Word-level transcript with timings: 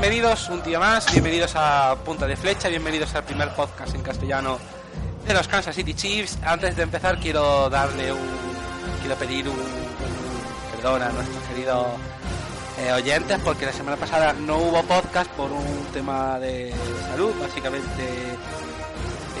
bienvenidos 0.00 0.48
un 0.48 0.62
día 0.62 0.78
más, 0.78 1.10
bienvenidos 1.10 1.54
a 1.56 1.96
Punta 2.04 2.24
de 2.28 2.36
Flecha, 2.36 2.68
bienvenidos 2.68 3.12
al 3.16 3.24
primer 3.24 3.52
podcast 3.56 3.96
en 3.96 4.02
castellano 4.02 4.56
de 5.26 5.34
los 5.34 5.48
Kansas 5.48 5.74
City 5.74 5.92
Chiefs. 5.92 6.38
Antes 6.44 6.76
de 6.76 6.84
empezar 6.84 7.18
quiero 7.18 7.68
darle 7.68 8.12
un, 8.12 8.28
quiero 9.00 9.16
pedir 9.16 9.48
un, 9.48 9.56
perdón 10.70 11.02
a 11.02 11.08
nuestros 11.08 11.42
queridos 11.48 11.86
eh, 12.78 12.92
oyentes 12.92 13.40
porque 13.42 13.66
la 13.66 13.72
semana 13.72 13.96
pasada 13.96 14.32
no 14.34 14.58
hubo 14.58 14.84
podcast 14.84 15.32
por 15.32 15.50
un 15.50 15.86
tema 15.92 16.38
de 16.38 16.72
salud, 17.10 17.32
básicamente 17.40 18.04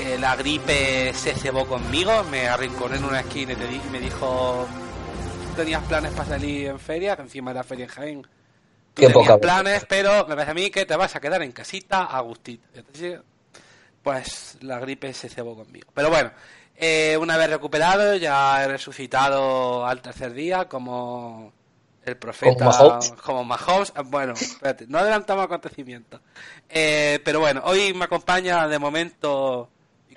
eh, 0.00 0.18
la 0.18 0.34
gripe 0.34 1.14
se 1.14 1.34
cebó 1.34 1.68
conmigo, 1.68 2.24
me 2.32 2.48
arrinconé 2.48 2.96
en 2.96 3.04
una 3.04 3.20
esquina 3.20 3.52
y 3.52 3.90
me 3.90 4.00
dijo 4.00 4.66
tenías 5.54 5.84
planes 5.84 6.10
para 6.14 6.30
salir 6.30 6.66
en 6.66 6.80
feria, 6.80 7.14
que 7.14 7.22
encima 7.22 7.52
era 7.52 7.62
feria 7.62 7.84
en 7.84 7.90
Jaén 7.90 8.37
Qué 8.98 9.38
planes, 9.40 9.86
pero 9.88 10.26
me 10.26 10.34
parece 10.34 10.50
a 10.50 10.54
mí 10.54 10.70
que 10.70 10.84
te 10.84 10.96
vas 10.96 11.14
a 11.14 11.20
quedar 11.20 11.42
en 11.42 11.52
casita 11.52 12.04
a 12.04 12.24
pues 14.02 14.56
la 14.62 14.78
gripe 14.78 15.12
se 15.12 15.28
cebó 15.28 15.54
conmigo. 15.54 15.88
Pero 15.94 16.08
bueno, 16.08 16.30
eh, 16.76 17.16
una 17.20 17.36
vez 17.36 17.50
recuperado, 17.50 18.16
ya 18.16 18.64
he 18.64 18.68
resucitado 18.68 19.84
al 19.84 20.00
tercer 20.00 20.32
día 20.32 20.66
como 20.66 21.52
el 22.04 22.16
profeta, 22.16 22.70
como 23.22 23.44
Mahomes. 23.44 23.92
Ah, 23.94 24.02
bueno, 24.04 24.32
espérate, 24.34 24.86
no 24.86 24.98
adelantamos 24.98 25.44
acontecimientos. 25.44 26.20
Eh, 26.68 27.20
pero 27.24 27.40
bueno, 27.40 27.62
hoy 27.64 27.92
me 27.94 28.04
acompaña 28.04 28.66
de 28.66 28.78
momento 28.78 29.68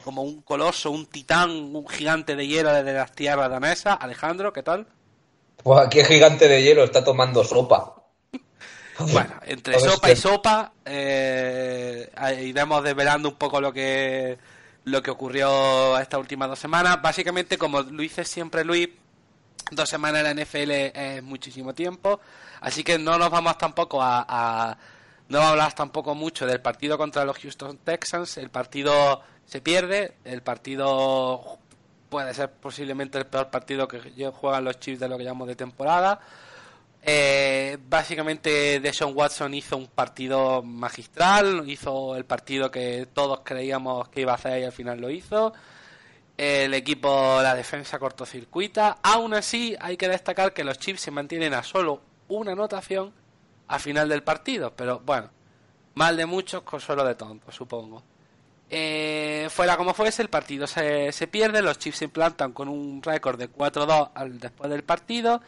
como 0.03 0.23
un 0.23 0.41
coloso, 0.41 0.91
un 0.91 1.05
titán, 1.05 1.49
un 1.49 1.87
gigante 1.87 2.35
de 2.35 2.47
hielo 2.47 2.73
desde 2.73 2.93
las 2.93 3.11
tierras 3.11 3.49
danesas. 3.49 3.97
Alejandro, 3.99 4.53
¿qué 4.53 4.63
tal? 4.63 4.87
Pues 5.63 5.79
aquí 5.79 6.03
gigante 6.03 6.47
de 6.47 6.63
hielo 6.63 6.83
está 6.83 7.03
tomando 7.03 7.43
sopa. 7.43 8.00
Bueno, 9.11 9.33
entre 9.45 9.79
sopa 9.79 10.11
y 10.11 10.15
sopa 10.15 10.73
eh, 10.85 12.09
iremos 12.43 12.83
desvelando 12.83 13.29
un 13.29 13.35
poco 13.35 13.61
lo 13.61 13.71
que 13.71 14.37
lo 14.83 15.01
que 15.01 15.11
ocurrió 15.11 15.97
estas 15.99 16.19
últimas 16.19 16.49
dos 16.49 16.59
semanas. 16.59 17.01
Básicamente, 17.01 17.57
como 17.57 17.81
lo 17.81 18.01
hice 18.03 18.25
siempre 18.25 18.63
Luis, 18.63 18.89
dos 19.71 19.89
semanas 19.89 20.25
en 20.25 20.35
la 20.35 20.43
NFL 20.43 20.71
es 20.71 21.23
muchísimo 21.23 21.73
tiempo, 21.73 22.19
así 22.61 22.83
que 22.83 22.97
no 22.97 23.17
nos 23.17 23.29
vamos 23.29 23.57
tampoco 23.57 24.01
a, 24.01 24.25
a 24.27 24.77
no 25.29 25.41
hablar 25.41 25.73
tampoco 25.73 26.15
mucho 26.15 26.45
del 26.45 26.61
partido 26.61 26.97
contra 26.97 27.25
los 27.25 27.37
Houston 27.37 27.77
Texans. 27.77 28.37
El 28.37 28.49
partido 28.49 29.21
se 29.45 29.61
pierde, 29.61 30.15
el 30.25 30.41
partido 30.41 31.59
puede 32.11 32.33
ser 32.33 32.51
posiblemente 32.51 33.17
el 33.17 33.25
peor 33.25 33.49
partido 33.49 33.87
que 33.87 34.31
juegan 34.31 34.65
los 34.65 34.79
Chiefs 34.79 34.99
de 34.99 35.07
lo 35.07 35.17
que 35.17 35.23
llamamos 35.23 35.47
de 35.47 35.55
temporada. 35.55 36.19
Eh, 37.03 37.77
básicamente 37.89 38.79
Deshaun 38.79 39.13
Watson 39.15 39.53
hizo 39.55 39.75
un 39.75 39.87
partido 39.87 40.61
magistral, 40.61 41.67
hizo 41.67 42.15
el 42.15 42.25
partido 42.25 42.69
que 42.69 43.07
todos 43.11 43.41
creíamos 43.43 44.09
que 44.09 44.21
iba 44.21 44.33
a 44.33 44.35
hacer 44.35 44.61
y 44.61 44.65
al 44.65 44.71
final 44.71 45.01
lo 45.01 45.09
hizo. 45.09 45.53
El 46.37 46.73
equipo, 46.73 47.39
la 47.41 47.55
defensa 47.55 47.99
cortocircuita. 47.99 48.97
Aún 49.01 49.33
así, 49.33 49.75
hay 49.79 49.97
que 49.97 50.07
destacar 50.07 50.53
que 50.53 50.63
los 50.63 50.79
Chiefs 50.79 51.01
se 51.01 51.11
mantienen 51.11 51.53
a 51.53 51.63
solo 51.63 52.01
una 52.29 52.53
anotación 52.53 53.13
a 53.67 53.79
final 53.79 54.09
del 54.09 54.23
partido. 54.23 54.73
Pero 54.75 55.01
bueno, 55.05 55.29
mal 55.95 56.17
de 56.17 56.25
muchos, 56.25 56.61
consuelo 56.63 57.03
de 57.03 57.15
tontos, 57.15 57.53
supongo. 57.55 58.03
Eh, 58.69 59.47
fuera 59.51 59.75
como 59.75 59.93
fuese, 59.93 60.21
el 60.21 60.29
partido 60.29 60.65
se, 60.65 61.11
se 61.11 61.27
pierde. 61.27 61.61
Los 61.61 61.77
Chiefs 61.77 61.99
se 61.99 62.05
implantan 62.05 62.53
con 62.53 62.69
un 62.69 63.03
récord 63.03 63.37
de 63.37 63.51
4-2 63.51 64.29
después 64.39 64.69
del 64.69 64.83
partido 64.83 65.41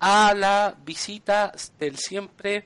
a 0.00 0.34
la 0.34 0.74
visita 0.84 1.52
del 1.78 1.96
siempre 1.96 2.64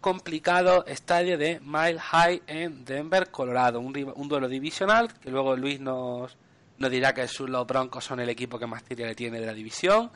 complicado 0.00 0.84
estadio 0.86 1.38
de 1.38 1.60
Mile 1.60 1.98
High 1.98 2.42
en 2.46 2.84
Denver, 2.84 3.30
Colorado. 3.30 3.80
Un, 3.80 4.12
un 4.14 4.28
duelo 4.28 4.48
divisional 4.48 5.08
que 5.18 5.30
luego 5.30 5.56
Luis 5.56 5.80
nos, 5.80 6.36
nos 6.78 6.90
dirá 6.90 7.14
que 7.14 7.26
los 7.46 7.66
Broncos 7.66 8.04
son 8.04 8.20
el 8.20 8.28
equipo 8.28 8.58
que 8.58 8.66
más 8.66 8.82
tira 8.84 9.06
le 9.06 9.14
tiene 9.14 9.40
de 9.40 9.46
la 9.46 9.54
división. 9.54 10.10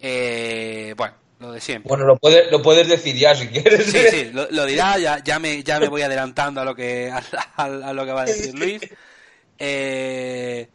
Eh, 0.00 0.94
bueno, 0.96 1.14
lo 1.38 1.52
de 1.52 1.60
siempre. 1.60 1.88
Bueno, 1.88 2.06
lo 2.06 2.16
puedes, 2.16 2.50
lo 2.50 2.62
puedes 2.62 2.88
decir 2.88 3.14
ya 3.14 3.34
si 3.34 3.48
quieres. 3.48 3.86
Sí, 3.86 3.98
sí, 4.10 4.30
lo, 4.32 4.66
dirá, 4.66 4.98
ya, 4.98 5.22
ya, 5.22 5.38
me, 5.38 5.62
ya 5.62 5.78
me 5.78 5.88
voy 5.88 6.02
adelantando 6.02 6.60
a 6.60 6.64
lo 6.64 6.74
que, 6.74 7.12
a, 7.56 7.92
lo 7.92 8.04
que 8.04 8.12
va 8.12 8.22
a 8.22 8.26
decir 8.26 8.58
Luis. 8.58 8.80
Eh, 9.58 10.68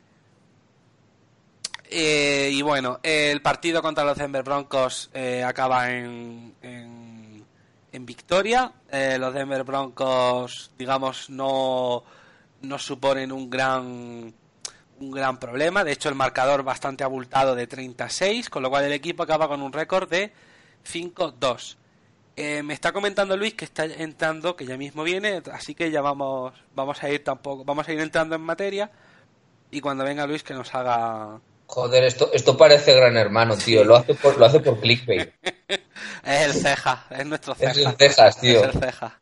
eh, 1.92 2.52
y 2.54 2.62
bueno, 2.62 3.00
el 3.02 3.42
partido 3.42 3.82
contra 3.82 4.04
los 4.04 4.16
Denver 4.16 4.44
Broncos 4.44 5.10
eh, 5.12 5.44
acaba 5.44 5.90
en, 5.90 6.54
en, 6.62 8.06
victoria. 8.06 8.72
Eh, 8.92 9.18
los 9.20 9.34
Denver 9.34 9.64
Broncos, 9.64 10.72
digamos, 10.78 11.30
no, 11.32 12.04
no 12.62 12.80
suponen 12.80 13.32
un 13.32 13.50
gran 13.50 14.34
un 15.00 15.12
gran 15.12 15.40
problema. 15.40 15.84
De 15.84 15.94
hecho, 15.94 16.10
el 16.10 16.16
marcador 16.16 16.64
bastante 16.64 17.04
abultado 17.04 17.56
de 17.56 17.66
36, 17.66 18.50
con 18.50 18.62
lo 18.62 18.70
cual 18.70 18.86
el 18.86 18.94
equipo 18.94 19.24
acaba 19.24 19.48
con 19.48 19.62
un 19.62 19.74
récord 19.74 20.10
de 20.10 20.32
5-2. 20.86 21.76
me 22.64 22.74
está 22.74 22.92
comentando 22.92 23.36
Luis 23.38 23.54
que 23.56 23.66
está 23.66 23.86
entrando, 23.86 24.56
que 24.56 24.66
ya 24.66 24.78
mismo 24.78 25.04
viene, 25.04 25.42
así 25.54 25.74
que 25.74 25.90
ya 25.92 26.02
vamos, 26.02 26.54
vamos 26.76 27.02
a 27.04 27.10
ir 27.10 27.24
tampoco, 27.24 27.64
vamos 27.64 27.88
a 27.88 27.94
ir 27.94 28.00
entrando 28.00 28.36
en 28.36 28.42
materia. 28.42 28.92
Y 29.72 29.82
cuando 29.82 30.04
venga 30.04 30.28
Luis 30.28 30.44
que 30.44 30.54
nos 30.54 30.74
haga 30.76 31.40
Joder, 31.70 32.04
esto, 32.04 32.32
esto 32.34 32.58
parece 32.58 32.96
gran 32.96 33.16
hermano, 33.16 33.56
tío. 33.56 33.84
Lo 33.84 33.96
hace 33.96 34.16
por, 34.16 34.40
lo 34.40 34.46
hace 34.46 34.60
por 34.60 34.80
clickbait. 34.80 35.32
es 35.70 35.78
el 36.26 36.54
ceja, 36.54 37.06
es 37.12 37.26
nuestro 37.28 37.54
ceja. 37.54 37.72
Es 37.72 37.78
el 37.78 37.96
cejas, 37.96 38.42
tío. 38.42 38.66
Es 38.66 38.74
el 38.74 38.82
ceja. 38.82 39.20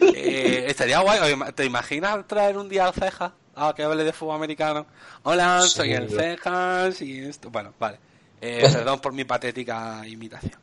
eh, 0.14 0.64
estaría 0.66 1.00
guay. 1.00 1.20
¿Te 1.54 1.66
imaginas 1.66 2.26
traer 2.26 2.56
un 2.56 2.70
día 2.70 2.86
al 2.86 2.94
ceja? 2.94 3.34
Ah, 3.54 3.74
que 3.76 3.82
hable 3.82 4.02
de 4.02 4.14
fútbol 4.14 4.36
americano. 4.36 4.86
Hola, 5.24 5.60
soy 5.60 5.92
el 5.92 6.08
cejas 6.08 7.02
y 7.02 7.18
esto. 7.18 7.50
Bueno, 7.50 7.74
vale. 7.78 7.98
Eh, 8.40 8.66
perdón 8.72 9.00
por 9.00 9.12
mi 9.12 9.24
patética 9.24 10.00
imitación. 10.06 10.58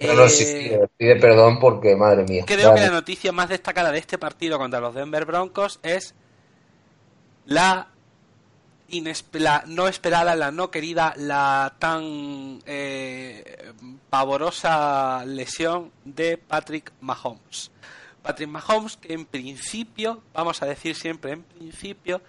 No, 0.00 0.14
no, 0.14 0.28
sí, 0.28 0.44
eh, 0.46 0.80
pide 0.96 1.14
perdón 1.14 1.60
porque, 1.60 1.94
madre 1.94 2.24
mía. 2.24 2.42
Creo 2.44 2.74
que 2.74 2.80
la 2.80 2.90
noticia 2.90 3.30
más 3.30 3.50
destacada 3.50 3.92
de 3.92 4.00
este 4.00 4.18
partido 4.18 4.58
contra 4.58 4.80
los 4.80 4.96
Denver 4.96 5.24
Broncos 5.26 5.78
es 5.84 6.16
la 7.44 7.92
la 9.32 9.64
no 9.66 9.88
esperada, 9.88 10.34
la 10.34 10.50
no 10.50 10.70
querida, 10.70 11.14
la 11.16 11.74
tan 11.78 12.62
eh, 12.66 13.72
pavorosa 14.10 15.24
lesión 15.24 15.92
de 16.04 16.38
Patrick 16.38 16.92
Mahomes. 17.00 17.70
Patrick 18.22 18.48
Mahomes, 18.48 18.96
que 18.96 19.12
en 19.12 19.24
principio, 19.24 20.22
vamos 20.34 20.62
a 20.62 20.66
decir 20.66 20.94
siempre 20.94 21.32
en 21.32 21.42
principio, 21.42 22.20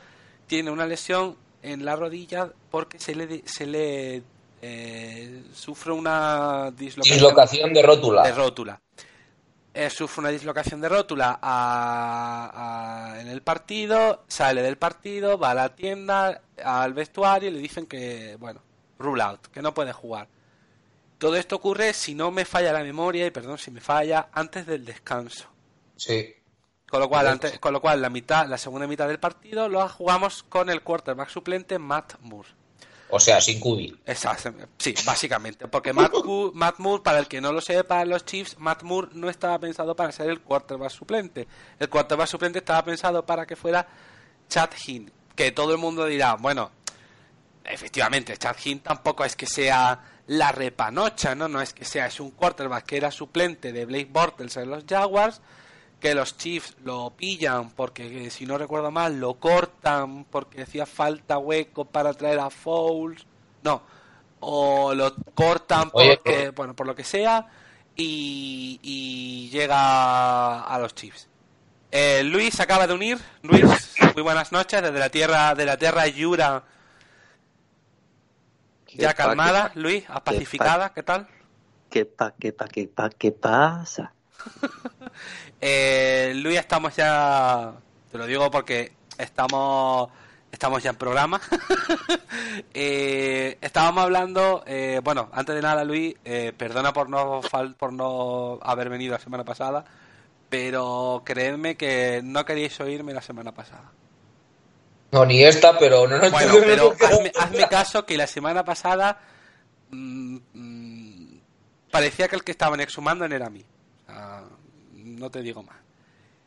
tiene 0.47 0.71
una 0.71 0.85
lesión 0.85 1.35
en 1.61 1.85
la 1.85 1.95
rodilla 1.95 2.51
porque 2.69 2.99
se 2.99 3.15
le, 3.15 3.43
se 3.45 3.65
le 3.65 4.23
eh, 4.61 5.43
sufre 5.53 5.91
una 5.91 6.71
dislocación, 6.71 7.73
de 7.73 7.81
rótula. 7.81 8.23
De 8.23 8.31
rótula. 8.31 8.81
Eh, 9.79 9.91
sufre 9.91 10.21
una 10.21 10.29
dislocación 10.29 10.81
de 10.81 10.89
rótula 10.89 11.39
en 13.21 13.27
el 13.27 13.43
partido, 13.43 14.23
sale 14.27 14.63
del 14.63 14.79
partido, 14.79 15.37
va 15.37 15.51
a 15.51 15.53
la 15.53 15.75
tienda, 15.75 16.41
al 16.63 16.95
vestuario 16.95 17.49
y 17.49 17.53
le 17.53 17.59
dicen 17.59 17.85
que, 17.85 18.37
bueno, 18.39 18.59
rule 18.97 19.21
out, 19.21 19.45
que 19.49 19.61
no 19.61 19.75
puede 19.75 19.93
jugar. 19.93 20.29
Todo 21.19 21.35
esto 21.35 21.57
ocurre, 21.57 21.93
si 21.93 22.15
no 22.15 22.31
me 22.31 22.43
falla 22.43 22.73
la 22.73 22.81
memoria, 22.81 23.27
y 23.27 23.29
perdón 23.29 23.59
si 23.59 23.69
me 23.69 23.79
falla, 23.79 24.29
antes 24.31 24.65
del 24.65 24.83
descanso. 24.83 25.47
Sí. 25.95 26.33
Con 26.89 26.99
lo 26.99 27.07
cual, 27.07 27.27
antes, 27.27 27.59
con 27.59 27.71
lo 27.71 27.79
cual 27.79 28.01
la 28.01 28.09
mitad, 28.09 28.47
la 28.47 28.57
segunda 28.57 28.87
mitad 28.87 29.07
del 29.07 29.19
partido 29.19 29.69
lo 29.69 29.87
jugamos 29.89 30.41
con 30.41 30.71
el 30.71 30.81
quarterback 30.81 31.29
suplente 31.29 31.77
Matt 31.77 32.15
Moore. 32.21 32.49
O 33.09 33.19
sea, 33.19 33.39
sin 33.39 33.59
Cubi. 33.59 33.97
Exacto, 34.05 34.53
sí, 34.77 34.93
básicamente. 35.05 35.67
Porque 35.67 35.93
Matt, 36.53 36.79
Moore, 36.79 37.03
para 37.03 37.19
el 37.19 37.27
que 37.27 37.39
no 37.39 37.53
lo 37.53 37.61
sepa, 37.61 38.03
los 38.05 38.25
Chiefs, 38.25 38.57
Matt 38.59 38.83
Moore 38.83 39.09
no 39.13 39.29
estaba 39.29 39.57
pensado 39.59 39.95
para 39.95 40.11
ser 40.11 40.29
el 40.29 40.41
quarterback 40.41 40.89
suplente. 40.89 41.47
El 41.79 41.89
quarterback 41.89 42.27
suplente 42.27 42.59
estaba 42.59 42.83
pensado 42.83 43.25
para 43.25 43.45
que 43.45 43.55
fuera 43.55 43.87
Chad 44.49 44.69
Hinn. 44.85 45.11
Que 45.35 45.51
todo 45.51 45.71
el 45.71 45.77
mundo 45.77 46.05
dirá, 46.05 46.35
bueno, 46.35 46.71
efectivamente, 47.63 48.35
Chad 48.37 48.57
Hinn 48.63 48.79
tampoco 48.79 49.23
es 49.23 49.35
que 49.35 49.45
sea 49.45 49.99
la 50.27 50.51
repanocha, 50.51 51.35
¿no? 51.35 51.47
No 51.47 51.61
es 51.61 51.73
que 51.73 51.85
sea, 51.85 52.07
es 52.07 52.19
un 52.19 52.31
quarterback 52.31 52.85
que 52.85 52.97
era 52.97 53.11
suplente 53.11 53.71
de 53.71 53.85
Blake 53.85 54.09
Bortles 54.11 54.57
en 54.57 54.69
los 54.69 54.83
Jaguars 54.85 55.41
que 55.99 56.13
los 56.13 56.37
Chiefs 56.37 56.75
lo 56.83 57.11
pillan 57.11 57.71
porque, 57.71 58.29
si 58.29 58.45
no 58.45 58.57
recuerdo 58.57 58.91
mal, 58.91 59.19
lo 59.19 59.35
cortan 59.35 60.25
porque 60.25 60.61
hacía 60.61 60.85
falta 60.85 61.37
hueco 61.37 61.85
para 61.85 62.13
traer 62.13 62.39
a 62.39 62.49
Fouls. 62.49 63.25
No, 63.63 63.81
o 64.39 64.93
lo 64.93 65.15
cortan 65.33 65.89
porque, 65.89 66.51
bueno, 66.55 66.75
por 66.75 66.85
lo 66.85 66.95
que 66.95 67.03
sea 67.03 67.47
y, 67.95 69.49
llega 69.51 70.61
a 70.61 70.79
los 70.79 70.93
Chiefs. 70.93 71.27
Eh, 71.91 72.23
Luis 72.23 72.59
acaba 72.59 72.85
de 72.85 72.93
unir. 72.93 73.17
Luis, 73.41 73.63
muy 74.13 74.23
buenas 74.23 74.51
noches 74.51 74.81
desde 74.81 74.99
la 74.99 75.09
tierra 75.09 75.55
de 75.55 75.65
la 75.65 75.77
tierra 75.77 76.07
Yura. 76.07 76.63
Ya 78.93 79.13
calmada, 79.13 79.71
Luis, 79.75 80.05
pacificada, 80.23 80.93
¿qué 80.93 81.03
tal? 81.03 81.27
¿Qué 81.89 82.05
pa, 82.05 82.33
qué 82.39 82.51
pa, 82.51 82.67
qué 82.67 82.87
pa, 82.87 83.09
qué 83.09 83.31
pasa? 83.31 84.13
eh, 85.61 86.33
Luis, 86.35 86.59
estamos 86.59 86.95
ya. 86.95 87.73
Te 88.11 88.17
lo 88.17 88.25
digo 88.25 88.49
porque 88.51 88.93
estamos 89.17 90.09
estamos 90.51 90.81
ya 90.81 90.91
en 90.91 90.95
programa. 90.95 91.39
eh, 92.73 93.57
estábamos 93.61 94.03
hablando, 94.03 94.63
eh, 94.65 95.01
bueno, 95.03 95.29
antes 95.31 95.55
de 95.55 95.61
nada, 95.61 95.83
Luis, 95.83 96.15
eh, 96.25 96.53
perdona 96.57 96.93
por 96.93 97.09
no 97.09 97.41
por 97.77 97.93
no 97.93 98.59
haber 98.63 98.89
venido 98.89 99.13
la 99.13 99.19
semana 99.19 99.43
pasada, 99.43 99.85
pero 100.49 101.21
creedme 101.25 101.75
que 101.75 102.21
no 102.23 102.45
queríais 102.45 102.79
oírme 102.79 103.13
la 103.13 103.21
semana 103.21 103.53
pasada. 103.53 103.91
No, 105.11 105.25
ni 105.25 105.43
esta, 105.43 105.77
pero 105.77 106.07
no 106.07 106.17
nos 106.17 106.31
Bueno, 106.31 106.55
pero 106.65 106.93
hazme, 106.99 107.67
caso 107.69 108.05
que 108.05 108.17
la 108.17 108.27
semana 108.27 108.65
pasada 108.65 109.19
mm, 109.91 110.37
mm, 110.53 111.39
parecía 111.91 112.27
que 112.27 112.35
el 112.35 112.43
que 112.43 112.51
estaban 112.51 112.79
exhumando 112.79 113.25
era 113.25 113.49
mí. 113.49 113.63
No 114.93 115.29
te 115.29 115.41
digo 115.41 115.63
más. 115.63 115.77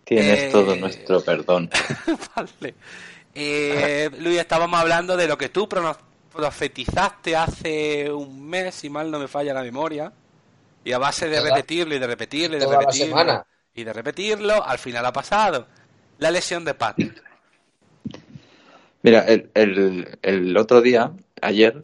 Tienes 0.05 0.51
todo 0.51 0.75
eh, 0.75 0.81
nuestro 0.81 1.23
perdón. 1.23 1.71
vale. 2.37 2.75
Eh, 3.35 4.11
Luis, 4.19 4.39
estábamos 4.39 4.81
hablando 4.81 5.17
de 5.17 5.29
lo 5.29 5.39
que 5.39 5.49
tú 5.49 5.69
profetizaste 5.69 7.37
hace 7.37 8.11
un 8.11 8.49
mes, 8.49 8.75
si 8.75 8.91
mal 8.91 9.11
no 9.11 9.19
me 9.19 9.29
falla 9.29 9.55
la 9.55 9.63
memoria. 9.63 10.13
Y 10.83 10.93
a 10.93 10.99
base 10.99 11.29
de 11.29 11.41
repetirlo 11.41 11.95
y 11.95 11.99
de 11.99 12.07
repetirlo 12.07 12.57
y 12.57 12.61
de 12.61 12.67
repetirlo 12.67 13.45
y 13.75 13.85
de 13.85 13.93
repetirlo, 13.93 14.65
al 14.65 14.79
final 14.79 15.07
ha 15.07 15.13
pasado. 15.13 15.67
La 16.19 16.31
lesión 16.31 16.65
de 16.65 16.75
Pat. 16.75 16.97
Mira, 19.03 19.21
el, 19.21 19.51
el, 19.55 20.19
el 20.23 20.57
otro 20.57 20.81
día, 20.81 21.13
ayer, 21.41 21.81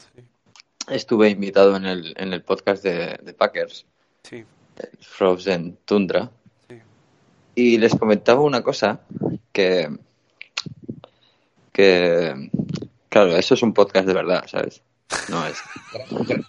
estuve 0.89 1.31
invitado 1.31 1.77
en 1.77 1.87
el, 1.87 2.15
en 2.17 2.33
el 2.33 2.43
podcast 2.43 2.83
de, 2.83 3.19
de 3.23 3.33
Packers, 3.33 3.87
sí. 4.23 4.45
Frozen 5.01 5.79
Tundra, 5.85 6.31
y 7.55 7.79
les 7.79 7.95
comentaba 7.95 8.43
una 8.43 8.63
cosa 8.63 9.01
que, 9.53 9.89
que, 11.73 12.51
claro, 13.09 13.37
eso 13.37 13.55
es 13.55 13.63
un 13.63 13.73
podcast 13.73 14.07
de 14.07 14.15
verdad, 14.15 14.45
¿sabes? 14.47 14.83
No 15.31 15.45
es. 15.47 15.59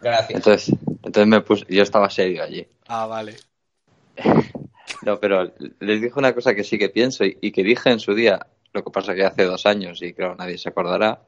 Gracias. 0.00 0.30
Entonces, 0.30 0.74
entonces 0.86 1.26
me 1.26 1.40
puse, 1.40 1.64
yo 1.68 1.82
estaba 1.82 2.08
serio 2.10 2.42
allí. 2.42 2.66
Ah, 2.86 3.06
vale. 3.06 3.36
No, 5.02 5.18
pero 5.18 5.52
les 5.80 6.00
dije 6.00 6.14
una 6.16 6.32
cosa 6.32 6.54
que 6.54 6.62
sí 6.62 6.78
que 6.78 6.88
pienso 6.88 7.24
y, 7.24 7.50
que 7.50 7.64
dije 7.64 7.90
en 7.90 7.98
su 7.98 8.14
día, 8.14 8.46
lo 8.72 8.84
que 8.84 8.90
pasa 8.90 9.14
que 9.14 9.24
hace 9.24 9.44
dos 9.44 9.66
años 9.66 10.00
y 10.00 10.12
creo 10.12 10.36
nadie 10.36 10.58
se 10.58 10.68
acordará, 10.68 11.22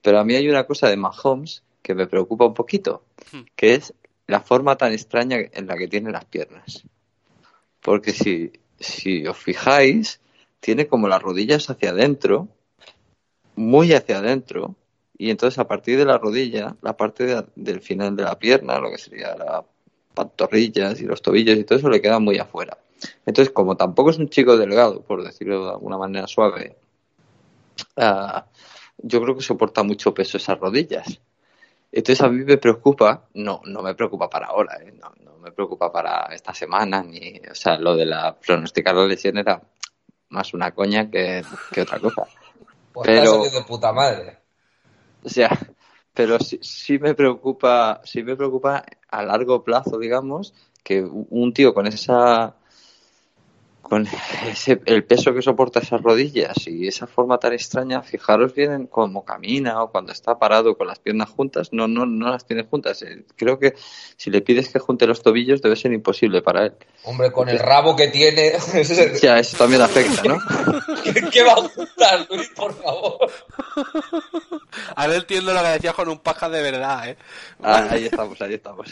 pero 0.00 0.20
a 0.20 0.24
mí 0.24 0.36
hay 0.36 0.48
una 0.48 0.64
cosa 0.64 0.88
de 0.88 0.96
Mahomes 0.96 1.64
que 1.82 1.94
me 1.94 2.06
preocupa 2.06 2.46
un 2.46 2.54
poquito, 2.54 3.04
hmm. 3.32 3.40
que 3.56 3.74
es 3.74 3.94
la 4.26 4.40
forma 4.40 4.76
tan 4.76 4.92
extraña 4.92 5.38
en 5.52 5.66
la 5.66 5.76
que 5.76 5.88
tiene 5.88 6.10
las 6.10 6.24
piernas. 6.24 6.84
Porque 7.80 8.12
si, 8.12 8.52
si 8.78 9.26
os 9.26 9.36
fijáis, 9.36 10.20
tiene 10.60 10.86
como 10.86 11.08
las 11.08 11.22
rodillas 11.22 11.68
hacia 11.68 11.90
adentro, 11.90 12.48
muy 13.56 13.92
hacia 13.92 14.18
adentro, 14.18 14.74
y 15.16 15.30
entonces 15.30 15.58
a 15.58 15.68
partir 15.68 15.98
de 15.98 16.04
la 16.04 16.18
rodilla, 16.18 16.76
la 16.82 16.96
parte 16.96 17.44
del 17.54 17.80
final 17.80 18.16
de 18.16 18.24
la 18.24 18.38
pierna, 18.38 18.80
lo 18.80 18.90
que 18.90 18.98
sería 18.98 19.36
las 19.36 19.64
pantorrillas 20.14 21.00
y 21.00 21.04
los 21.04 21.22
tobillos 21.22 21.58
y 21.58 21.64
todo 21.64 21.78
eso 21.78 21.88
le 21.88 22.00
queda 22.00 22.18
muy 22.18 22.38
afuera. 22.38 22.78
Entonces, 23.26 23.52
como 23.52 23.76
tampoco 23.76 24.10
es 24.10 24.18
un 24.18 24.28
chico 24.28 24.56
delgado, 24.56 25.02
por 25.02 25.22
decirlo 25.22 25.64
de 25.64 25.70
alguna 25.72 25.98
manera 25.98 26.26
suave, 26.26 26.76
ah, 27.96 28.46
yo 28.98 29.22
creo 29.22 29.36
que 29.36 29.42
soporta 29.42 29.82
mucho 29.82 30.14
peso 30.14 30.36
esas 30.36 30.58
rodillas. 30.58 31.20
Entonces 31.96 32.20
a 32.22 32.28
mí 32.28 32.44
me 32.44 32.58
preocupa, 32.58 33.28
no, 33.34 33.60
no 33.66 33.80
me 33.80 33.94
preocupa 33.94 34.28
para 34.28 34.48
ahora, 34.48 34.78
¿eh? 34.82 34.92
no, 35.00 35.12
no, 35.22 35.38
me 35.38 35.52
preocupa 35.52 35.92
para 35.92 36.24
esta 36.34 36.52
semana, 36.52 37.04
ni, 37.04 37.40
o 37.48 37.54
sea, 37.54 37.78
lo 37.78 37.94
de 37.94 38.04
la 38.04 38.34
pronosticar 38.34 38.96
la 38.96 39.06
lesión 39.06 39.38
era 39.38 39.62
más 40.30 40.54
una 40.54 40.72
coña 40.72 41.08
que, 41.08 41.44
otra 41.80 42.00
cosa. 42.00 42.26
Pues 42.92 43.08
pero 43.08 43.42
de 43.42 43.62
puta 43.62 43.92
madre. 43.92 44.38
O 45.24 45.28
sea, 45.28 45.50
pero 46.12 46.38
sí, 46.38 46.60
sí, 46.62 46.96
me 47.00 47.14
preocupa, 47.14 48.00
sí 48.04 48.22
me 48.22 48.36
preocupa 48.36 48.84
a 49.10 49.22
largo 49.24 49.64
plazo, 49.64 49.98
digamos, 49.98 50.54
que 50.84 51.02
un 51.02 51.52
tío 51.52 51.74
con 51.74 51.88
esa 51.88 52.54
con 53.84 54.08
ese, 54.48 54.80
el 54.86 55.04
peso 55.04 55.32
que 55.32 55.42
soporta 55.42 55.78
esas 55.78 56.02
rodillas 56.02 56.66
y 56.66 56.88
esa 56.88 57.06
forma 57.06 57.38
tan 57.38 57.52
extraña, 57.52 58.02
fijaros 58.02 58.54
bien 58.54 58.72
en 58.72 58.86
cómo 58.86 59.24
camina 59.24 59.82
o 59.82 59.90
cuando 59.90 60.10
está 60.10 60.38
parado 60.38 60.76
con 60.76 60.88
las 60.88 60.98
piernas 60.98 61.30
juntas, 61.30 61.68
no, 61.72 61.86
no, 61.86 62.06
no 62.06 62.30
las 62.30 62.46
tiene 62.46 62.64
juntas. 62.64 63.02
Eh, 63.02 63.24
creo 63.36 63.58
que 63.58 63.74
si 64.16 64.30
le 64.30 64.40
pides 64.40 64.70
que 64.70 64.78
junte 64.78 65.06
los 65.06 65.22
tobillos 65.22 65.62
debe 65.62 65.76
ser 65.76 65.92
imposible 65.92 66.42
para 66.42 66.66
él. 66.66 66.72
Hombre, 67.04 67.30
con 67.30 67.48
el 67.48 67.58
rabo 67.58 67.94
que 67.94 68.08
tiene. 68.08 68.52
ya, 69.22 69.38
eso 69.38 69.56
también 69.56 69.82
afecta, 69.82 70.22
¿no? 70.24 70.38
¿Qué, 71.30 71.42
va 71.42 71.52
a 71.52 71.56
juntar, 71.56 72.26
Luis, 72.30 72.48
por 72.56 72.74
favor? 72.74 73.30
Ahora 74.96 75.16
entiendo 75.16 75.52
lo 75.52 75.62
que 75.62 75.68
decías 75.68 75.94
con 75.94 76.08
un 76.08 76.18
paja 76.18 76.48
de 76.48 76.62
verdad, 76.62 77.10
¿eh? 77.10 77.16
Ah, 77.62 77.86
ahí 77.90 78.06
estamos, 78.06 78.40
ahí 78.40 78.54
estamos. 78.54 78.88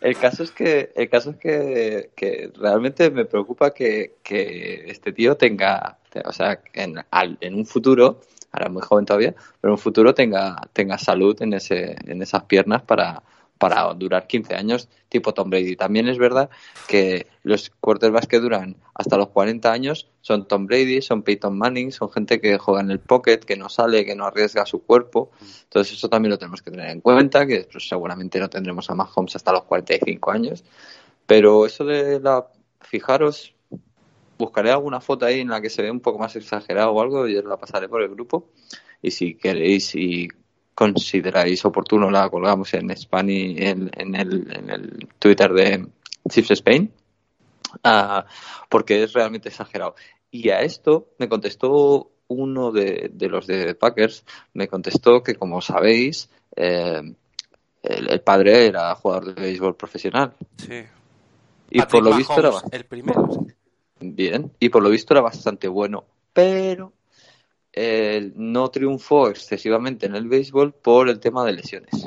El 0.00 0.16
caso 0.16 0.42
es 0.42 0.50
que, 0.50 0.92
el 0.94 1.08
caso 1.10 1.30
es 1.30 1.36
que, 1.36 2.10
que 2.16 2.50
realmente 2.56 3.10
me 3.10 3.26
preocupa 3.26 3.72
que, 3.72 4.16
que, 4.22 4.84
este 4.90 5.12
tío 5.12 5.36
tenga, 5.36 5.98
o 6.24 6.32
sea, 6.32 6.60
en, 6.72 6.96
en 7.40 7.54
un 7.54 7.66
futuro, 7.66 8.20
ahora 8.52 8.70
muy 8.70 8.82
joven 8.82 9.04
todavía, 9.04 9.34
pero 9.60 9.72
en 9.72 9.72
un 9.72 9.78
futuro 9.78 10.14
tenga, 10.14 10.56
tenga 10.72 10.96
salud 10.96 11.40
en 11.42 11.52
ese, 11.52 11.96
en 12.06 12.22
esas 12.22 12.44
piernas 12.44 12.82
para, 12.82 13.22
para 13.60 13.92
durar 13.92 14.26
15 14.26 14.54
años, 14.54 14.88
tipo 15.10 15.34
Tom 15.34 15.50
Brady. 15.50 15.76
También 15.76 16.08
es 16.08 16.16
verdad 16.16 16.48
que 16.88 17.26
los 17.42 17.68
quarterbacks 17.68 18.26
que 18.26 18.40
duran 18.40 18.76
hasta 18.94 19.18
los 19.18 19.28
40 19.28 19.70
años 19.70 20.08
son 20.22 20.48
Tom 20.48 20.64
Brady, 20.64 21.02
son 21.02 21.22
Peyton 21.22 21.58
Manning, 21.58 21.92
son 21.92 22.10
gente 22.10 22.40
que 22.40 22.56
juega 22.56 22.80
en 22.80 22.90
el 22.90 23.00
pocket, 23.00 23.40
que 23.40 23.56
no 23.56 23.68
sale, 23.68 24.06
que 24.06 24.16
no 24.16 24.24
arriesga 24.24 24.64
su 24.64 24.82
cuerpo. 24.82 25.30
Entonces 25.64 25.92
eso 25.92 26.08
también 26.08 26.30
lo 26.30 26.38
tenemos 26.38 26.62
que 26.62 26.70
tener 26.70 26.88
en 26.88 27.02
cuenta, 27.02 27.46
que 27.46 27.68
pues, 27.70 27.86
seguramente 27.86 28.40
no 28.40 28.48
tendremos 28.48 28.88
a 28.88 28.94
Mahomes 28.94 29.36
hasta 29.36 29.52
los 29.52 29.64
45 29.64 30.30
años. 30.30 30.64
Pero 31.26 31.66
eso 31.66 31.84
de 31.84 32.18
la... 32.18 32.46
Fijaros, 32.80 33.54
buscaré 34.38 34.70
alguna 34.70 35.02
foto 35.02 35.26
ahí 35.26 35.40
en 35.40 35.50
la 35.50 35.60
que 35.60 35.68
se 35.68 35.82
ve 35.82 35.90
un 35.90 36.00
poco 36.00 36.18
más 36.18 36.34
exagerado 36.34 36.92
o 36.92 37.02
algo 37.02 37.28
y 37.28 37.36
os 37.36 37.44
la 37.44 37.58
pasaré 37.58 37.90
por 37.90 38.00
el 38.00 38.08
grupo. 38.08 38.48
Y 39.02 39.10
si 39.10 39.34
queréis 39.34 39.94
y 39.94 40.28
consideráis 40.80 41.62
oportuno, 41.66 42.10
la 42.10 42.30
colgamos 42.30 42.72
en 42.72 42.88
Spani, 42.96 43.54
en, 43.58 43.90
en, 43.92 44.14
el, 44.14 44.50
en 44.50 44.70
el 44.70 45.08
Twitter 45.18 45.52
de 45.52 45.86
Chiefs 46.26 46.52
Spain, 46.52 46.90
uh, 47.84 48.22
porque 48.70 49.02
es 49.02 49.12
realmente 49.12 49.50
exagerado. 49.50 49.94
Y 50.30 50.48
a 50.48 50.62
esto 50.62 51.08
me 51.18 51.28
contestó 51.28 52.12
uno 52.28 52.72
de, 52.72 53.10
de 53.12 53.28
los 53.28 53.46
de 53.46 53.74
Packers, 53.74 54.24
me 54.54 54.68
contestó 54.68 55.22
que, 55.22 55.34
como 55.34 55.60
sabéis, 55.60 56.30
eh, 56.56 57.02
el, 57.82 58.20
padre 58.22 58.64
era 58.64 58.94
jugador 58.94 59.34
de 59.34 59.42
béisbol 59.42 59.76
profesional. 59.76 60.32
Sí. 60.56 60.82
Y 61.68 61.82
por 61.82 62.02
lo 62.02 62.16
visto 62.16 62.38
era 62.38 62.52
el 62.72 62.86
primero. 62.86 63.28
Bien, 64.00 64.50
y 64.58 64.70
por 64.70 64.82
lo 64.82 64.88
visto 64.88 65.12
era 65.12 65.20
bastante 65.20 65.68
bueno, 65.68 66.06
pero 66.32 66.94
no 68.34 68.70
triunfó 68.70 69.28
excesivamente 69.28 70.06
en 70.06 70.14
el 70.16 70.28
béisbol 70.28 70.72
por 70.72 71.08
el 71.08 71.20
tema 71.20 71.44
de 71.44 71.52
lesiones. 71.52 72.04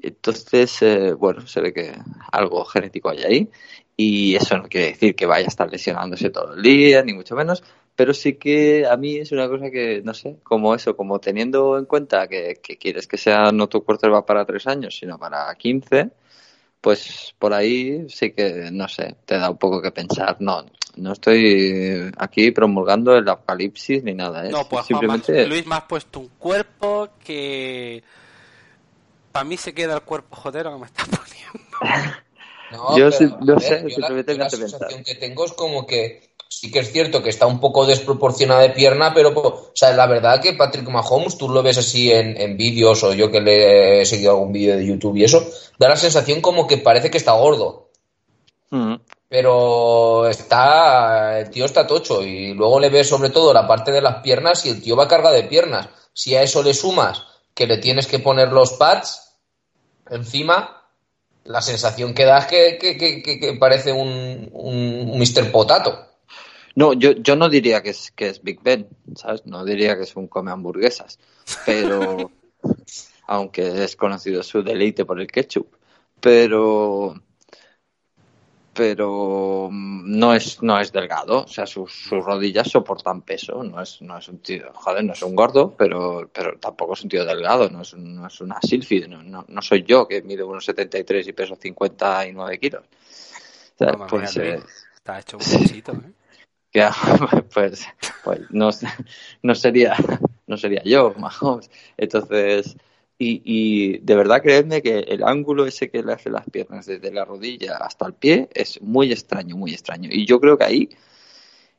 Entonces, 0.00 0.82
eh, 0.82 1.12
bueno, 1.14 1.46
se 1.46 1.60
ve 1.60 1.72
que 1.72 1.92
algo 2.30 2.64
genético 2.66 3.08
hay 3.08 3.22
ahí 3.22 3.50
y 3.96 4.34
eso 4.34 4.56
no 4.58 4.68
quiere 4.68 4.88
decir 4.88 5.14
que 5.14 5.26
vaya 5.26 5.46
a 5.46 5.48
estar 5.48 5.70
lesionándose 5.70 6.30
todo 6.30 6.54
el 6.54 6.62
día, 6.62 7.02
ni 7.02 7.14
mucho 7.14 7.34
menos, 7.34 7.62
pero 7.96 8.12
sí 8.12 8.34
que 8.34 8.86
a 8.86 8.96
mí 8.96 9.16
es 9.16 9.32
una 9.32 9.48
cosa 9.48 9.70
que, 9.70 10.02
no 10.04 10.12
sé, 10.14 10.36
como 10.42 10.74
eso, 10.74 10.96
como 10.96 11.20
teniendo 11.20 11.78
en 11.78 11.86
cuenta 11.86 12.28
que, 12.28 12.60
quieres 12.78 13.06
que 13.06 13.16
sea 13.16 13.50
no 13.52 13.68
tu 13.68 13.84
va 13.84 14.26
para 14.26 14.44
tres 14.44 14.66
años, 14.66 14.96
sino 14.96 15.18
para 15.18 15.54
quince, 15.54 16.10
pues 16.84 17.34
por 17.38 17.54
ahí 17.54 18.10
sí 18.10 18.32
que, 18.32 18.68
no 18.70 18.86
sé, 18.88 19.16
te 19.24 19.38
da 19.38 19.48
un 19.48 19.56
poco 19.56 19.80
que 19.80 19.90
pensar. 19.90 20.36
No, 20.40 20.66
no 20.96 21.12
estoy 21.14 22.12
aquí 22.18 22.50
promulgando 22.50 23.16
el 23.16 23.26
apocalipsis 23.26 24.04
ni 24.04 24.12
nada. 24.12 24.46
¿eh? 24.46 24.50
No, 24.50 24.68
pues 24.68 24.84
simplemente... 24.84 25.46
Luis 25.46 25.66
me 25.66 25.76
has 25.76 25.84
puesto 25.84 26.20
un 26.20 26.28
cuerpo 26.38 27.08
que 27.24 28.04
para 29.32 29.44
mí 29.44 29.56
se 29.56 29.72
queda 29.72 29.94
el 29.94 30.02
cuerpo 30.02 30.36
jodero 30.36 30.74
que 30.74 30.80
me 30.80 30.84
estás 30.84 31.08
poniendo. 31.88 32.12
no, 32.72 32.98
yo 32.98 33.10
sí, 33.10 33.34
no 33.40 33.58
sé, 33.58 33.88
simplemente 33.88 34.36
la, 34.36 34.44
la 34.44 34.50
sensación 34.50 35.02
que 35.02 35.14
tengo 35.14 35.46
es 35.46 35.54
como 35.54 35.86
que 35.86 36.33
sí 36.64 36.70
que 36.70 36.78
es 36.78 36.92
cierto 36.92 37.22
que 37.22 37.28
está 37.28 37.44
un 37.44 37.60
poco 37.60 37.84
desproporcionada 37.84 38.62
de 38.62 38.70
pierna, 38.70 39.12
pero 39.12 39.38
o 39.38 39.72
sea, 39.74 39.92
la 39.92 40.06
verdad 40.06 40.40
que 40.40 40.54
Patrick 40.54 40.88
Mahomes, 40.88 41.36
tú 41.36 41.50
lo 41.50 41.62
ves 41.62 41.76
así 41.76 42.10
en, 42.10 42.56
vídeos 42.56 43.02
o 43.04 43.12
yo 43.12 43.30
que 43.30 43.42
le 43.42 44.00
he 44.00 44.06
seguido 44.06 44.30
algún 44.30 44.50
vídeo 44.50 44.74
de 44.74 44.86
YouTube 44.86 45.16
y 45.18 45.24
eso, 45.24 45.46
da 45.78 45.90
la 45.90 45.96
sensación 45.96 46.40
como 46.40 46.66
que 46.66 46.78
parece 46.78 47.10
que 47.10 47.18
está 47.18 47.32
gordo. 47.32 47.90
Mm. 48.70 48.94
Pero 49.28 50.26
está, 50.26 51.40
el 51.40 51.50
tío 51.50 51.66
está 51.66 51.86
tocho 51.86 52.22
y 52.22 52.54
luego 52.54 52.80
le 52.80 52.88
ves 52.88 53.10
sobre 53.10 53.28
todo 53.28 53.52
la 53.52 53.66
parte 53.66 53.92
de 53.92 54.00
las 54.00 54.22
piernas 54.22 54.64
y 54.64 54.70
el 54.70 54.80
tío 54.80 54.96
va 54.96 55.06
cargado 55.06 55.34
de 55.34 55.44
piernas. 55.44 55.90
Si 56.14 56.34
a 56.34 56.42
eso 56.42 56.62
le 56.62 56.72
sumas 56.72 57.24
que 57.52 57.66
le 57.66 57.76
tienes 57.76 58.06
que 58.06 58.20
poner 58.20 58.52
los 58.52 58.72
pads 58.72 59.34
encima, 60.08 60.82
la 61.44 61.60
sensación 61.60 62.14
que 62.14 62.24
da 62.24 62.38
es 62.38 62.46
que, 62.46 62.78
que, 62.78 63.56
parece 63.60 63.92
un, 63.92 64.48
un, 64.54 65.18
Mr. 65.18 65.52
Potato. 65.52 66.13
No, 66.76 66.92
yo, 66.92 67.12
yo 67.12 67.36
no 67.36 67.48
diría 67.48 67.82
que 67.82 67.90
es, 67.90 68.10
que 68.10 68.28
es 68.28 68.42
Big 68.42 68.60
Ben, 68.62 68.88
¿sabes? 69.14 69.46
No 69.46 69.64
diría 69.64 69.96
que 69.96 70.02
es 70.02 70.16
un 70.16 70.26
come 70.26 70.50
hamburguesas, 70.50 71.18
pero 71.64 72.32
aunque 73.26 73.84
es 73.84 73.96
conocido 73.96 74.42
su 74.42 74.62
deleite 74.62 75.04
por 75.04 75.20
el 75.20 75.28
ketchup, 75.28 75.68
pero 76.20 77.14
pero 78.72 79.68
no 79.72 80.34
es 80.34 80.60
no 80.60 80.80
es 80.80 80.90
delgado, 80.90 81.44
o 81.44 81.46
sea, 81.46 81.64
sus, 81.64 81.92
sus 81.92 82.24
rodillas 82.24 82.68
soportan 82.68 83.22
peso, 83.22 83.62
no 83.62 83.80
es 83.80 84.02
no 84.02 84.18
es 84.18 84.28
un 84.28 84.38
tío, 84.40 84.72
joder, 84.74 85.04
no 85.04 85.12
es 85.12 85.22
un 85.22 85.36
gordo, 85.36 85.74
pero 85.78 86.28
pero 86.32 86.58
tampoco 86.58 86.94
es 86.94 87.04
un 87.04 87.08
tío 87.08 87.24
delgado, 87.24 87.70
no 87.70 87.82
es, 87.82 87.94
no 87.94 88.26
es 88.26 88.40
una 88.40 88.60
sílfide, 88.60 89.06
no, 89.06 89.44
no, 89.46 89.62
soy 89.62 89.84
yo 89.84 90.08
que 90.08 90.22
mido 90.22 90.48
unos 90.48 90.64
73 90.64 91.28
y 91.28 91.32
peso 91.32 91.54
59 91.54 92.58
kilos. 92.58 92.82
O 92.82 93.78
sea, 93.78 93.92
pues, 94.08 94.36
eh, 94.38 94.60
está 94.94 95.20
hecho 95.20 95.36
un 95.36 95.44
besito, 95.60 95.92
¿eh? 95.92 96.23
pues, 97.54 97.86
pues 98.24 98.40
no, 98.50 98.70
no 99.42 99.54
sería 99.54 99.96
no 100.46 100.56
sería 100.56 100.82
yo, 100.84 101.14
Mahomes. 101.18 101.70
Entonces, 101.96 102.76
y, 103.18 103.98
de 103.98 104.16
verdad 104.16 104.42
creedme 104.42 104.82
que 104.82 104.98
el 104.98 105.22
ángulo 105.24 105.66
ese 105.66 105.90
que 105.90 106.02
le 106.02 106.12
hace 106.12 106.30
las 106.30 106.48
piernas 106.50 106.86
desde 106.86 107.12
la 107.12 107.24
rodilla 107.24 107.76
hasta 107.78 108.06
el 108.06 108.14
pie 108.14 108.48
es 108.52 108.82
muy 108.82 109.12
extraño, 109.12 109.56
muy 109.56 109.72
extraño. 109.72 110.10
Y 110.12 110.26
yo 110.26 110.40
creo 110.40 110.58
que 110.58 110.64
ahí 110.64 110.88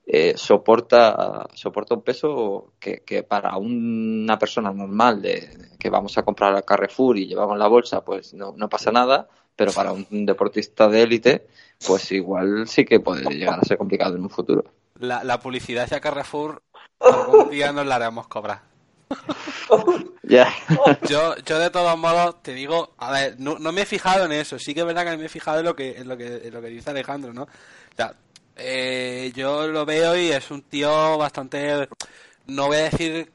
eh, 0.08 0.34
soporta, 0.38 1.48
soporta 1.54 1.96
un 1.96 2.02
peso 2.04 2.74
que, 2.80 3.04
que 3.06 3.24
para 3.24 3.58
una 3.58 4.40
persona 4.40 4.72
normal 4.72 5.22
de, 5.22 5.50
que 5.80 5.90
vamos 5.90 6.18
a 6.18 6.24
comprar 6.24 6.56
a 6.56 6.62
Carrefour 6.64 7.18
y 7.18 7.28
llevamos 7.28 7.58
la 7.58 7.68
bolsa, 7.68 8.04
pues 8.04 8.34
no, 8.34 8.54
no 8.58 8.70
pasa 8.70 8.92
nada, 8.92 9.28
pero 9.56 9.72
para 9.72 9.94
un 9.94 10.26
deportista 10.26 10.88
de 10.88 11.04
élite, 11.04 11.48
pues 11.86 12.12
igual 12.12 12.68
sí 12.68 12.86
que 12.86 13.00
puede 13.00 13.24
llegar 13.36 13.60
a 13.60 13.66
ser 13.66 13.78
complicado 13.78 14.16
en 14.16 14.24
un 14.24 14.30
futuro. 14.30 14.75
La, 15.00 15.24
la 15.24 15.40
publicidad 15.40 15.84
hacia 15.84 16.00
Carrefour 16.00 16.64
algún 17.00 17.50
día 17.50 17.72
nos 17.72 17.86
la 17.86 17.96
haremos 17.96 18.28
cobrar. 18.28 18.62
Ya. 20.24 20.52
Yo, 21.08 21.36
yo 21.46 21.60
de 21.60 21.70
todos 21.70 21.98
modos 21.98 22.42
te 22.42 22.54
digo, 22.54 22.94
a 22.98 23.12
ver, 23.12 23.36
no, 23.40 23.58
me 23.60 23.82
he 23.82 23.86
fijado 23.86 24.26
en 24.26 24.32
eso, 24.32 24.58
sí 24.58 24.74
que 24.74 24.80
es 24.82 24.86
verdad 24.86 25.06
que 25.06 25.18
me 25.18 25.26
he 25.26 25.30
fijado 25.30 25.60
en 25.60 25.66
lo 25.66 25.76
que, 25.76 25.98
en 25.98 26.08
lo 26.08 26.18
que, 26.18 26.50
lo 26.52 26.62
que 26.62 26.68
dice 26.68 26.90
Alejandro, 26.90 27.34
¿no? 27.34 27.44
O 27.44 27.96
sea, 27.96 28.16
eh, 28.56 29.32
yo 29.36 29.68
lo 29.68 29.86
veo 29.86 30.18
y 30.18 30.32
es 30.32 30.50
un 30.50 30.64
tío 30.64 31.18
bastante, 31.18 31.88
no 32.48 32.68
voy 32.68 32.78
a 32.78 32.90
decir, 32.90 33.32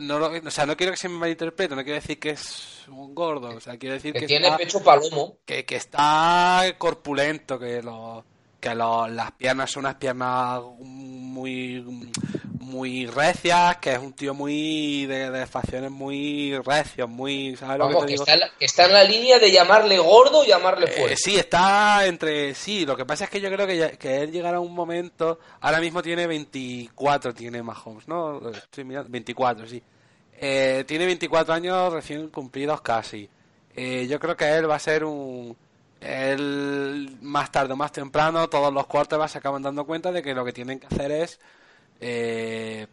no 0.00 0.16
o 0.16 0.50
sea, 0.50 0.66
no 0.66 0.76
quiero 0.76 0.92
que 0.92 0.98
se 0.98 1.08
me 1.08 1.18
malinterprete, 1.18 1.74
no 1.74 1.82
quiero 1.82 2.00
decir 2.00 2.20
que 2.20 2.30
es 2.30 2.84
un 2.88 3.14
gordo, 3.14 3.48
o 3.48 3.60
sea, 3.60 3.76
quiero 3.76 3.94
decir 3.94 4.12
que, 4.12 4.26
tiene 4.26 4.52
pecho 4.56 4.82
palomo, 4.82 5.38
que, 5.44 5.64
que 5.64 5.76
está 5.76 6.62
corpulento, 6.78 7.58
que 7.58 7.82
lo 7.82 8.24
que 8.60 8.74
las 8.74 9.32
piernas 9.32 9.70
son 9.70 9.84
unas 9.84 9.96
piernas 9.96 10.60
muy 10.78 11.84
muy 12.66 13.06
recias, 13.06 13.76
que 13.76 13.92
es 13.92 13.98
un 13.98 14.12
tío 14.12 14.34
muy 14.34 15.06
de, 15.06 15.46
facciones 15.46 15.90
muy 15.90 16.58
recios, 16.58 17.08
muy 17.08 17.56
¿sabes 17.56 17.78
lo 17.78 18.04
que, 18.04 18.14
Está, 18.14 18.34
en 18.34 18.40
la, 18.40 18.50
está 18.58 18.86
en 18.86 18.92
la 18.92 19.04
línea 19.04 19.38
de 19.38 19.52
llamarle 19.52 19.98
gordo 19.98 20.44
y 20.44 20.48
llamarle 20.48 20.86
eh, 20.86 20.88
fuerte. 20.88 21.16
sí, 21.16 21.36
está 21.36 22.04
entre 22.06 22.54
sí, 22.54 22.84
lo 22.84 22.96
que 22.96 23.06
pasa 23.06 23.24
es 23.24 23.30
que 23.30 23.40
yo 23.40 23.50
creo 23.50 23.66
que, 23.66 23.96
que 23.98 24.20
él 24.20 24.32
llegará 24.32 24.56
a 24.56 24.60
un 24.60 24.74
momento, 24.74 25.38
ahora 25.60 25.80
mismo 25.80 26.02
tiene 26.02 26.26
24 26.26 27.32
tiene 27.32 27.62
Mahomes, 27.62 28.08
¿no? 28.08 28.50
Estoy 28.50 28.84
mirando 28.84 29.10
24, 29.10 29.66
sí. 29.68 29.82
Eh, 30.38 30.84
tiene 30.86 31.06
24 31.06 31.54
años 31.54 31.92
recién 31.92 32.28
cumplidos 32.28 32.80
casi. 32.80 33.28
Eh, 33.74 34.06
yo 34.08 34.18
creo 34.18 34.36
que 34.36 34.48
él 34.56 34.68
va 34.68 34.76
a 34.76 34.80
ser 34.80 35.04
un 35.04 35.56
él 36.00 37.16
más 37.22 37.50
tarde 37.50 37.72
o 37.72 37.76
más 37.76 37.92
temprano 37.92 38.48
todos 38.48 38.72
los 38.72 38.86
cuartos 38.86 39.30
se 39.30 39.38
acaban 39.38 39.62
dando 39.62 39.84
cuenta 39.84 40.12
de 40.12 40.22
que 40.22 40.34
lo 40.34 40.44
que 40.44 40.52
tienen 40.52 40.78
que 40.78 40.86
hacer 40.86 41.10
es 41.10 41.40
eh, 42.00 42.86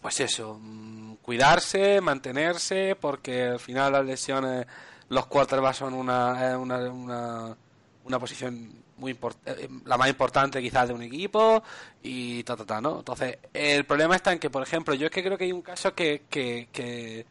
pues 0.00 0.20
eso, 0.20 0.58
mm, 0.60 1.16
cuidarse, 1.22 2.00
mantenerse, 2.00 2.96
porque 3.00 3.44
al 3.44 3.60
final 3.60 3.92
las 3.92 4.04
lesiones, 4.04 4.66
los 5.08 5.26
quarterbacks 5.26 5.78
son 5.78 5.94
una, 5.94 6.58
una, 6.58 6.78
una, 6.90 7.56
una 8.04 8.18
posición 8.18 8.84
muy 8.96 9.16
eh, 9.44 9.68
la 9.84 9.96
más 9.96 10.08
importante 10.08 10.62
quizás 10.62 10.88
de 10.88 10.94
un 10.94 11.02
equipo 11.02 11.62
y 12.02 12.42
ta, 12.44 12.56
ta, 12.56 12.64
ta, 12.64 12.80
¿no? 12.80 12.98
Entonces, 12.98 13.38
el 13.52 13.84
problema 13.84 14.16
está 14.16 14.32
en 14.32 14.38
que, 14.38 14.50
por 14.50 14.62
ejemplo, 14.62 14.94
yo 14.94 15.06
es 15.06 15.12
que 15.12 15.22
creo 15.22 15.36
que 15.38 15.44
hay 15.44 15.52
un 15.52 15.62
caso 15.62 15.94
que, 15.94 16.22
que, 16.30 16.68
que, 16.72 17.26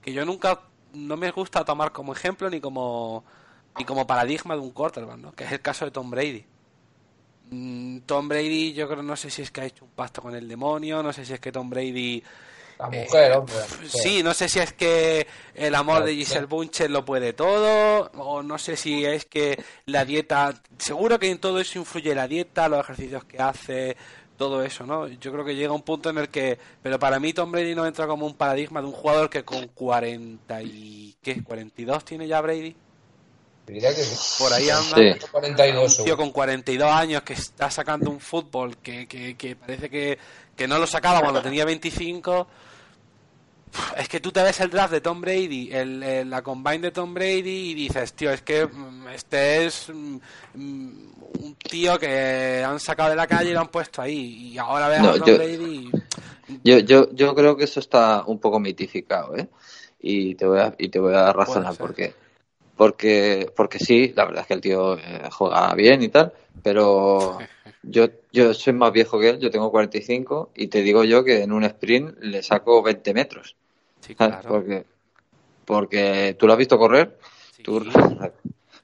que 0.00 0.12
yo 0.12 0.24
nunca, 0.24 0.60
no 0.94 1.16
me 1.16 1.30
gusta 1.30 1.64
tomar 1.64 1.92
como 1.92 2.12
ejemplo 2.12 2.48
ni 2.48 2.60
como, 2.60 3.24
ni 3.78 3.84
como 3.84 4.06
paradigma 4.06 4.54
de 4.54 4.60
un 4.60 4.70
quarterback, 4.70 5.18
¿no? 5.18 5.32
Que 5.32 5.44
es 5.44 5.52
el 5.52 5.60
caso 5.60 5.84
de 5.84 5.90
Tom 5.90 6.10
Brady. 6.10 6.44
Mm, 7.50 8.00
Tom 8.00 8.28
Brady, 8.28 8.72
yo 8.74 8.88
creo, 8.88 9.02
no 9.02 9.16
sé 9.16 9.30
si 9.30 9.42
es 9.42 9.50
que 9.50 9.62
ha 9.62 9.64
hecho 9.64 9.84
un 9.84 9.90
pacto 9.92 10.20
con 10.20 10.34
el 10.34 10.48
demonio, 10.48 11.02
no 11.02 11.12
sé 11.12 11.24
si 11.24 11.32
es 11.32 11.40
que 11.40 11.52
Tom 11.52 11.70
Brady. 11.70 12.22
La 12.78 12.88
eh, 12.92 13.04
mujer, 13.04 13.32
hombre. 13.32 13.54
Sí, 13.86 14.22
no 14.22 14.34
sé 14.34 14.48
si 14.48 14.58
es 14.58 14.72
que 14.72 15.26
el 15.54 15.74
amor 15.74 16.04
de 16.04 16.14
Giselle 16.14 16.46
Buncher 16.46 16.90
lo 16.90 17.04
puede 17.04 17.32
todo, 17.32 18.10
o 18.12 18.42
no 18.42 18.58
sé 18.58 18.76
si 18.76 19.04
es 19.04 19.24
que 19.24 19.62
la 19.86 20.04
dieta. 20.04 20.54
Seguro 20.78 21.18
que 21.18 21.30
en 21.30 21.38
todo 21.38 21.58
eso 21.58 21.78
influye 21.78 22.14
la 22.14 22.28
dieta, 22.28 22.68
los 22.68 22.80
ejercicios 22.80 23.24
que 23.24 23.38
hace, 23.38 23.96
todo 24.36 24.62
eso, 24.62 24.86
¿no? 24.86 25.08
Yo 25.08 25.32
creo 25.32 25.44
que 25.44 25.56
llega 25.56 25.72
un 25.72 25.82
punto 25.82 26.10
en 26.10 26.18
el 26.18 26.28
que. 26.28 26.58
Pero 26.82 26.98
para 26.98 27.18
mí, 27.18 27.32
Tom 27.32 27.50
Brady 27.50 27.74
no 27.74 27.86
entra 27.86 28.06
como 28.06 28.26
un 28.26 28.34
paradigma 28.34 28.80
de 28.80 28.86
un 28.86 28.92
jugador 28.92 29.30
que 29.30 29.44
con 29.44 29.68
40 29.68 30.62
y. 30.62 31.16
¿Qué? 31.22 31.42
¿42 31.42 32.04
tiene 32.04 32.28
ya 32.28 32.40
Brady? 32.40 32.76
Por 34.38 34.52
ahí 34.52 34.70
anda 34.70 35.18
42, 35.30 35.98
un 35.98 36.04
tío 36.04 36.16
con 36.16 36.30
42 36.30 36.90
años 36.90 37.22
que 37.22 37.34
está 37.34 37.70
sacando 37.70 38.10
un 38.10 38.20
fútbol 38.20 38.78
que, 38.78 39.06
que, 39.06 39.56
parece 39.56 39.90
que, 39.90 40.18
que, 40.56 40.66
no 40.66 40.78
lo 40.78 40.86
sacaba 40.86 41.20
cuando 41.20 41.42
tenía 41.42 41.64
25. 41.66 42.46
Es 43.98 44.08
que 44.08 44.20
tú 44.20 44.32
te 44.32 44.42
ves 44.42 44.58
el 44.60 44.70
draft 44.70 44.92
de 44.92 45.02
Tom 45.02 45.20
Brady, 45.20 45.68
el, 45.70 46.30
la 46.30 46.40
combine 46.40 46.78
de 46.78 46.90
Tom 46.92 47.12
Brady 47.12 47.70
y 47.70 47.74
dices, 47.74 48.14
tío, 48.14 48.32
es 48.32 48.40
que 48.40 48.66
mm, 48.66 49.08
este 49.08 49.66
es 49.66 49.90
mm, 49.92 50.18
un 50.54 51.56
tío 51.56 51.98
que 51.98 52.64
han 52.66 52.80
sacado 52.80 53.10
de 53.10 53.16
la 53.16 53.26
calle 53.26 53.50
y 53.50 53.52
lo 53.52 53.60
han 53.60 53.68
puesto 53.68 54.00
ahí. 54.00 54.52
Y 54.52 54.58
ahora 54.58 54.88
ves 54.88 55.00
a 55.00 55.12
Tom 55.12 55.36
Brady. 55.36 55.90
Yo, 56.64 56.78
yo, 56.78 57.12
yo 57.12 57.34
creo 57.34 57.54
que 57.54 57.64
eso 57.64 57.80
está 57.80 58.24
un 58.26 58.38
poco 58.38 58.58
mitificado, 58.58 59.36
¿eh? 59.36 59.46
Y 60.00 60.34
te 60.36 60.46
voy 60.46 60.60
a, 60.60 60.74
y 60.78 60.88
te 60.88 60.98
voy 60.98 61.14
a 61.14 61.30
razonar 61.34 61.76
por 61.76 61.94
qué 61.94 62.14
porque, 62.78 63.50
porque 63.56 63.80
sí, 63.80 64.12
la 64.14 64.24
verdad 64.24 64.42
es 64.42 64.46
que 64.46 64.54
el 64.54 64.60
tío 64.60 64.96
eh, 64.96 65.28
juega 65.32 65.74
bien 65.74 66.00
y 66.00 66.08
tal, 66.08 66.32
pero 66.62 67.36
yo, 67.82 68.06
yo 68.32 68.54
soy 68.54 68.72
más 68.72 68.92
viejo 68.92 69.18
que 69.18 69.30
él, 69.30 69.40
yo 69.40 69.50
tengo 69.50 69.70
45 69.72 70.52
y 70.54 70.68
te 70.68 70.82
digo 70.82 71.02
yo 71.02 71.24
que 71.24 71.42
en 71.42 71.52
un 71.52 71.64
sprint 71.64 72.16
le 72.20 72.40
saco 72.42 72.80
20 72.82 73.12
metros. 73.12 73.56
Sí, 74.00 74.14
claro. 74.14 74.48
Porque, 74.48 74.84
porque 75.64 76.36
tú 76.38 76.46
lo 76.46 76.52
has 76.52 76.58
visto 76.58 76.78
correr. 76.78 77.18
¿Tú 77.64 77.84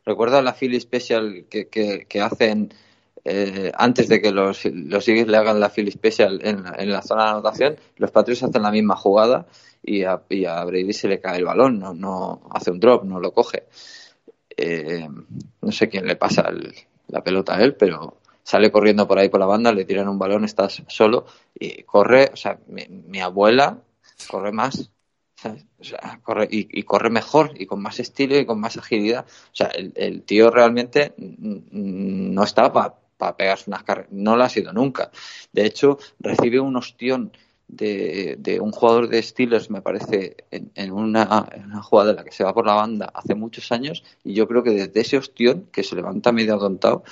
recuerdas 0.05 0.43
la 0.43 0.55
Philly 0.55 0.81
Special 0.81 1.47
que, 1.49 1.69
que, 1.69 2.07
que 2.09 2.21
hacen 2.21 2.75
eh, 3.25 3.71
antes 3.77 4.09
de 4.09 4.21
que 4.21 4.33
los, 4.33 4.65
los 4.65 5.07
Eagles 5.07 5.29
le 5.29 5.37
hagan 5.37 5.61
la 5.61 5.71
Philly 5.71 5.93
Special 5.93 6.41
en, 6.43 6.65
en 6.77 6.91
la 6.91 7.01
zona 7.01 7.27
de 7.27 7.31
anotación? 7.31 7.77
Los 7.97 8.11
Patriots 8.11 8.43
hacen 8.43 8.63
la 8.63 8.73
misma 8.73 8.97
jugada 8.97 9.47
y 9.85 10.05
a, 10.05 10.17
Brady 10.64 10.93
se 10.93 11.09
le 11.09 11.21
cae 11.21 11.38
el 11.38 11.45
balón, 11.45 11.79
no, 11.79 11.95
no 11.95 12.41
hace 12.50 12.71
un 12.71 12.81
drop, 12.81 13.05
no 13.05 13.21
lo 13.21 13.33
coge. 13.33 13.64
Eh, 14.57 15.07
no 15.61 15.73
sé 15.73 15.88
quién 15.88 16.07
le 16.07 16.17
pasa 16.17 16.50
la 17.09 17.23
pelota 17.23 17.57
a 17.57 17.62
él, 17.62 17.75
pero 17.75 18.19
sale 18.43 18.71
corriendo 18.71 19.09
por 19.09 19.19
ahí 19.19 19.29
por 19.29 19.41
la 19.41 19.47
banda, 19.47 19.73
le 19.73 19.85
tiran 19.85 20.09
un 20.09 20.19
balón, 20.19 20.45
estás 20.45 20.83
solo 20.87 21.26
y 21.55 21.83
corre, 21.83 22.31
o 22.33 22.37
sea, 22.37 22.59
mi, 22.69 23.21
abuela 23.21 23.79
corre 24.31 24.53
más, 24.53 24.91
o 25.45 25.85
sea, 25.85 26.21
corre 26.23 26.49
y, 26.50 26.83
corre 26.85 27.11
mejor 27.11 27.53
y 27.57 27.67
con 27.67 27.83
más 27.83 27.99
estilo 28.00 28.38
y 28.38 28.47
con 28.47 28.61
más 28.61 28.76
agilidad. 28.76 29.26
O 29.26 29.55
sea, 29.55 29.67
el, 29.69 30.23
tío 30.23 30.50
realmente 30.50 31.14
no 31.19 32.45
está 32.45 32.73
para 32.73 33.37
pegarse 33.37 33.69
unas 33.69 33.83
carreras, 33.83 34.12
no 34.12 34.37
lo 34.37 34.45
ha 34.45 34.49
sido 34.49 34.73
nunca. 34.73 35.11
De 35.53 35.67
hecho, 35.67 35.99
recibe 36.21 36.61
un 36.61 36.76
ostión 36.76 37.33
de, 37.68 38.59
un 38.61 38.73
jugador 38.73 39.09
de 39.09 39.23
Steelers, 39.23 39.71
me 39.71 39.83
parece, 39.83 40.37
en, 40.50 40.92
una, 40.92 41.49
jugada 41.83 42.11
en 42.11 42.16
la 42.16 42.25
que 42.25 42.33
se 42.33 42.44
va 42.44 42.54
por 42.54 42.66
la 42.66 42.75
banda 42.75 43.11
hace 43.14 43.35
muchos 43.35 43.73
años, 43.73 44.04
y 44.23 44.35
yo 44.35 44.47
creo 44.47 44.62
que 44.62 44.71
desde 44.71 45.00
ese 45.00 45.16
ostión, 45.16 45.66
que 45.73 45.83
se 45.83 45.97
levanta 45.97 46.33
medio 46.33 46.54
atontado, 46.54 47.04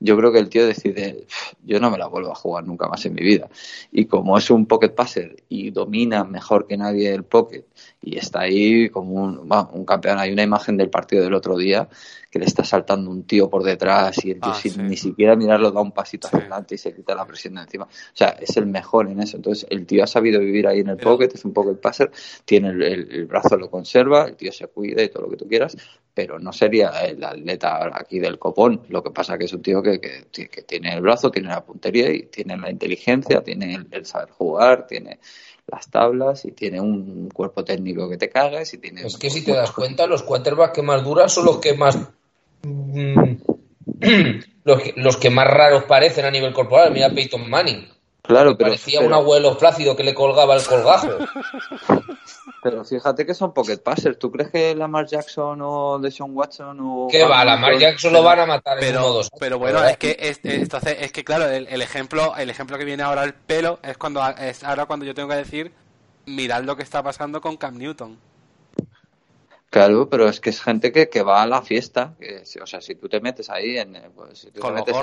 yo 0.00 0.16
creo 0.16 0.32
que 0.32 0.38
el 0.38 0.48
tío 0.48 0.66
decide, 0.66 1.26
yo 1.62 1.78
no 1.78 1.90
me 1.90 1.98
la 1.98 2.06
vuelvo 2.06 2.32
a 2.32 2.34
jugar 2.34 2.64
nunca 2.64 2.88
más 2.88 3.04
en 3.04 3.14
mi 3.14 3.22
vida. 3.22 3.48
Y 3.92 4.06
como 4.06 4.38
es 4.38 4.50
un 4.50 4.66
pocket 4.66 4.90
passer 4.90 5.44
y 5.48 5.70
domina 5.70 6.24
mejor 6.24 6.66
que 6.66 6.78
nadie 6.78 7.12
el 7.12 7.24
pocket 7.24 7.66
y 8.02 8.16
está 8.16 8.40
ahí 8.40 8.88
como 8.88 9.12
un, 9.12 9.52
un 9.72 9.84
campeón, 9.84 10.18
hay 10.18 10.32
una 10.32 10.42
imagen 10.42 10.78
del 10.78 10.88
partido 10.88 11.22
del 11.22 11.34
otro 11.34 11.56
día 11.56 11.86
que 12.30 12.38
le 12.38 12.44
está 12.44 12.64
saltando 12.64 13.10
un 13.10 13.24
tío 13.24 13.50
por 13.50 13.64
detrás 13.64 14.24
y 14.24 14.30
el 14.30 14.40
tío 14.40 14.52
ah, 14.52 14.54
sin 14.54 14.86
ni 14.86 14.96
siquiera 14.96 15.34
mirarlo 15.34 15.72
da 15.72 15.80
un 15.80 15.90
pasito 15.90 16.28
hacia 16.28 16.38
adelante 16.38 16.76
y 16.76 16.78
se 16.78 16.94
quita 16.94 17.14
la 17.14 17.26
presión 17.26 17.56
de 17.56 17.62
encima. 17.62 17.84
O 17.86 17.88
sea, 18.16 18.28
es 18.40 18.56
el 18.56 18.66
mejor 18.66 19.08
en 19.08 19.20
eso. 19.20 19.36
Entonces, 19.36 19.66
el 19.68 19.84
tío 19.84 20.04
ha 20.04 20.06
sabido 20.06 20.38
vivir 20.38 20.68
ahí 20.68 20.80
en 20.80 20.88
el 20.88 20.96
pocket, 20.96 21.30
es 21.34 21.44
un 21.44 21.52
pocket 21.52 21.80
passer, 21.80 22.10
tiene 22.44 22.68
el, 22.68 23.26
brazo, 23.26 23.56
lo 23.56 23.68
conserva, 23.68 24.26
el 24.26 24.36
tío 24.36 24.52
se 24.52 24.68
cuida 24.68 25.02
y 25.02 25.08
todo 25.08 25.24
lo 25.24 25.30
que 25.30 25.36
tú 25.36 25.48
quieras, 25.48 25.76
pero 26.14 26.38
no 26.38 26.52
sería 26.52 26.90
el 27.04 27.22
atleta 27.24 27.90
aquí 27.92 28.20
del 28.20 28.38
copón. 28.38 28.82
Lo 28.88 29.02
que 29.02 29.10
pasa 29.10 29.36
que 29.36 29.46
es 29.46 29.52
un 29.52 29.62
tío 29.62 29.82
que, 29.82 29.89
que, 29.98 30.62
tiene 30.62 30.92
el 30.92 31.00
brazo, 31.00 31.30
tiene 31.30 31.48
la 31.48 31.64
puntería 31.64 32.12
y 32.12 32.24
tiene 32.24 32.56
la 32.56 32.70
inteligencia, 32.70 33.42
tiene 33.42 33.86
el, 33.90 34.06
saber 34.06 34.30
jugar, 34.30 34.86
tiene 34.86 35.18
las 35.66 35.90
tablas 35.90 36.44
y 36.44 36.52
tiene 36.52 36.80
un 36.80 37.30
cuerpo 37.30 37.64
técnico 37.64 38.08
que 38.08 38.18
te 38.18 38.28
cagas 38.28 38.74
y 38.74 38.78
tiene... 38.78 39.06
Es 39.06 39.16
que 39.16 39.30
si 39.30 39.44
te 39.44 39.52
das 39.52 39.72
cuenta, 39.72 40.06
los 40.06 40.22
quarterbacks 40.22 40.74
que 40.74 40.82
más 40.82 41.02
duran 41.02 41.30
son 41.30 41.46
los 41.46 41.58
que 41.58 41.74
más 41.74 41.98
Mm, 42.62 43.36
los, 44.64 44.82
que, 44.82 44.92
los 44.96 45.16
que 45.16 45.30
más 45.30 45.46
raros 45.46 45.84
parecen 45.84 46.24
a 46.24 46.30
nivel 46.30 46.52
corporal. 46.52 46.92
Mira 46.92 47.10
Peyton 47.10 47.48
Manning. 47.48 47.88
Claro, 48.22 48.56
pero. 48.56 48.70
Parecía 48.70 49.00
un 49.00 49.12
abuelo 49.12 49.56
flácido 49.56 49.96
que 49.96 50.04
le 50.04 50.14
colgaba 50.14 50.56
el 50.56 50.64
colgajo. 50.64 51.08
Pero 52.62 52.84
fíjate 52.84 53.24
que 53.24 53.32
son 53.32 53.54
pocket 53.54 53.78
passers. 53.78 54.18
¿Tú 54.18 54.30
crees 54.30 54.50
que 54.50 54.74
Lamar 54.74 55.06
Jackson 55.06 55.60
o 55.62 55.98
Deshaun 55.98 56.36
Watson 56.36 56.78
o. 56.80 57.08
¿Qué 57.10 57.24
va? 57.24 57.44
Lamar 57.44 57.78
Jackson 57.78 58.12
lo 58.12 58.22
van 58.22 58.40
a 58.40 58.46
matar 58.46 58.76
pero, 58.78 59.22
Pero 59.38 59.58
bueno, 59.58 59.82
es 59.84 59.96
que, 59.96 60.16
es, 60.18 60.40
entonces, 60.42 60.96
es 61.00 61.10
que 61.10 61.24
claro, 61.24 61.48
el, 61.48 61.66
el, 61.68 61.80
ejemplo 61.80 62.36
el 62.36 62.50
ejemplo 62.50 62.76
que 62.76 62.84
viene 62.84 63.02
ahora 63.02 63.24
el 63.24 63.32
pelo 63.32 63.78
es 63.82 63.96
cuando 63.96 64.22
es 64.38 64.62
ahora 64.62 64.84
cuando 64.84 65.06
yo 65.06 65.14
tengo 65.14 65.30
que 65.30 65.36
decir, 65.36 65.72
mirad 66.26 66.64
lo 66.64 66.76
que 66.76 66.82
está 66.82 67.02
pasando 67.02 67.40
con 67.40 67.56
Cam 67.56 67.78
Newton. 67.78 68.18
Claro, 69.70 70.10
pero 70.10 70.28
es 70.28 70.40
que 70.40 70.50
es 70.50 70.60
gente 70.60 70.92
que, 70.92 71.08
que 71.08 71.22
va 71.22 71.42
a 71.42 71.46
la 71.46 71.62
fiesta. 71.62 72.14
Que, 72.18 72.42
o 72.60 72.66
sea, 72.66 72.80
si 72.80 72.96
tú 72.96 73.08
te 73.08 73.20
metes 73.20 73.48
ahí, 73.48 73.78
en, 73.78 73.96
pues, 74.14 74.40
si 74.40 74.50
tú 74.50 74.60
te 74.60 74.70
metes 74.72 74.94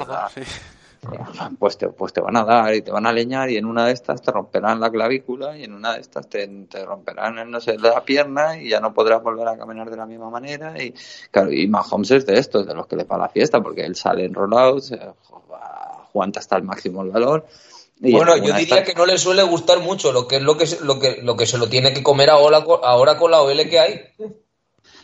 pues, 1.59 1.77
te, 1.77 1.89
pues 1.89 2.13
te 2.13 2.21
van 2.21 2.37
a 2.37 2.43
dar 2.43 2.73
y 2.73 2.81
te 2.81 2.91
van 2.91 3.05
a 3.05 3.11
leñar 3.11 3.49
y 3.49 3.57
en 3.57 3.65
una 3.65 3.85
de 3.85 3.93
estas 3.93 4.21
te 4.21 4.31
romperán 4.31 4.79
la 4.79 4.89
clavícula 4.89 5.57
y 5.57 5.63
en 5.63 5.73
una 5.73 5.93
de 5.93 6.01
estas 6.01 6.27
te, 6.29 6.47
te 6.69 6.85
romperán, 6.85 7.49
no 7.49 7.59
sé, 7.61 7.77
la 7.77 8.03
pierna 8.03 8.61
y 8.61 8.69
ya 8.69 8.79
no 8.79 8.93
podrás 8.93 9.21
volver 9.21 9.47
a 9.47 9.57
caminar 9.57 9.89
de 9.89 9.97
la 9.97 10.05
misma 10.05 10.29
manera. 10.29 10.81
Y 10.81 10.93
claro, 11.31 11.51
y 11.51 11.67
Mahomes 11.67 12.11
es 12.11 12.25
de 12.25 12.39
estos, 12.39 12.65
de 12.65 12.73
los 12.73 12.87
que 12.87 12.95
le 12.95 13.03
va 13.03 13.15
a 13.15 13.19
la 13.19 13.29
fiesta, 13.29 13.61
porque 13.61 13.81
él 13.81 13.95
sale 13.95 14.25
en 14.25 14.33
rollouts, 14.33 14.93
aguanta 16.07 16.39
hasta 16.39 16.57
el 16.57 16.63
máximo 16.63 17.03
el 17.03 17.11
valor. 17.11 17.45
bueno, 17.99 18.37
yo 18.37 18.53
diría 18.53 18.83
que 18.83 18.93
no 18.93 19.05
le 19.05 19.17
suele 19.17 19.43
gustar 19.43 19.79
mucho, 19.79 20.11
lo 20.11 20.27
que 20.27 20.37
es 20.37 20.41
lo 20.41 20.57
que, 20.57 20.65
lo 20.81 20.99
que, 20.99 21.21
lo 21.21 21.35
que 21.35 21.45
se 21.45 21.57
lo 21.57 21.69
tiene 21.69 21.93
que 21.93 22.03
comer 22.03 22.29
ahora, 22.29 22.63
ahora 22.83 23.17
con 23.17 23.31
la 23.31 23.41
OL 23.41 23.69
que 23.69 23.79
hay. 23.79 24.01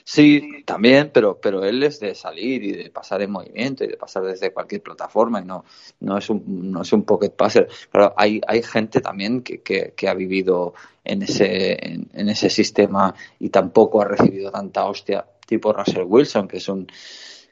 Sí, 0.06 0.64
también, 0.66 1.12
pero, 1.14 1.40
pero 1.40 1.64
él 1.64 1.82
es 1.82 2.00
de 2.02 2.14
salir 2.14 2.64
y 2.64 2.72
de 2.74 2.90
pasar 2.90 3.22
en 3.22 3.32
movimiento 3.32 3.86
y 3.86 3.88
de 3.88 3.96
pasar 3.96 4.24
desde 4.24 4.52
cualquier 4.52 4.82
plataforma 4.82 5.40
y 5.42 5.46
no, 5.46 5.64
no, 6.02 6.18
es, 6.18 6.30
un, 6.30 6.72
no 6.72 6.82
es 6.82 6.92
un 6.92 7.04
pocket 7.04 7.30
passer. 7.30 7.70
Pero 7.92 8.14
hay, 8.18 8.42
hay 8.46 8.62
gente 8.64 9.00
también 9.00 9.42
que, 9.42 9.62
que, 9.62 10.08
ha 10.08 10.14
vivido 10.14 10.74
en 11.06 11.22
ese, 11.24 11.78
en, 11.82 12.30
ese 12.30 12.50
sistema 12.50 13.16
y 13.40 13.50
tampoco 13.50 14.02
ha 14.02 14.06
recibido 14.06 14.52
tanta 14.52 14.86
hostia, 14.86 15.26
tipo 15.48 15.72
Russell 15.72 16.04
Wilson, 16.06 16.48
que 16.48 16.58
es 16.58 16.68
un 16.68 16.88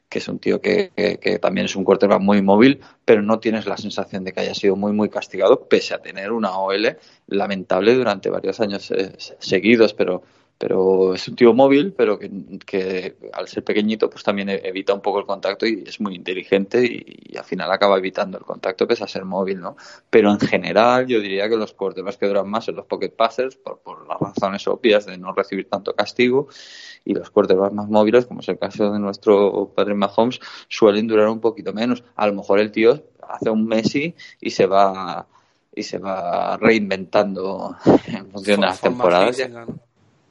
que 0.08 0.18
es 0.18 0.28
un 0.28 0.38
tío 0.38 0.60
que, 0.60 0.90
que, 0.94 1.38
también 1.38 1.64
es 1.64 1.74
un 1.74 1.84
quarterback 1.84 2.20
muy 2.20 2.42
móvil, 2.42 2.82
pero 3.02 3.22
no 3.22 3.40
tienes 3.40 3.64
la 3.64 3.78
sensación 3.78 4.24
de 4.24 4.32
que 4.34 4.40
haya 4.40 4.54
sido 4.54 4.76
muy, 4.76 4.92
muy 4.92 5.08
castigado, 5.08 5.66
pese 5.66 5.94
a 5.94 6.02
tener 6.02 6.32
una 6.32 6.58
OL 6.58 6.98
lamentable 7.28 7.94
durante 7.94 8.28
varios 8.28 8.60
años 8.60 8.90
eh, 8.90 9.14
seguidos, 9.38 9.94
pero 9.94 10.22
pero 10.62 11.12
es 11.12 11.26
un 11.26 11.34
tío 11.34 11.52
móvil, 11.54 11.92
pero 11.92 12.20
que, 12.20 13.16
al 13.32 13.48
ser 13.48 13.64
pequeñito 13.64 14.08
pues 14.08 14.22
también 14.22 14.48
e-, 14.48 14.60
evita 14.62 14.94
un 14.94 15.00
poco 15.00 15.18
el 15.18 15.26
contacto 15.26 15.66
y 15.66 15.82
es 15.84 16.00
muy 16.00 16.14
inteligente 16.14 16.86
y, 16.86 17.36
al 17.36 17.44
final 17.44 17.72
acaba 17.72 17.98
evitando 17.98 18.38
el 18.38 18.44
contacto 18.44 18.86
pese 18.86 19.02
a 19.02 19.08
ser 19.08 19.24
móvil, 19.24 19.58
¿no? 19.58 19.76
Pero 20.08 20.30
en 20.30 20.38
general 20.38 21.08
yo 21.08 21.18
diría 21.18 21.48
que 21.48 21.56
los 21.56 21.74
más 22.04 22.16
que 22.16 22.28
duran 22.28 22.48
más 22.48 22.66
son 22.66 22.76
los 22.76 22.86
pocket 22.86 23.08
passers 23.08 23.56
por, 23.56 23.80
por 23.80 24.06
las 24.06 24.20
razones 24.20 24.68
obvias 24.68 25.04
de 25.04 25.18
no 25.18 25.32
recibir 25.32 25.68
tanto 25.68 25.94
castigo 25.96 26.46
y 27.04 27.12
los 27.12 27.30
quarterbacks 27.30 27.74
más 27.74 27.88
móviles, 27.88 28.26
como 28.26 28.38
es 28.38 28.48
el 28.48 28.58
caso 28.60 28.92
de 28.92 29.00
nuestro 29.00 29.72
padre 29.74 29.94
Mahomes, 29.94 30.38
suelen 30.68 31.08
durar 31.08 31.28
un 31.28 31.40
poquito 31.40 31.72
menos. 31.72 32.04
A 32.14 32.28
lo 32.28 32.34
mejor 32.34 32.60
el 32.60 32.70
tío 32.70 33.02
hace 33.28 33.50
un 33.50 33.66
Messi 33.66 34.14
y 34.40 34.50
se 34.50 34.66
va 34.66 35.26
y 35.74 35.82
se 35.82 35.98
va 35.98 36.56
reinventando 36.56 37.74
en 38.06 38.30
función 38.30 38.60
de 38.60 38.66
las 38.66 38.80
temporadas 38.80 39.38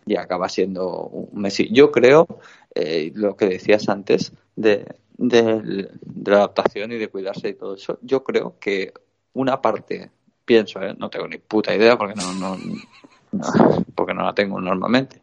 y 0.05 0.15
acaba 0.15 0.49
siendo 0.49 0.89
un 0.89 1.41
Messi. 1.41 1.69
Yo 1.71 1.91
creo, 1.91 2.27
eh, 2.73 3.11
lo 3.15 3.35
que 3.35 3.45
decías 3.45 3.89
antes, 3.89 4.33
de, 4.55 4.85
de, 5.17 5.89
la 6.25 6.37
adaptación 6.37 6.91
y 6.91 6.97
de 6.97 7.09
cuidarse 7.09 7.49
y 7.49 7.53
todo 7.53 7.75
eso, 7.75 7.99
yo 8.01 8.23
creo 8.23 8.55
que 8.59 8.93
una 9.33 9.61
parte, 9.61 10.09
pienso, 10.45 10.81
¿eh? 10.81 10.95
no 10.97 11.09
tengo 11.09 11.27
ni 11.27 11.37
puta 11.37 11.75
idea 11.75 11.97
porque 11.97 12.15
no, 12.15 12.33
no, 12.33 12.57
porque 13.95 14.13
no 14.13 14.23
la 14.23 14.33
tengo 14.33 14.59
normalmente, 14.59 15.21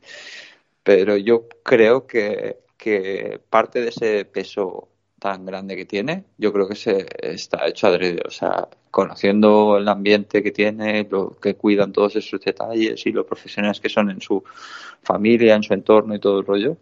pero 0.82 1.16
yo 1.16 1.48
creo 1.62 2.06
que, 2.06 2.58
que 2.76 3.40
parte 3.50 3.80
de 3.80 3.88
ese 3.88 4.24
peso 4.24 4.88
tan 5.18 5.44
grande 5.44 5.76
que 5.76 5.84
tiene, 5.84 6.24
yo 6.36 6.52
creo 6.52 6.68
que 6.68 6.76
se 6.76 7.06
está 7.20 7.66
hecho 7.66 7.88
adrede. 7.88 8.22
O 8.26 8.30
sea, 8.30 8.68
conociendo 8.90 9.76
el 9.78 9.88
ambiente 9.88 10.42
que 10.42 10.52
tiene, 10.52 11.06
lo 11.10 11.36
que 11.40 11.54
cuidan 11.54 11.92
todos 11.92 12.16
esos 12.16 12.40
detalles 12.40 13.06
y 13.06 13.12
los 13.12 13.26
profesionales 13.26 13.80
que 13.80 13.88
son 13.88 14.10
en 14.10 14.20
su 14.20 14.42
familia, 15.02 15.54
en 15.54 15.62
su 15.62 15.74
entorno 15.74 16.14
y 16.14 16.20
todo 16.20 16.40
el 16.40 16.46
rollo, 16.46 16.76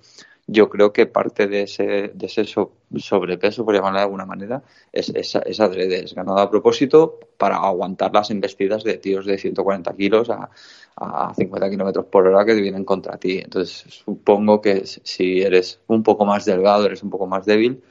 yo 0.48 0.68
creo 0.68 0.92
que 0.92 1.06
parte 1.06 1.48
de 1.48 1.62
ese, 1.62 2.12
de 2.14 2.26
ese 2.26 2.44
sobrepeso, 2.44 3.64
por 3.64 3.74
llamarlo 3.74 3.98
de 3.98 4.04
alguna 4.04 4.26
manera, 4.26 4.62
es, 4.92 5.08
es, 5.08 5.60
adrede, 5.60 6.04
es 6.04 6.14
ganado 6.14 6.38
a 6.38 6.48
propósito 6.48 7.18
para 7.36 7.56
aguantar 7.56 8.14
las 8.14 8.30
embestidas 8.30 8.84
de 8.84 8.98
tíos 8.98 9.26
de 9.26 9.38
140 9.38 9.92
kilos 9.96 10.30
a, 10.30 10.48
a 10.96 11.34
50 11.34 11.68
kilómetros 11.68 12.06
por 12.06 12.28
hora 12.28 12.44
que 12.44 12.54
vienen 12.54 12.84
contra 12.84 13.18
ti. 13.18 13.38
Entonces, 13.38 13.84
supongo 13.88 14.60
que 14.60 14.86
si 14.86 15.42
eres 15.42 15.80
un 15.88 16.04
poco 16.04 16.24
más 16.24 16.44
delgado, 16.44 16.86
eres 16.86 17.02
un 17.02 17.10
poco 17.10 17.26
más 17.26 17.44
débil, 17.44 17.82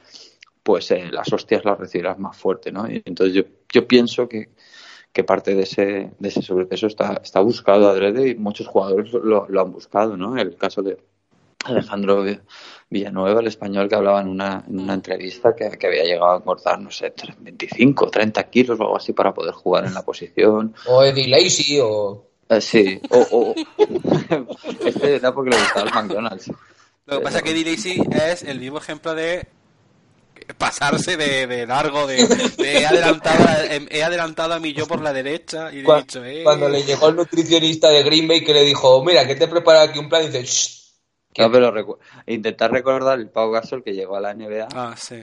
pues 0.66 0.90
eh, 0.90 1.08
las 1.12 1.32
hostias 1.32 1.64
las 1.64 1.78
recibirás 1.78 2.18
más 2.18 2.36
fuerte, 2.36 2.72
¿no? 2.72 2.90
Y 2.90 3.00
entonces 3.04 3.36
yo, 3.36 3.42
yo 3.72 3.86
pienso 3.86 4.28
que, 4.28 4.48
que 5.12 5.22
parte 5.22 5.54
de 5.54 5.62
ese, 5.62 6.10
de 6.18 6.28
ese 6.28 6.42
sobrepeso 6.42 6.88
está, 6.88 7.20
está 7.22 7.38
buscado 7.38 7.88
adrede 7.88 8.30
y 8.30 8.34
muchos 8.34 8.66
jugadores 8.66 9.12
lo, 9.12 9.46
lo 9.48 9.60
han 9.60 9.70
buscado, 9.70 10.16
¿no? 10.16 10.36
El 10.36 10.56
caso 10.56 10.82
de 10.82 10.98
Alejandro 11.64 12.24
Villanueva, 12.90 13.40
el 13.40 13.46
español, 13.46 13.88
que 13.88 13.94
hablaba 13.94 14.20
en 14.20 14.26
una, 14.26 14.64
en 14.68 14.80
una 14.80 14.94
entrevista 14.94 15.54
que, 15.54 15.70
que 15.78 15.86
había 15.86 16.02
llegado 16.02 16.32
a 16.32 16.42
cortar, 16.42 16.80
no 16.80 16.90
sé, 16.90 17.14
25, 17.38 18.10
30 18.10 18.42
kilos 18.50 18.80
o 18.80 18.82
algo 18.82 18.96
así 18.96 19.12
para 19.12 19.32
poder 19.32 19.54
jugar 19.54 19.84
en 19.84 19.94
la 19.94 20.04
posición. 20.04 20.74
O 20.86 21.04
Eddie 21.04 21.28
Lacey 21.28 21.78
o... 21.80 22.26
Eh, 22.48 22.60
sí, 22.60 23.00
o, 23.10 23.24
o... 23.30 23.54
este 24.84 25.14
era 25.14 25.32
porque 25.32 25.50
le 25.50 25.58
gustaba 25.58 25.86
el 25.86 25.94
McDonald's. 25.94 26.50
Lo 27.06 27.18
que 27.18 27.24
pasa 27.24 27.38
es 27.38 27.44
que 27.44 27.52
Eddie 27.52 27.70
Lacey 27.70 28.02
es 28.10 28.42
el 28.42 28.58
mismo 28.58 28.78
ejemplo 28.78 29.14
de 29.14 29.46
pasarse 30.54 31.16
de, 31.16 31.46
de 31.46 31.66
largo, 31.66 32.06
de, 32.06 32.16
he, 32.58 32.86
adelantado 32.86 33.44
a, 33.44 33.64
he 33.66 34.02
adelantado 34.02 34.54
a 34.54 34.60
mi 34.60 34.72
yo 34.72 34.86
por 34.86 35.00
la 35.00 35.12
derecha 35.12 35.72
y 35.72 35.82
cuando, 35.82 36.04
dicho, 36.04 36.24
eh". 36.24 36.42
cuando 36.44 36.68
le 36.68 36.82
llegó 36.82 37.08
el 37.08 37.16
nutricionista 37.16 37.90
de 37.90 38.02
Green 38.02 38.28
Bay 38.28 38.44
que 38.44 38.54
le 38.54 38.64
dijo, 38.64 39.04
mira, 39.04 39.26
que 39.26 39.36
te 39.36 39.48
prepara 39.48 39.82
aquí 39.82 39.98
un 39.98 40.08
plan 40.08 40.22
y 40.22 40.26
dice, 40.26 40.42
Shh. 40.44 40.76
No, 41.38 41.52
pero 41.52 41.98
intentar 42.26 42.72
recordar 42.72 43.18
el 43.18 43.28
Pau 43.28 43.50
Gasol 43.50 43.82
que 43.82 43.92
llegó 43.92 44.16
a 44.16 44.20
la 44.20 44.32
NBA. 44.32 44.68
Ah, 44.74 44.94
sí. 44.96 45.22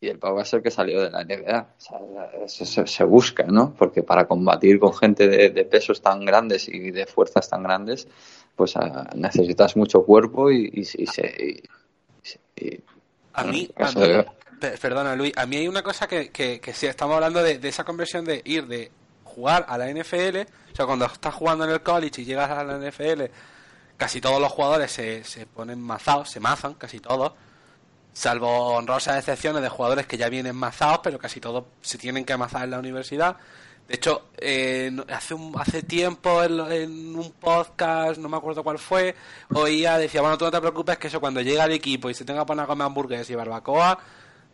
Y 0.00 0.08
el 0.08 0.18
Pau 0.18 0.34
Gasol 0.34 0.62
que 0.62 0.70
salió 0.70 1.02
de 1.02 1.10
la 1.10 1.22
NBA. 1.22 1.68
O 2.40 2.48
sea, 2.48 2.86
se, 2.86 3.04
busca, 3.04 3.44
¿no? 3.44 3.74
Porque 3.76 4.02
para 4.02 4.26
combatir 4.26 4.78
con 4.78 4.94
gente 4.94 5.28
de, 5.28 5.64
pesos 5.64 6.00
tan 6.00 6.24
grandes 6.24 6.66
y 6.68 6.90
de 6.90 7.04
fuerzas 7.04 7.50
tan 7.50 7.62
grandes, 7.62 8.08
pues 8.56 8.74
ah, 8.76 9.10
necesitas 9.14 9.76
mucho 9.76 10.02
cuerpo 10.04 10.50
y, 10.50 10.70
y, 10.72 10.84
se, 10.84 11.62
a 13.34 13.44
mí, 13.44 13.68
perdona 14.60 15.16
Luis, 15.16 15.32
a 15.36 15.46
mí 15.46 15.56
hay 15.56 15.68
una 15.68 15.82
cosa 15.82 16.06
que, 16.06 16.30
que, 16.30 16.60
si 16.74 16.86
estamos 16.86 17.14
hablando 17.14 17.42
de, 17.42 17.58
esa 17.62 17.84
conversión 17.84 18.24
de 18.24 18.42
ir 18.44 18.66
de 18.66 18.90
jugar 19.24 19.66
a 19.68 19.78
la 19.78 19.88
NFL, 19.88 20.40
o 20.72 20.76
sea, 20.76 20.86
cuando 20.86 21.06
estás 21.06 21.34
jugando 21.34 21.64
en 21.64 21.70
el 21.70 21.82
college 21.82 22.22
y 22.22 22.24
llegas 22.24 22.50
a 22.50 22.64
la 22.64 22.78
NFL, 22.78 23.24
casi 23.96 24.20
todos 24.20 24.40
los 24.40 24.50
jugadores 24.52 24.90
se, 24.90 25.24
se 25.24 25.46
ponen 25.46 25.80
mazados, 25.80 26.30
se 26.30 26.40
mazan, 26.40 26.74
casi 26.74 27.00
todos, 27.00 27.32
salvo 28.12 28.74
honrosas 28.74 29.18
excepciones 29.18 29.62
de 29.62 29.68
jugadores 29.68 30.06
que 30.06 30.16
ya 30.16 30.28
vienen 30.28 30.56
mazados, 30.56 31.00
pero 31.02 31.18
casi 31.18 31.40
todos 31.40 31.64
se 31.82 31.98
tienen 31.98 32.24
que 32.24 32.32
amazar 32.32 32.64
en 32.64 32.70
la 32.70 32.78
universidad. 32.78 33.36
De 33.86 33.96
hecho, 33.96 34.28
eh, 34.38 34.90
hace 35.08 35.34
un, 35.34 35.52
hace 35.60 35.82
tiempo 35.82 36.42
en, 36.42 37.14
un 37.14 37.32
podcast, 37.32 38.18
no 38.18 38.30
me 38.30 38.38
acuerdo 38.38 38.64
cuál 38.64 38.78
fue, 38.78 39.14
oía, 39.52 39.98
decía, 39.98 40.22
bueno, 40.22 40.38
tú 40.38 40.46
no 40.46 40.50
te 40.50 40.60
preocupes 40.60 40.96
que 40.96 41.08
eso 41.08 41.20
cuando 41.20 41.42
llega 41.42 41.66
el 41.66 41.72
equipo 41.72 42.08
y 42.08 42.14
se 42.14 42.24
tenga 42.24 42.40
que 42.40 42.46
poner 42.46 42.64
a 42.64 42.66
comer 42.66 42.86
hamburguesas 42.86 43.28
y 43.28 43.34
barbacoa, 43.34 43.98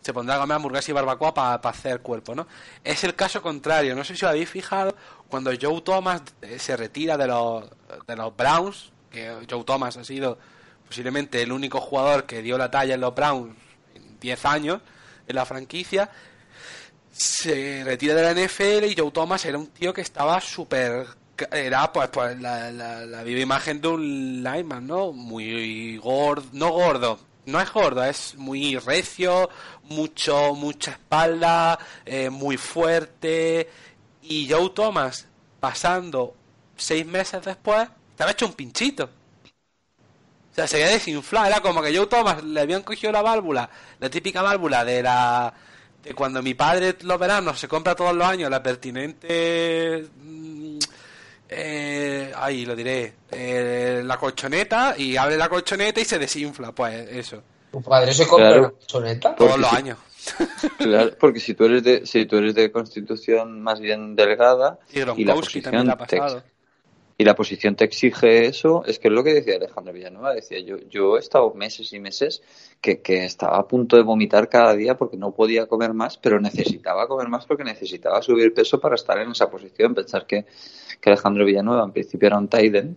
se 0.00 0.12
pondrá 0.12 0.36
a 0.36 0.40
comer 0.40 0.56
hamburguesa 0.56 0.90
y 0.90 0.94
barbacoa 0.94 1.34
para 1.34 1.54
hacer 1.56 2.00
cuerpo, 2.00 2.34
¿no? 2.34 2.46
Es 2.82 3.04
el 3.04 3.14
caso 3.14 3.42
contrario. 3.42 3.94
No 3.94 4.04
sé 4.04 4.16
si 4.16 4.24
os 4.24 4.30
habéis 4.30 4.48
fijado 4.48 4.96
cuando 5.28 5.50
Joe 5.60 5.80
Thomas 5.82 6.22
eh, 6.42 6.58
se 6.58 6.76
retira 6.76 7.16
de 7.16 7.26
los, 7.26 7.64
de 8.06 8.16
los 8.16 8.36
Browns, 8.36 8.92
que 9.10 9.46
Joe 9.48 9.64
Thomas 9.64 9.96
ha 9.96 10.04
sido 10.04 10.38
posiblemente 10.86 11.42
el 11.42 11.52
único 11.52 11.80
jugador 11.80 12.24
que 12.24 12.42
dio 12.42 12.58
la 12.58 12.70
talla 12.70 12.94
en 12.94 13.00
los 13.00 13.14
Browns 13.14 13.54
en 13.94 14.18
10 14.18 14.44
años 14.46 14.80
en 15.28 15.36
la 15.36 15.44
franquicia, 15.44 16.10
se 17.12 17.84
retira 17.84 18.14
de 18.14 18.22
la 18.22 18.32
NFL 18.32 18.84
y 18.86 18.96
Joe 18.96 19.10
Thomas 19.10 19.44
era 19.44 19.58
un 19.58 19.68
tío 19.68 19.92
que 19.92 20.00
estaba 20.00 20.40
súper 20.40 21.06
era 21.52 21.92
pues, 21.92 22.08
pues 22.08 22.38
la, 22.40 22.70
la, 22.70 23.22
viva 23.22 23.40
imagen 23.40 23.80
de 23.80 23.88
un 23.88 24.42
lineman, 24.42 24.86
¿no? 24.86 25.12
Muy 25.12 25.96
gordo, 25.98 26.44
no 26.52 26.70
gordo, 26.70 27.18
no 27.50 27.60
es 27.60 27.72
gordo, 27.72 28.04
es 28.04 28.34
muy 28.36 28.76
recio, 28.78 29.50
mucho, 29.84 30.54
mucha 30.54 30.92
espalda, 30.92 31.78
eh, 32.04 32.30
muy 32.30 32.56
fuerte. 32.56 33.68
Y 34.22 34.48
Joe 34.50 34.70
Thomas, 34.70 35.26
pasando 35.58 36.34
seis 36.76 37.04
meses 37.04 37.44
después, 37.44 37.88
estaba 38.10 38.30
hecho 38.30 38.46
un 38.46 38.52
pinchito. 38.54 39.04
O 39.04 40.54
sea, 40.54 40.66
se 40.66 40.76
había 40.76 40.94
desinflado. 40.94 41.46
Era 41.46 41.60
como 41.60 41.82
que 41.82 41.96
Joe 41.96 42.06
Thomas 42.06 42.42
le 42.42 42.60
habían 42.60 42.82
cogido 42.82 43.12
la 43.12 43.22
válvula, 43.22 43.70
la 43.98 44.10
típica 44.10 44.42
válvula 44.42 44.84
de 44.84 45.02
la. 45.02 45.52
de 46.02 46.14
cuando 46.14 46.42
mi 46.42 46.54
padre 46.54 46.96
los 47.02 47.18
veranos 47.18 47.58
se 47.60 47.68
compra 47.68 47.94
todos 47.94 48.14
los 48.14 48.26
años 48.26 48.50
la 48.50 48.62
pertinente 48.62 50.08
eh, 51.52 52.32
ahí 52.36 52.64
lo 52.64 52.76
diré, 52.76 53.12
eh, 53.32 54.02
la 54.04 54.16
colchoneta 54.16 54.94
y 54.96 55.16
abre 55.16 55.36
la 55.36 55.48
colchoneta 55.48 56.00
y 56.00 56.04
se 56.04 56.18
desinfla, 56.18 56.72
pues 56.72 57.08
eso. 57.10 57.42
¿Tu 57.72 57.82
padre 57.82 58.14
se 58.14 58.26
compra 58.26 58.56
la 58.56 58.70
colchoneta? 58.70 59.34
Todos 59.34 59.58
los 59.58 59.72
años. 59.72 59.98
Claro, 60.76 61.12
porque 61.18 61.40
si 61.40 61.54
tú 61.54 61.64
eres 61.64 61.82
de 61.82 62.06
si 62.06 62.26
tú 62.26 62.36
eres 62.36 62.54
de 62.54 62.70
constitución 62.70 63.62
más 63.62 63.80
bien 63.80 64.14
delgada 64.14 64.78
y, 64.92 65.24
la 65.24 65.34
posición 65.34 65.88
y 67.20 67.24
la 67.24 67.34
posición 67.34 67.76
te 67.76 67.84
exige 67.84 68.46
eso, 68.46 68.82
es 68.86 68.98
que 68.98 69.08
es 69.08 69.12
lo 69.12 69.22
que 69.22 69.34
decía 69.34 69.56
Alejandro 69.56 69.92
Villanueva, 69.92 70.32
decía 70.32 70.58
yo, 70.60 70.78
yo 70.88 71.18
he 71.18 71.20
estado 71.20 71.52
meses 71.52 71.92
y 71.92 72.00
meses 72.00 72.40
que, 72.80 73.02
que, 73.02 73.26
estaba 73.26 73.58
a 73.58 73.68
punto 73.68 73.96
de 73.96 74.02
vomitar 74.02 74.48
cada 74.48 74.74
día 74.74 74.96
porque 74.96 75.18
no 75.18 75.30
podía 75.32 75.66
comer 75.66 75.92
más, 75.92 76.16
pero 76.16 76.40
necesitaba 76.40 77.06
comer 77.06 77.28
más 77.28 77.44
porque 77.44 77.62
necesitaba 77.62 78.22
subir 78.22 78.54
peso 78.54 78.80
para 78.80 78.94
estar 78.94 79.18
en 79.18 79.32
esa 79.32 79.50
posición. 79.50 79.94
Pensar 79.94 80.26
que, 80.26 80.46
que 80.98 81.10
Alejandro 81.10 81.44
Villanueva 81.44 81.84
en 81.84 81.92
principio 81.92 82.28
era 82.28 82.38
un 82.38 82.48
Tiden 82.48 82.96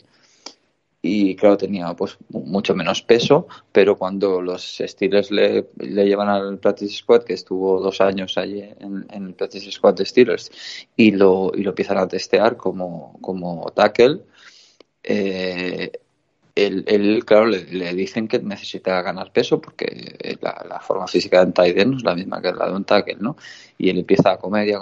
y 1.05 1.35
claro, 1.35 1.57
tenía 1.57 1.93
pues 1.95 2.17
mucho 2.29 2.73
menos 2.73 3.01
peso, 3.01 3.45
pero 3.73 3.97
cuando 3.97 4.41
los 4.41 4.77
Steelers 4.79 5.31
le, 5.31 5.67
le 5.77 6.05
llevan 6.05 6.29
al 6.29 6.59
practice 6.59 6.95
squad, 6.95 7.23
que 7.23 7.33
estuvo 7.33 7.81
dos 7.81 7.99
años 7.99 8.37
allí 8.37 8.61
en, 8.79 9.05
el 9.11 9.33
practice 9.33 9.69
squad 9.69 9.95
de 9.95 10.05
Steelers, 10.05 10.49
y 10.95 11.11
lo, 11.11 11.51
y 11.53 11.63
lo 11.63 11.71
empiezan 11.71 11.97
a 11.97 12.07
testear 12.07 12.55
como, 12.55 13.19
como 13.21 13.69
tackle, 13.75 14.21
eh, 15.03 15.91
él, 16.55 17.23
claro, 17.25 17.47
le, 17.47 17.93
dicen 17.95 18.27
que 18.27 18.37
necesita 18.39 19.01
ganar 19.01 19.31
peso 19.31 19.59
porque 19.59 20.37
la, 20.39 20.79
forma 20.81 21.07
física 21.07 21.39
de 21.39 21.47
un 21.47 21.53
tight 21.53 21.75
no 21.85 21.97
es 21.97 22.03
la 22.03 22.13
misma 22.13 22.41
que 22.41 22.51
la 22.51 22.67
de 22.67 22.75
un 22.75 22.85
tackle, 22.85 23.17
¿no? 23.19 23.35
Y 23.77 23.89
él 23.89 23.97
empieza 23.97 24.33
a 24.33 24.37
comer 24.37 24.67
y 24.67 24.73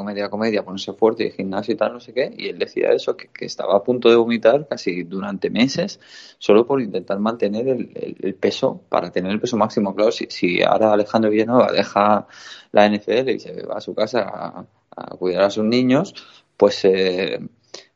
a 0.57 0.63
ponerse 0.63 0.91
fuerte 0.93 1.25
y 1.25 1.31
gimnasio 1.31 1.73
y 1.73 1.77
tal, 1.77 1.93
no 1.93 2.01
sé 2.01 2.13
qué, 2.13 2.33
y 2.37 2.49
él 2.49 2.59
decía 2.59 2.91
eso, 2.91 3.15
que, 3.15 3.29
estaba 3.45 3.77
a 3.77 3.83
punto 3.83 4.09
de 4.09 4.15
vomitar 4.15 4.67
casi 4.67 5.03
durante 5.03 5.49
meses 5.49 5.99
solo 6.39 6.65
por 6.65 6.81
intentar 6.81 7.19
mantener 7.19 7.67
el, 7.69 8.35
peso, 8.35 8.81
para 8.89 9.09
tener 9.09 9.31
el 9.31 9.39
peso 9.39 9.55
máximo. 9.55 9.95
Claro, 9.95 10.11
si, 10.11 10.27
si 10.29 10.61
ahora 10.61 10.91
Alejandro 10.91 11.31
Villanueva 11.31 11.71
deja 11.71 12.27
la 12.73 12.89
NFL 12.89 13.29
y 13.29 13.39
se 13.39 13.65
va 13.65 13.77
a 13.77 13.81
su 13.81 13.95
casa 13.95 14.21
a, 14.27 14.65
a 14.95 15.15
cuidar 15.15 15.43
a 15.43 15.49
sus 15.49 15.63
niños, 15.63 16.13
pues... 16.57 16.83
Eh, 16.83 17.39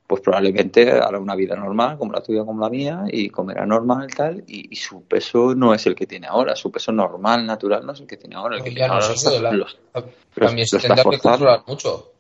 pues 0.08 0.22
probablemente 0.22 0.92
hará 0.92 1.18
una 1.18 1.36
vida 1.36 1.56
normal, 1.56 1.98
como 1.98 2.14
la 2.14 2.22
tuya, 2.22 2.46
como 2.46 2.62
la 2.62 2.70
mía, 2.70 3.06
y 3.08 3.30
comerá 3.30 3.66
normal 3.66 4.14
tal, 4.16 4.44
y, 4.48 4.76
su 4.76 5.04
peso 5.04 5.56
no 5.56 5.74
es 5.74 5.86
el 5.88 5.96
que 5.96 6.06
tiene 6.06 6.28
ahora, 6.28 6.56
su 6.56 6.72
peso 6.72 6.92
normal, 6.92 7.46
natural, 7.46 7.86
no 7.86 7.94
es 7.94 8.02
el 8.02 8.08
que 8.08 8.18
tiene 8.18 8.36
ahora. 8.36 8.58
El 8.58 8.64
que 8.64 8.72
tiene 8.72 8.86
ahora 8.86 9.08
también 10.36 10.68
se 10.68 10.78
tendrá 10.78 11.04
que 11.04 11.18
controlar 11.18 11.64
mucho. 11.66 12.12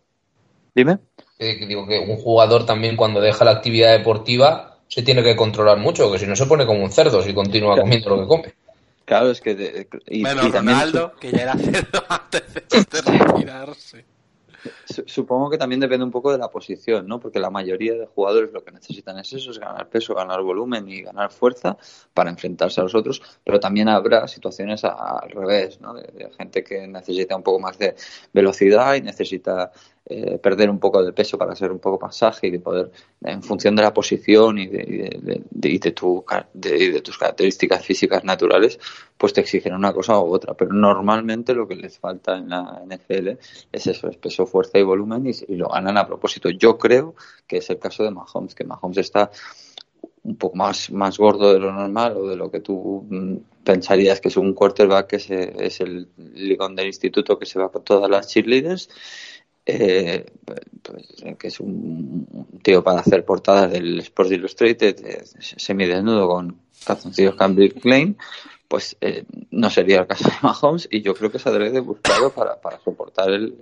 Dime. 0.73 0.97
digo 1.39 1.87
que 1.87 1.99
un 1.99 2.17
jugador 2.17 2.65
también 2.65 2.97
cuando 2.97 3.21
deja 3.21 3.45
la 3.45 3.51
actividad 3.51 3.97
deportiva 3.97 4.79
se 4.87 5.03
tiene 5.03 5.23
que 5.23 5.35
controlar 5.35 5.77
mucho, 5.77 6.11
que 6.11 6.19
si 6.19 6.25
no 6.25 6.35
se 6.35 6.45
pone 6.47 6.65
como 6.65 6.83
un 6.83 6.91
cerdo 6.91 7.21
si 7.21 7.33
continúa 7.33 7.79
comiendo 7.79 8.09
lo 8.09 8.21
que 8.21 8.27
come. 8.27 8.53
Claro, 9.05 9.29
es 9.29 9.39
que... 9.39 9.87
y, 10.07 10.23
Ronaldo, 10.25 11.13
que 11.19 11.31
ya 11.31 11.43
era 11.43 11.53
cerdo 11.57 12.03
antes 12.09 12.43
de 12.51 13.01
retirarse. 13.01 14.14
Supongo 15.05 15.49
que 15.49 15.57
también 15.57 15.79
depende 15.79 16.05
un 16.05 16.11
poco 16.11 16.31
de 16.31 16.37
la 16.37 16.49
posición, 16.49 17.07
¿no? 17.07 17.19
Porque 17.19 17.39
la 17.39 17.49
mayoría 17.49 17.93
de 17.93 18.05
jugadores 18.05 18.51
lo 18.51 18.63
que 18.63 18.71
necesitan 18.71 19.17
es 19.19 19.33
eso, 19.33 19.51
es 19.51 19.59
ganar 19.59 19.89
peso, 19.89 20.13
ganar 20.15 20.41
volumen 20.41 20.87
y 20.89 21.01
ganar 21.01 21.31
fuerza 21.31 21.77
para 22.13 22.29
enfrentarse 22.29 22.81
a 22.81 22.83
los 22.83 22.95
otros, 22.95 23.21
pero 23.43 23.59
también 23.59 23.89
habrá 23.89 24.27
situaciones 24.27 24.83
al 24.83 25.29
revés, 25.29 25.79
¿no? 25.81 25.93
de 25.93 26.31
gente 26.37 26.63
que 26.63 26.87
necesita 26.87 27.35
un 27.35 27.43
poco 27.43 27.59
más 27.59 27.77
de 27.77 27.95
velocidad 28.33 28.95
y 28.95 29.01
necesita 29.01 29.71
eh, 30.07 30.37
perder 30.37 30.69
un 30.69 30.77
poco 30.77 31.03
de 31.03 31.13
peso 31.13 31.35
para 31.35 31.55
ser 31.55 31.71
un 31.71 31.79
poco 31.79 32.05
más 32.05 32.21
ágil 32.21 32.53
y 32.53 32.59
poder, 32.59 32.91
en 33.23 33.41
función 33.41 33.75
de 33.75 33.81
la 33.81 33.91
posición 33.91 34.59
y 34.59 34.67
de, 34.67 35.19
de, 35.19 35.41
de, 35.49 35.91
tu, 35.91 36.23
tus 37.03 37.17
características 37.17 37.83
físicas 37.83 38.23
naturales, 38.23 38.79
pues 39.17 39.33
te 39.33 39.41
exigen 39.41 39.73
una 39.73 39.91
cosa 39.93 40.19
u 40.19 40.31
otra. 40.31 40.53
Pero 40.53 40.73
normalmente 40.73 41.55
lo 41.55 41.67
que 41.67 41.75
les 41.75 41.97
falta 41.97 42.37
en 42.37 42.49
la 42.49 42.83
NFL 42.85 43.29
es 43.71 43.87
eso, 43.87 44.07
es 44.07 44.17
peso, 44.17 44.45
fuerza 44.45 44.77
y 44.77 44.83
volumen 44.83 45.25
y, 45.25 45.55
lo 45.55 45.69
ganan 45.69 45.97
a 45.97 46.05
propósito. 46.05 46.51
Yo 46.51 46.77
creo 46.77 47.15
que 47.47 47.57
es 47.57 47.69
el 47.71 47.79
caso 47.79 48.03
de 48.03 48.11
Mahomes, 48.11 48.53
que 48.53 48.63
Mahomes 48.63 48.99
está 48.99 49.31
un 50.21 50.35
poco 50.35 50.55
más, 50.55 50.91
más 50.91 51.17
gordo 51.17 51.51
de 51.51 51.59
lo 51.59 51.71
normal 51.71 52.15
o 52.17 52.27
de 52.27 52.35
lo 52.35 52.51
que 52.51 52.59
tú 52.59 53.07
mm, 53.09 53.37
pensarías 53.63 54.21
que 54.21 54.27
es 54.27 54.37
un 54.37 54.53
quarterback 54.53 55.07
que 55.07 55.15
es, 55.15 55.31
es 55.31 55.81
el 55.81 56.09
ligón 56.15 56.75
del 56.75 56.87
instituto 56.87 57.39
que 57.39 57.47
se 57.47 57.57
va 57.57 57.71
con 57.71 57.83
todas 57.83 58.09
las 58.09 58.27
cheerleaders 58.27 58.89
eh, 59.65 60.25
pues, 60.45 60.59
que 61.39 61.47
es 61.47 61.59
un 61.59 62.59
tío 62.61 62.83
para 62.83 62.99
hacer 62.99 63.25
portadas 63.25 63.71
del 63.71 63.99
Sports 63.99 64.31
Illustrated, 64.31 65.05
eh, 65.05 65.23
semidesnudo 65.39 66.27
con 66.27 66.59
calzoncillos 66.85 67.35
Cambridge 67.35 67.81
Klein, 67.81 68.17
pues 68.67 68.95
eh, 69.01 69.25
no 69.51 69.69
sería 69.69 70.01
el 70.01 70.07
caso 70.07 70.29
de 70.29 70.35
Mahomes 70.41 70.87
y 70.91 71.01
yo 71.01 71.15
creo 71.15 71.31
que 71.31 71.39
se 71.39 71.49
de 71.49 71.79
buscado 71.79 72.31
para, 72.31 72.61
para 72.61 72.79
soportar 72.79 73.29
el, 73.29 73.55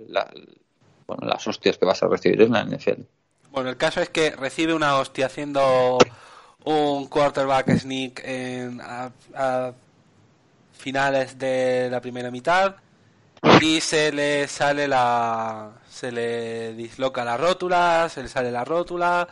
bueno, 1.06 1.26
las 1.26 1.46
hostias 1.46 1.78
que 1.78 1.86
vas 1.86 2.02
a 2.02 2.08
recibir 2.08 2.42
en 2.42 2.52
la 2.52 2.64
NFL. 2.64 3.02
Bueno, 3.50 3.70
el 3.70 3.76
caso 3.76 4.00
es 4.00 4.10
que 4.10 4.30
recibe 4.30 4.74
una 4.74 4.98
hostia 4.98 5.26
haciendo 5.26 5.98
un 6.64 7.06
quarterback 7.06 7.78
sneak 7.78 8.22
en, 8.24 8.80
a 8.82 9.72
finales 10.72 11.38
de 11.38 11.88
la 11.90 12.00
primera 12.00 12.30
mitad 12.30 12.76
y 13.60 13.80
se 13.80 14.12
le 14.12 14.48
sale 14.48 14.88
la 14.88 15.72
se 15.88 16.10
le 16.10 16.74
disloca 16.74 17.24
la 17.24 17.36
rótula, 17.36 18.08
se 18.08 18.22
le 18.22 18.28
sale 18.28 18.50
la 18.50 18.64
rótula 18.64 19.26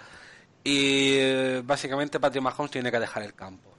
y 0.65 1.15
eh, 1.17 1.63
básicamente 1.65 2.21
Patrick 2.21 2.43
Mahomes 2.43 2.71
tiene 2.71 2.91
que 2.91 3.01
dejar 3.01 3.23
el 3.23 3.35
campo. 3.35 3.71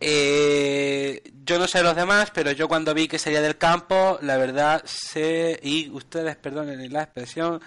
Eh, 0.00 1.22
yo 1.44 1.58
no 1.58 1.68
sé 1.68 1.82
los 1.82 1.94
demás, 1.94 2.30
pero 2.34 2.50
yo 2.50 2.66
cuando 2.66 2.92
vi 2.92 3.06
que 3.06 3.18
sería 3.18 3.40
del 3.40 3.56
campo, 3.56 4.18
la 4.22 4.36
verdad 4.36 4.82
sé, 4.84 5.60
y 5.62 5.90
ustedes 5.90 6.34
perdonen 6.36 6.92
la 6.92 7.04
expresión, 7.04 7.60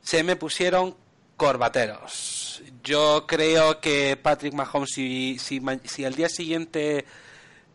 se 0.00 0.22
me 0.22 0.36
pusieron 0.36 0.96
corbateros. 1.36 2.62
Yo 2.82 3.26
creo 3.26 3.80
que 3.80 4.16
Patrick 4.16 4.54
Mahomes, 4.54 4.90
si, 4.90 5.38
si, 5.38 5.60
si 5.84 6.04
al 6.04 6.14
día 6.14 6.28
siguiente 6.28 7.04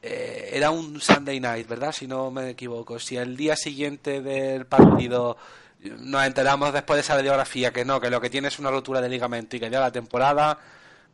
eh, 0.08 0.52
era 0.54 0.70
un 0.70 1.02
Sunday 1.02 1.40
night, 1.40 1.68
¿verdad? 1.68 1.92
Si 1.92 2.06
no 2.06 2.30
me 2.30 2.52
equivoco. 2.52 3.00
Si 3.00 3.18
el 3.18 3.36
día 3.36 3.56
siguiente 3.56 4.22
del 4.22 4.68
partido 4.68 5.36
nos 5.80 6.26
enteramos 6.26 6.72
después 6.74 6.98
de 6.98 7.02
esa 7.02 7.16
radiografía 7.16 7.72
que 7.74 7.84
no, 7.84 8.00
que 8.00 8.12
lo 8.12 8.22
que 8.22 8.30
tiene 8.30 8.50
es 8.50 8.60
una 8.60 8.70
rotura 8.70 9.02
de 9.02 9.10
ligamento 9.10 9.56
y 9.56 9.60
que 9.60 9.70
ya 9.70 9.80
la 9.80 9.92
temporada, 9.92 10.60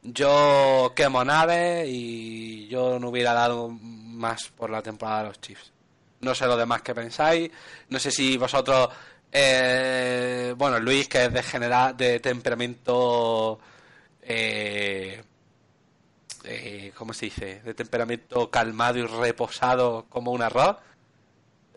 yo 0.03 0.91
quemo 0.93 1.23
naves 1.23 1.87
y 1.87 2.67
yo 2.67 2.99
no 2.99 3.09
hubiera 3.09 3.31
dado 3.31 3.69
más 3.69 4.49
por 4.49 4.69
la 4.69 4.81
temporada 4.81 5.21
de 5.23 5.27
los 5.29 5.39
Chiefs. 5.39 5.71
No 6.19 6.35
sé 6.35 6.45
lo 6.45 6.57
demás 6.57 6.81
que 6.81 6.93
pensáis, 6.93 7.49
no 7.87 7.97
sé 7.97 8.11
si 8.11 8.35
vosotros, 8.35 8.89
eh, 9.31 10.53
bueno, 10.57 10.79
Luis, 10.81 11.07
que 11.07 11.25
es 11.25 11.33
de 11.33 11.43
general, 11.43 11.95
de 11.95 12.19
temperamento 12.19 13.57
eh, 14.21 15.23
eh, 16.43 16.91
¿cómo 16.95 17.13
se 17.13 17.25
dice? 17.25 17.61
De 17.63 17.73
temperamento 17.73 18.49
calmado 18.49 18.99
y 18.99 19.05
reposado 19.05 20.05
como 20.09 20.31
un 20.31 20.41
arroz. 20.41 20.77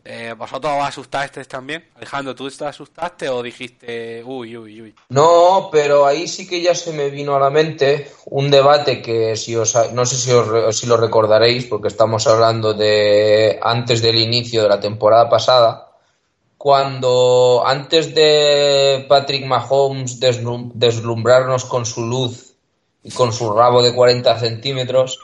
Eh, 0.06 0.34
¿Vosotros 0.36 0.74
os 0.78 0.86
asustasteis 0.86 1.48
también? 1.48 1.88
Alejandro, 1.96 2.34
¿tú 2.34 2.50
te 2.50 2.66
asustaste 2.66 3.30
o 3.30 3.42
dijiste, 3.42 4.22
uy, 4.22 4.54
uy, 4.54 4.82
uy? 4.82 4.94
No, 5.08 5.70
pero 5.72 6.04
ahí 6.04 6.28
sí 6.28 6.46
que 6.46 6.60
ya 6.60 6.74
se 6.74 6.92
me 6.92 7.08
vino 7.08 7.34
a 7.34 7.40
la 7.40 7.48
mente 7.48 8.12
un 8.26 8.50
debate 8.50 9.00
que 9.00 9.34
si 9.34 9.56
os, 9.56 9.74
no 9.94 10.04
sé 10.04 10.16
si, 10.16 10.30
os, 10.30 10.76
si 10.78 10.86
lo 10.86 10.98
recordaréis, 10.98 11.64
porque 11.64 11.88
estamos 11.88 12.26
hablando 12.26 12.74
de 12.74 13.58
antes 13.62 14.02
del 14.02 14.16
inicio 14.16 14.62
de 14.62 14.68
la 14.68 14.80
temporada 14.80 15.30
pasada, 15.30 15.88
cuando 16.58 17.62
antes 17.66 18.14
de 18.14 19.06
Patrick 19.08 19.46
Mahomes 19.46 20.20
deslumbrarnos 20.20 21.64
con 21.64 21.86
su 21.86 22.04
luz 22.06 22.53
con 23.12 23.32
su 23.32 23.52
rabo 23.52 23.82
de 23.82 23.94
40 23.94 24.38
centímetros, 24.38 25.20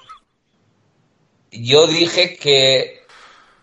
yo 1.50 1.86
dije 1.86 2.36
que 2.36 3.00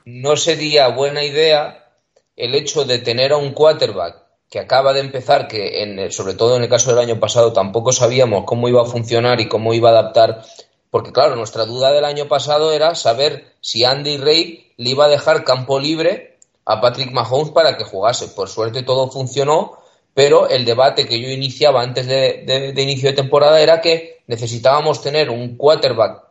no 0.05 0.35
sería 0.37 0.87
buena 0.89 1.23
idea 1.23 1.93
el 2.35 2.55
hecho 2.55 2.85
de 2.85 2.99
tener 2.99 3.31
a 3.31 3.37
un 3.37 3.53
quarterback 3.53 4.23
que 4.49 4.59
acaba 4.59 4.93
de 4.93 5.01
empezar, 5.01 5.47
que 5.47 5.83
en 5.83 6.11
sobre 6.11 6.33
todo 6.33 6.55
en 6.55 6.63
el 6.63 6.69
caso 6.69 6.89
del 6.89 6.99
año 6.99 7.19
pasado 7.19 7.51
tampoco 7.51 7.91
sabíamos 7.91 8.45
cómo 8.45 8.69
iba 8.69 8.81
a 8.81 8.85
funcionar 8.85 9.41
y 9.41 9.49
cómo 9.49 9.73
iba 9.73 9.89
a 9.89 9.99
adaptar, 9.99 10.43
porque 10.89 11.11
claro, 11.11 11.35
nuestra 11.35 11.65
duda 11.65 11.91
del 11.91 12.05
año 12.05 12.27
pasado 12.27 12.71
era 12.71 12.95
saber 12.95 13.55
si 13.59 13.83
Andy 13.83 14.17
Reid 14.17 14.59
le 14.77 14.89
iba 14.89 15.05
a 15.05 15.09
dejar 15.09 15.43
campo 15.43 15.79
libre 15.79 16.37
a 16.65 16.79
Patrick 16.79 17.11
Mahomes 17.11 17.51
para 17.51 17.77
que 17.77 17.83
jugase. 17.83 18.27
Por 18.29 18.47
suerte 18.47 18.83
todo 18.83 19.09
funcionó, 19.09 19.77
pero 20.17 20.49
el 20.49 20.65
debate 20.65 21.07
que 21.07 21.21
yo 21.21 21.29
iniciaba 21.29 21.83
antes 21.83 22.07
de, 22.07 22.71
de 22.73 22.81
inicio 22.81 23.07
de 23.07 23.15
temporada 23.15 23.61
era 23.61 23.81
que 23.81 24.23
necesitábamos 24.25 25.03
tener 25.03 25.29
un 25.29 25.57
quarterback 25.57 26.23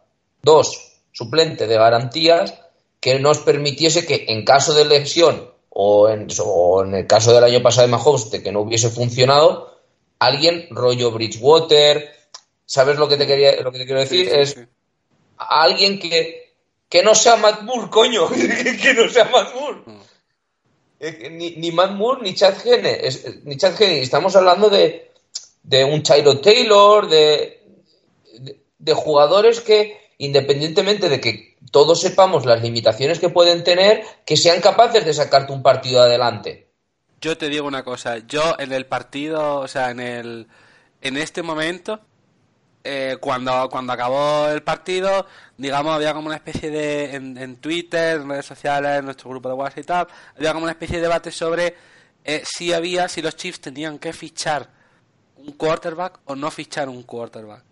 2 0.43 0.99
suplente 1.13 1.69
de 1.69 1.77
garantías 1.77 2.53
que 2.99 3.21
nos 3.21 3.39
permitiese 3.39 4.05
que 4.05 4.25
en 4.27 4.45
caso 4.45 4.75
de 4.75 4.87
lesión 4.87 5.53
o 5.71 6.09
en, 6.09 6.27
el 6.97 7.07
caso 7.07 7.33
del 7.33 7.45
año 7.45 7.63
pasado 7.63 7.87
de 7.87 7.93
Mahomes 7.93 8.29
de 8.33 8.43
que 8.43 8.51
no 8.51 8.63
hubiese 8.63 8.91
funcionado, 8.91 9.79
alguien 10.19 10.67
rollo 10.71 11.13
Bridgewater, 11.13 12.13
¿sabes 12.65 12.97
lo 12.97 13.07
que 13.07 13.17
te 13.17 13.29
quería 13.29 13.63
lo 13.63 13.71
que 13.71 13.79
te 13.79 13.87
quiero 13.87 14.01
decir? 14.01 14.29
es 14.29 14.59
alguien 15.39 16.01
que, 16.01 16.57
que 16.89 17.05
no 17.05 17.15
sea 17.15 17.37
Matt 17.37 17.63
Moore, 17.63 17.89
coño, 17.89 18.29
que 18.83 18.95
no 18.95 19.09
sea 19.09 19.27
Matt 19.27 19.55
Moore. 19.55 19.83
Mm. 19.87 20.16
Ni, 20.99 21.51
ni, 21.57 21.73
Matt 21.73 21.93
Moore 21.93 22.23
ni 22.23 22.35
Chad 22.35 22.55
Henne, 22.65 22.99
ni 23.45 23.57
Chad 23.57 23.81
estamos 23.83 24.35
hablando 24.35 24.71
de, 24.71 25.13
de 25.63 25.85
un 25.85 26.03
Chairo 26.03 26.41
Taylor, 26.41 27.07
de, 27.09 27.63
de 28.79 28.95
jugadores 28.95 29.61
que 29.61 30.07
independientemente 30.19 31.09
de 31.09 31.21
que 31.21 31.57
todos 31.71 32.01
sepamos 32.01 32.47
las 32.47 32.63
limitaciones 32.63 33.19
que 33.19 33.29
pueden 33.29 33.65
tener, 33.65 34.03
que 34.25 34.37
sean 34.37 34.61
capaces 34.61 35.05
de 35.05 35.13
sacarte 35.13 35.53
un 35.53 35.63
partido 35.63 36.01
adelante. 36.01 36.69
Yo 37.21 37.37
te 37.37 37.49
digo 37.49 37.67
una 37.67 37.85
cosa, 37.85 38.19
yo 38.27 38.57
en 38.59 38.73
el 38.73 38.87
partido, 38.87 39.57
o 39.57 39.69
sea, 39.69 39.91
en 39.91 40.01
el 40.01 40.47
en 41.03 41.17
este 41.17 41.43
momento 41.43 42.01
eh, 42.87 43.17
cuando, 43.21 43.69
cuando 43.71 43.93
acabó 43.93 44.49
el 44.49 44.63
partido, 44.63 45.27
digamos, 45.57 45.95
había 45.95 46.15
como 46.15 46.27
una 46.27 46.37
especie 46.37 46.71
de, 46.71 47.15
en, 47.15 47.57
Twitter, 47.57 48.21
en 48.21 48.29
redes 48.29 48.47
sociales, 48.47 48.99
en 48.99 49.05
nuestro 49.05 49.31
grupo 49.31 49.49
de 49.49 49.55
WhatsApp 49.55 49.79
y 49.79 49.83
tal, 49.83 50.07
había 50.37 50.53
como 50.53 50.65
una 50.65 50.73
especie 50.73 50.97
de 50.97 51.03
debate 51.03 51.31
sobre 51.31 51.75
eh, 52.25 52.43
si 52.45 52.73
había, 52.73 53.09
si 53.09 53.23
los 53.23 53.37
Chiefs 53.37 53.61
tenían 53.61 53.99
que 53.99 54.13
fichar 54.13 54.71
un 55.37 55.53
quarterback 55.53 56.21
o 56.25 56.37
no 56.37 56.51
fichar 56.51 56.89
un 56.89 57.03
quarterback 57.03 57.65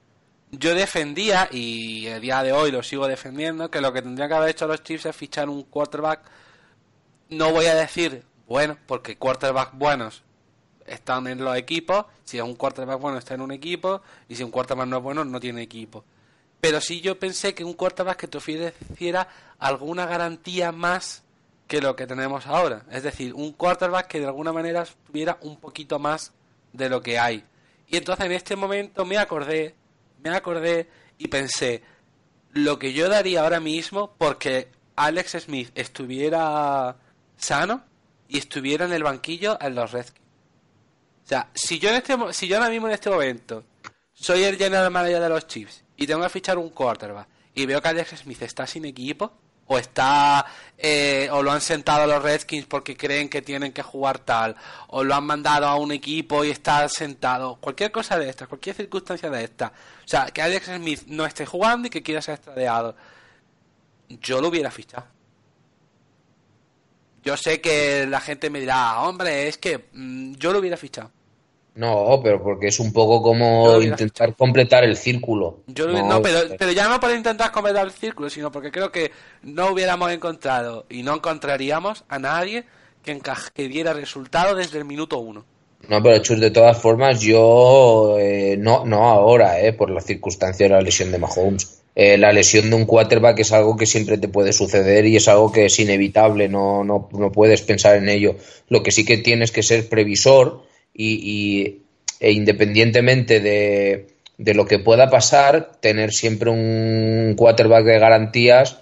yo 0.58 0.72
defendía, 0.74 1.48
y 1.50 2.06
el 2.06 2.20
día 2.20 2.42
de 2.44 2.52
hoy 2.52 2.70
lo 2.70 2.82
sigo 2.84 3.08
defendiendo, 3.08 3.72
que 3.72 3.80
lo 3.80 3.92
que 3.92 4.02
tendrían 4.02 4.28
que 4.28 4.34
haber 4.36 4.50
hecho 4.50 4.68
los 4.68 4.84
Chiefs 4.84 5.06
es 5.06 5.16
fichar 5.16 5.48
un 5.48 5.64
quarterback. 5.64 6.20
No 7.28 7.50
voy 7.50 7.66
a 7.66 7.74
decir 7.74 8.24
bueno, 8.46 8.78
porque 8.86 9.16
quarterbacks 9.16 9.76
buenos 9.76 10.22
están 10.86 11.26
en 11.26 11.42
los 11.42 11.56
equipos. 11.56 12.06
Si 12.24 12.38
es 12.38 12.42
un 12.42 12.54
quarterback 12.54 13.00
bueno, 13.00 13.18
está 13.18 13.34
en 13.34 13.40
un 13.40 13.52
equipo. 13.52 14.02
Y 14.28 14.36
si 14.36 14.42
un 14.42 14.50
quarterback 14.50 14.86
no 14.86 14.98
es 14.98 15.02
bueno, 15.02 15.24
no 15.24 15.40
tiene 15.40 15.62
equipo. 15.62 16.04
Pero 16.60 16.80
sí 16.80 17.00
yo 17.00 17.18
pensé 17.18 17.54
que 17.54 17.64
un 17.64 17.74
quarterback 17.74 18.18
que 18.18 18.28
te 18.28 18.38
ofreciera 18.38 19.28
alguna 19.58 20.06
garantía 20.06 20.72
más 20.72 21.22
que 21.66 21.80
lo 21.80 21.96
que 21.96 22.06
tenemos 22.06 22.46
ahora. 22.46 22.84
Es 22.90 23.02
decir, 23.02 23.34
un 23.34 23.52
quarterback 23.52 24.06
que 24.06 24.20
de 24.20 24.26
alguna 24.26 24.52
manera 24.52 24.86
tuviera 25.06 25.38
un 25.42 25.56
poquito 25.56 25.98
más 25.98 26.32
de 26.72 26.88
lo 26.88 27.00
que 27.00 27.18
hay. 27.18 27.44
Y 27.88 27.96
entonces 27.96 28.24
en 28.26 28.32
este 28.32 28.56
momento 28.56 29.04
me 29.04 29.18
acordé 29.18 29.74
me 30.24 30.34
acordé 30.34 30.88
y 31.18 31.28
pensé, 31.28 31.82
lo 32.52 32.78
que 32.78 32.92
yo 32.92 33.08
daría 33.08 33.42
ahora 33.42 33.60
mismo 33.60 34.14
porque 34.16 34.68
Alex 34.96 35.42
Smith 35.44 35.70
estuviera 35.74 36.96
sano 37.36 37.84
y 38.26 38.38
estuviera 38.38 38.86
en 38.86 38.92
el 38.94 39.02
banquillo 39.02 39.58
en 39.60 39.74
los 39.74 39.92
Redskins. 39.92 40.23
O 41.24 41.26
sea, 41.26 41.48
si 41.54 41.78
yo, 41.78 41.88
en 41.88 41.96
este, 41.96 42.16
si 42.32 42.46
yo 42.46 42.56
ahora 42.56 42.68
mismo 42.68 42.86
en 42.86 42.94
este 42.94 43.08
momento 43.10 43.64
soy 44.12 44.44
el 44.44 44.56
general 44.56 44.90
manager 44.90 45.20
de 45.20 45.28
los 45.28 45.46
Chiefs 45.46 45.84
y 45.96 46.06
tengo 46.06 46.22
que 46.22 46.28
fichar 46.28 46.58
un 46.58 46.70
quarterback 46.70 47.28
y 47.54 47.66
veo 47.66 47.80
que 47.80 47.88
Alex 47.88 48.20
Smith 48.20 48.42
está 48.42 48.66
sin 48.66 48.84
equipo, 48.84 49.32
o 49.66 49.78
está 49.78 50.44
eh, 50.76 51.28
o 51.32 51.42
lo 51.42 51.52
han 51.52 51.60
sentado 51.60 52.02
a 52.02 52.06
los 52.06 52.22
Redskins 52.22 52.66
porque 52.66 52.96
creen 52.96 53.28
que 53.28 53.42
tienen 53.42 53.72
que 53.72 53.82
jugar 53.82 54.18
tal 54.18 54.56
o 54.88 55.02
lo 55.02 55.14
han 55.14 55.24
mandado 55.24 55.66
a 55.66 55.76
un 55.76 55.92
equipo 55.92 56.44
y 56.44 56.50
está 56.50 56.88
sentado 56.88 57.56
cualquier 57.56 57.90
cosa 57.90 58.18
de 58.18 58.28
esta 58.28 58.46
cualquier 58.46 58.76
circunstancia 58.76 59.30
de 59.30 59.44
esta 59.44 59.68
o 59.68 60.08
sea 60.08 60.26
que 60.26 60.42
Alex 60.42 60.66
Smith 60.66 61.02
no 61.06 61.24
esté 61.24 61.46
jugando 61.46 61.88
y 61.88 61.90
que 61.90 62.02
quiera 62.02 62.20
ser 62.20 62.34
extradeado 62.34 62.94
yo 64.08 64.40
lo 64.40 64.48
hubiera 64.48 64.70
fichado 64.70 65.06
yo 67.24 67.36
sé 67.36 67.60
que 67.60 68.06
la 68.06 68.20
gente 68.20 68.50
me 68.50 68.60
dirá 68.60 69.00
hombre 69.02 69.48
es 69.48 69.58
que 69.58 69.86
mm, 69.92 70.34
yo 70.34 70.52
lo 70.52 70.58
hubiera 70.58 70.76
fichado 70.76 71.10
no, 71.74 72.20
pero 72.22 72.40
porque 72.40 72.68
es 72.68 72.78
un 72.78 72.92
poco 72.92 73.20
como 73.20 73.82
intentar 73.82 74.36
completar 74.36 74.84
el 74.84 74.96
círculo. 74.96 75.62
no, 75.66 76.22
pero, 76.22 76.70
ya 76.70 76.88
no 76.88 77.00
por 77.00 77.10
intentar 77.10 77.50
completar 77.50 77.86
el 77.86 77.92
círculo, 77.92 78.30
sino 78.30 78.52
porque 78.52 78.70
creo 78.70 78.92
que 78.92 79.10
no 79.42 79.72
hubiéramos 79.72 80.12
encontrado 80.12 80.86
y 80.88 81.02
no 81.02 81.16
encontraríamos 81.16 82.04
a 82.08 82.20
nadie 82.20 82.64
que, 83.02 83.20
que 83.52 83.68
diera 83.68 83.92
resultado 83.92 84.54
desde 84.54 84.78
el 84.78 84.84
minuto 84.84 85.18
uno. 85.18 85.44
No, 85.88 86.00
pero 86.00 86.18
Chus, 86.22 86.40
de 86.40 86.52
todas 86.52 86.80
formas, 86.80 87.20
yo 87.20 88.16
eh, 88.20 88.56
no, 88.56 88.86
no 88.86 89.08
ahora, 89.08 89.60
eh, 89.60 89.72
por 89.72 89.90
la 89.90 90.00
circunstancia 90.00 90.66
de 90.66 90.74
la 90.74 90.80
lesión 90.80 91.10
de 91.10 91.18
Mahomes. 91.18 91.82
Eh, 91.96 92.18
la 92.18 92.32
lesión 92.32 92.70
de 92.70 92.76
un 92.76 92.86
quarterback 92.86 93.38
es 93.38 93.52
algo 93.52 93.76
que 93.76 93.86
siempre 93.86 94.18
te 94.18 94.28
puede 94.28 94.52
suceder 94.52 95.06
y 95.06 95.16
es 95.16 95.28
algo 95.28 95.52
que 95.52 95.66
es 95.66 95.78
inevitable, 95.78 96.48
no, 96.48 96.82
no, 96.82 97.08
no 97.12 97.30
puedes 97.30 97.62
pensar 97.62 97.96
en 97.96 98.08
ello. 98.08 98.36
Lo 98.68 98.82
que 98.82 98.90
sí 98.90 99.04
que 99.04 99.18
tienes 99.18 99.52
que 99.52 99.62
ser 99.62 99.88
previsor 99.88 100.64
y, 100.92 101.82
e 102.18 102.32
independientemente 102.32 103.40
de, 103.40 104.08
de, 104.38 104.54
lo 104.54 104.66
que 104.66 104.80
pueda 104.80 105.08
pasar, 105.08 105.72
tener 105.80 106.12
siempre 106.12 106.50
un 106.50 107.34
quarterback 107.36 107.84
de 107.84 107.98
garantías 107.98 108.78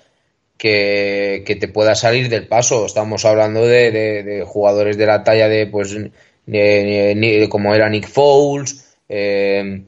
que, 0.57 1.57
te 1.61 1.69
pueda 1.69 1.95
salir 1.95 2.29
del 2.29 2.47
paso. 2.47 2.87
Estamos 2.87 3.25
hablando 3.25 3.67
de, 3.67 3.91
de, 3.91 4.45
jugadores 4.45 4.97
de 4.97 5.07
la 5.07 5.25
talla 5.25 5.49
de, 5.49 5.67
pues, 5.67 5.97
como 7.51 7.75
era 7.75 7.91
Nick 7.91 8.09
Foles, 8.09 8.97
eh, 9.09 9.83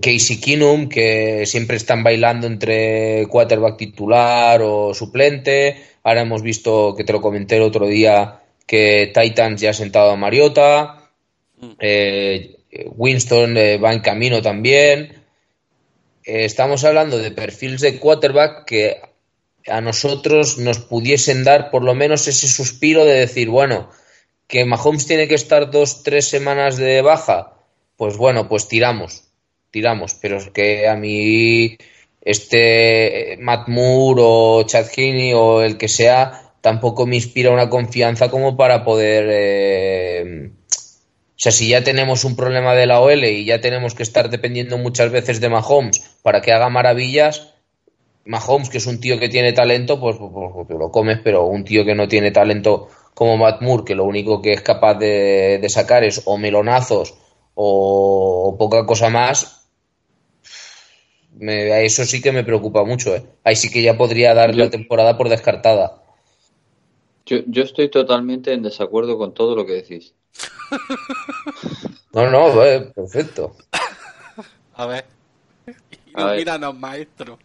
Casey 0.00 0.40
Keenum, 0.40 0.88
que 0.88 1.44
siempre 1.46 1.76
están 1.76 2.04
bailando 2.04 2.46
entre 2.46 3.26
quarterback 3.28 3.76
titular 3.76 4.60
o 4.62 4.94
suplente. 4.94 5.76
Ahora 6.04 6.22
hemos 6.22 6.42
visto, 6.42 6.94
que 6.96 7.04
te 7.04 7.12
lo 7.12 7.20
comenté 7.20 7.56
el 7.56 7.62
otro 7.62 7.86
día, 7.86 8.40
que 8.66 9.12
Titans 9.12 9.60
ya 9.60 9.70
ha 9.70 9.74
sentado 9.74 10.10
a 10.10 10.16
Mariota. 10.16 11.10
Eh, 11.80 12.56
Winston 12.96 13.56
eh, 13.56 13.78
va 13.78 13.92
en 13.92 14.00
camino 14.00 14.40
también. 14.42 15.24
Eh, 16.24 16.44
estamos 16.44 16.84
hablando 16.84 17.18
de 17.18 17.30
perfiles 17.30 17.80
de 17.80 17.98
quarterback 17.98 18.64
que 18.64 19.00
a 19.66 19.80
nosotros 19.80 20.58
nos 20.58 20.78
pudiesen 20.78 21.44
dar 21.44 21.70
por 21.70 21.82
lo 21.82 21.94
menos 21.94 22.28
ese 22.28 22.48
suspiro 22.48 23.04
de 23.04 23.14
decir, 23.14 23.48
bueno, 23.48 23.90
que 24.46 24.64
Mahomes 24.64 25.06
tiene 25.06 25.28
que 25.28 25.34
estar 25.34 25.70
dos, 25.70 26.02
tres 26.02 26.28
semanas 26.28 26.76
de 26.76 27.02
baja, 27.02 27.54
pues 27.96 28.16
bueno, 28.16 28.48
pues 28.48 28.68
tiramos, 28.68 29.27
tiramos, 29.70 30.14
pero 30.14 30.38
es 30.38 30.50
que 30.50 30.88
a 30.88 30.96
mí 30.96 31.76
este 32.20 33.38
Matt 33.40 33.68
Moore 33.68 34.20
o 34.24 34.62
Chad 34.64 34.86
Heaney 34.94 35.32
o 35.34 35.62
el 35.62 35.78
que 35.78 35.88
sea 35.88 36.52
tampoco 36.60 37.06
me 37.06 37.16
inspira 37.16 37.50
una 37.50 37.70
confianza 37.70 38.30
como 38.30 38.56
para 38.56 38.84
poder 38.84 40.52
o 41.38 41.40
sea, 41.40 41.52
si 41.52 41.68
ya 41.68 41.84
tenemos 41.84 42.24
un 42.24 42.34
problema 42.34 42.74
de 42.74 42.86
la 42.86 43.00
OL 43.00 43.24
y 43.24 43.44
ya 43.44 43.60
tenemos 43.60 43.94
que 43.94 44.02
estar 44.02 44.28
dependiendo 44.28 44.76
muchas 44.76 45.12
veces 45.12 45.40
de 45.40 45.48
Mahomes 45.48 46.18
para 46.20 46.40
que 46.40 46.50
haga 46.50 46.68
maravillas, 46.68 47.54
Mahomes, 48.24 48.68
que 48.68 48.78
es 48.78 48.86
un 48.86 48.98
tío 48.98 49.20
que 49.20 49.28
tiene 49.28 49.52
talento, 49.52 50.00
pues, 50.00 50.16
pues, 50.16 50.32
pues, 50.32 50.66
pues, 50.66 50.78
lo 50.78 50.90
comes, 50.90 51.20
pero 51.22 51.46
un 51.46 51.62
tío 51.62 51.84
que 51.84 51.94
no 51.94 52.08
tiene 52.08 52.32
talento 52.32 52.88
como 53.14 53.36
Matt 53.36 53.62
Moore, 53.62 53.84
que 53.84 53.94
lo 53.94 54.04
único 54.04 54.42
que 54.42 54.52
es 54.52 54.62
capaz 54.62 54.94
de, 54.94 55.64
sacar 55.68 56.02
es 56.02 56.22
o 56.24 56.38
melonazos 56.38 57.14
o, 57.54 58.56
poca 58.58 58.84
cosa 58.84 59.08
más, 59.08 59.57
me, 61.38 61.84
eso 61.84 62.04
sí 62.04 62.20
que 62.20 62.32
me 62.32 62.44
preocupa 62.44 62.84
mucho. 62.84 63.14
¿eh? 63.14 63.24
Ahí 63.44 63.56
sí 63.56 63.70
que 63.70 63.82
ya 63.82 63.96
podría 63.96 64.34
dar 64.34 64.54
la 64.54 64.70
temporada 64.70 65.16
por 65.16 65.28
descartada. 65.28 66.02
Yo, 67.26 67.38
yo 67.46 67.62
estoy 67.62 67.90
totalmente 67.90 68.52
en 68.52 68.62
desacuerdo 68.62 69.18
con 69.18 69.34
todo 69.34 69.54
lo 69.54 69.66
que 69.66 69.74
decís. 69.74 70.14
no, 72.12 72.30
no, 72.30 72.54
perfecto. 72.94 73.56
A 74.74 74.86
ver. 74.86 75.04
Ilumínanos, 76.16 76.78
maestro. 76.78 77.38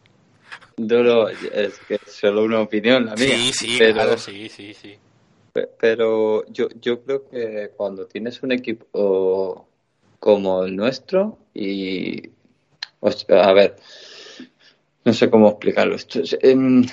Duro, 0.78 1.30
es 1.30 1.80
que 1.88 1.96
es 1.96 2.12
solo 2.12 2.44
una 2.44 2.62
opinión 2.62 3.06
la 3.06 3.16
mía. 3.16 3.28
Sí, 3.28 3.52
sí, 3.54 3.78
claro, 3.78 4.18
sí, 4.18 4.50
sí, 4.50 4.74
sí. 4.74 4.98
Pero 5.80 6.46
yo, 6.48 6.68
yo 6.82 7.04
creo 7.04 7.30
que 7.30 7.72
cuando 7.78 8.08
tienes 8.08 8.42
un 8.42 8.52
equipo 8.52 9.68
como 10.20 10.64
el 10.64 10.76
nuestro 10.76 11.38
y... 11.54 12.32
A 13.30 13.54
ver, 13.54 13.76
no 15.06 15.13
sé 15.13 15.30
cómo 15.30 15.50
explicarlo. 15.50 15.96
Esto, 15.96 16.22
em, 16.42 16.86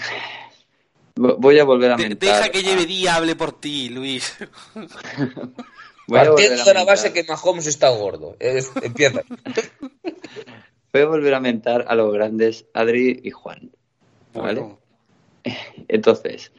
voy 1.14 1.58
a 1.58 1.64
volver 1.64 1.92
a 1.92 1.96
mentar. 1.96 2.18
Deja 2.18 2.48
que 2.50 2.62
lleve 2.62 2.86
día 2.86 3.14
hable 3.14 3.36
por 3.36 3.58
ti, 3.60 3.88
Luis. 3.88 4.36
Partiendo 6.08 6.64
de 6.64 6.74
la 6.74 6.84
base 6.84 7.12
que 7.12 7.22
Mahomes 7.24 7.66
está 7.66 7.88
gordo. 7.90 8.36
empieza. 8.40 9.22
Voy 10.92 11.02
a 11.02 11.06
volver 11.06 11.34
a 11.34 11.40
mentar 11.40 11.84
a 11.86 11.94
los 11.94 12.12
grandes 12.12 12.66
Adri 12.74 13.20
y 13.22 13.30
Juan. 13.30 13.70
¿Vale? 14.34 14.76
Entonces, 15.88 16.50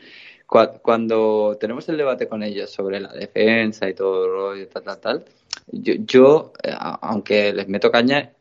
cuando 0.48 1.58
tenemos 1.60 1.90
el 1.90 1.98
debate 1.98 2.30
con 2.30 2.44
ellos 2.44 2.70
sobre 2.72 3.02
la 3.02 3.12
defensa 3.12 3.90
y 3.90 3.94
todo 3.94 4.56
y 4.56 4.68
tal, 4.68 4.84
tal, 4.84 5.00
tal, 5.00 5.26
yo, 5.68 6.54
eh, 6.64 6.74
aunque 7.02 7.52
les 7.52 7.68
meto 7.68 7.92
caña, 7.92 8.32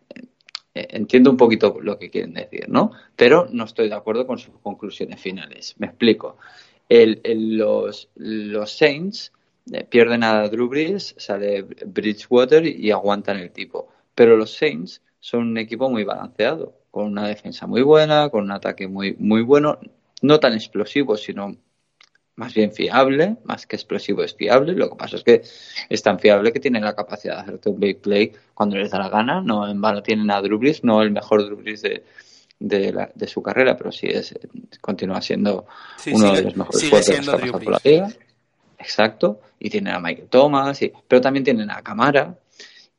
entiendo 0.74 1.30
un 1.30 1.36
poquito 1.36 1.76
lo 1.80 1.98
que 1.98 2.10
quieren 2.10 2.34
decir, 2.34 2.68
¿no? 2.68 2.92
Pero 3.16 3.48
no 3.50 3.64
estoy 3.64 3.88
de 3.88 3.94
acuerdo 3.94 4.26
con 4.26 4.38
sus 4.38 4.58
conclusiones 4.62 5.20
finales. 5.20 5.74
Me 5.78 5.88
explico. 5.88 6.36
los, 6.88 8.08
los 8.16 8.70
Saints 8.70 9.32
eh, 9.72 9.84
pierden 9.84 10.24
a 10.24 10.48
Drew 10.48 10.68
Brees, 10.68 11.14
sale 11.18 11.62
Bridgewater 11.62 12.66
y 12.66 12.90
aguantan 12.90 13.38
el 13.38 13.50
tipo. 13.52 13.88
Pero 14.14 14.36
los 14.36 14.56
Saints 14.56 15.02
son 15.20 15.48
un 15.48 15.58
equipo 15.58 15.90
muy 15.90 16.04
balanceado, 16.04 16.74
con 16.90 17.06
una 17.06 17.28
defensa 17.28 17.66
muy 17.66 17.82
buena, 17.82 18.30
con 18.30 18.44
un 18.44 18.52
ataque 18.52 18.88
muy, 18.88 19.14
muy 19.18 19.42
bueno, 19.42 19.78
no 20.22 20.40
tan 20.40 20.54
explosivo, 20.54 21.16
sino 21.16 21.56
más 22.40 22.54
bien 22.54 22.72
fiable, 22.72 23.36
más 23.44 23.66
que 23.66 23.76
explosivo 23.76 24.22
es 24.22 24.34
fiable. 24.34 24.72
Lo 24.72 24.88
que 24.88 24.96
pasa 24.96 25.16
es 25.16 25.24
que 25.24 25.42
es 25.90 26.02
tan 26.02 26.18
fiable 26.18 26.54
que 26.54 26.58
tiene 26.58 26.80
la 26.80 26.96
capacidad 26.96 27.34
de 27.34 27.42
hacerte 27.42 27.68
un 27.68 27.78
big 27.78 27.98
play 27.98 28.32
cuando 28.54 28.76
les 28.76 28.90
da 28.90 28.98
la 28.98 29.10
gana. 29.10 29.42
No 29.42 29.68
en 29.68 29.78
vano 29.78 30.02
tienen 30.02 30.30
a 30.30 30.40
Drew 30.40 30.58
no 30.82 31.02
el 31.02 31.10
mejor 31.10 31.44
Drew 31.44 31.62
de, 31.62 32.02
de, 32.58 33.26
su 33.26 33.42
carrera, 33.42 33.76
pero 33.76 33.92
sí 33.92 34.06
es 34.06 34.34
continúa 34.80 35.20
siendo 35.20 35.66
uno 36.10 36.32
de 36.32 36.42
los 36.44 36.56
mejores 36.56 36.88
jugadores 36.88 37.28
que 37.28 37.46
ha 37.46 37.52
por 37.52 37.70
la 37.72 37.80
liga. 37.84 38.08
Exacto. 38.78 39.42
Y 39.58 39.68
tienen 39.68 39.92
a 39.92 40.00
Michael 40.00 40.28
Thomas, 40.30 40.80
pero 41.06 41.20
también 41.20 41.44
tienen 41.44 41.70
a 41.70 41.82
Camara 41.82 42.38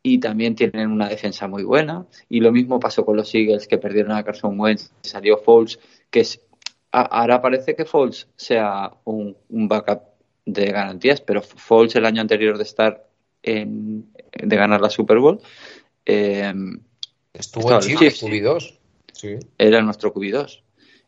y 0.04 0.19
también 0.19 0.54
tienen 0.54 0.91
una 0.91 1.10
defensa 1.10 1.47
muy 1.47 1.63
buena. 1.63 2.06
Y 2.30 2.41
lo 2.41 2.51
mismo 2.51 2.80
pasó 2.80 3.04
con 3.04 3.17
los 3.17 3.34
Eagles 3.34 3.67
que 3.67 3.80
perdieron 3.80 4.12
a 4.12 4.23
Carson 4.23 4.60
Wentz, 4.60 4.91
salió 5.01 5.38
Foles, 5.38 5.80
que 6.12 6.19
es 6.19 6.39
ahora 6.91 7.41
parece 7.41 7.75
que 7.75 7.86
Foles 7.86 8.27
sea 8.36 8.91
un, 9.06 9.36
backup 9.49 10.01
de 10.45 10.65
garantías, 10.65 11.21
pero 11.21 11.41
Foles 11.41 11.95
el 11.95 12.06
año 12.06 12.21
anterior 12.21 12.58
de 12.58 12.63
estar 12.63 13.08
en, 13.43 14.12
de 14.32 14.56
ganar 14.56 14.82
la 14.82 14.89
Super 14.89 15.19
Bowl 15.19 15.39
eh, 16.06 16.54
estuvo 17.34 17.71
en 17.71 17.80
Chiefs, 17.80 18.23
QB2. 18.23 18.77
Sí. 19.13 19.36
Era 19.58 19.82
nuestro 19.82 20.13
QB2. 20.13 20.62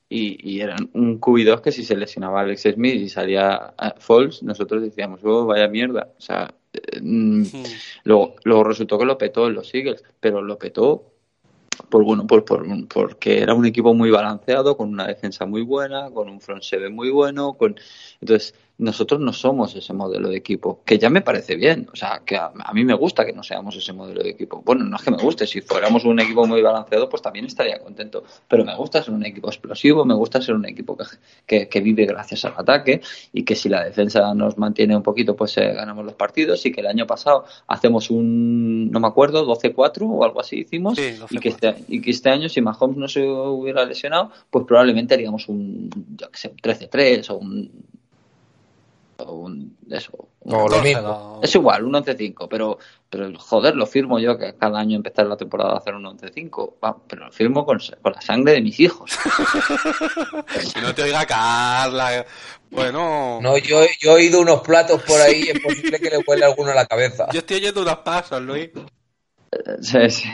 Y, 0.10 0.52
y 0.52 0.62
era 0.62 0.76
un 0.94 1.20
QB2 1.20 1.62
que 1.62 1.72
si 1.72 1.84
se 1.84 1.96
lesionaba 1.96 2.42
Alex 2.42 2.68
Smith 2.74 2.96
y 2.96 3.10
salía 3.10 3.74
Foles, 3.98 4.44
nosotros 4.44 4.84
decíamos, 4.84 5.22
oh, 5.24 5.46
vaya 5.46 5.68
mierda. 5.68 6.14
O 6.18 6.22
sea, 6.22 6.54
eh, 6.72 7.00
mm, 7.02 7.44
luego, 8.04 8.36
luego 8.44 8.64
resultó 8.64 9.00
que 9.00 9.06
lo 9.06 9.18
petó 9.18 9.48
en 9.48 9.56
los 9.56 9.74
Eagles, 9.74 10.04
pero 10.20 10.42
lo 10.42 10.60
petó 10.60 11.13
por 11.90 12.04
bueno, 12.04 12.26
por, 12.28 12.46
por, 12.46 12.66
porque 12.88 13.42
era 13.42 13.54
un 13.54 13.66
equipo 13.66 13.94
muy 13.94 14.10
balanceado, 14.10 14.78
con 14.78 14.90
una 14.90 15.08
defensa 15.08 15.46
muy 15.46 15.62
buena, 15.62 16.10
con 16.12 16.30
un 16.30 16.42
front 16.42 16.64
seven 16.64 16.94
muy 16.94 17.10
bueno, 17.10 17.54
con 17.54 17.76
entonces 18.22 18.54
nosotros 18.78 19.20
no 19.20 19.34
somos 19.34 19.76
ese 19.76 19.94
modelo 19.94 20.30
de 20.30 20.38
equipo, 20.38 20.82
que 20.84 20.98
ya 20.98 21.10
me 21.10 21.22
parece 21.22 21.56
bien, 21.56 21.88
o 21.94 21.96
sea, 21.96 22.24
que 22.26 22.36
a, 22.36 22.52
mí 22.74 22.84
me 22.84 22.96
gusta 22.96 23.26
que 23.26 23.32
no 23.32 23.44
seamos 23.44 23.76
ese 23.76 23.94
modelo 23.94 24.24
de 24.24 24.32
equipo. 24.32 24.64
Bueno, 24.66 24.84
no 24.84 24.98
es 24.98 25.04
que 25.04 25.12
me 25.12 25.18
guste, 25.18 25.46
si 25.46 25.62
fuéramos 25.62 26.04
un 26.06 26.20
equipo 26.20 26.46
muy 26.48 26.62
balanceado, 26.62 27.08
pues 27.08 27.22
también 27.22 27.46
estaría 27.46 27.80
contento, 27.80 28.24
pero 28.48 28.66
me 28.66 28.76
gusta 28.76 29.04
ser 29.04 29.14
un 29.14 29.26
equipo 29.26 29.48
explosivo, 29.48 30.06
me 30.06 30.16
gusta 30.16 30.42
ser 30.42 30.56
un 30.56 30.66
equipo 30.66 30.98
que, 31.46 31.68
que, 31.68 31.82
vive 31.82 32.06
gracias 32.06 32.46
al 32.46 32.54
ataque 32.58 33.02
y 33.32 33.44
que 33.44 33.56
si 33.56 33.70
la 33.70 33.84
defensa 33.84 34.34
nos 34.34 34.58
mantiene 34.58 34.96
un 34.96 35.04
poquito, 35.04 35.36
pues 35.36 35.56
eh, 35.58 35.74
ganamos 35.74 36.06
los 36.06 36.16
partidos 36.16 36.66
y 36.66 36.72
que 36.72 36.82
el 36.82 36.88
año 36.88 37.06
pasado 37.06 37.46
hacemos 37.68 38.10
un, 38.10 38.90
no 38.90 39.00
me 39.00 39.08
acuerdo, 39.08 39.46
12-4 39.46 40.08
o 40.10 40.24
algo 40.24 40.40
así 40.40 40.62
hicimos 40.62 40.98
y, 41.30 41.40
que 41.40 41.50
este, 41.50 41.76
y 41.90 42.02
que 42.02 42.12
este 42.12 42.30
año 42.30 42.50
si 42.50 42.62
Mahomes 42.62 42.98
no 42.98 43.08
se 43.08 43.24
hubiera 43.28 43.86
lesionado, 43.86 44.32
pues 44.50 44.66
probablemente 44.66 45.14
haríamos 45.14 45.48
un, 45.48 45.90
yo 46.16 46.32
que 46.32 46.38
sé, 46.38 46.50
un 46.50 46.58
13-3 46.58 47.30
o 47.30 47.38
un 47.38 47.72
un, 49.20 49.78
eso. 49.90 50.30
Es 51.42 51.56
igual, 51.56 51.86
un 51.86 51.94
11-5, 51.94 52.48
pero, 52.50 52.78
pero 53.10 53.32
joder, 53.38 53.76
lo 53.76 53.86
firmo 53.86 54.20
yo 54.20 54.38
que 54.38 54.56
cada 54.56 54.80
año 54.80 54.98
empezar 54.98 55.26
la 55.26 55.38
temporada 55.38 55.74
a 55.74 55.78
hacer 55.78 55.96
un 55.96 56.04
11-5, 56.04 56.74
pero 57.08 57.26
lo 57.26 57.32
firmo 57.32 57.66
con, 57.66 57.80
la 58.04 58.22
sangre 58.22 58.54
de 58.54 58.62
mis 58.62 58.80
hijos. 58.80 59.12
no 60.82 60.94
te 60.94 61.04
oiga 61.04 61.26
Carla. 61.26 62.26
Bueno. 62.70 63.40
No, 63.42 63.58
yo, 63.58 63.86
yo 64.00 64.12
he 64.12 64.16
oído 64.16 64.42
unos 64.42 64.62
platos 64.62 65.02
por 65.04 65.20
ahí, 65.22 65.44
es 65.44 65.60
posible 65.60 66.00
que 66.00 66.10
le 66.10 66.18
huele 66.26 66.46
alguno 66.46 66.72
a 66.72 66.76
la 66.76 66.86
cabeza. 66.86 67.28
Yo 67.32 67.40
estoy 67.40 67.58
oyendo 67.58 67.82
unos 67.82 67.98
pasos, 67.98 68.42
Luis. 68.42 68.70
Sí, 69.82 70.10
sí. 70.10 70.30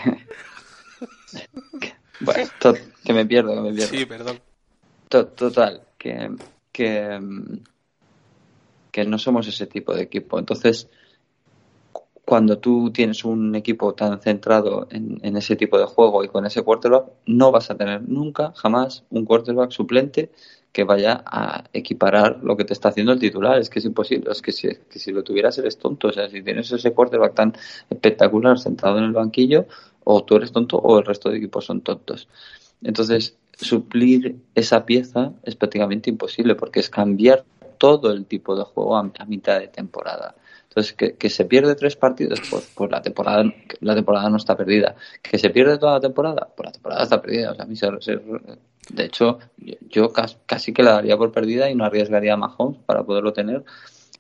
Bueno, 2.22 2.50
que 3.04 3.14
me 3.14 3.26
pierdo, 3.26 3.54
que 3.56 3.62
me 3.62 3.74
pierdo. 3.74 3.96
Sí, 3.96 4.06
perdón. 4.06 4.40
total, 5.10 5.84
que, 5.98 6.30
que 6.72 7.20
no 9.06 9.18
somos 9.18 9.48
ese 9.48 9.68
tipo 9.68 9.94
de 9.94 10.04
equipo. 10.04 10.40
Entonces, 10.40 10.90
cuando 12.30 12.60
tú 12.60 12.92
tienes 12.92 13.26
un 13.26 13.56
equipo 13.56 13.96
tan 13.96 14.22
centrado 14.22 14.88
en, 14.92 15.36
ese 15.36 15.56
tipo 15.56 15.80
de 15.80 15.86
juego 15.86 16.24
y 16.24 16.28
con 16.28 16.46
ese 16.46 16.62
quarterback, 16.62 17.06
no 17.26 17.52
vas 17.52 17.72
a 17.72 17.76
tener 17.76 18.08
nunca, 18.08 18.54
jamás, 18.56 19.04
un 19.10 19.26
quarterback 19.26 19.72
suplente 19.72 20.32
que 20.72 20.84
vaya 20.84 21.24
a 21.26 21.64
equiparar 21.74 22.40
lo 22.44 22.56
que 22.56 22.66
te 22.66 22.74
está 22.74 22.90
haciendo 22.90 23.14
el 23.14 23.20
titular. 23.20 23.58
Es 23.58 23.72
que 23.72 23.80
es 23.80 23.86
imposible. 23.86 24.32
Es 24.32 24.44
que 24.44 24.52
si, 24.52 24.68
que 24.68 25.00
si 25.00 25.12
lo 25.12 25.24
tuvieras 25.24 25.58
eres 25.58 25.80
tonto. 25.80 26.10
O 26.10 26.12
sea, 26.12 26.30
si 26.30 26.44
tienes 26.44 26.72
ese 26.72 26.94
quarterback 26.94 27.34
tan 27.34 27.54
espectacular 27.90 28.60
sentado 28.60 29.00
en 29.00 29.06
el 29.06 29.12
banquillo, 29.12 29.66
o 30.04 30.24
tú 30.24 30.36
eres 30.36 30.52
tonto 30.52 30.78
o 30.78 31.00
el 31.00 31.06
resto 31.06 31.32
de 31.32 31.38
equipos 31.38 31.66
son 31.66 31.82
tontos. 31.82 32.28
Entonces, 32.84 33.38
suplir 33.60 34.38
esa 34.56 34.86
pieza 34.86 35.34
es 35.44 35.56
prácticamente 35.56 36.10
imposible 36.10 36.54
porque 36.54 36.80
es 36.80 36.90
cambiar 36.90 37.44
todo 37.80 38.12
el 38.12 38.28
tipo 38.28 38.56
de 38.56 38.64
juego 38.64 38.98
a, 38.98 39.26
mitad 39.26 39.60
de 39.60 39.70
temporada. 39.70 40.36
Entonces, 40.68 40.94
que, 40.94 41.30
se 41.32 41.46
pierde 41.46 41.74
tres 41.74 41.96
partidos, 41.96 42.40
pues, 42.52 42.72
pues, 42.76 42.92
la 42.92 43.02
temporada 43.02 43.44
la 43.80 43.96
temporada 43.96 44.30
no 44.30 44.38
está 44.38 44.56
perdida. 44.56 44.96
Que 45.24 45.40
se 45.40 45.50
pierde 45.50 45.80
toda 45.80 45.94
la 45.94 46.00
temporada, 46.00 46.48
pues 46.56 46.68
la 46.68 46.72
temporada 46.72 47.04
está 47.04 47.20
perdida. 47.20 47.52
O 47.52 47.56
sea, 47.56 47.66
a 47.66 47.68
mí 47.68 47.76
de 48.90 49.06
hecho, 49.06 49.40
yo, 49.90 50.12
casi 50.46 50.74
que 50.74 50.84
la 50.84 50.94
daría 50.94 51.18
por 51.18 51.32
perdida 51.32 51.70
y 51.70 51.76
no 51.76 51.86
arriesgaría 51.86 52.34
a 52.34 52.38
Mahomes 52.38 52.80
para 52.86 53.04
poderlo 53.04 53.34
tener 53.34 53.64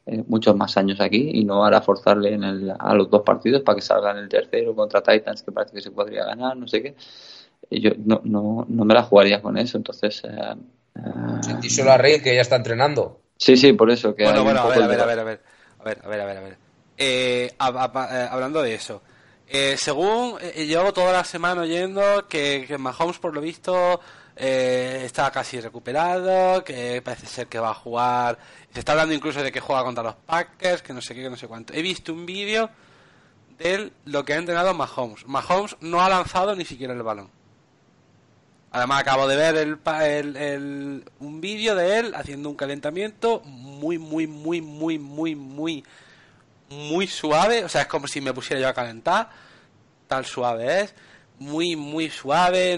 eh, 0.05 0.23
muchos 0.27 0.55
más 0.55 0.77
años 0.77 0.99
aquí 1.01 1.31
y 1.33 1.43
no 1.43 1.65
hará 1.65 1.81
forzarle 1.81 2.33
en 2.33 2.43
el, 2.43 2.73
a 2.77 2.93
los 2.93 3.09
dos 3.09 3.23
partidos 3.23 3.61
para 3.61 3.75
que 3.75 3.81
salga 3.81 4.11
en 4.11 4.17
el 4.17 4.29
tercero 4.29 4.75
contra 4.75 5.01
Titans, 5.01 5.43
que 5.43 5.51
parece 5.51 5.73
que 5.73 5.81
se 5.81 5.91
podría 5.91 6.25
ganar, 6.25 6.55
no 6.55 6.67
sé 6.67 6.81
qué. 6.81 6.95
Yo 7.71 7.91
no, 8.03 8.21
no, 8.23 8.65
no 8.67 8.85
me 8.85 8.93
la 8.93 9.03
jugaría 9.03 9.41
con 9.41 9.57
eso, 9.57 9.77
entonces... 9.77 10.23
Eh, 10.23 11.69
solo 11.69 11.91
a 11.91 11.97
Rey 11.97 12.21
que 12.21 12.33
ya 12.33 12.41
está 12.41 12.55
entrenando. 12.55 13.21
Sí, 13.39 13.55
sí, 13.55 13.71
por 13.73 13.89
eso. 13.89 14.13
Que 14.13 14.25
bueno, 14.25 14.43
bueno, 14.43 14.59
a 14.59 14.67
ver, 14.67 14.83
a 14.83 14.87
ver, 14.87 14.99
a 15.01 15.05
ver, 15.05 15.19
a 15.19 15.23
ver, 15.23 15.41
a 15.79 15.83
ver, 15.83 15.99
a 16.03 16.07
ver, 16.09 16.21
a 16.21 16.25
ver, 16.25 16.37
a 16.37 16.41
ver. 16.41 16.57
Eh, 16.97 17.55
hablando 17.57 18.61
de 18.61 18.75
eso, 18.75 19.01
eh, 19.47 19.77
según 19.77 20.37
eh, 20.41 20.65
llevo 20.65 20.91
toda 20.91 21.13
la 21.13 21.23
semana 21.23 21.61
oyendo 21.61 22.27
que, 22.27 22.65
que 22.67 22.77
Mahomes, 22.77 23.17
por 23.17 23.33
lo 23.33 23.39
visto, 23.39 24.01
eh, 24.35 25.03
está 25.05 25.31
casi 25.31 25.61
recuperado, 25.61 26.65
que 26.65 27.01
parece 27.01 27.27
ser 27.27 27.47
que 27.47 27.59
va 27.59 27.69
a 27.69 27.73
jugar. 27.73 28.37
Se 28.73 28.79
está 28.79 28.91
hablando 28.91 29.15
incluso 29.15 29.41
de 29.41 29.53
que 29.53 29.61
juega 29.61 29.85
contra 29.85 30.03
los 30.03 30.15
Packers, 30.15 30.81
que 30.81 30.93
no 30.93 31.01
sé 31.01 31.15
qué, 31.15 31.23
que 31.23 31.29
no 31.29 31.37
sé 31.37 31.47
cuánto. 31.47 31.73
He 31.73 31.81
visto 31.81 32.11
un 32.11 32.25
vídeo 32.25 32.69
de 33.57 33.91
lo 34.03 34.25
que 34.25 34.33
ha 34.33 34.37
entrenado 34.37 34.73
Mahomes. 34.73 35.25
Mahomes 35.25 35.77
no 35.79 36.01
ha 36.01 36.09
lanzado 36.09 36.55
ni 36.55 36.65
siquiera 36.65 36.93
el 36.93 37.03
balón. 37.03 37.31
Además 38.71 39.01
acabo 39.01 39.27
de 39.27 39.35
ver 39.35 39.55
el, 39.57 39.79
el, 40.35 41.11
un 41.19 41.41
vídeo 41.41 41.75
de 41.75 41.99
él 41.99 42.13
haciendo 42.15 42.49
un 42.49 42.55
calentamiento 42.55 43.41
muy, 43.45 43.97
muy, 43.97 44.27
muy, 44.27 44.61
muy, 44.61 44.99
muy, 44.99 45.35
muy, 45.35 45.83
muy 46.69 47.07
suave. 47.07 47.63
O 47.65 47.69
sea, 47.69 47.81
es 47.81 47.87
como 47.87 48.07
si 48.07 48.21
me 48.21 48.33
pusiera 48.33 48.61
yo 48.61 48.67
a 48.67 48.73
calentar. 48.73 49.29
Tal 50.07 50.25
suave 50.25 50.81
es. 50.81 50.93
Muy, 51.39 51.75
muy 51.75 52.09
suave 52.09 52.73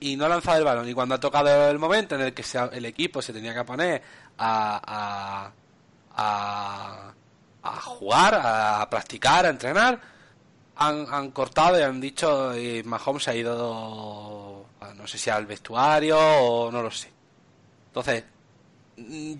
y 0.00 0.16
no 0.16 0.24
ha 0.26 0.28
lanzado 0.28 0.58
el 0.58 0.64
balón. 0.64 0.88
Y 0.88 0.94
cuando 0.94 1.14
ha 1.14 1.20
tocado 1.20 1.70
el 1.70 1.78
momento 1.78 2.14
en 2.14 2.20
el 2.20 2.34
que 2.34 2.44
el 2.72 2.84
equipo 2.84 3.22
se 3.22 3.32
tenía 3.32 3.54
que 3.54 3.64
poner 3.64 4.02
a, 4.38 5.50
a, 6.14 7.12
a 7.62 7.80
jugar, 7.80 8.40
a 8.42 8.88
practicar, 8.90 9.46
a 9.46 9.48
entrenar, 9.48 9.98
han, 10.76 11.06
han 11.10 11.30
cortado 11.30 11.78
y 11.78 11.82
han 11.82 12.00
dicho 12.00 12.56
y 12.56 12.82
Mahomes 12.82 13.28
ha 13.28 13.34
ido, 13.34 14.51
no 15.02 15.08
sé 15.08 15.18
si 15.18 15.30
al 15.30 15.46
vestuario 15.46 16.16
o 16.16 16.70
no 16.70 16.80
lo 16.80 16.90
sé. 16.92 17.10
Entonces, 17.88 18.22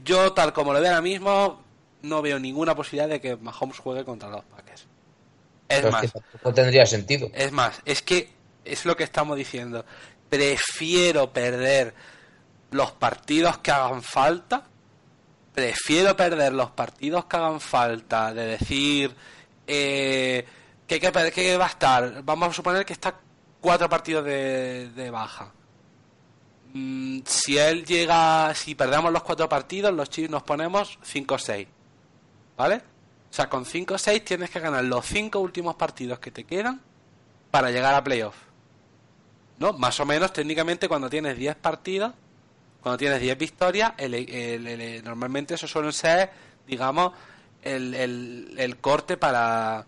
yo 0.03 0.33
tal 0.33 0.53
como 0.53 0.73
lo 0.73 0.81
veo 0.81 0.91
ahora 0.91 1.01
mismo, 1.01 1.63
no 2.03 2.21
veo 2.21 2.41
ninguna 2.41 2.75
posibilidad 2.75 3.09
de 3.09 3.21
que 3.21 3.37
Mahomes 3.37 3.79
juegue 3.79 4.05
contra 4.05 4.29
los 4.29 4.45
Packers. 4.45 4.87
Es 5.69 5.91
más, 5.91 6.13
no 6.45 6.53
tendría 6.53 6.85
sentido. 6.85 7.31
Es 7.33 7.53
más, 7.53 7.81
es 7.85 8.03
que 8.03 8.31
es 8.65 8.85
lo 8.85 8.97
que 8.97 9.05
estamos 9.05 9.37
diciendo. 9.37 9.85
Prefiero 10.29 11.33
perder 11.33 11.95
los 12.73 12.91
partidos 12.91 13.59
que 13.59 13.71
hagan 13.71 14.03
falta. 14.03 14.65
Prefiero 15.55 16.17
perder 16.17 16.55
los 16.55 16.73
partidos 16.73 17.27
que 17.27 17.37
hagan 17.37 17.61
falta. 17.61 18.35
De 18.35 18.47
decir 18.47 19.15
eh, 19.69 20.45
que, 20.89 20.99
que, 20.99 21.57
va 21.57 21.67
a 21.67 21.69
estar. 21.69 22.25
Vamos 22.25 22.49
a 22.49 22.53
suponer 22.53 22.85
que 22.85 22.95
está 22.95 23.15
cuatro 23.63 23.89
partidos 23.89 24.25
de, 24.27 25.09
baja. 25.11 25.53
Mm, 26.75 27.21
si 27.25 27.57
él 27.57 27.87
llega, 27.87 28.55
si 28.55 28.75
perdemos 28.75 29.13
los 29.13 29.23
cuatro 29.23 29.49
partidos, 29.49 29.95
los 29.95 30.11
chips 30.11 30.29
nos 30.29 30.43
ponemos 30.43 30.99
5 31.03 31.35
o 31.35 31.39
6. 31.39 31.69
¿Vale? 32.59 32.77
O 32.77 33.35
sea, 33.35 33.49
con 33.49 33.65
5 33.65 33.95
o 33.95 33.99
6 33.99 34.25
tienes 34.25 34.51
que 34.51 34.61
ganar 34.61 34.85
los 34.85 35.07
cinco 35.07 35.39
últimos 35.39 35.77
partidos 35.77 36.19
que 36.19 36.31
te 36.31 36.45
quedan 36.45 36.83
para 37.51 37.71
llegar 37.71 37.95
a 37.95 38.05
playoff. 38.05 38.35
¿No? 39.59 39.73
Más 39.75 39.99
o 40.01 40.05
menos, 40.05 40.33
técnicamente, 40.33 40.89
cuando 40.89 41.09
tienes 41.09 41.39
10 41.39 41.57
partidos, 41.57 42.13
cuando 42.83 42.99
tienes 42.99 43.21
10 43.21 43.39
victorias, 43.39 43.93
normalmente 45.05 45.55
eso 45.55 45.69
suele 45.69 45.93
ser, 45.93 46.31
digamos, 46.67 47.13
el, 47.63 47.95
el, 48.59 48.77
corte 48.79 49.17
para, 49.17 49.87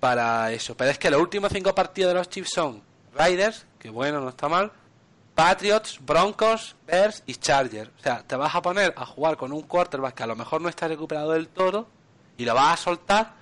para 0.00 0.52
eso. 0.52 0.76
Pero 0.76 0.90
es 0.90 0.98
que 0.98 1.10
los 1.10 1.20
últimos 1.20 1.50
5 1.50 1.74
partidos 1.74 2.12
de 2.12 2.18
los 2.18 2.28
Chiefs 2.28 2.50
son 2.54 2.82
Riders, 3.18 3.66
que 3.78 3.90
bueno, 3.90 4.20
no 4.20 4.28
está 4.28 4.48
mal, 4.48 4.72
Patriots, 5.34 5.98
Broncos, 6.00 6.76
Bears 6.86 7.22
y 7.26 7.34
Chargers. 7.34 7.90
O 7.98 8.02
sea, 8.02 8.22
te 8.26 8.36
vas 8.36 8.54
a 8.54 8.62
poner 8.62 8.94
a 8.96 9.04
jugar 9.04 9.36
con 9.36 9.52
un 9.52 9.62
quarterback 9.62 10.14
que 10.14 10.22
a 10.22 10.26
lo 10.26 10.36
mejor 10.36 10.60
no 10.60 10.68
está 10.68 10.88
recuperado 10.88 11.32
del 11.32 11.48
todo 11.48 11.88
y 12.38 12.44
lo 12.44 12.54
vas 12.54 12.74
a 12.74 12.82
soltar 12.82 13.32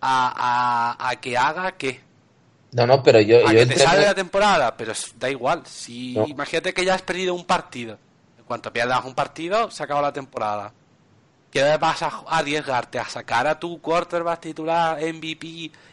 a, 0.00 0.96
a, 0.98 1.08
a 1.08 1.16
que 1.16 1.36
haga 1.36 1.72
qué 1.72 2.04
no, 2.74 2.88
no, 2.88 3.02
pero 3.04 3.20
yo. 3.20 3.46
A 3.46 3.52
que 3.52 3.66
te 3.66 3.78
sale 3.78 4.04
la 4.04 4.14
temporada, 4.14 4.76
pero 4.76 4.92
da 5.16 5.30
igual. 5.30 5.62
Si 5.64 6.14
imagínate 6.14 6.74
que 6.74 6.84
ya 6.84 6.94
has 6.94 7.02
perdido 7.02 7.32
un 7.32 7.44
partido. 7.44 7.98
En 8.36 8.44
cuanto 8.44 8.72
pierdas 8.72 9.04
un 9.04 9.14
partido, 9.14 9.70
se 9.70 9.84
acaba 9.84 10.02
la 10.02 10.12
temporada. 10.12 10.72
¿Qué 11.54 11.62
vas 11.76 12.02
a 12.02 12.24
arriesgarte 12.26 12.98
a 12.98 13.08
sacar 13.08 13.46
a 13.46 13.60
tu 13.60 13.80
quarterback 13.80 14.40
titular 14.40 14.98
MVP 15.00 15.46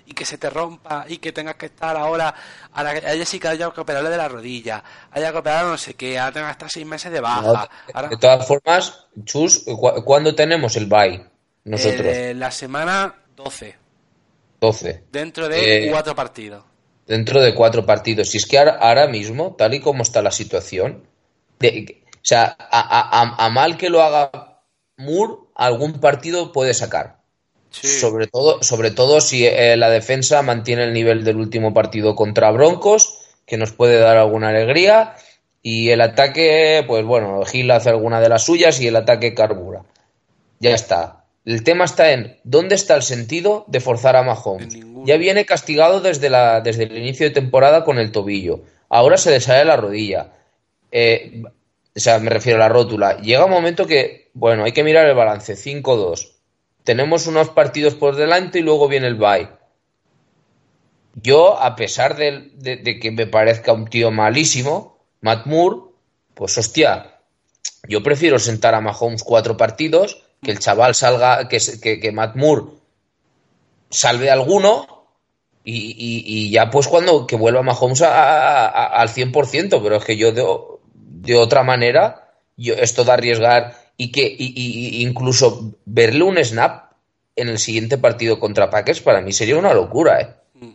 y 0.08 0.14
que 0.16 0.26
se 0.26 0.40
te 0.40 0.50
rompa 0.50 1.06
y 1.08 1.20
que 1.20 1.32
tengas 1.32 1.54
que 1.54 1.68
estar 1.68 1.96
ahora 1.96 2.34
a 2.74 2.84
la 2.84 3.26
sí 3.26 3.40
que 3.40 3.48
haya 3.48 3.70
que 3.70 3.82
operarle 3.82 4.10
de 4.10 4.18
la 4.18 4.28
rodilla, 4.28 4.84
haya 5.12 5.32
que 5.32 5.38
operar 5.38 5.66
no 5.66 5.78
sé 5.78 5.94
qué, 5.94 6.18
ahora 6.18 6.34
tenga 6.34 6.50
hasta 6.50 6.68
seis 6.68 6.86
meses 6.86 7.12
de 7.12 7.22
baja. 7.22 7.70
De 8.10 8.18
todas 8.18 8.48
formas, 8.48 9.06
Chus, 9.24 9.64
¿cuándo 10.04 10.34
tenemos 10.34 10.76
el 10.78 10.88
bye? 10.88 11.24
Nosotros. 11.66 12.08
Eh, 12.08 12.34
la 12.34 12.50
semana 12.50 13.14
12. 13.36 13.76
12. 14.60 15.04
Dentro 15.12 15.48
de 15.48 15.86
eh, 15.86 15.92
cuatro 15.92 16.16
partidos 16.16 16.64
dentro 17.12 17.42
de 17.42 17.54
cuatro 17.54 17.86
partidos. 17.86 18.34
Y 18.34 18.38
es 18.38 18.46
que 18.46 18.58
ahora, 18.58 19.08
mismo, 19.08 19.56
tal 19.58 19.74
y 19.74 19.82
como 19.82 20.02
está 20.02 20.22
la 20.22 20.32
situación, 20.32 21.08
de, 21.60 22.04
o 22.16 22.20
sea, 22.22 22.56
a, 22.58 23.50
mal 23.50 23.78
que 23.78 23.90
lo 23.90 24.02
haga 24.02 24.64
Moore, 24.98 25.41
algún 25.56 26.00
partido 26.00 26.52
puede 26.52 26.74
sacar. 26.74 27.22
Sobre, 27.72 28.28
todo, 28.28 28.62
sobre 28.64 28.92
todo 28.92 29.22
si 29.22 29.46
eh, 29.46 29.78
la 29.78 29.90
defensa 29.90 30.42
mantiene 30.42 30.84
el 30.84 30.94
nivel 30.94 31.24
del 31.24 31.38
último 31.38 31.74
partido 31.74 32.16
contra 32.16 32.52
Broncos, 32.52 33.20
que 33.46 33.58
nos 33.58 33.72
puede 33.72 33.98
dar 33.98 34.18
alguna 34.18 34.50
alegría. 34.50 35.16
Y 35.62 35.90
el 35.90 36.02
ataque, 36.02 36.84
pues 36.86 37.06
bueno, 37.06 37.44
Gil 37.46 37.72
hace 37.72 37.90
alguna 37.90 38.20
de 38.20 38.30
las 38.30 38.44
suyas 38.44 38.82
y 38.82 38.88
el 38.88 38.96
ataque 38.96 39.34
carbura. 39.34 39.84
Ya 40.60 40.72
está. 40.72 41.26
El 41.46 41.64
tema 41.64 41.86
está 41.86 42.12
en 42.12 42.38
dónde 42.44 42.76
está 42.76 42.96
el 42.96 43.04
sentido 43.04 43.66
de 43.68 43.80
forzar 43.80 44.16
a 44.16 44.24
Mahomes. 44.24 44.78
Ya 45.06 45.18
viene 45.18 45.46
castigado 45.46 46.02
desde, 46.02 46.30
la, 46.30 46.62
desde 46.62 46.84
el 46.84 46.98
inicio 46.98 47.28
de 47.28 47.34
temporada 47.34 47.84
con 47.84 47.98
el 47.98 48.12
tobillo. 48.12 48.62
Ahora 48.90 49.18
se 49.18 49.32
le 49.32 49.40
sale 49.40 49.66
la 49.66 49.78
rodilla. 49.78 50.34
Eh, 50.92 51.42
o 51.96 52.00
sea, 52.00 52.20
me 52.20 52.30
refiero 52.30 52.58
a 52.58 52.68
la 52.68 52.74
rótula. 52.74 53.18
Llega 53.18 53.46
un 53.46 53.52
momento 53.52 53.86
que, 53.86 54.30
bueno, 54.34 54.64
hay 54.64 54.72
que 54.72 54.84
mirar 54.84 55.08
el 55.08 55.16
balance. 55.16 55.56
5-2. 55.56 56.32
Tenemos 56.84 57.28
unos 57.28 57.50
partidos 57.50 57.96
por 57.96 58.16
delante 58.16 58.60
y 58.60 58.64
luego 58.64 58.88
viene 58.88 59.08
el 59.08 59.16
bye. 59.16 59.50
Yo, 61.16 61.62
a 61.62 61.76
pesar 61.76 62.16
de, 62.16 63.00
que 63.02 63.12
me 63.12 63.28
parezca 63.28 63.74
un 63.74 63.88
tío 63.88 64.12
malísimo, 64.12 64.98
Matt 65.20 65.46
Moore, 65.46 65.92
pues 66.34 66.58
hostia, 66.58 67.20
yo 67.88 68.02
prefiero 68.02 68.40
sentar 68.40 68.74
a 68.74 68.82
Mahomes 68.82 69.24
cuatro 69.24 69.58
partidos 69.58 70.24
que 70.42 70.52
el 70.52 70.60
chaval 70.60 70.96
salga, 70.96 71.50
que, 71.50 71.60
que, 71.82 72.00
que 72.00 72.12
Matt 72.12 72.36
Moore 72.36 72.64
salve 73.90 74.32
alguno 74.32 74.88
y, 75.64 76.24
y, 76.26 76.50
ya 76.50 76.72
pues 76.72 76.88
cuando 76.88 77.28
que 77.28 77.36
vuelva 77.36 77.62
Mahomes 77.62 78.02
a, 78.02 78.68
al 78.68 79.10
100%, 79.10 79.82
pero 79.84 79.98
es 79.98 80.06
que 80.06 80.18
yo 80.18 80.71
de, 81.22 81.36
otra 81.36 81.64
manera, 81.64 82.34
yo 82.58 82.74
esto 82.74 83.04
de 83.04 83.12
arriesgar 83.12 83.76
y 83.98 84.12
que 84.12 84.24
y, 84.38 85.04
incluso 85.04 85.76
verle 85.86 86.24
un 86.24 86.38
snap 86.38 86.92
en 87.36 87.50
el 87.50 87.58
siguiente 87.58 87.98
partido 87.98 88.40
contra 88.40 88.70
Packers 88.70 89.02
para 89.02 89.22
mí 89.22 89.32
sería 89.32 89.58
una 89.58 89.74
locura, 89.74 90.22
¿eh? 90.22 90.36
Mm. 90.56 90.74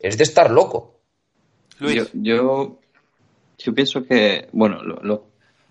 Es 0.00 0.18
de 0.18 0.24
estar 0.24 0.50
loco. 0.50 0.94
Yo, 1.80 2.04
yo, 2.14 2.78
yo 3.58 3.74
pienso 3.74 4.04
que, 4.04 4.48
bueno, 4.52 4.82
lo, 4.82 5.26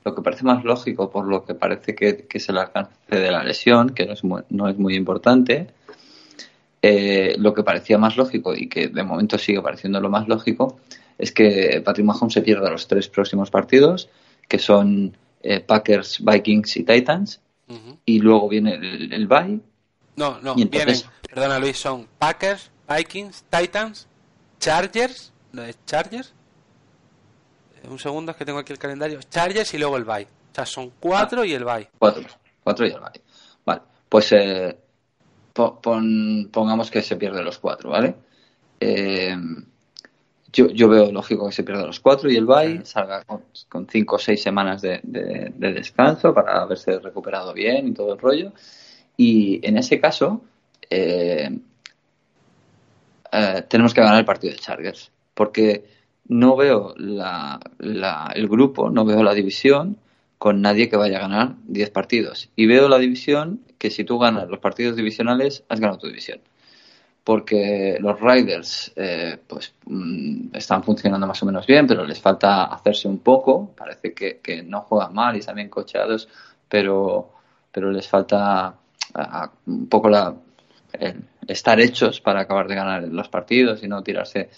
lo 0.05 0.13
que 0.13 0.21
parece 0.21 0.43
más 0.43 0.63
lógico 0.63 1.09
por 1.09 1.27
lo 1.27 1.43
que 1.43 1.55
parece 1.55 1.95
que, 1.95 2.27
es 2.31 2.49
el 2.49 2.59
alcance 2.59 2.93
de 3.09 3.31
la 3.31 3.43
lesión, 3.43 3.89
que 3.89 4.05
no 4.05 4.13
es 4.13 4.23
muy, 4.23 4.43
no 4.49 4.69
es 4.69 4.77
muy 4.77 4.95
importante, 4.95 5.67
eh, 6.81 7.35
lo 7.39 7.55
que 7.55 7.63
parecía 7.63 7.97
más 7.97 8.15
lógico 8.15 8.53
y 8.55 8.69
que 8.69 8.87
de 8.87 9.03
momento 9.03 9.39
sigue 9.39 9.61
pareciendo 9.63 9.99
lo 9.99 10.09
más 10.09 10.27
lógico 10.27 10.79
es 11.17 11.31
que 11.31 11.81
Patrick 11.83 12.05
Mahomes 12.05 12.33
se 12.33 12.41
pierda 12.41 12.69
los 12.69 12.87
tres 12.87 13.07
próximos 13.07 13.49
partidos, 13.49 14.09
que 14.47 14.59
son 14.59 15.17
eh, 15.41 15.59
Packers, 15.59 16.23
Vikings 16.23 16.77
y 16.77 16.83
Titans, 16.83 17.41
y 18.05 18.19
luego 18.19 18.47
viene 18.47 18.75
el, 18.75 19.11
el 19.11 19.27
bye. 19.27 19.59
No, 20.15 20.39
no, 20.41 20.55
vienen, 20.55 20.97
perdona 21.27 21.57
Luis, 21.59 21.77
son 21.77 22.07
Packers, 22.19 22.69
Vikings, 22.87 23.45
Titans, 23.49 24.07
Chargers, 24.59 25.33
¿no 25.51 25.63
es 25.63 25.77
Chargers? 25.85 26.33
un 27.89 27.99
segundo, 27.99 28.31
es 28.31 28.37
que 28.37 28.45
tengo 28.45 28.59
aquí 28.59 28.73
el 28.73 28.79
calendario. 28.79 29.19
Chargers 29.29 29.73
y 29.73 29.77
luego 29.77 29.97
el 29.97 30.05
bye. 30.05 30.23
O 30.23 30.55
sea, 30.55 30.65
son 30.65 30.91
cuatro 30.99 31.43
y 31.45 31.53
el 31.53 31.63
bye. 31.63 31.89
Cuatro, 31.97 32.23
cuatro 32.63 32.87
y 32.87 32.91
el 32.91 32.99
bye. 32.99 33.21
Vale, 33.65 33.81
pues 34.09 34.31
eh, 34.31 34.77
pongamos 35.53 36.89
que 36.89 37.01
se 37.01 37.15
pierde 37.15 37.43
los 37.43 37.59
cuatro, 37.59 37.91
¿vale? 37.91 38.15
Eh, 38.79 39.35
yo, 40.55 40.69
yo, 40.69 40.87
veo 40.87 41.11
lógico 41.11 41.47
que 41.47 41.53
se 41.53 41.63
pierda 41.63 41.85
los 41.85 41.99
cuatro 41.99 42.31
y 42.31 42.37
el 42.37 42.45
bye 42.45 42.85
salga 42.85 43.23
con, 43.23 43.87
cinco 43.89 44.15
o 44.15 44.19
seis 44.19 44.41
semanas 44.41 44.81
de, 44.81 45.01
descanso 45.57 46.33
para 46.33 46.61
haberse 46.61 46.99
recuperado 46.99 47.53
bien 47.53 47.89
y 47.89 47.93
todo 47.93 48.13
el 48.13 48.19
rollo. 48.19 48.53
Y 49.17 49.59
en 49.67 49.77
ese 49.77 49.99
caso, 49.99 50.41
eh, 50.89 51.59
tenemos 53.67 53.93
que 53.93 54.01
ganar 54.01 54.19
el 54.19 54.25
partido 54.25 54.53
de 54.53 54.59
Chargers. 54.59 55.11
Porque 55.33 55.85
no 56.27 56.55
veo 56.55 56.93
la, 56.97 57.59
el 58.33 58.47
grupo, 58.47 58.89
no 58.89 59.03
veo 59.03 59.23
la 59.23 59.33
división 59.33 59.97
con 60.37 60.61
nadie 60.61 60.89
que 60.89 60.95
vaya 60.95 61.17
a 61.17 61.21
ganar 61.21 61.55
10 61.67 61.89
partidos. 61.89 62.49
Y 62.55 62.65
veo 62.65 62.87
la 62.87 62.97
división 62.97 63.61
que 63.77 63.89
si 63.89 64.05
tú 64.05 64.19
ganas 64.19 64.47
los 64.47 64.59
partidos 64.59 64.95
divisionales, 64.95 65.63
has 65.67 65.79
ganado 65.79 65.99
tu 65.99 66.07
división. 66.07 66.39
Porque 67.25 67.97
los 67.99 68.21
Riders 68.21 68.93
eh, 68.95 69.37
pues 69.45 69.73
mm, 69.85 70.55
están 70.55 70.83
funcionando 70.83 71.27
más 71.27 71.41
o 71.43 71.45
menos 71.45 71.65
bien, 71.65 71.87
pero 71.87 72.05
les 72.05 72.21
falta 72.21 72.65
hacerse 72.65 73.07
un 73.07 73.17
poco. 73.17 73.73
Parece 73.75 74.13
que, 74.13 74.63
no 74.63 74.81
juegan 74.81 75.13
mal 75.13 75.35
y 75.35 75.39
están 75.39 75.55
bien 75.55 75.69
cocheados, 75.69 76.29
pero, 76.69 77.31
pero 77.71 77.91
les 77.91 78.07
falta 78.07 78.75
un 79.65 79.87
poco 79.87 80.09
la, 80.09 80.35
estar 81.47 81.79
hechos 81.79 82.21
para 82.21 82.41
acabar 82.41 82.67
de 82.67 82.75
ganar 82.75 83.03
los 83.03 83.29
partidos 83.29 83.83
y 83.83 83.87
no 83.87 84.03
tirarse 84.03 84.49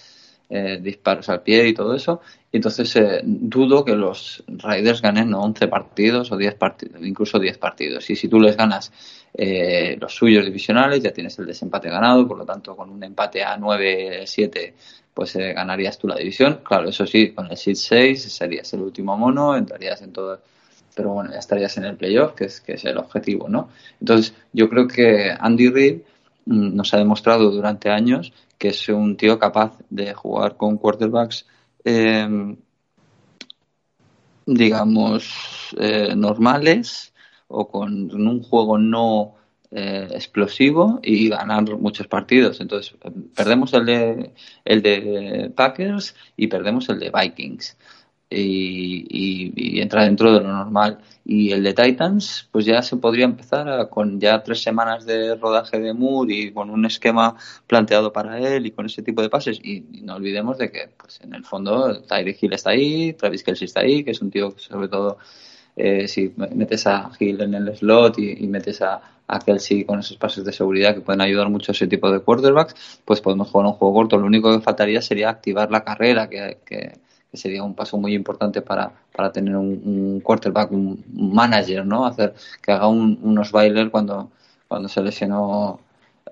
eh, 0.49 0.79
disparos 0.81 1.27
al 1.29 1.41
pie 1.41 1.67
y 1.67 1.73
todo 1.73 1.93
eso. 1.93 2.21
Y 2.51 2.57
entonces 2.57 2.95
eh, 2.95 3.21
dudo 3.23 3.83
que 3.83 3.95
los 3.95 4.43
Raiders 4.47 5.01
ganen 5.01 5.33
11 5.33 5.67
partidos 5.67 6.31
o 6.31 6.37
10 6.37 6.55
partidos, 6.55 7.01
incluso 7.05 7.37
10 7.37 7.57
partidos. 7.57 8.09
Y 8.09 8.15
si 8.15 8.29
tú 8.29 8.39
les 8.39 8.55
ganas 8.55 8.91
eh, 9.33 9.97
los 9.99 10.15
suyos 10.15 10.45
divisionales, 10.45 11.03
ya 11.03 11.11
tienes 11.11 11.37
el 11.39 11.47
desempate 11.47 11.89
ganado, 11.89 12.27
por 12.27 12.37
lo 12.37 12.45
tanto, 12.45 12.75
con 12.75 12.89
un 12.89 13.03
empate 13.03 13.43
a 13.43 13.57
9-7, 13.57 14.73
pues 15.13 15.35
ganarías 15.35 15.97
tú 15.97 16.07
la 16.07 16.15
división. 16.15 16.61
Claro, 16.63 16.89
eso 16.89 17.05
sí, 17.05 17.31
con 17.31 17.51
el 17.51 17.57
seed 17.57 17.75
6 17.75 18.31
serías 18.31 18.71
el 18.73 18.81
último 18.81 19.17
mono, 19.17 19.57
entrarías 19.57 20.01
en 20.01 20.13
todo 20.13 20.39
pero 20.97 21.11
bueno, 21.11 21.31
ya 21.31 21.37
estarías 21.37 21.77
en 21.77 21.85
el 21.85 21.95
playoff, 21.95 22.33
que 22.33 22.45
es, 22.45 22.59
que 22.59 22.73
es 22.73 22.83
el 22.85 22.97
objetivo, 22.97 23.47
¿no? 23.47 23.69
Entonces, 24.01 24.33
yo 24.51 24.67
creo 24.67 24.87
que 24.87 25.31
Andy 25.39 25.69
Reid 25.69 25.99
nos 26.47 26.93
ha 26.93 26.97
demostrado 26.97 27.51
durante 27.51 27.89
años 27.89 28.33
que 28.57 28.69
es 28.69 28.89
un 28.89 29.17
tío 29.17 29.37
capaz 29.37 29.77
de 29.89 30.13
jugar 30.13 30.57
con 30.57 30.77
quarterbacks, 30.77 31.45
em, 31.83 32.57
digamos, 34.45 35.75
eh, 35.77 36.15
normales 36.15 37.13
o 37.47 37.67
con 37.69 38.11
un 38.11 38.43
juego 38.43 38.77
no 38.77 39.35
eh, 39.69 40.07
explosivo 40.11 40.99
y 41.03 41.29
ganar 41.29 41.63
muchos 41.77 42.07
partidos. 42.07 42.61
Entonces, 42.61 42.95
perdemos 43.35 43.73
el 43.73 43.85
de, 43.85 44.33
el 44.65 44.81
de 44.81 45.51
Packers 45.55 46.15
y 46.37 46.47
perdemos 46.47 46.89
el 46.89 46.99
de 46.99 47.11
Vikings 47.11 47.77
y, 48.29 49.79
entra 49.81 50.03
dentro 50.03 50.33
de 50.33 50.41
lo 50.41 50.51
normal. 50.51 50.99
Y 51.25 51.51
el 51.51 51.63
de 51.63 51.73
Titans, 51.73 52.47
pues 52.51 52.65
ya 52.65 52.81
se 52.81 52.97
podría 52.97 53.25
empezar 53.25 53.89
con 53.89 54.19
ya 54.19 54.43
tres 54.43 54.61
semanas 54.61 55.05
de 55.05 55.35
rodaje 55.35 55.79
de 55.79 55.93
Moore 55.93 56.33
y 56.33 56.51
con 56.51 56.69
un 56.69 56.85
esquema 56.85 57.35
planteado 57.67 58.13
para 58.13 58.39
él 58.39 58.65
y 58.65 58.71
con 58.71 58.85
ese 58.85 59.01
tipo 59.01 59.21
de 59.21 59.29
pases. 59.29 59.59
Y, 59.63 59.81
no 60.03 60.15
olvidemos 60.15 60.57
de 60.57 60.71
que, 60.71 60.89
pues 60.97 61.21
en 61.21 61.33
el 61.33 61.43
fondo, 61.43 62.01
Tyreek 62.01 62.43
Hill 62.43 62.53
está 62.53 62.71
ahí, 62.71 63.13
Travis 63.13 63.43
Kelsey 63.43 63.65
está 63.65 63.81
ahí, 63.81 64.03
que 64.03 64.11
es 64.11 64.21
un 64.21 64.31
tío 64.31 64.55
que 64.55 64.61
sobre 64.61 64.87
todo 64.87 65.17
eh, 65.75 66.07
si 66.07 66.33
metes 66.55 66.87
a 66.87 67.11
Hill 67.19 67.41
en 67.41 67.53
el 67.53 67.75
slot 67.75 68.17
y, 68.19 68.47
metes 68.47 68.81
a, 68.81 69.01
a, 69.27 69.39
Kelsey 69.39 69.85
con 69.85 69.99
esos 69.99 70.17
pases 70.17 70.43
de 70.45 70.51
seguridad 70.51 70.95
que 70.95 71.01
pueden 71.01 71.21
ayudar 71.21 71.49
mucho 71.49 71.71
a 71.71 71.73
ese 71.73 71.87
tipo 71.87 72.09
de 72.11 72.21
quarterbacks, 72.21 73.01
pues 73.05 73.21
podemos 73.21 73.49
jugar 73.49 73.67
un 73.67 73.73
juego 73.73 73.93
corto. 73.93 74.17
Lo 74.17 74.25
único 74.25 74.51
que 74.51 74.63
faltaría 74.63 75.01
sería 75.01 75.29
activar 75.29 75.69
la 75.71 75.83
carrera, 75.83 76.29
que 76.29 77.06
que 77.31 77.37
sería 77.37 77.63
un 77.63 77.75
paso 77.75 77.97
muy 77.97 78.13
importante 78.13 78.61
para, 78.61 78.91
para 79.15 79.31
tener 79.31 79.55
un, 79.55 80.21
quarterback, 80.21 80.71
un 80.71 81.03
manager, 81.13 81.85
¿no? 81.85 82.05
Hacer 82.05 82.33
que 82.61 82.71
haga 82.71 82.87
unos 82.87 83.51
bailes 83.51 83.89
cuando, 83.89 84.31
cuando 84.67 84.87
se 84.87 85.01
lesionó 85.01 85.79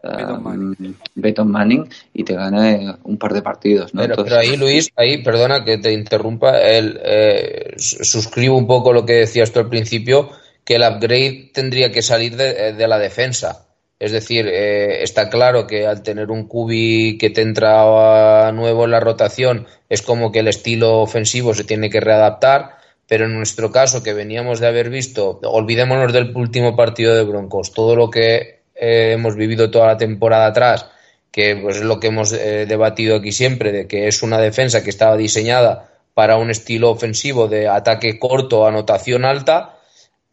uh, 0.03 1.45
Manning. 1.45 1.89
y 2.13 2.23
te 2.23 2.33
gane 2.33 2.95
un 3.03 3.17
par 3.17 3.33
de 3.33 3.41
partidos. 3.41 3.93
¿no? 3.93 4.01
Pero, 4.01 4.37
ahí, 4.37 4.55
Luis, 4.55 4.89
ahí, 4.95 5.23
perdona 5.23 5.63
que 5.63 5.77
te 5.77 5.91
interrumpa, 5.91 6.59
el, 6.61 6.99
eh, 7.03 7.73
suscribo 7.77 8.57
un 8.57 8.67
poco 8.67 8.93
lo 8.93 9.05
que 9.05 9.13
decías 9.13 9.51
tú 9.51 9.59
al 9.59 9.69
principio, 9.69 10.29
que 10.63 10.75
el 10.75 10.83
upgrade 10.83 11.51
tendría 11.53 11.91
que 11.91 12.01
salir 12.01 12.35
de, 12.35 12.73
de 12.73 12.87
la 12.87 12.97
defensa. 12.97 13.64
Es 13.99 14.11
decir, 14.11 14.47
eh, 14.47 15.03
está 15.03 15.29
claro 15.29 15.67
que 15.67 15.87
al 15.87 16.03
tener 16.03 16.29
un 16.29 16.47
cubi 16.47 17.17
que 17.17 17.29
te 17.29 17.41
entra 17.41 18.51
nuevo 18.51 18.85
en 18.85 18.91
la 18.91 18.99
rotación, 18.99 19.67
es 19.89 20.01
como 20.01 20.31
que 20.31 20.39
el 20.39 20.49
estilo 20.49 20.99
ofensivo 20.99 21.53
se 21.53 21.63
tiene 21.63 21.89
que 21.89 22.01
readaptar, 22.01 22.77
pero 23.07 23.25
en 23.25 23.35
nuestro 23.35 23.71
caso, 23.71 24.03
que 24.03 24.13
veníamos 24.13 24.59
de 24.59 24.67
haber 24.67 24.89
visto, 24.89 25.39
olvidémonos 25.43 26.11
del 26.11 26.35
último 26.35 26.75
partido 26.75 27.15
de 27.15 27.23
Broncos, 27.23 27.71
todo 27.71 27.95
lo 27.95 28.09
que 28.09 28.63
eh, 28.75 29.13
hemos 29.13 29.35
vivido 29.35 29.71
toda 29.71 29.87
la 29.87 29.97
temporada 29.97 30.47
atrás, 30.47 30.87
que 31.31 31.55
pues, 31.55 31.77
es 31.77 31.83
lo 31.83 31.99
que 31.99 32.07
hemos 32.07 32.33
eh, 32.33 32.65
debatido 32.67 33.15
aquí 33.15 33.31
siempre, 33.31 33.71
de 33.71 33.87
que 33.87 34.07
es 34.07 34.23
una 34.23 34.39
defensa 34.39 34.83
que 34.83 34.89
estaba 34.89 35.15
diseñada 35.15 35.91
para 36.13 36.37
un 36.37 36.49
estilo 36.49 36.89
ofensivo 36.91 37.47
de 37.47 37.69
ataque 37.69 38.19
corto, 38.19 38.67
anotación 38.67 39.23
alta, 39.23 39.77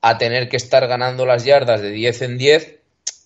a 0.01 0.19
tener 0.19 0.49
que 0.49 0.57
estar 0.57 0.89
ganando 0.89 1.27
las 1.27 1.45
yardas 1.45 1.81
de 1.81 1.91
10 1.91 2.23
en 2.23 2.39
10 2.39 2.82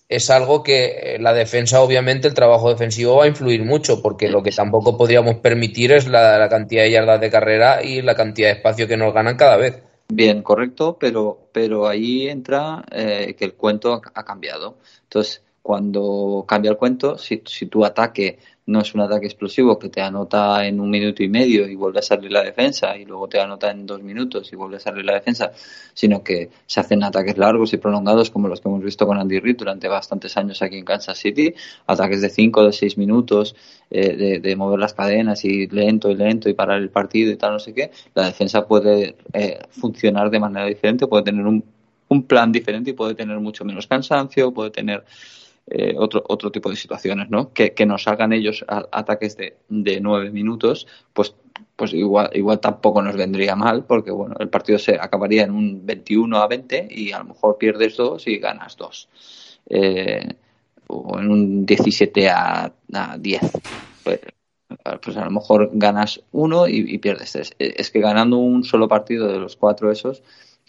es 0.09 0.29
algo 0.29 0.63
que 0.63 1.15
eh, 1.15 1.19
la 1.19 1.33
defensa, 1.33 1.81
obviamente, 1.81 2.27
el 2.27 2.33
trabajo 2.33 2.69
defensivo 2.69 3.17
va 3.17 3.25
a 3.25 3.27
influir 3.27 3.63
mucho, 3.63 4.01
porque 4.01 4.29
lo 4.29 4.41
que 4.41 4.51
tampoco 4.51 4.97
podríamos 4.97 5.35
permitir 5.35 5.91
es 5.91 6.07
la, 6.07 6.47
cantidad 6.49 6.83
de 6.83 6.91
yardas 6.91 7.19
de 7.19 7.29
carrera 7.29 7.83
y 7.83 8.01
la 8.01 8.15
cantidad 8.15 8.49
de 8.49 8.55
espacio 8.55 8.87
que 8.87 8.97
nos 8.97 9.13
ganan 9.13 9.35
cada 9.35 9.57
vez. 9.57 9.81
Bien, 10.09 10.41
correcto, 10.41 10.97
pero, 10.97 11.49
pero 11.51 11.87
ahí 11.87 12.29
entra 12.29 12.85
eh, 12.91 13.35
que 13.37 13.43
el 13.43 13.55
cuento 13.55 14.01
ha 14.13 14.23
cambiado. 14.23 14.77
Entonces, 15.03 15.43
cuando 15.61 16.45
cambia 16.47 16.71
el 16.71 16.77
cuento, 16.77 17.17
si, 17.17 17.43
si 17.45 17.65
tu 17.65 17.83
ataque 17.83 18.39
no 18.67 18.81
es 18.81 18.93
un 18.93 19.01
ataque 19.01 19.25
explosivo 19.25 19.79
que 19.79 19.89
te 19.89 20.01
anota 20.01 20.65
en 20.65 20.79
un 20.81 20.89
minuto 20.89 21.23
y 21.23 21.29
medio 21.29 21.67
y 21.67 21.75
vuelve 21.75 21.99
a 21.99 22.01
salir 22.01 22.31
la 22.31 22.43
defensa 22.43 22.97
y 22.97 23.05
luego 23.05 23.27
te 23.29 23.39
anota 23.39 23.71
en 23.71 23.85
dos 23.85 24.03
minutos 24.03 24.51
y 24.51 24.57
vuelve 24.57 24.75
a 24.75 24.79
salir 24.79 25.05
la 25.05 25.13
defensa, 25.13 25.51
sino 25.93 26.21
que 26.21 26.49
se 26.65 26.81
hacen 26.81 27.01
ataques 27.01 27.37
largos 27.37 27.71
y 27.73 27.77
prolongados 27.77 28.29
como 28.29 28.49
los 28.49 28.59
que 28.59 28.67
hemos 28.67 28.83
visto 28.83 29.07
con 29.07 29.17
Andy 29.17 29.39
Reid 29.39 29.57
durante 29.57 29.87
bastantes 29.87 30.35
años 30.35 30.61
aquí 30.61 30.77
en 30.77 30.85
Kansas 30.85 31.17
City, 31.17 31.53
ataques 31.87 32.21
de 32.21 32.29
cinco, 32.29 32.65
de 32.65 32.73
seis 32.73 32.97
minutos, 32.97 33.55
eh, 33.89 34.39
de, 34.41 34.55
mover 34.57 34.79
las 34.79 34.93
cadenas 34.93 35.45
y 35.45 35.67
lento 35.67 36.11
y 36.11 36.15
lento 36.15 36.49
y 36.49 36.53
parar 36.53 36.79
el 36.81 36.89
partido 36.89 37.31
y 37.31 37.37
tal, 37.37 37.53
no 37.53 37.59
sé 37.59 37.73
qué, 37.73 37.91
la 38.15 38.25
defensa 38.25 38.67
puede 38.67 39.15
eh, 39.31 39.59
funcionar 39.69 40.29
de 40.29 40.39
manera 40.39 40.65
diferente, 40.65 41.07
puede 41.07 41.23
tener 41.23 41.45
un, 41.45 41.63
un 42.09 42.23
plan 42.23 42.51
diferente 42.51 42.89
y 42.89 42.93
puede 42.93 43.15
tener 43.15 43.39
mucho 43.39 43.63
menos 43.63 43.87
cansancio, 43.87 44.51
puede 44.53 44.71
tener 44.71 45.05
eh, 45.69 45.95
otro, 45.97 46.23
otro 46.29 46.49
tipo 46.49 46.69
de 46.69 46.77
situaciones, 46.77 47.29
¿no? 47.29 47.51
Que, 47.51 47.73
que 47.73 47.85
nos 47.85 48.07
hagan 48.07 48.31
ellos 48.31 48.65
ataques 48.69 49.35
de, 49.35 49.57
de 49.67 49.99
nueve 49.99 50.31
minutos, 50.31 50.87
pues, 51.11 51.35
pues 51.75 51.93
igual, 51.93 52.29
igual 52.33 52.61
tampoco 52.61 53.01
nos 53.01 53.17
vendría 53.17 53.55
mal, 53.55 53.83
porque 53.83 54.11
bueno, 54.11 54.35
el 54.39 54.47
partido 54.47 54.79
se 54.79 54.95
acabaría 54.95 55.43
en 55.43 55.51
un 55.51 55.85
21 55.85 56.37
a 56.37 56.47
20 56.47 56.87
y 56.89 57.11
a 57.11 57.19
lo 57.19 57.25
mejor 57.25 57.57
pierdes 57.57 57.97
dos 57.97 58.27
y 58.27 58.37
ganas 58.37 58.77
dos. 58.77 59.09
Eh, 59.69 60.35
o 60.87 61.19
en 61.19 61.29
un 61.29 61.65
17 61.65 62.29
a, 62.29 62.71
10. 63.19 63.41
Pues, 64.05 64.21
pues, 65.03 65.17
a 65.17 65.25
lo 65.25 65.31
mejor 65.31 65.71
ganas 65.73 66.21
uno 66.31 66.65
y, 66.67 66.93
y, 66.93 66.97
pierdes 66.99 67.33
tres. 67.33 67.53
Es 67.59 67.91
que 67.91 67.99
ganando 67.99 68.37
un 68.37 68.63
solo 68.63 68.87
partido 68.87 69.27
de 69.27 69.39
los 69.39 69.57
cuatro 69.57 69.91
esos, 69.91 70.23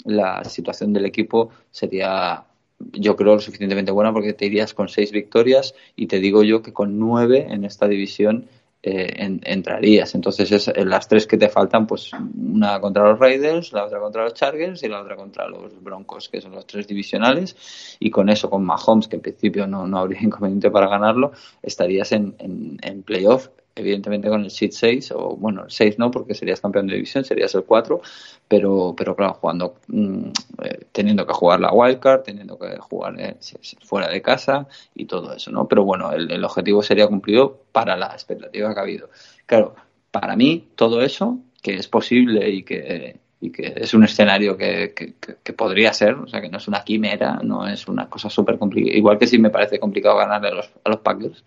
la 0.04 0.42
situación 0.44 0.92
del 0.92 1.06
equipo 1.06 1.50
sería 1.70 2.44
yo 2.78 3.16
creo 3.16 3.34
lo 3.34 3.40
suficientemente 3.40 3.92
buena 3.92 4.12
porque 4.12 4.32
te 4.32 4.46
irías 4.46 4.74
con 4.74 4.88
seis 4.88 5.12
victorias 5.12 5.74
y 5.96 6.06
te 6.06 6.20
digo 6.20 6.42
yo 6.42 6.62
que 6.62 6.72
con 6.72 6.98
nueve 6.98 7.46
en 7.48 7.64
esta 7.64 7.88
división 7.88 8.46
eh, 8.80 9.40
entrarías. 9.44 10.14
Entonces 10.14 10.52
es 10.52 10.68
eh, 10.68 10.84
las 10.84 11.08
tres 11.08 11.26
que 11.26 11.36
te 11.36 11.48
faltan, 11.48 11.86
pues 11.86 12.12
una 12.12 12.80
contra 12.80 13.08
los 13.08 13.18
Raiders, 13.18 13.72
la 13.72 13.84
otra 13.84 13.98
contra 13.98 14.22
los 14.22 14.34
Chargers 14.34 14.82
y 14.84 14.88
la 14.88 15.02
otra 15.02 15.16
contra 15.16 15.48
los 15.48 15.82
Broncos, 15.82 16.28
que 16.28 16.40
son 16.40 16.52
los 16.52 16.66
tres 16.66 16.86
divisionales. 16.86 17.96
Y 17.98 18.10
con 18.10 18.28
eso, 18.28 18.48
con 18.48 18.64
Mahomes, 18.64 19.08
que 19.08 19.16
en 19.16 19.22
principio 19.22 19.66
no, 19.66 19.86
no 19.86 19.98
habría 19.98 20.20
inconveniente 20.22 20.70
para 20.70 20.88
ganarlo, 20.88 21.32
estarías 21.62 22.12
en, 22.12 22.36
en, 22.38 22.78
en 22.82 23.02
playoff 23.02 23.48
evidentemente 23.78 24.28
con 24.28 24.44
el 24.44 24.50
Seed 24.50 24.70
6, 24.72 25.12
o 25.12 25.36
bueno, 25.36 25.64
el 25.64 25.70
6 25.70 25.98
no, 25.98 26.10
porque 26.10 26.34
serías 26.34 26.60
campeón 26.60 26.86
de 26.86 26.94
división, 26.94 27.24
serías 27.24 27.54
el 27.54 27.64
4, 27.64 28.00
pero, 28.46 28.94
pero 28.96 29.14
claro, 29.14 29.34
jugando, 29.34 29.76
mm, 29.88 30.30
eh, 30.64 30.86
teniendo 30.92 31.26
que 31.26 31.32
jugar 31.32 31.60
la 31.60 31.72
wildcard, 31.72 32.22
teniendo 32.22 32.58
que 32.58 32.76
jugar 32.78 33.20
eh, 33.20 33.36
fuera 33.82 34.08
de 34.08 34.20
casa 34.22 34.66
y 34.94 35.04
todo 35.06 35.32
eso, 35.34 35.50
¿no? 35.50 35.68
Pero 35.68 35.84
bueno, 35.84 36.12
el, 36.12 36.44
objetivo 36.44 36.82
sería 36.82 37.06
cumplido 37.06 37.62
para 37.72 37.96
la 37.96 38.08
expectativa 38.08 38.72
que 38.72 38.80
ha 38.80 38.82
habido. 38.82 39.10
Claro, 39.46 39.74
para 40.10 40.34
mí, 40.36 40.68
todo 40.74 41.02
eso, 41.02 41.38
que 41.62 41.74
es 41.74 41.88
posible 41.88 42.48
y 42.48 42.62
que, 42.62 43.18
y 43.40 43.50
que 43.50 43.74
es 43.76 43.94
un 43.94 44.04
escenario 44.04 44.56
que, 44.56 44.94
que, 44.94 45.52
podría 45.52 45.92
ser, 45.92 46.14
o 46.14 46.26
sea, 46.26 46.40
que 46.40 46.48
no 46.48 46.58
es 46.58 46.68
una 46.68 46.82
quimera, 46.84 47.40
no 47.42 47.66
es 47.66 47.86
una 47.88 48.08
cosa 48.08 48.30
súper 48.30 48.58
complicada, 48.58 48.96
igual 48.96 49.18
que 49.18 49.26
sí 49.26 49.38
me 49.38 49.50
parece 49.50 49.78
complicado 49.78 50.16
ganarle 50.16 50.48
a 50.48 50.54
los, 50.54 50.70
a 50.84 50.88
los 50.90 51.00
Packers, 51.00 51.44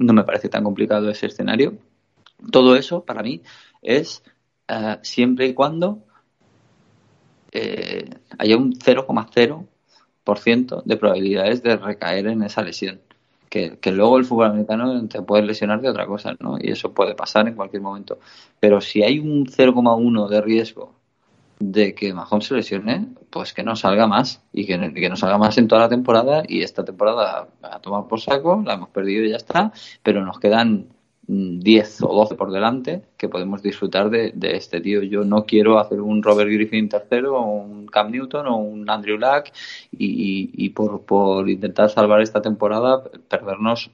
no 0.00 0.12
me 0.12 0.24
parece 0.24 0.48
tan 0.48 0.64
complicado 0.64 1.08
ese 1.10 1.26
escenario. 1.26 1.74
Todo 2.50 2.74
eso, 2.74 3.04
para 3.04 3.22
mí, 3.22 3.42
es 3.82 4.24
eh, 4.66 4.96
siempre 5.02 5.46
y 5.46 5.54
cuando 5.54 6.00
eh, 7.52 8.10
haya 8.38 8.56
un 8.56 8.72
0,0% 8.72 10.82
de 10.84 10.96
probabilidades 10.96 11.62
de 11.62 11.76
recaer 11.76 12.26
en 12.28 12.42
esa 12.42 12.62
lesión. 12.62 13.00
Que, 13.50 13.78
que, 13.78 13.90
luego 13.90 14.16
el 14.16 14.24
fútbol 14.24 14.46
americano 14.46 15.06
te 15.08 15.20
puede 15.22 15.42
lesionar 15.42 15.80
de 15.80 15.90
otra 15.90 16.06
cosa, 16.06 16.36
¿no? 16.38 16.56
Y 16.60 16.70
eso 16.70 16.94
puede 16.94 17.16
pasar 17.16 17.48
en 17.48 17.56
cualquier 17.56 17.82
momento. 17.82 18.20
Pero 18.60 18.80
si 18.80 19.02
hay 19.02 19.18
un 19.18 19.46
0,1 19.46 20.28
de 20.28 20.40
riesgo 20.40 20.94
de 21.60 21.94
que 21.94 22.12
Mahomes 22.14 22.46
se 22.46 22.54
lesione, 22.54 23.08
pues 23.28 23.52
que 23.52 23.62
no 23.62 23.76
salga 23.76 24.06
más 24.06 24.42
y 24.52 24.66
que, 24.66 24.78
no 24.78 25.16
salga 25.16 25.38
más 25.38 25.58
en 25.58 25.68
toda 25.68 25.82
la 25.82 25.88
temporada 25.90 26.42
y 26.48 26.62
esta 26.62 26.84
temporada 26.84 27.48
a 27.62 27.80
tomar 27.80 28.08
por 28.08 28.20
saco, 28.20 28.62
la 28.64 28.74
hemos 28.74 28.88
perdido 28.88 29.24
y 29.24 29.30
ya 29.30 29.36
está, 29.36 29.70
pero 30.02 30.24
nos 30.24 30.40
quedan 30.40 30.86
10 31.26 32.02
o 32.02 32.14
12 32.14 32.34
por 32.34 32.50
delante 32.50 33.02
que 33.18 33.28
podemos 33.28 33.62
disfrutar 33.62 34.08
de, 34.10 34.32
este 34.40 34.80
tío. 34.80 35.02
Yo 35.02 35.22
no 35.22 35.44
quiero 35.44 35.78
hacer 35.78 36.00
un 36.00 36.22
Robert 36.22 36.50
Griffin 36.50 36.88
tercero 36.88 37.36
o 37.36 37.44
un 37.44 37.86
Cam 37.86 38.10
Newton 38.10 38.46
o 38.46 38.56
un 38.56 38.88
Andrew 38.88 39.18
Luck 39.18 39.52
y, 39.92 40.50
y 40.54 40.70
por, 40.70 41.02
por 41.02 41.48
intentar 41.48 41.90
salvar 41.90 42.22
esta 42.22 42.40
temporada 42.40 43.04
perdernos 43.28 43.90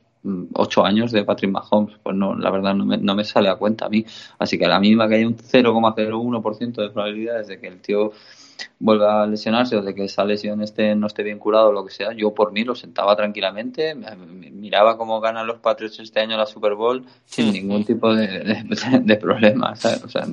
ocho 0.55 0.85
años 0.85 1.13
de 1.13 1.25
Patrick 1.25 1.51
Mahomes. 1.51 1.97
Pues 2.03 2.17
no, 2.17 2.35
la 2.35 2.51
verdad 2.51 2.75
no 2.75 2.85
me, 2.85 2.97
no 2.99 3.15
me 3.15 3.25
sale 3.25 3.49
a 3.49 3.57
cuenta 3.57 3.87
a 3.87 3.89
mí. 3.89 4.05
Así 4.39 4.59
que 4.59 4.67
a 4.67 4.69
la 4.69 4.81
mínima 4.81 5.09
que 5.09 5.17
haya 5.17 5.27
un 5.27 5.37
0,01% 5.37 6.75
de 6.75 6.91
probabilidades 6.91 7.49
de 7.49 7.61
que 7.61 7.69
el 7.69 7.81
tío 7.81 8.13
vuelva 8.79 9.23
a 9.23 9.27
lesionarse 9.27 9.77
o 9.77 9.83
de 9.83 9.95
que 9.95 10.05
esa 10.05 10.25
lesión 10.25 10.63
esté, 10.63 10.95
no 10.95 11.07
esté 11.07 11.23
bien 11.23 11.39
curado 11.39 11.69
o 11.69 11.73
lo 11.73 11.85
que 11.85 11.93
sea, 11.93 12.13
yo 12.13 12.35
por 12.35 12.53
mí 12.53 12.65
lo 12.65 12.75
sentaba 12.75 13.17
tranquilamente, 13.17 13.95
miraba 13.95 14.97
cómo 14.97 15.21
ganan 15.21 15.47
los 15.47 15.59
Patriots 15.59 15.99
este 16.01 16.21
año 16.21 16.37
la 16.37 16.47
Super 16.47 16.75
Bowl 16.75 17.05
sin 17.25 17.53
ningún 17.53 17.85
tipo 17.85 18.15
de, 18.15 18.65
de, 19.03 19.17
problema, 19.17 19.73
O 19.73 20.09
sea, 20.09 20.27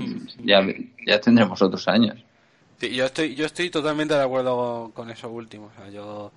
ya, 0.44 0.66
ya 1.06 1.20
tendremos 1.20 1.62
otros 1.62 1.88
años. 1.88 2.18
Sí, 2.80 2.94
yo 2.94 3.06
estoy, 3.06 3.36
yo 3.36 3.46
estoy 3.46 3.70
totalmente 3.70 4.14
de 4.14 4.24
acuerdo 4.24 4.92
con 4.94 5.10
eso 5.10 5.30
último. 5.30 5.72
O 5.74 5.80
sea, 5.80 5.90
yo 5.90 6.32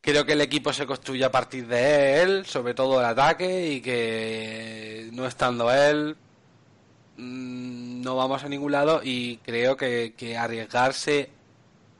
creo 0.00 0.24
que 0.24 0.32
el 0.32 0.40
equipo 0.40 0.72
se 0.72 0.86
construye 0.86 1.24
a 1.24 1.30
partir 1.30 1.66
de 1.66 2.22
él, 2.22 2.46
sobre 2.46 2.74
todo 2.74 3.00
el 3.00 3.06
ataque, 3.06 3.72
y 3.72 3.80
que 3.80 5.10
no 5.12 5.26
estando 5.26 5.70
él, 5.72 6.16
mm, 7.16 8.02
no 8.02 8.16
vamos 8.16 8.44
a 8.44 8.48
ningún 8.48 8.72
lado. 8.72 9.00
Y 9.02 9.38
creo 9.38 9.76
que, 9.76 10.14
que 10.16 10.36
arriesgarse 10.36 11.30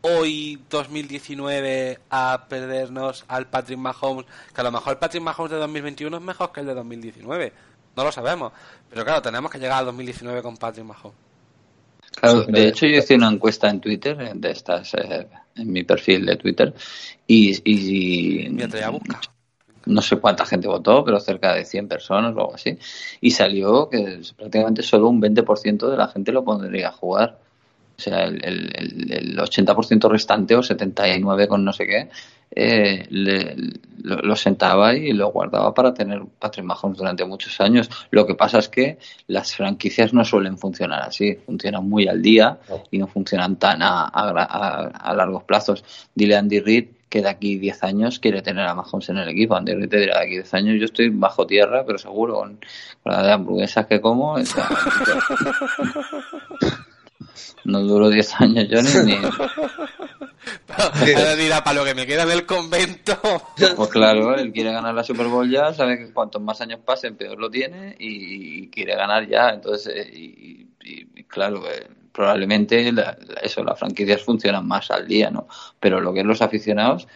hoy 0.03 0.63
2019 0.71 2.01
a 2.11 2.47
perdernos 2.49 3.25
al 3.29 3.49
Patrick 3.49 3.79
Mahomes, 3.79 4.27
que 4.55 4.61
a 4.61 4.65
lo 4.65 4.71
mejor 4.73 4.93
el 4.95 4.99
Patrick 4.99 5.23
Mahomes 5.23 5.51
de 5.51 5.59
2021 5.59 6.17
es 6.17 6.23
mejor 6.23 6.53
que 6.53 6.61
el 6.61 6.67
de 6.67 6.75
2019, 6.75 7.53
no 7.97 8.05
lo 8.05 8.13
sabemos, 8.13 8.53
pero 8.89 9.05
claro, 9.05 9.23
tenemos 9.23 9.51
que 9.51 9.59
llegar 9.59 9.79
al 9.79 9.87
2019 9.87 10.43
con 10.43 10.57
Patrick 10.57 10.87
Mahomes. 10.87 11.26
Claro, 12.19 12.45
de 12.45 12.69
hecho 12.69 12.87
yo 12.87 12.99
hice 12.99 13.15
una 13.15 13.31
encuesta 13.31 13.69
en 13.69 13.81
Twitter, 13.81 14.19
eh, 14.21 14.33
de 14.35 14.51
estas, 14.51 14.95
eh, 14.95 15.29
en 15.55 15.71
mi 15.71 15.85
perfil 15.85 16.25
de 16.25 16.37
Twitter, 16.37 16.75
y, 17.27 17.53
y, 17.65 18.49
Mientras 18.49 18.81
ya 18.81 18.91
busca. 18.91 19.21
no 19.85 20.01
sé 20.01 20.17
cuánta 20.17 20.47
gente 20.47 20.67
votó, 20.67 21.05
pero 21.05 21.21
cerca 21.21 21.55
de 21.55 21.65
100 21.65 21.89
personas 21.89 22.35
o 22.35 22.41
algo 22.41 22.55
así, 22.55 22.79
y 23.21 23.31
salió 23.31 23.91
que 23.91 24.21
prácticamente 24.35 24.83
solo 24.83 25.09
un 25.09 25.21
20% 25.21 25.91
de 25.91 25.97
la 25.97 26.09
gente 26.09 26.33
lo 26.33 26.43
pondría 26.43 26.89
a 26.89 26.93
jugar. 26.93 27.39
O 27.99 28.01
sea, 28.01 28.25
el, 28.25 28.45
el, 28.45 29.13
el 29.13 29.39
80% 29.39 30.11
restante 30.11 30.55
o 30.55 30.63
79 30.63 31.49
con 31.49 31.65
no 31.65 31.73
sé 31.73 31.87
qué, 31.87 32.09
eh, 32.51 33.07
le, 33.11 33.57
lo, 34.03 34.17
lo, 34.19 34.37
sentaba 34.37 34.95
y 34.95 35.13
lo 35.13 35.31
guardaba 35.33 35.75
para 35.75 35.93
tener 35.93 36.23
Patrick 36.39 36.65
Mahomes 36.65 36.99
durante 36.99 37.25
muchos 37.25 37.61
años. 37.61 37.91
Lo 38.11 38.27
que 38.27 38.35
pasa 38.35 38.59
es 38.59 38.69
que 38.69 38.99
las 39.27 39.55
franquicias 39.55 40.13
no 40.13 40.25
suelen 40.25 40.57
funcionar 40.57 41.03
así, 41.03 41.35
funcionan 41.35 41.89
muy 41.89 42.07
al 42.07 42.23
día 42.23 42.59
y 42.91 42.99
no 42.99 43.07
funcionan 43.09 43.57
tan 43.57 43.83
a, 43.83 44.05
a, 44.05 44.31
a, 44.31 44.87
a 44.87 45.15
largos 45.15 45.45
plazos. 45.45 45.85
Dile 46.15 46.37
a 46.37 46.39
Andy 46.39 46.61
Reid 46.61 46.87
que 47.09 47.23
de 47.23 47.29
aquí 47.29 47.57
10 47.59 47.85
años 47.85 48.19
quiere 48.19 48.43
tener 48.43 48.67
a 48.67 48.75
Mahomes 48.75 49.09
en 49.09 49.19
el 49.19 49.29
equipo. 49.29 49.55
Andy 49.57 49.75
Reid 49.75 49.89
te 49.89 50.01
dirá, 50.01 50.19
de 50.19 50.25
aquí 50.25 50.35
10 50.35 50.55
años 50.55 50.77
yo 50.79 50.85
estoy 50.87 51.09
bajo 51.11 51.47
tierra, 51.47 51.85
pero 51.85 51.99
seguro, 51.99 52.35
con, 52.35 52.59
con 53.03 53.13
la 53.13 53.23
de 53.23 53.33
hamburguesas 53.33 53.87
que 53.87 54.01
como. 54.01 54.37
no 57.65 57.81
duró 57.81 58.09
10 58.11 58.41
años 58.41 58.69
yo 58.69 58.83
ni... 58.83 58.91
ni... 59.13 59.19
Dirá, 61.37 61.63
para 61.65 61.79
lo 61.79 61.85
que 61.85 61.95
me 61.95 62.07
queda 62.07 62.27
del 62.27 62.47
convento. 62.47 63.17
Pues 63.77 63.89
claro, 63.91 64.35
él 64.37 64.53
quiere 64.53 64.73
ganar 64.73 64.95
la 64.95 65.03
Super 65.03 65.27
Bowl 65.27 65.51
ya, 65.51 65.73
sabe 65.73 65.99
que 65.99 66.13
cuantos 66.13 66.41
más 66.43 66.61
años 66.61 66.81
pasen, 66.85 67.17
peor 67.17 67.39
lo 67.39 67.51
tiene 67.51 67.97
y, 67.99 68.69
quiere 68.69 68.95
ganar 68.95 69.27
ya. 69.27 69.51
Entonces, 69.51 69.95
eh, 69.97 70.11
y, 70.15 71.25
claro, 71.25 71.63
eh, 71.69 71.89
probablemente 72.13 72.93
la, 72.93 73.17
eso, 73.43 73.65
las 73.65 73.79
franquicias 73.79 74.23
funcionan 74.23 74.67
más 74.67 74.91
al 74.91 75.07
día, 75.07 75.31
¿no? 75.31 75.49
Pero 75.81 76.01
lo 76.01 76.13
que 76.13 76.21
es 76.21 76.27
los 76.27 76.43
aficionados, 76.43 77.09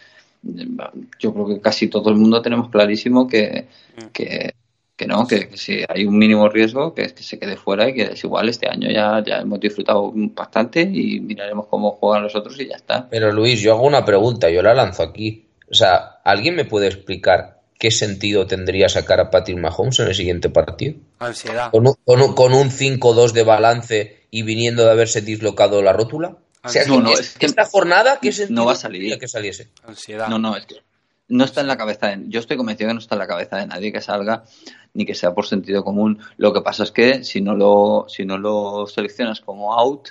yo 0.43 1.33
creo 1.33 1.47
que 1.47 1.61
casi 1.61 1.87
todo 1.87 2.09
el 2.09 2.17
mundo 2.17 2.41
tenemos 2.41 2.69
clarísimo 2.69 3.27
que, 3.27 3.67
que 4.11 4.53
que 5.01 5.07
no, 5.07 5.25
que, 5.25 5.49
que, 5.49 5.57
si 5.57 5.83
hay 5.89 6.05
un 6.05 6.15
mínimo 6.15 6.47
riesgo, 6.47 6.93
que, 6.93 7.11
que 7.11 7.23
se 7.23 7.39
quede 7.39 7.57
fuera 7.57 7.89
y 7.89 7.95
que 7.95 8.03
es 8.03 8.23
igual, 8.23 8.49
este 8.49 8.69
año 8.69 8.87
ya, 8.91 9.23
ya 9.25 9.39
hemos 9.39 9.59
disfrutado 9.59 10.11
bastante 10.13 10.81
y 10.81 11.19
miraremos 11.19 11.65
cómo 11.65 11.93
juegan 11.93 12.21
los 12.21 12.35
otros 12.35 12.59
y 12.59 12.67
ya 12.67 12.75
está. 12.75 13.09
Pero 13.09 13.31
Luis, 13.31 13.59
yo 13.61 13.73
hago 13.73 13.87
una 13.87 14.05
pregunta, 14.05 14.51
yo 14.51 14.61
la 14.61 14.75
lanzo 14.75 15.01
aquí. 15.01 15.47
O 15.71 15.73
sea, 15.73 16.19
¿alguien 16.23 16.55
me 16.55 16.65
puede 16.65 16.85
explicar 16.85 17.61
qué 17.79 17.89
sentido 17.89 18.45
tendría 18.45 18.89
sacar 18.89 19.19
a 19.19 19.31
Patrick 19.31 19.57
Mahomes 19.57 19.99
en 20.01 20.09
el 20.09 20.13
siguiente 20.13 20.51
partido? 20.51 20.99
Ansiedad. 21.17 21.71
Con 21.71 21.87
un, 21.87 21.95
con 22.05 22.21
un, 22.21 22.35
con 22.35 22.53
un 22.53 22.69
5-2 22.69 23.31
de 23.31 23.43
balance 23.43 24.27
y 24.29 24.43
viniendo 24.43 24.85
de 24.85 24.91
haberse 24.91 25.21
dislocado 25.21 25.81
la 25.81 25.93
rótula. 25.93 26.37
O 26.63 26.69
sea, 26.69 26.85
no, 26.85 27.01
no, 27.01 27.11
es 27.11 27.39
que 27.39 27.47
esta 27.47 27.65
jornada, 27.65 28.19
¿qué 28.21 28.31
sentido 28.31 28.61
no 28.61 28.67
va 28.67 28.73
a 28.73 28.75
salir 28.75 29.17
que 29.17 29.27
saliese? 29.27 29.69
Ansiedad. 29.83 30.27
No, 30.27 30.37
no, 30.37 30.55
es 30.55 30.67
que 30.67 30.75
no 31.31 31.45
está 31.45 31.61
en 31.61 31.67
la 31.67 31.77
cabeza 31.77 32.07
de, 32.07 32.25
yo 32.27 32.41
estoy 32.41 32.57
convencido 32.57 32.89
que 32.89 32.93
no 32.93 32.99
está 32.99 33.15
en 33.15 33.19
la 33.19 33.27
cabeza 33.27 33.57
de 33.57 33.65
nadie 33.65 33.91
que 33.91 34.01
salga 34.01 34.43
ni 34.93 35.05
que 35.05 35.15
sea 35.15 35.33
por 35.33 35.47
sentido 35.47 35.83
común. 35.83 36.19
Lo 36.37 36.51
que 36.53 36.61
pasa 36.61 36.83
es 36.83 36.91
que 36.91 37.23
si 37.23 37.39
no 37.39 37.55
lo, 37.55 38.05
si 38.09 38.25
no 38.25 38.37
lo 38.37 38.85
seleccionas 38.85 39.39
como 39.39 39.73
out, 39.73 40.09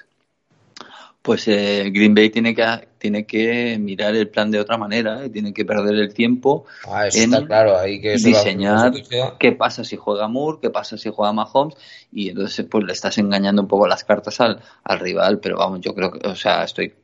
pues 1.21 1.47
eh, 1.49 1.91
Green 1.93 2.15
Bay 2.15 2.31
tiene 2.31 2.55
que, 2.55 2.65
tiene 2.97 3.27
que 3.27 3.77
mirar 3.79 4.17
el 4.17 4.29
plan 4.29 4.51
de 4.51 4.59
otra 4.59 4.79
manera, 4.79 5.23
¿eh? 5.23 5.29
tiene 5.29 5.53
que 5.53 5.67
perder 5.67 5.95
el 5.97 6.15
tiempo 6.15 6.65
ah, 6.89 7.09
en 7.13 7.31
claro. 7.45 7.77
Ahí 7.77 8.01
que 8.01 8.13
diseñar 8.13 8.91
qué 9.39 9.53
pasa 9.53 9.85
si 9.85 9.97
juega 9.97 10.27
Moore, 10.29 10.61
qué 10.63 10.71
pasa 10.71 10.97
si 10.97 11.11
juega 11.11 11.35
Mahomes, 11.35 11.77
y 12.11 12.31
entonces 12.31 12.65
pues 12.71 12.85
le 12.85 12.95
estás 12.95 13.19
engañando 13.19 13.61
un 13.61 13.69
poco 13.69 13.87
las 13.87 14.05
cartas 14.05 14.41
al, 14.41 14.61
al 14.83 14.99
rival, 14.99 15.41
pero 15.41 15.59
vamos, 15.59 15.81
yo 15.83 15.95
creo 15.95 16.11
que, 16.11 16.27
o 16.27 16.35
sea, 16.35 16.65
estoy 16.65 16.95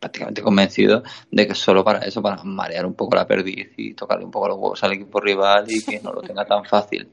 prácticamente 0.00 0.42
convencido 0.42 1.02
de 1.30 1.46
que 1.46 1.54
solo 1.54 1.84
para 1.84 2.00
eso, 2.00 2.22
para 2.22 2.42
marear 2.42 2.86
un 2.86 2.94
poco 2.94 3.14
la 3.14 3.26
perdiz 3.26 3.68
y 3.76 3.94
tocarle 3.94 4.24
un 4.24 4.30
poco 4.30 4.48
los 4.48 4.56
huevos 4.56 4.82
al 4.82 4.94
equipo 4.94 5.20
rival 5.20 5.66
y 5.68 5.84
que 5.84 6.00
no 6.00 6.12
lo 6.12 6.22
tenga 6.22 6.46
tan 6.46 6.64
fácil. 6.64 7.08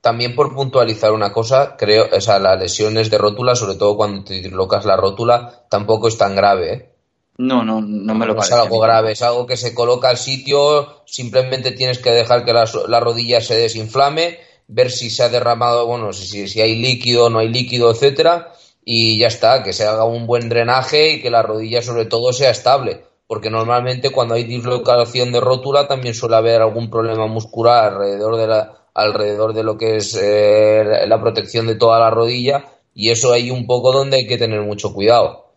También 0.00 0.34
por 0.34 0.54
puntualizar 0.54 1.12
una 1.12 1.32
cosa, 1.32 1.76
creo, 1.76 2.08
o 2.10 2.20
sea, 2.20 2.38
las 2.38 2.58
lesiones 2.58 3.10
de 3.10 3.18
rótula, 3.18 3.54
sobre 3.54 3.76
todo 3.76 3.96
cuando 3.96 4.24
te 4.24 4.34
dislocas 4.34 4.84
la 4.86 4.96
rótula, 4.96 5.66
tampoco 5.70 6.08
es 6.08 6.18
tan 6.18 6.34
grave, 6.34 6.72
¿eh? 6.72 6.90
No, 7.36 7.64
no, 7.64 7.80
no 7.80 8.14
me 8.14 8.26
lo 8.26 8.34
no 8.34 8.42
es 8.42 8.52
algo 8.52 8.80
grave, 8.80 9.12
es 9.12 9.22
algo 9.22 9.46
que 9.46 9.56
se 9.56 9.74
coloca 9.74 10.10
al 10.10 10.18
sitio, 10.18 11.04
simplemente 11.06 11.72
tienes 11.72 11.98
que 11.98 12.10
dejar 12.10 12.44
que 12.44 12.52
la, 12.52 12.68
la 12.88 13.00
rodilla 13.00 13.40
se 13.40 13.56
desinflame, 13.56 14.38
ver 14.68 14.90
si 14.90 15.08
se 15.08 15.22
ha 15.22 15.28
derramado, 15.30 15.86
bueno, 15.86 16.12
si, 16.12 16.48
si 16.48 16.60
hay 16.60 16.76
líquido, 16.76 17.30
no 17.30 17.38
hay 17.38 17.48
líquido, 17.48 17.90
etcétera, 17.90 18.52
y 18.92 19.18
ya 19.18 19.28
está, 19.28 19.62
que 19.62 19.72
se 19.72 19.86
haga 19.86 20.02
un 20.02 20.26
buen 20.26 20.48
drenaje 20.48 21.10
y 21.10 21.22
que 21.22 21.30
la 21.30 21.42
rodilla 21.42 21.80
sobre 21.80 22.06
todo 22.06 22.32
sea 22.32 22.50
estable, 22.50 23.04
porque 23.28 23.48
normalmente 23.48 24.10
cuando 24.10 24.34
hay 24.34 24.42
dislocación 24.42 25.30
de 25.30 25.38
rótula 25.38 25.86
también 25.86 26.12
suele 26.12 26.34
haber 26.34 26.60
algún 26.60 26.90
problema 26.90 27.28
muscular 27.28 27.92
alrededor 27.92 28.36
de 28.36 28.46
la 28.48 28.74
alrededor 28.92 29.52
de 29.52 29.62
lo 29.62 29.78
que 29.78 29.94
es 29.94 30.18
eh, 30.20 31.06
la 31.06 31.20
protección 31.20 31.68
de 31.68 31.76
toda 31.76 32.00
la 32.00 32.10
rodilla 32.10 32.64
y 32.92 33.10
eso 33.10 33.32
hay 33.32 33.52
un 33.52 33.64
poco 33.64 33.92
donde 33.92 34.16
hay 34.16 34.26
que 34.26 34.38
tener 34.38 34.60
mucho 34.60 34.92
cuidado. 34.92 35.49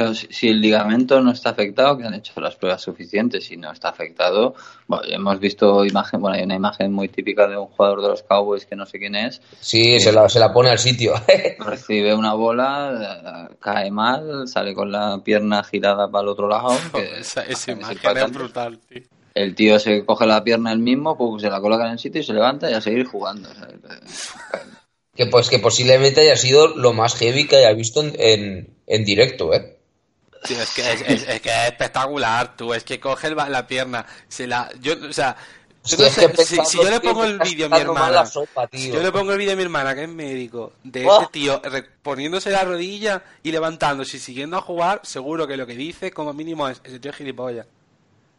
Claro, 0.00 0.14
si, 0.14 0.28
si, 0.30 0.48
el 0.48 0.62
ligamento 0.62 1.20
no 1.20 1.30
está 1.30 1.50
afectado, 1.50 1.98
que 1.98 2.04
han 2.04 2.14
hecho 2.14 2.40
las 2.40 2.56
pruebas 2.56 2.80
suficientes 2.80 3.50
y 3.50 3.58
no 3.58 3.70
está 3.70 3.90
afectado, 3.90 4.54
bueno, 4.86 5.04
hemos 5.10 5.38
visto 5.38 5.84
imagen, 5.84 6.22
bueno, 6.22 6.38
hay 6.38 6.44
una 6.44 6.54
imagen 6.54 6.90
muy 6.90 7.08
típica 7.10 7.46
de 7.46 7.58
un 7.58 7.66
jugador 7.66 8.00
de 8.00 8.08
los 8.08 8.22
Cowboys 8.22 8.64
que 8.64 8.76
no 8.76 8.86
sé 8.86 8.98
quién 8.98 9.14
es. 9.14 9.42
Sí, 9.60 10.00
se 10.00 10.10
la, 10.10 10.26
se 10.30 10.38
la 10.38 10.54
pone 10.54 10.70
al 10.70 10.78
sitio. 10.78 11.12
recibe 11.58 12.14
una 12.14 12.32
bola, 12.32 13.50
cae 13.60 13.90
mal, 13.90 14.48
sale 14.48 14.72
con 14.72 14.90
la 14.90 15.20
pierna 15.22 15.62
girada 15.64 16.10
para 16.10 16.22
el 16.22 16.28
otro 16.28 16.48
lado. 16.48 16.70
Que, 16.94 17.20
esa, 17.20 17.42
esa 17.42 17.72
imagen 17.72 18.16
es 18.16 18.32
brutal, 18.32 18.78
tío. 18.78 19.02
El 19.34 19.54
tío 19.54 19.78
se 19.78 20.06
coge 20.06 20.24
la 20.24 20.42
pierna 20.42 20.72
él 20.72 20.78
mismo, 20.78 21.18
pues 21.18 21.42
se 21.42 21.50
la 21.50 21.60
coloca 21.60 21.84
en 21.84 21.92
el 21.92 21.98
sitio 21.98 22.22
y 22.22 22.24
se 22.24 22.32
levanta 22.32 22.70
y 22.70 22.72
a 22.72 22.80
seguir 22.80 23.04
jugando. 23.04 23.50
que 25.14 25.26
pues 25.26 25.50
que 25.50 25.58
posiblemente 25.58 26.22
haya 26.22 26.36
sido 26.36 26.68
lo 26.68 26.94
más 26.94 27.16
heavy 27.16 27.46
que 27.46 27.56
haya 27.56 27.74
visto 27.74 28.00
en, 28.00 28.14
en, 28.18 28.78
en 28.86 29.04
directo, 29.04 29.52
¿eh? 29.52 29.79
Es 30.48 30.70
que 30.74 30.92
es, 30.92 31.00
es, 31.02 31.28
es, 31.28 31.40
que 31.40 31.50
es 31.50 31.68
espectacular, 31.68 32.56
tú. 32.56 32.72
Es 32.72 32.84
que 32.84 32.98
coge 32.98 33.34
la 33.34 33.66
pierna, 33.66 34.06
se 34.28 34.46
la. 34.46 34.70
Yo, 34.80 34.94
o 35.08 35.12
sea. 35.12 35.36
Yo 35.82 35.96
no 35.96 36.10
sé, 36.10 36.44
si, 36.44 36.56
si, 36.66 36.76
yo 36.76 36.90
le 36.90 37.00
pongo 37.00 37.24
el 37.24 37.38
vídeo 37.38 37.64
a 37.64 37.68
mi 37.70 37.78
hermana, 37.78 38.26
sopa, 38.26 38.68
si 38.70 38.92
yo 38.92 39.02
le 39.02 39.10
pongo 39.10 39.32
el 39.32 39.38
vídeo 39.38 39.54
a 39.54 39.56
mi 39.56 39.62
hermana, 39.62 39.94
que 39.94 40.02
es 40.02 40.10
médico, 40.10 40.74
de 40.84 41.06
oh. 41.06 41.22
ese 41.22 41.30
tío 41.32 41.62
poniéndose 42.02 42.50
la 42.50 42.64
rodilla 42.64 43.22
y 43.42 43.50
levantándose 43.50 44.18
y 44.18 44.20
siguiendo 44.20 44.58
a 44.58 44.60
jugar, 44.60 45.00
seguro 45.04 45.46
que 45.46 45.56
lo 45.56 45.66
que 45.66 45.74
dice, 45.74 46.10
como 46.10 46.34
mínimo, 46.34 46.68
es 46.68 46.82
ese 46.84 47.00
tío 47.00 47.10
es 47.10 47.16
gilipollas. 47.16 47.66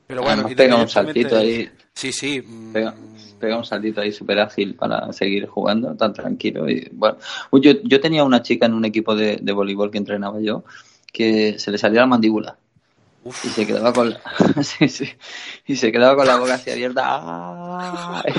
Pero 0.06 0.22
bueno, 0.22 0.42
Además, 0.42 0.56
pega 0.56 0.76
un 0.76 0.88
saltito 0.88 1.38
ahí. 1.38 1.72
Sí, 1.94 2.14
sí. 2.14 2.44
Pega, 2.72 2.94
pega 3.40 3.58
un 3.58 3.66
saltito 3.66 4.02
ahí 4.02 4.12
súper 4.12 4.40
ágil 4.40 4.76
para 4.76 5.12
seguir 5.12 5.48
jugando 5.48 5.96
tan 5.96 6.14
tranquilo. 6.14 6.70
Y 6.70 6.90
bueno, 6.92 7.18
yo, 7.54 7.72
yo 7.84 8.00
tenía 8.00 8.24
una 8.24 8.44
chica 8.44 8.68
en 8.68 8.76
un 8.76 8.86
equipo 8.86 9.16
de, 9.16 9.38
de 9.42 9.52
voleibol 9.52 9.90
que 9.90 9.98
entrenaba 9.98 10.40
yo 10.42 10.64
que 11.12 11.60
se 11.60 11.72
le 11.72 11.78
salía 11.78 12.02
la 12.02 12.08
mandíbula. 12.08 12.58
Uf. 13.24 13.46
Y 13.46 13.50
se 13.50 13.68
quedaba 13.68 13.94
con 13.94 14.10
la... 14.10 14.22
sí, 14.64 14.90
sí. 14.90 15.10
Y 15.66 15.76
se 15.76 15.92
quedaba 15.92 16.16
con 16.16 16.28
la 16.28 16.38
boca 16.38 16.56
así 16.56 16.72
abierta. 16.72 17.04
¡Ah! 17.06 18.24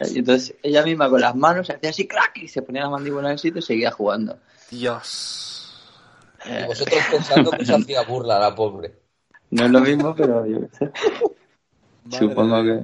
Y 0.00 0.18
entonces 0.18 0.54
ella 0.62 0.82
misma 0.82 1.08
con 1.08 1.20
las 1.20 1.34
manos 1.34 1.66
se 1.66 1.72
hacía 1.72 1.90
así 1.90 2.06
crack 2.06 2.36
y 2.36 2.48
se 2.48 2.62
ponía 2.62 2.82
la 2.82 2.90
mandíbula 2.90 3.28
en 3.28 3.32
el 3.32 3.38
sitio 3.38 3.60
y 3.60 3.62
seguía 3.62 3.90
jugando. 3.90 4.38
Dios. 4.70 5.74
Y 6.44 6.66
vosotros 6.66 7.00
pensando 7.10 7.50
que 7.52 7.64
se 7.64 7.74
hacía 7.74 8.02
burla 8.02 8.38
la 8.38 8.54
pobre. 8.54 8.94
No 9.50 9.64
es 9.64 9.70
lo 9.70 9.80
mismo, 9.80 10.14
pero 10.14 10.44
yo 10.46 10.60
qué 10.60 10.76
sé. 10.76 10.92
Madre 12.04 12.18
Supongo 12.18 12.62
que 12.62 12.80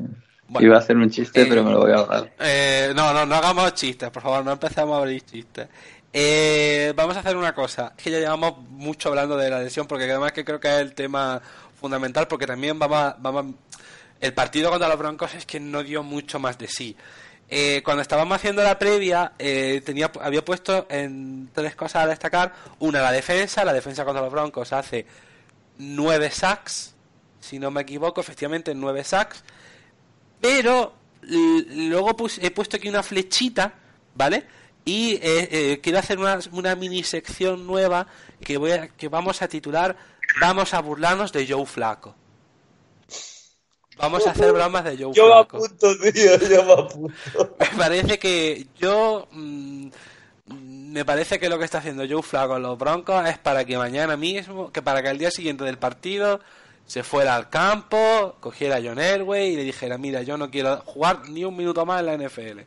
bueno, 0.48 0.66
iba 0.66 0.76
a 0.76 0.80
hacer 0.80 0.96
un 0.96 1.10
chiste, 1.10 1.42
eh, 1.42 1.46
pero 1.48 1.62
me 1.62 1.70
lo 1.70 1.80
voy 1.80 1.92
a 1.92 1.96
ahorrar. 1.96 2.32
Eh, 2.38 2.92
no, 2.94 3.12
no, 3.12 3.26
no 3.26 3.34
hagamos 3.34 3.74
chistes, 3.74 4.10
por 4.10 4.22
favor, 4.22 4.44
no 4.44 4.52
empecemos 4.52 4.94
a 4.94 4.98
abrir 4.98 5.22
chistes. 5.22 5.68
Eh, 6.12 6.92
vamos 6.94 7.16
a 7.16 7.20
hacer 7.20 7.36
una 7.36 7.54
cosa. 7.54 7.94
Es 7.96 8.04
que 8.04 8.10
ya 8.10 8.18
llevamos 8.18 8.58
mucho 8.68 9.08
hablando 9.08 9.36
de 9.36 9.48
la 9.48 9.60
lesión, 9.60 9.86
porque 9.86 10.04
además 10.04 10.32
que 10.32 10.44
creo 10.44 10.60
que 10.60 10.68
es 10.68 10.80
el 10.80 10.94
tema 10.94 11.40
fundamental, 11.80 12.28
porque 12.28 12.46
también 12.46 12.78
vamos 12.78 12.98
a, 12.98 13.16
vamos 13.18 13.46
a... 13.46 13.48
El 14.20 14.34
partido 14.34 14.70
contra 14.70 14.88
los 14.88 14.98
Broncos 14.98 15.34
es 15.34 15.46
que 15.46 15.58
no 15.58 15.82
dio 15.82 16.02
mucho 16.02 16.38
más 16.38 16.56
de 16.58 16.68
sí. 16.68 16.96
eh, 17.54 17.82
cuando 17.84 18.00
estábamos 18.00 18.36
haciendo 18.36 18.62
la 18.62 18.78
previa, 18.78 19.32
eh, 19.38 19.82
tenía, 19.84 20.10
había 20.22 20.42
puesto 20.42 20.86
en 20.88 21.50
tres 21.52 21.74
cosas 21.74 22.04
a 22.04 22.06
destacar. 22.06 22.54
Una, 22.78 23.02
la 23.02 23.12
defensa. 23.12 23.62
La 23.62 23.74
defensa 23.74 24.04
contra 24.06 24.22
los 24.22 24.32
Broncos 24.32 24.72
hace 24.72 25.04
nueve 25.76 26.30
sacks, 26.30 26.94
si 27.40 27.58
no 27.58 27.70
me 27.70 27.82
equivoco, 27.82 28.22
efectivamente 28.22 28.74
nueve 28.74 29.04
sacks. 29.04 29.44
Pero 30.40 30.94
luego 31.22 32.16
he 32.40 32.50
puesto 32.50 32.76
aquí 32.78 32.88
una 32.88 33.02
flechita, 33.02 33.74
¿vale? 34.14 34.46
Y 34.84 35.18
eh, 35.22 35.80
quiero 35.82 35.98
hacer 35.98 36.18
una, 36.18 36.40
una 36.50 36.74
mini 36.74 37.04
sección 37.04 37.66
nueva 37.66 38.08
que, 38.44 38.56
voy 38.56 38.72
a, 38.72 38.88
que 38.88 39.08
vamos 39.08 39.40
a 39.40 39.48
titular 39.48 39.96
Vamos 40.40 40.72
a 40.74 40.80
burlarnos 40.80 41.32
de 41.32 41.46
Joe 41.46 41.66
Flaco. 41.66 42.14
Vamos 43.98 44.26
a 44.26 44.30
hacer 44.30 44.52
bromas 44.52 44.84
de 44.84 44.96
Joe 44.96 45.12
Yo 45.12 45.28
me 45.28 45.40
apunto, 45.40 45.98
tío, 45.98 46.38
yo 46.38 46.64
me 46.64 46.72
apunto. 46.72 47.56
Me 47.58 47.78
parece 47.78 48.18
que 48.18 48.66
yo... 48.78 49.28
Mm, 49.30 49.88
me 50.92 51.06
parece 51.06 51.38
que 51.38 51.48
lo 51.48 51.58
que 51.58 51.64
está 51.64 51.78
haciendo 51.78 52.04
Joe 52.06 52.22
Flaco 52.22 52.56
en 52.56 52.62
los 52.62 52.76
Broncos 52.76 53.26
es 53.26 53.38
para 53.38 53.64
que 53.64 53.78
mañana 53.78 54.16
mismo, 54.18 54.70
que 54.70 54.82
para 54.82 55.02
que 55.02 55.08
al 55.08 55.16
día 55.16 55.30
siguiente 55.30 55.64
del 55.64 55.78
partido 55.78 56.40
se 56.84 57.02
fuera 57.02 57.34
al 57.34 57.48
campo, 57.48 58.36
cogiera 58.40 58.76
a 58.76 58.82
John 58.82 58.98
Elway 58.98 59.52
y 59.52 59.56
le 59.56 59.62
dijera, 59.62 59.96
mira, 59.96 60.20
yo 60.20 60.36
no 60.36 60.50
quiero 60.50 60.82
jugar 60.84 61.30
ni 61.30 61.44
un 61.44 61.56
minuto 61.56 61.86
más 61.86 62.00
en 62.00 62.06
la 62.06 62.16
NFL. 62.16 62.60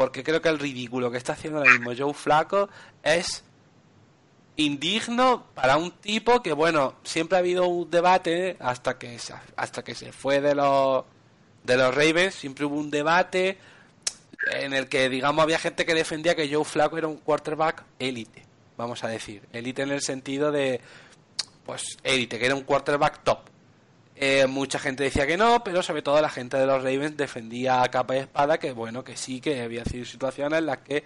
Porque 0.00 0.24
creo 0.24 0.40
que 0.40 0.48
el 0.48 0.58
ridículo 0.58 1.10
que 1.10 1.18
está 1.18 1.34
haciendo 1.34 1.58
ahora 1.58 1.72
mismo 1.72 1.92
Joe 1.94 2.14
Flaco 2.14 2.70
es 3.02 3.44
indigno 4.56 5.44
para 5.54 5.76
un 5.76 5.90
tipo 5.90 6.42
que, 6.42 6.54
bueno, 6.54 6.94
siempre 7.04 7.36
ha 7.36 7.40
habido 7.40 7.66
un 7.66 7.90
debate 7.90 8.56
hasta 8.60 8.96
que, 8.96 9.18
hasta 9.56 9.84
que 9.84 9.94
se 9.94 10.10
fue 10.10 10.40
de 10.40 10.54
los, 10.54 11.04
de 11.64 11.76
los 11.76 11.94
Ravens, 11.94 12.34
siempre 12.34 12.64
hubo 12.64 12.76
un 12.76 12.90
debate 12.90 13.58
en 14.52 14.72
el 14.72 14.88
que, 14.88 15.10
digamos, 15.10 15.42
había 15.42 15.58
gente 15.58 15.84
que 15.84 15.92
defendía 15.92 16.34
que 16.34 16.50
Joe 16.50 16.64
Flacco 16.64 16.96
era 16.96 17.06
un 17.06 17.18
quarterback 17.18 17.84
élite, 17.98 18.46
vamos 18.78 19.04
a 19.04 19.08
decir. 19.08 19.42
Élite 19.52 19.82
en 19.82 19.90
el 19.90 20.00
sentido 20.00 20.50
de, 20.50 20.80
pues, 21.66 21.98
élite, 22.04 22.38
que 22.38 22.46
era 22.46 22.54
un 22.54 22.62
quarterback 22.62 23.22
top. 23.22 23.40
Eh, 24.22 24.46
mucha 24.46 24.78
gente 24.78 25.04
decía 25.04 25.26
que 25.26 25.38
no, 25.38 25.64
pero 25.64 25.82
sobre 25.82 26.02
todo 26.02 26.20
la 26.20 26.28
gente 26.28 26.58
de 26.58 26.66
los 26.66 26.82
Ravens 26.82 27.16
defendía 27.16 27.82
a 27.82 27.90
capa 27.90 28.16
y 28.16 28.18
espada 28.18 28.58
que, 28.58 28.72
bueno, 28.72 29.02
que 29.02 29.16
sí, 29.16 29.40
que 29.40 29.62
había 29.62 29.82
sido 29.86 30.04
situaciones 30.04 30.58
en 30.58 30.66
las 30.66 30.78
que 30.78 31.04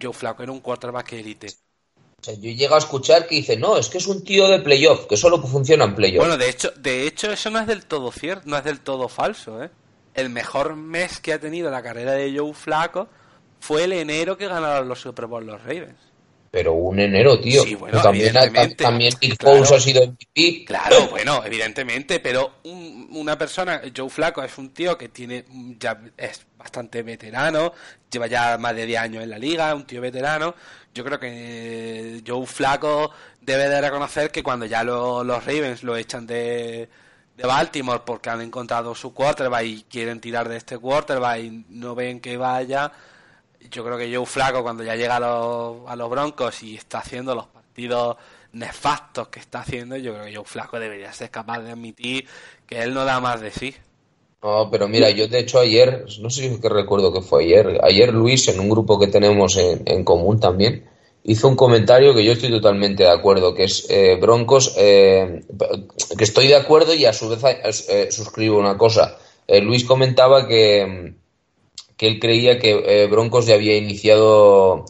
Joe 0.00 0.12
Flacco 0.12 0.42
era 0.42 0.50
un 0.50 0.58
quarterback 0.58 1.12
élite. 1.12 1.46
O 1.46 2.24
sea, 2.24 2.34
yo 2.34 2.50
he 2.50 2.56
llegado 2.56 2.74
a 2.74 2.78
escuchar 2.78 3.28
que 3.28 3.36
dice, 3.36 3.56
no, 3.56 3.76
es 3.76 3.88
que 3.88 3.98
es 3.98 4.08
un 4.08 4.24
tío 4.24 4.48
de 4.48 4.58
playoff, 4.58 5.06
que 5.06 5.16
solo 5.16 5.40
funciona 5.40 5.84
en 5.84 5.94
playoff. 5.94 6.18
Bueno, 6.18 6.36
de 6.36 6.50
hecho, 6.50 6.72
de 6.72 7.06
hecho 7.06 7.30
eso 7.30 7.48
no 7.48 7.60
es 7.60 7.68
del 7.68 7.86
todo 7.86 8.10
cierto, 8.10 8.50
no 8.50 8.58
es 8.58 8.64
del 8.64 8.80
todo 8.80 9.08
falso, 9.08 9.62
¿eh? 9.62 9.70
El 10.14 10.28
mejor 10.28 10.74
mes 10.74 11.20
que 11.20 11.32
ha 11.32 11.38
tenido 11.38 11.70
la 11.70 11.80
carrera 11.80 12.10
de 12.10 12.36
Joe 12.36 12.54
Flaco 12.54 13.06
fue 13.60 13.84
el 13.84 13.92
enero 13.92 14.36
que 14.36 14.48
ganaron 14.48 14.88
los 14.88 15.00
Super 15.00 15.26
Bowl 15.26 15.46
los 15.46 15.62
Ravens. 15.62 16.11
Pero 16.52 16.74
un 16.74 17.00
enero, 17.00 17.40
tío. 17.40 17.62
Sí, 17.62 17.74
bueno, 17.74 18.02
también, 18.02 18.34
también 18.76 19.14
Nick 19.22 19.38
claro, 19.38 19.62
ha 19.62 19.80
sido 19.80 20.06
MVP. 20.06 20.66
Claro, 20.66 21.08
bueno, 21.08 21.42
evidentemente, 21.46 22.20
pero 22.20 22.56
una 22.64 23.38
persona, 23.38 23.80
Joe 23.96 24.10
Flaco 24.10 24.42
es 24.42 24.58
un 24.58 24.68
tío 24.74 24.98
que 24.98 25.08
tiene 25.08 25.46
ya 25.78 25.98
es 26.14 26.44
bastante 26.58 27.02
veterano, 27.02 27.72
lleva 28.10 28.26
ya 28.26 28.58
más 28.58 28.76
de 28.76 28.84
10 28.84 29.00
años 29.00 29.22
en 29.22 29.30
la 29.30 29.38
liga, 29.38 29.74
un 29.74 29.86
tío 29.86 30.02
veterano. 30.02 30.54
Yo 30.92 31.02
creo 31.06 31.18
que 31.18 32.22
Joe 32.26 32.44
Flaco 32.44 33.10
debe 33.40 33.70
de 33.70 33.80
reconocer 33.80 34.30
que 34.30 34.42
cuando 34.42 34.66
ya 34.66 34.84
los 34.84 35.26
Ravens 35.46 35.82
lo 35.82 35.96
echan 35.96 36.26
de, 36.26 36.86
de 37.34 37.46
Baltimore 37.46 38.02
porque 38.04 38.28
han 38.28 38.42
encontrado 38.42 38.94
su 38.94 39.14
quarterback 39.14 39.64
y 39.64 39.82
quieren 39.84 40.20
tirar 40.20 40.50
de 40.50 40.58
este 40.58 40.76
quarterback 40.76 41.38
y 41.38 41.64
no 41.70 41.94
ven 41.94 42.20
que 42.20 42.36
vaya 42.36 42.92
yo 43.70 43.84
creo 43.84 43.98
que 43.98 44.14
Joe 44.14 44.26
Flaco 44.26 44.62
cuando 44.62 44.82
ya 44.82 44.96
llega 44.96 45.16
a 45.16 45.20
los, 45.20 45.88
a 45.88 45.96
los 45.96 46.10
Broncos 46.10 46.62
y 46.62 46.76
está 46.76 46.98
haciendo 46.98 47.34
los 47.34 47.46
partidos 47.46 48.16
nefastos 48.52 49.28
que 49.28 49.40
está 49.40 49.60
haciendo, 49.60 49.96
yo 49.96 50.12
creo 50.12 50.26
que 50.26 50.34
Joe 50.34 50.44
Flaco 50.44 50.78
debería 50.78 51.12
ser 51.12 51.30
capaz 51.30 51.60
de 51.60 51.72
admitir 51.72 52.26
que 52.66 52.82
él 52.82 52.92
no 52.92 53.04
da 53.04 53.20
más 53.20 53.40
de 53.40 53.50
sí. 53.50 53.74
No, 54.42 54.68
pero 54.70 54.88
mira, 54.88 55.08
yo 55.10 55.28
de 55.28 55.38
hecho 55.38 55.60
ayer, 55.60 56.04
no 56.20 56.28
sé 56.28 56.48
si 56.48 56.60
que 56.60 56.68
recuerdo 56.68 57.12
que 57.12 57.20
fue 57.20 57.44
ayer, 57.44 57.78
ayer 57.82 58.12
Luis 58.12 58.48
en 58.48 58.58
un 58.58 58.68
grupo 58.68 58.98
que 58.98 59.06
tenemos 59.06 59.56
en, 59.56 60.04
común 60.04 60.40
también, 60.40 60.90
hizo 61.22 61.46
un 61.48 61.54
comentario 61.54 62.12
que 62.12 62.24
yo 62.24 62.32
estoy 62.32 62.50
totalmente 62.50 63.04
de 63.04 63.10
acuerdo, 63.10 63.54
que 63.54 63.64
es 63.64 63.86
eh, 63.88 64.18
Broncos, 64.20 64.74
eh, 64.76 65.44
que 66.18 66.24
estoy 66.24 66.48
de 66.48 66.56
acuerdo 66.56 66.92
y 66.92 67.04
a 67.04 67.12
su 67.12 67.28
vez 67.28 67.40
eh, 67.88 68.08
suscribo 68.10 68.58
una 68.58 68.76
cosa. 68.76 69.16
Luis 69.46 69.84
comentaba 69.84 70.48
que, 70.48 71.14
que 72.02 72.08
él 72.08 72.18
creía 72.18 72.58
que 72.58 72.82
eh, 72.84 73.06
Broncos 73.06 73.46
ya 73.46 73.54
había 73.54 73.76
iniciado 73.76 74.86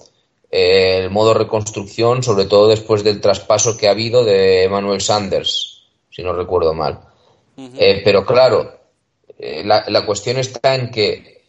eh, 0.51 1.01
el 1.03 1.11
modo 1.11 1.35
reconstrucción, 1.35 2.23
sobre 2.23 2.47
todo 2.47 2.69
después 2.69 3.05
del 3.05 3.21
traspaso 3.21 3.77
que 3.77 3.87
ha 3.87 3.91
habido 3.91 4.25
de 4.25 4.65
Emmanuel 4.65 5.03
Sanders, 5.03 5.83
si 6.09 6.23
no 6.23 6.33
recuerdo 6.33 6.73
mal. 6.73 7.01
Eh, 7.59 8.01
pero 8.03 8.25
claro, 8.25 8.79
la, 9.39 9.85
la, 9.89 10.07
cuestión 10.07 10.39
está 10.39 10.75
en 10.75 10.91
que 10.91 11.43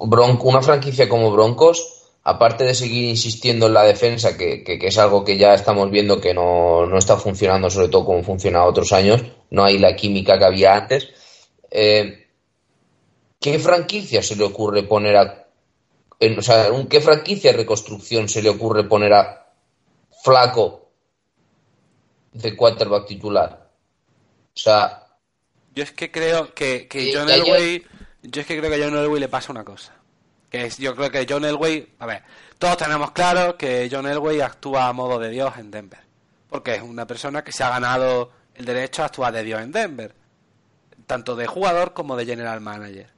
Bronco, 0.00 0.48
una 0.48 0.62
franquicia 0.62 1.06
como 1.06 1.30
Broncos, 1.30 2.06
aparte 2.22 2.64
de 2.64 2.74
seguir 2.74 3.10
insistiendo 3.10 3.66
en 3.66 3.74
la 3.74 3.82
defensa, 3.82 4.38
que, 4.38 4.64
que, 4.64 4.78
es 4.80 4.96
algo 4.96 5.26
que 5.26 5.36
ya 5.36 5.52
estamos 5.52 5.90
viendo 5.90 6.22
que 6.22 6.32
no, 6.32 6.86
no, 6.86 6.96
está 6.96 7.18
funcionando, 7.18 7.68
sobre 7.68 7.88
todo 7.88 8.06
como 8.06 8.22
funcionaba 8.22 8.64
otros 8.64 8.94
años, 8.94 9.22
no 9.50 9.62
hay 9.62 9.76
la 9.76 9.94
química 9.94 10.38
que 10.38 10.44
había 10.46 10.74
antes. 10.74 11.10
Eh, 11.70 12.23
¿qué 13.44 13.58
franquicia 13.58 14.22
se 14.22 14.36
le 14.36 14.44
ocurre 14.44 14.84
poner 14.84 15.16
a. 15.16 15.46
En, 16.18 16.38
o 16.38 16.40
sea, 16.40 16.70
¿qué 16.88 17.02
franquicia 17.02 17.52
de 17.52 17.58
reconstrucción 17.58 18.26
se 18.26 18.40
le 18.40 18.48
ocurre 18.48 18.88
poner 18.88 19.12
a 19.12 19.52
Flaco 20.22 20.88
de 22.32 22.56
quarterback 22.56 23.06
titular? 23.06 23.70
O 24.48 24.58
sea. 24.58 25.06
Yo 25.74 25.82
es 25.82 25.92
que 25.92 26.10
creo 26.10 26.54
que, 26.54 26.88
que 26.88 27.12
John 27.14 27.28
Elway. 27.28 27.84
Yo 28.22 28.40
es 28.40 28.46
que 28.46 28.56
creo 28.58 28.70
que 28.70 28.82
a 28.82 28.86
John 28.86 28.96
Elway 28.96 29.20
le 29.20 29.28
pasa 29.28 29.52
una 29.52 29.62
cosa. 29.62 29.92
Que 30.48 30.64
es, 30.64 30.78
yo 30.78 30.96
creo 30.96 31.10
que 31.10 31.26
John 31.28 31.44
Elway. 31.44 31.86
A 31.98 32.06
ver, 32.06 32.22
todos 32.58 32.78
tenemos 32.78 33.12
claro 33.12 33.58
que 33.58 33.90
John 33.92 34.06
Elway 34.06 34.40
actúa 34.40 34.88
a 34.88 34.94
modo 34.94 35.18
de 35.18 35.28
Dios 35.28 35.52
en 35.58 35.70
Denver. 35.70 36.00
Porque 36.48 36.76
es 36.76 36.82
una 36.82 37.06
persona 37.06 37.44
que 37.44 37.52
se 37.52 37.62
ha 37.62 37.68
ganado 37.68 38.30
el 38.54 38.64
derecho 38.64 39.02
a 39.02 39.06
actuar 39.06 39.34
de 39.34 39.42
Dios 39.42 39.60
en 39.60 39.70
Denver. 39.70 40.14
Tanto 41.06 41.36
de 41.36 41.46
jugador 41.46 41.92
como 41.92 42.16
de 42.16 42.24
general 42.24 42.62
manager 42.62 43.13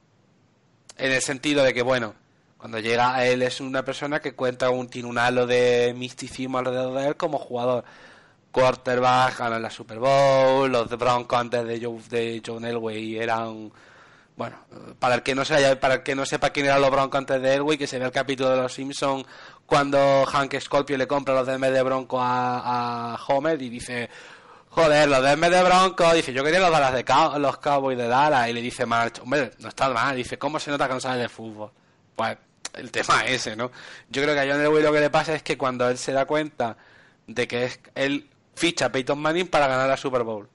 en 0.97 1.11
el 1.11 1.21
sentido 1.21 1.63
de 1.63 1.73
que, 1.73 1.81
bueno, 1.81 2.15
cuando 2.57 2.79
llega 2.79 3.25
él 3.25 3.43
es 3.43 3.61
una 3.61 3.83
persona 3.83 4.19
que 4.19 4.33
cuenta 4.33 4.69
un, 4.69 4.87
tiene 4.89 5.07
un 5.07 5.17
halo 5.17 5.45
de 5.45 5.93
misticismo 5.95 6.57
alrededor 6.57 6.99
de 6.99 7.07
él 7.07 7.15
como 7.15 7.37
jugador. 7.37 7.83
Quarterback, 8.51 9.37
ganan 9.37 9.61
la 9.61 9.69
Super 9.69 9.99
Bowl, 9.99 10.71
los 10.71 10.89
Broncos 10.89 11.39
antes 11.39 11.65
de, 11.67 11.79
Joe, 11.79 12.01
de 12.09 12.41
John 12.43 12.65
Elway 12.65 13.17
eran 13.17 13.71
bueno, 14.35 14.55
para 14.99 15.15
el 15.15 15.23
que 15.23 15.33
no 15.35 15.43
se 15.45 15.75
para 15.77 15.95
el 15.95 16.03
que 16.03 16.15
no 16.15 16.25
sepa 16.25 16.51
quién 16.51 16.67
eran 16.67 16.81
los 16.81 16.91
Broncos 16.91 17.17
antes 17.17 17.41
de 17.41 17.55
Elway, 17.55 17.77
que 17.77 17.87
se 17.87 17.99
ve 17.99 18.05
el 18.05 18.11
capítulo 18.11 18.49
de 18.49 18.57
los 18.57 18.73
Simpsons 18.73 19.25
cuando 19.65 20.25
Hank 20.25 20.59
Scorpio 20.59 20.97
le 20.97 21.07
compra 21.07 21.35
los 21.35 21.45
DM 21.45 21.71
de 21.71 21.83
Bronco 21.83 22.19
a, 22.21 23.13
a 23.13 23.19
Homer 23.27 23.61
y 23.61 23.69
dice 23.69 24.09
Joder, 24.77 25.09
los 25.09 25.23
DM 25.23 25.49
de 25.49 25.63
Broncos, 25.63 26.13
dice, 26.13 26.31
yo 26.31 26.43
quería 26.43 26.59
los 26.59 26.69
Dallas 26.69 26.93
de 26.93 27.39
los 27.39 27.57
Cowboys 27.57 27.97
de 27.97 28.07
Dallas, 28.07 28.47
y 28.47 28.53
le 28.53 28.61
dice 28.61 28.85
March, 28.85 29.19
hombre, 29.23 29.53
no 29.57 29.69
está 29.69 29.89
mal, 29.89 30.15
dice, 30.15 30.37
¿cómo 30.37 30.59
se 30.59 30.69
nota 30.69 30.87
que 30.87 30.93
no 30.93 30.99
sabe 30.99 31.17
de 31.21 31.29
fútbol? 31.29 31.71
Pues 32.15 32.37
el 32.75 32.91
tema 32.91 33.25
es 33.25 33.31
ese, 33.47 33.55
¿no? 33.55 33.71
Yo 34.07 34.21
creo 34.21 34.35
que 34.35 34.41
a 34.41 34.53
John 34.53 34.61
Elway 34.61 34.83
lo 34.83 34.93
que 34.93 34.99
le 34.99 35.09
pasa 35.09 35.33
es 35.33 35.41
que 35.41 35.57
cuando 35.57 35.89
él 35.89 35.97
se 35.97 36.11
da 36.11 36.25
cuenta 36.25 36.77
de 37.25 37.47
que 37.47 37.63
es, 37.63 37.79
él 37.95 38.29
ficha 38.53 38.85
a 38.85 38.91
Peyton 38.91 39.17
Manning 39.17 39.47
para 39.47 39.65
ganar 39.65 39.89
la 39.89 39.97
Super 39.97 40.21
Bowl. 40.21 40.47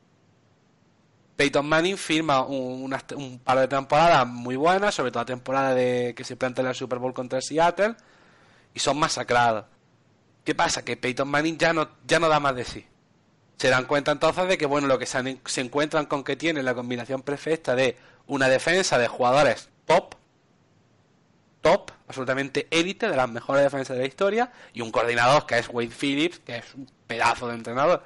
Peyton 1.35 1.67
Manning 1.67 1.97
firma 1.97 2.45
un, 2.45 2.97
par 3.43 3.59
de 3.59 3.67
temporadas 3.67 4.25
muy 4.25 4.55
buenas, 4.55 4.95
sobre 4.95 5.11
todo 5.11 5.23
la 5.23 5.27
temporada 5.27 5.75
de 5.75 6.15
que 6.17 6.23
se 6.23 6.37
plantea 6.37 6.63
la 6.63 6.75
Super 6.75 7.01
Bowl 7.01 7.13
contra 7.13 7.41
Seattle, 7.41 7.97
y 8.73 8.79
son 8.79 9.01
masacrados. 9.01 9.65
¿Qué 10.45 10.55
pasa? 10.55 10.85
Que 10.85 10.97
Peyton 10.97 11.27
Manning 11.27 11.59
ya 11.59 11.73
no, 11.73 11.89
ya 12.07 12.21
no 12.21 12.29
da 12.29 12.39
más 12.39 12.55
de 12.55 12.65
sí 12.65 12.87
se 13.63 13.69
dan 13.71 13.85
cuenta 13.85 14.11
entonces 14.11 14.49
de 14.49 14.59
que 14.59 14.67
bueno 14.67 14.89
lo 14.89 14.99
que 14.99 15.07
se, 15.07 15.39
se 15.45 15.61
encuentran 15.61 16.07
con 16.07 16.25
que 16.25 16.35
tiene 16.35 16.65
la 16.65 16.75
combinación 16.75 17.23
perfecta 17.23 17.77
de 17.77 17.97
una 18.27 18.49
defensa 18.49 18.99
de 18.99 19.07
jugadores 19.07 19.69
top 19.87 20.17
top, 21.61 21.93
absolutamente 22.09 22.67
élite, 22.73 23.09
de 23.09 23.17
las 23.17 23.31
mejores 23.31 23.63
defensas 23.63 23.97
de 23.97 24.03
la 24.03 24.09
historia, 24.09 24.51
y 24.73 24.81
un 24.81 24.91
coordinador 24.91 25.47
que 25.47 25.59
es 25.59 25.69
Wade 25.69 25.93
Phillips, 25.97 26.41
que 26.41 26.57
es 26.57 26.75
un 26.75 26.91
pedazo 27.07 27.47
de 27.47 27.55
entrenador. 27.55 28.03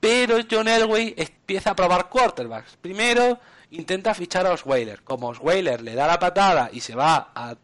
Pero 0.00 0.38
John 0.50 0.66
Elway 0.66 1.14
empieza 1.16 1.70
a 1.70 1.76
probar 1.76 2.08
quarterbacks. 2.08 2.76
Primero 2.80 3.38
intenta 3.70 4.12
fichar 4.12 4.44
a 4.44 4.54
Osweiler. 4.54 5.04
Como 5.04 5.28
Osweiler 5.28 5.82
le 5.82 5.94
da 5.94 6.08
la 6.08 6.18
patada 6.18 6.68
y 6.72 6.80
se 6.80 6.96
va 6.96 7.30
a, 7.32 7.54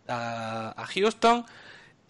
a 0.77 0.87
Houston, 0.87 1.45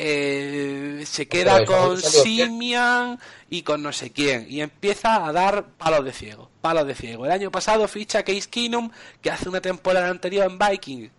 eh, 0.05 1.05
se 1.07 1.29
queda 1.29 1.65
con 1.65 1.97
Simian 1.97 3.21
y 3.49 3.63
con 3.63 3.85
no 3.85 3.93
sé 3.93 4.11
quién 4.11 4.47
y 4.49 4.61
empieza 4.61 5.25
a 5.25 5.31
dar 5.31 5.65
palos 5.79 6.05
de 6.05 6.13
ciego, 6.13 6.51
palos 6.61 6.89
de 6.89 6.97
ciego. 6.97 7.25
El 7.25 7.31
año 7.31 7.53
pasado 7.53 7.87
ficha 7.87 8.19
a 8.19 8.23
Case 8.25 8.51
Keenum 8.51 8.91
que 9.21 9.31
hace 9.31 9.49
una 9.49 9.61
temporada 9.61 10.09
anterior 10.09 10.51
en 10.51 10.59
Vikings 10.59 11.13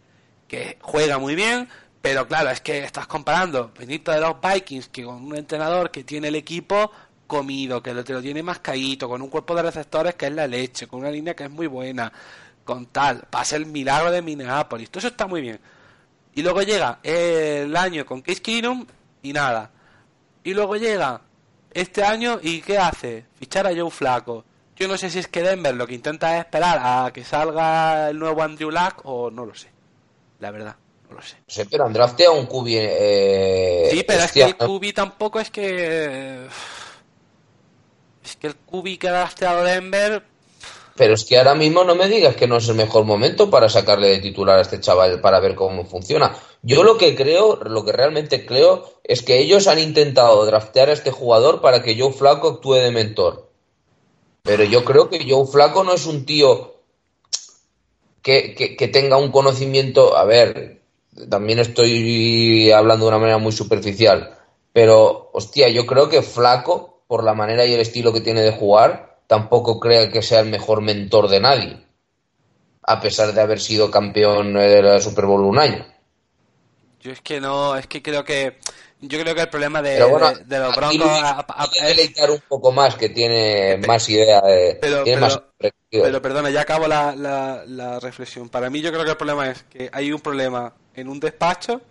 que 0.50 0.78
juega 0.82 1.18
muy 1.18 1.34
bien, 1.34 1.70
pero 2.02 2.28
claro, 2.28 2.50
es 2.50 2.60
que 2.60 2.84
estás 2.84 3.08
comparando 3.08 3.72
Benito 3.80 4.12
de 4.12 4.20
los 4.20 4.36
Vikings 4.42 4.90
que 4.90 5.06
con 5.06 5.24
un 5.24 5.38
entrenador 5.38 5.90
que 5.90 6.04
tiene 6.04 6.28
el 6.28 6.36
equipo 6.36 6.92
comido, 7.26 7.82
que 7.82 7.94
te 7.94 8.12
lo 8.12 8.22
tiene 8.22 8.44
más 8.44 8.60
caído, 8.60 9.08
con 9.08 9.22
un 9.22 9.30
cuerpo 9.30 9.56
de 9.56 9.62
receptores 9.62 10.16
que 10.16 10.26
es 10.26 10.34
la 10.34 10.46
leche, 10.46 10.88
con 10.88 11.00
una 11.00 11.10
línea 11.10 11.34
que 11.38 11.46
es 11.46 11.50
muy 11.50 11.68
buena, 11.68 12.12
con 12.66 12.88
tal, 12.88 13.28
pasa 13.30 13.56
el 13.56 13.66
milagro 13.66 14.12
de 14.12 14.22
Minneapolis, 14.22 14.90
todo 14.90 15.00
eso 15.00 15.08
está 15.08 15.26
muy 15.26 15.40
bien. 15.40 15.62
Y 16.36 16.42
luego 16.42 16.62
llega 16.62 17.00
el 17.04 17.76
año 17.76 18.06
con 18.06 18.22
Case 18.22 18.42
Keenum 18.42 18.86
y 19.22 19.34
nada. 19.34 19.72
Y 20.44 20.54
luego 20.54 20.76
llega 20.76 21.22
este 21.72 22.04
año 22.04 22.40
y 22.42 22.62
¿qué 22.62 22.78
hace? 22.78 23.26
Fichar 23.36 23.68
a 23.68 23.76
Joe 23.76 23.92
Flaco. 23.92 24.44
Yo 24.76 24.88
no 24.88 24.98
sé 24.98 25.10
si 25.10 25.20
es 25.20 25.28
que 25.28 25.44
Denver 25.44 25.76
lo 25.76 25.86
que 25.86 25.94
intenta 25.94 26.36
es 26.36 26.46
esperar 26.46 26.80
a 26.82 27.12
que 27.14 27.24
salga 27.24 28.10
el 28.10 28.18
nuevo 28.18 28.42
Andrew 28.42 28.72
Luck 28.72 29.02
o 29.04 29.30
no 29.30 29.46
lo 29.46 29.54
sé. 29.54 29.70
La 30.40 30.50
verdad, 30.50 30.76
no 31.10 31.16
lo 31.16 31.22
sé. 31.22 31.38
Sí, 31.48 31.62
pero 31.70 31.86
han 31.86 31.96
a 31.96 32.32
un 32.32 32.48
Cubi. 32.48 32.76
Eh, 32.78 33.90
sí, 33.92 34.04
pero 34.06 34.24
es 34.24 34.32
que 34.32 34.44
el 34.44 34.58
Cubi 34.58 34.92
tampoco 34.92 35.40
es 35.40 35.52
que. 35.52 36.48
Es 38.24 38.36
que 38.38 38.48
el 38.48 38.56
Cubi 38.56 38.98
que 38.98 39.10
ha 39.10 39.12
drafteado 39.12 39.64
Denver 39.64 40.33
pero 40.96 41.16
es 41.16 41.26
que 41.26 41.38
ahora 41.38 41.56
mismo 41.56 41.84
no 41.84 41.96
me 41.96 42.08
digas 42.08 42.36
que 42.36 42.48
no 42.48 42.58
es 42.58 42.70
el 42.70 42.76
mejor 42.76 43.04
momento 43.04 43.50
para 43.50 43.70
sacarle 43.70 44.10
de 44.10 44.20
titular 44.20 44.60
a 44.60 44.62
este 44.62 44.80
chaval 44.80 45.22
para 45.22 45.40
ver 45.40 45.56
cómo 45.56 45.86
funciona. 45.86 46.36
Yo 46.62 46.84
lo 46.84 46.98
que 46.98 47.16
creo, 47.16 47.56
lo 47.64 47.84
que 47.84 47.92
realmente 47.92 48.46
creo, 48.46 48.92
es 49.04 49.24
que 49.24 49.40
ellos 49.40 49.68
han 49.68 49.80
intentado 49.80 50.46
draftear 50.46 50.90
a 50.90 50.94
este 50.94 51.12
jugador 51.12 51.62
para 51.62 51.82
que 51.82 52.00
Joe 52.00 52.14
Flaco 52.14 52.50
actúe 52.50 52.76
de 52.76 52.92
mentor. 52.92 53.50
Pero 54.44 54.64
yo 54.64 54.86
creo 54.86 55.10
que 55.10 55.26
Joe 55.28 55.48
Flaco 55.48 55.84
no 55.84 55.94
es 55.94 56.06
un 56.06 56.26
tío 56.26 56.76
que, 58.22 58.54
que 58.56 58.88
tenga 58.88 59.18
un 59.18 59.32
conocimiento. 59.32 60.16
A 60.16 60.26
ver, 60.26 60.82
también 61.30 61.60
estoy 61.60 62.72
hablando 62.72 63.06
de 63.06 63.10
una 63.10 63.20
manera 63.20 63.38
muy 63.38 63.52
superficial. 63.52 64.38
Pero, 64.74 65.30
hostia, 65.34 65.70
yo 65.70 65.86
creo 65.86 66.10
que 66.10 66.22
Flaco, 66.22 67.04
por 67.08 67.24
la 67.24 67.34
manera 67.34 67.66
y 67.66 67.74
el 67.74 67.80
estilo 67.80 68.12
que 68.12 68.22
tiene 68.22 68.42
de 68.42 68.52
jugar, 68.52 69.13
tampoco 69.28 69.80
crea 69.80 70.10
que 70.10 70.22
sea 70.22 70.42
el 70.42 70.50
mejor 70.50 70.82
mentor 70.82 71.28
de 71.30 71.40
nadie, 71.40 71.86
a 72.84 73.02
pesar 73.02 73.34
de 73.34 73.42
haber 73.42 73.60
sido 73.60 73.90
campeón 73.90 74.54
de 74.54 74.82
la 74.82 75.02
Super 75.02 75.26
Bowl 75.26 75.42
un 75.42 75.60
año. 75.60 75.86
Yo 77.02 77.12
es 77.12 77.22
que 77.22 77.42
no, 77.42 77.76
es 77.76 77.88
que 77.88 78.02
creo 78.02 78.24
que 78.24 78.60
yo 79.02 79.20
creo 79.20 79.36
que 79.36 79.42
el 79.42 79.50
problema 79.50 79.82
de, 79.82 80.00
los 80.00 80.76
Broncos 80.76 81.12
es 81.68 82.30
un 82.30 82.42
poco 82.48 82.72
más 82.72 82.96
que 82.96 83.10
tiene 83.10 83.78
más 83.86 84.08
idea 84.08 84.40
de 84.40 84.78
pero, 84.80 85.04
pero, 85.92 86.22
perdona 86.22 86.50
ya 86.50 86.62
acabo 86.62 86.88
la, 86.88 87.14
la, 87.14 87.64
la, 87.68 88.00
reflexión. 88.00 88.48
Para 88.48 88.70
mí 88.70 88.80
yo 88.80 88.92
creo 88.92 89.04
que 89.04 89.12
el 89.12 89.18
problema 89.18 89.50
es 89.50 89.64
que 89.64 89.90
hay 89.92 90.14
un 90.14 90.22
problema 90.22 90.74
en 90.96 91.10
un 91.10 91.20
despacho 91.20 91.82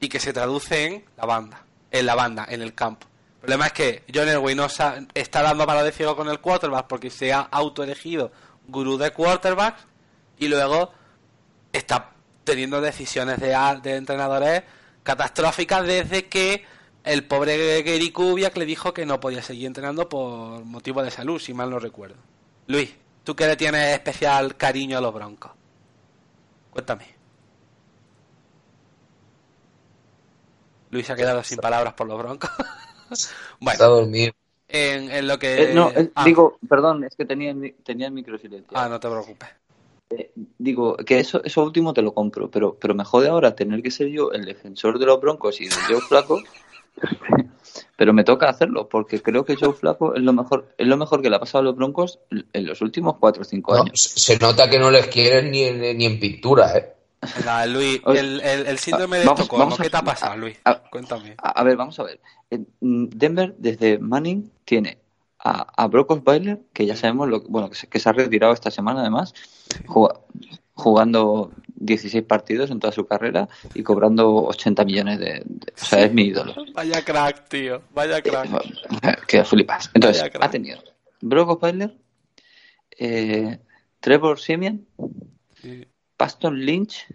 y 0.00 0.08
que 0.08 0.18
se 0.18 0.32
traduce 0.32 0.84
en 0.84 1.04
la 1.16 1.26
banda 1.26 1.64
en 1.92 2.06
la 2.06 2.16
banda 2.16 2.46
en 2.48 2.62
el 2.62 2.74
campo 2.74 3.06
el 3.44 3.48
problema 3.48 3.66
es 3.66 3.72
que 3.74 4.04
John 4.12 4.26
Elway 4.26 4.54
no 4.54 4.64
está 4.64 5.42
dando 5.42 5.66
para 5.66 5.82
de 5.82 5.92
ciego 5.92 6.16
con 6.16 6.30
el 6.30 6.40
quarterback 6.40 6.86
porque 6.86 7.10
se 7.10 7.30
ha 7.30 7.40
autoelegido 7.40 8.32
gurú 8.66 8.96
de 8.96 9.10
quarterback 9.10 9.76
y 10.38 10.48
luego 10.48 10.90
está 11.70 12.12
teniendo 12.42 12.80
decisiones 12.80 13.38
de, 13.40 13.48
de 13.82 13.96
entrenadores 13.96 14.62
catastróficas 15.02 15.86
desde 15.86 16.26
que 16.26 16.64
el 17.04 17.26
pobre 17.26 17.82
Gary 17.82 18.10
Kubiak 18.12 18.56
le 18.56 18.64
dijo 18.64 18.94
que 18.94 19.04
no 19.04 19.20
podía 19.20 19.42
seguir 19.42 19.66
entrenando 19.66 20.08
por 20.08 20.64
motivo 20.64 21.02
de 21.02 21.10
salud, 21.10 21.38
si 21.38 21.52
mal 21.52 21.68
no 21.68 21.78
recuerdo. 21.78 22.16
Luis, 22.68 22.94
tú 23.24 23.36
que 23.36 23.46
le 23.46 23.56
tienes 23.56 23.92
especial 23.92 24.56
cariño 24.56 24.96
a 24.96 25.02
los 25.02 25.12
Broncos. 25.12 25.52
Cuéntame. 26.70 27.14
Luis 30.88 31.06
se 31.06 31.12
ha 31.12 31.16
quedado 31.16 31.44
sin 31.44 31.58
palabras 31.58 31.92
por 31.92 32.06
los 32.06 32.16
Broncos. 32.16 32.48
bueno, 33.60 33.72
Está 33.72 33.86
dormido. 33.86 34.32
En, 34.68 35.28
lo 35.28 35.38
que. 35.38 35.70
Eh, 35.70 35.74
no, 35.74 35.92
ah. 36.14 36.24
digo, 36.24 36.58
perdón, 36.68 37.04
es 37.04 37.14
que 37.14 37.24
tenía, 37.24 37.54
tenía 37.84 38.08
el 38.08 38.12
micro 38.12 38.38
silenciado. 38.38 38.84
Ah, 38.84 38.88
no 38.88 38.98
te 38.98 39.08
preocupes. 39.08 39.48
Eh, 40.10 40.32
digo, 40.58 40.96
que 40.96 41.20
eso, 41.20 41.42
eso 41.44 41.62
último 41.62 41.94
te 41.94 42.02
lo 42.02 42.12
compro, 42.12 42.50
pero, 42.50 42.76
pero 42.80 42.94
me 42.94 43.04
jode 43.04 43.28
ahora 43.28 43.54
tener 43.54 43.82
que 43.82 43.90
ser 43.90 44.08
yo 44.08 44.32
el 44.32 44.44
defensor 44.44 44.98
de 44.98 45.06
los 45.06 45.20
Broncos 45.20 45.60
y 45.60 45.68
de 45.68 45.74
Joe 45.88 46.00
Flaco. 46.00 46.42
pero 47.96 48.12
me 48.12 48.24
toca 48.24 48.48
hacerlo 48.48 48.88
porque 48.88 49.20
creo 49.20 49.44
que 49.44 49.56
Joe 49.56 49.72
Flaco 49.72 50.14
es 50.14 50.22
lo 50.22 50.32
mejor 50.32 50.74
es 50.78 50.86
lo 50.86 50.96
mejor 50.96 51.22
que 51.22 51.30
le 51.30 51.36
ha 51.36 51.40
pasado 51.40 51.62
a 51.62 51.64
los 51.64 51.76
Broncos 51.76 52.20
en 52.30 52.66
los 52.66 52.80
últimos 52.82 53.16
4 53.18 53.42
o 53.42 53.44
5 53.44 53.74
años. 53.74 54.00
se 54.00 54.38
nota 54.38 54.68
que 54.68 54.78
no 54.78 54.90
les 54.90 55.08
quieren 55.08 55.50
ni, 55.50 55.70
ni 55.70 56.06
en 56.06 56.20
pintura, 56.20 56.76
¿eh? 56.76 56.93
Luis, 57.68 58.00
el, 58.06 58.40
el, 58.40 58.78
síndrome 58.78 59.18
de 59.18 59.24
Estocolmo, 59.24 59.76
¿qué 59.76 59.90
te 59.90 59.96
ha 59.96 60.02
pasado, 60.02 60.36
Luis? 60.36 60.58
Cuéntame. 60.90 61.34
A, 61.38 61.62
ver, 61.62 61.76
vamos 61.76 61.98
a 62.00 62.04
ver. 62.04 62.20
Mm, 62.80 63.06
Denver, 63.08 63.54
desde 63.58 63.98
Manning, 63.98 64.50
tiene 64.64 64.98
a, 65.38 65.66
a 65.76 65.86
Brock 65.88 66.10
Osweiler, 66.12 66.60
que 66.72 66.86
ya 66.86 66.96
sabemos 66.96 67.28
lo, 67.28 67.40
bueno, 67.42 67.68
que 67.70 67.76
se, 67.76 67.86
que 67.86 67.98
se 67.98 68.08
ha 68.08 68.12
retirado 68.12 68.52
esta 68.52 68.70
semana 68.70 69.00
además, 69.00 69.34
jugando 70.74 71.52
16 71.76 72.24
partidos 72.24 72.70
en 72.70 72.80
toda 72.80 72.92
su 72.92 73.06
carrera 73.06 73.48
y 73.74 73.82
cobrando 73.82 74.44
80 74.46 74.84
millones 74.84 75.18
de... 75.18 75.44
o 75.74 75.84
sea, 75.84 76.04
es 76.04 76.12
mi 76.12 76.24
ídolo. 76.24 76.54
Vaya 76.74 77.04
crack, 77.04 77.48
tío. 77.48 77.82
Vaya 77.94 78.22
crack. 78.22 78.48
Eh, 79.02 79.16
que 79.28 79.44
flipas. 79.44 79.90
Entonces, 79.94 80.30
ha 80.40 80.50
tenido 80.50 80.78
Brock 81.20 81.50
Osweiler, 81.50 81.96
eh, 82.98 83.58
Trevor 84.00 84.38
Simeon, 84.38 84.86
sí. 85.60 85.86
Paston 86.24 86.58
Lynch 86.64 87.06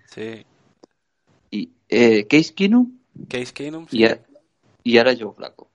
y 1.50 1.72
eh, 1.90 2.28
Case 2.28 2.54
Keenum, 2.54 3.00
Case 3.28 3.52
Keenum 3.52 3.88
y, 3.90 4.06
y, 4.84 4.98
ahora 5.00 5.16
Joe 5.20 5.34
Flaco. 5.34 5.68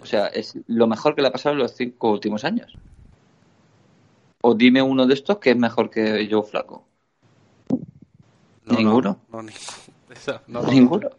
O 0.00 0.06
sea, 0.06 0.28
es 0.28 0.54
lo 0.68 0.86
mejor 0.86 1.14
que 1.14 1.20
le 1.20 1.28
ha 1.28 1.32
pasado 1.32 1.52
en 1.54 1.58
los 1.58 1.72
cinco 1.76 2.10
últimos 2.10 2.44
años. 2.44 2.72
O 4.40 4.54
dime 4.54 4.80
uno 4.80 5.06
de 5.06 5.12
estos 5.12 5.36
que 5.36 5.50
es 5.50 5.56
mejor 5.56 5.90
que 5.90 6.26
Joe 6.30 6.44
Flaco. 6.44 6.86
ninguno. 8.64 9.20
ninguno. 10.70 11.10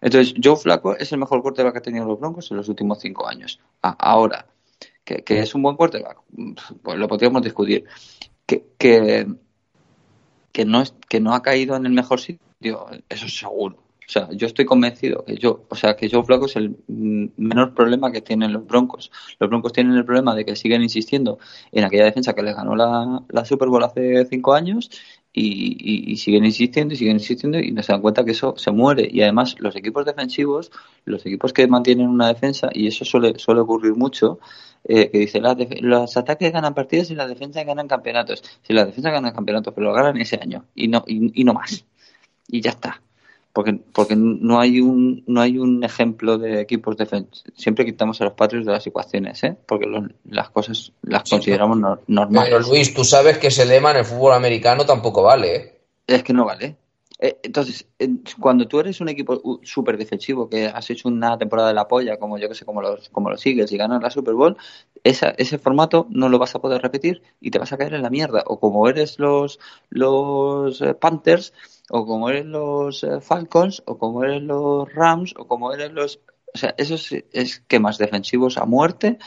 Entonces, 0.00 0.34
Joe 0.42 0.56
Flaco 0.56 0.96
es 0.96 1.12
el 1.12 1.20
mejor 1.20 1.40
quarterback 1.40 1.74
que 1.74 1.78
ha 1.78 1.82
tenido 1.82 2.04
los 2.04 2.18
Broncos 2.18 2.50
en 2.50 2.56
los 2.56 2.68
últimos 2.68 2.98
cinco 2.98 3.28
años. 3.28 3.60
ahora, 3.80 4.44
que, 5.04 5.22
es 5.28 5.54
un 5.54 5.62
buen 5.62 5.76
quarterback, 5.76 6.18
pues 6.82 6.98
lo 6.98 7.06
podríamos 7.06 7.42
discutir. 7.42 7.84
Que, 8.44 8.64
que 8.76 9.26
que 10.56 10.64
no, 10.64 10.80
es, 10.80 10.94
que 11.10 11.20
no 11.20 11.34
ha 11.34 11.42
caído 11.42 11.76
en 11.76 11.84
el 11.84 11.92
mejor 11.92 12.18
sitio, 12.18 12.86
eso 13.10 13.26
es 13.26 13.38
seguro. 13.38 13.76
O 13.76 14.08
sea, 14.08 14.30
yo 14.32 14.46
estoy 14.46 14.64
convencido 14.64 15.22
que 15.22 15.36
yo, 15.36 15.66
o 15.68 15.74
sea, 15.74 15.96
que 15.96 16.08
Joe 16.08 16.24
Flaco 16.24 16.46
es 16.46 16.56
el 16.56 16.78
menor 16.86 17.74
problema 17.74 18.10
que 18.10 18.22
tienen 18.22 18.54
los 18.54 18.66
Broncos. 18.66 19.12
Los 19.38 19.50
Broncos 19.50 19.74
tienen 19.74 19.92
el 19.94 20.06
problema 20.06 20.34
de 20.34 20.46
que 20.46 20.56
siguen 20.56 20.82
insistiendo 20.82 21.38
en 21.72 21.84
aquella 21.84 22.06
defensa 22.06 22.32
que 22.32 22.42
les 22.42 22.56
ganó 22.56 22.74
la, 22.74 23.22
la 23.28 23.44
Super 23.44 23.68
Bowl 23.68 23.84
hace 23.84 24.24
cinco 24.24 24.54
años 24.54 24.88
y, 25.38 26.16
siguen 26.16 26.46
insistiendo 26.46 26.94
y 26.94 26.96
siguen 26.96 27.16
insistiendo 27.16 27.58
y 27.58 27.70
no 27.70 27.82
se 27.82 27.92
dan 27.92 28.00
cuenta 28.00 28.24
que 28.24 28.30
eso 28.30 28.54
se 28.56 28.70
muere. 28.70 29.06
Y 29.10 29.20
además 29.20 29.56
los 29.58 29.76
equipos 29.76 30.06
defensivos, 30.06 30.70
los 31.04 31.24
equipos 31.26 31.52
que 31.52 31.66
mantienen 31.66 32.08
una 32.08 32.28
defensa, 32.28 32.70
y 32.72 32.86
eso 32.86 33.04
suele, 33.04 33.38
suele 33.38 33.60
ocurrir 33.60 33.94
mucho, 33.94 34.38
eh, 34.84 35.10
que 35.10 35.18
dice, 35.18 35.40
los 35.80 36.16
ataques 36.16 36.52
ganan 36.52 36.74
partidos 36.74 37.10
y 37.10 37.14
las 37.14 37.28
defensas 37.28 37.66
ganan 37.66 37.86
campeonatos. 37.86 38.42
Si 38.62 38.72
las 38.72 38.86
defensas 38.86 39.12
ganan 39.12 39.34
campeonatos, 39.34 39.74
pero 39.74 39.88
lo 39.88 39.92
ganan 39.92 40.16
ese 40.16 40.38
año 40.40 40.64
y 40.74 40.88
no, 40.88 41.04
y, 41.06 41.44
no 41.44 41.52
más. 41.52 41.84
Y 42.48 42.62
ya 42.62 42.70
está. 42.70 43.02
Porque, 43.56 43.72
porque 43.72 44.16
no 44.16 44.60
hay 44.60 44.82
un 44.82 45.24
no 45.26 45.40
hay 45.40 45.56
un 45.56 45.82
ejemplo 45.82 46.36
de 46.36 46.60
equipos 46.60 46.94
defensivos. 46.94 47.42
Siempre 47.56 47.86
quitamos 47.86 48.20
a 48.20 48.24
los 48.24 48.34
patrios 48.34 48.66
de 48.66 48.72
las 48.72 48.86
ecuaciones, 48.86 49.42
¿eh? 49.44 49.56
porque 49.64 49.86
las 50.28 50.50
cosas 50.50 50.92
las 51.00 51.26
consideramos 51.26 51.78
normales. 52.06 52.50
Pero 52.52 52.68
Luis, 52.68 52.92
tú 52.92 53.02
sabes 53.02 53.38
que 53.38 53.46
ese 53.46 53.64
lema 53.64 53.92
en 53.92 53.96
el 53.96 54.04
fútbol 54.04 54.34
americano 54.34 54.84
tampoco 54.84 55.22
vale. 55.22 55.56
¿eh? 55.56 55.80
Es 56.06 56.22
que 56.22 56.34
no 56.34 56.44
vale. 56.44 56.76
Eh, 57.18 57.38
entonces, 57.44 57.86
cuando 58.38 58.68
tú 58.68 58.78
eres 58.78 59.00
un 59.00 59.08
equipo 59.08 59.40
súper 59.62 59.96
defensivo, 59.96 60.50
que 60.50 60.66
has 60.66 60.90
hecho 60.90 61.08
una 61.08 61.38
temporada 61.38 61.68
de 61.68 61.74
la 61.74 61.88
polla, 61.88 62.18
como 62.18 62.36
yo 62.36 62.50
que 62.50 62.54
sé, 62.54 62.66
como 62.66 62.82
los, 62.82 63.08
como 63.08 63.30
los 63.30 63.46
Eagles 63.46 63.72
y 63.72 63.78
ganas 63.78 64.02
la 64.02 64.10
Super 64.10 64.34
Bowl, 64.34 64.58
ese 65.02 65.58
formato 65.58 66.06
no 66.10 66.28
lo 66.28 66.38
vas 66.38 66.54
a 66.54 66.60
poder 66.60 66.82
repetir 66.82 67.22
y 67.40 67.50
te 67.50 67.58
vas 67.58 67.72
a 67.72 67.78
caer 67.78 67.94
en 67.94 68.02
la 68.02 68.10
mierda. 68.10 68.44
O 68.46 68.60
como 68.60 68.86
eres 68.86 69.18
los, 69.18 69.58
los 69.88 70.82
eh, 70.82 70.92
Panthers, 70.92 71.54
o 71.90 72.06
como 72.06 72.28
eres 72.28 72.46
los 72.46 73.04
eh, 73.04 73.20
Falcons, 73.20 73.82
o 73.86 73.98
como 73.98 74.24
eres 74.24 74.42
los 74.42 74.92
Rams, 74.92 75.34
o 75.36 75.46
como 75.46 75.72
eres 75.72 75.92
los. 75.92 76.20
O 76.54 76.58
sea, 76.58 76.74
esos 76.78 77.12
esquemas 77.32 77.98
defensivos 77.98 78.56
a 78.56 78.64
muerte 78.64 79.18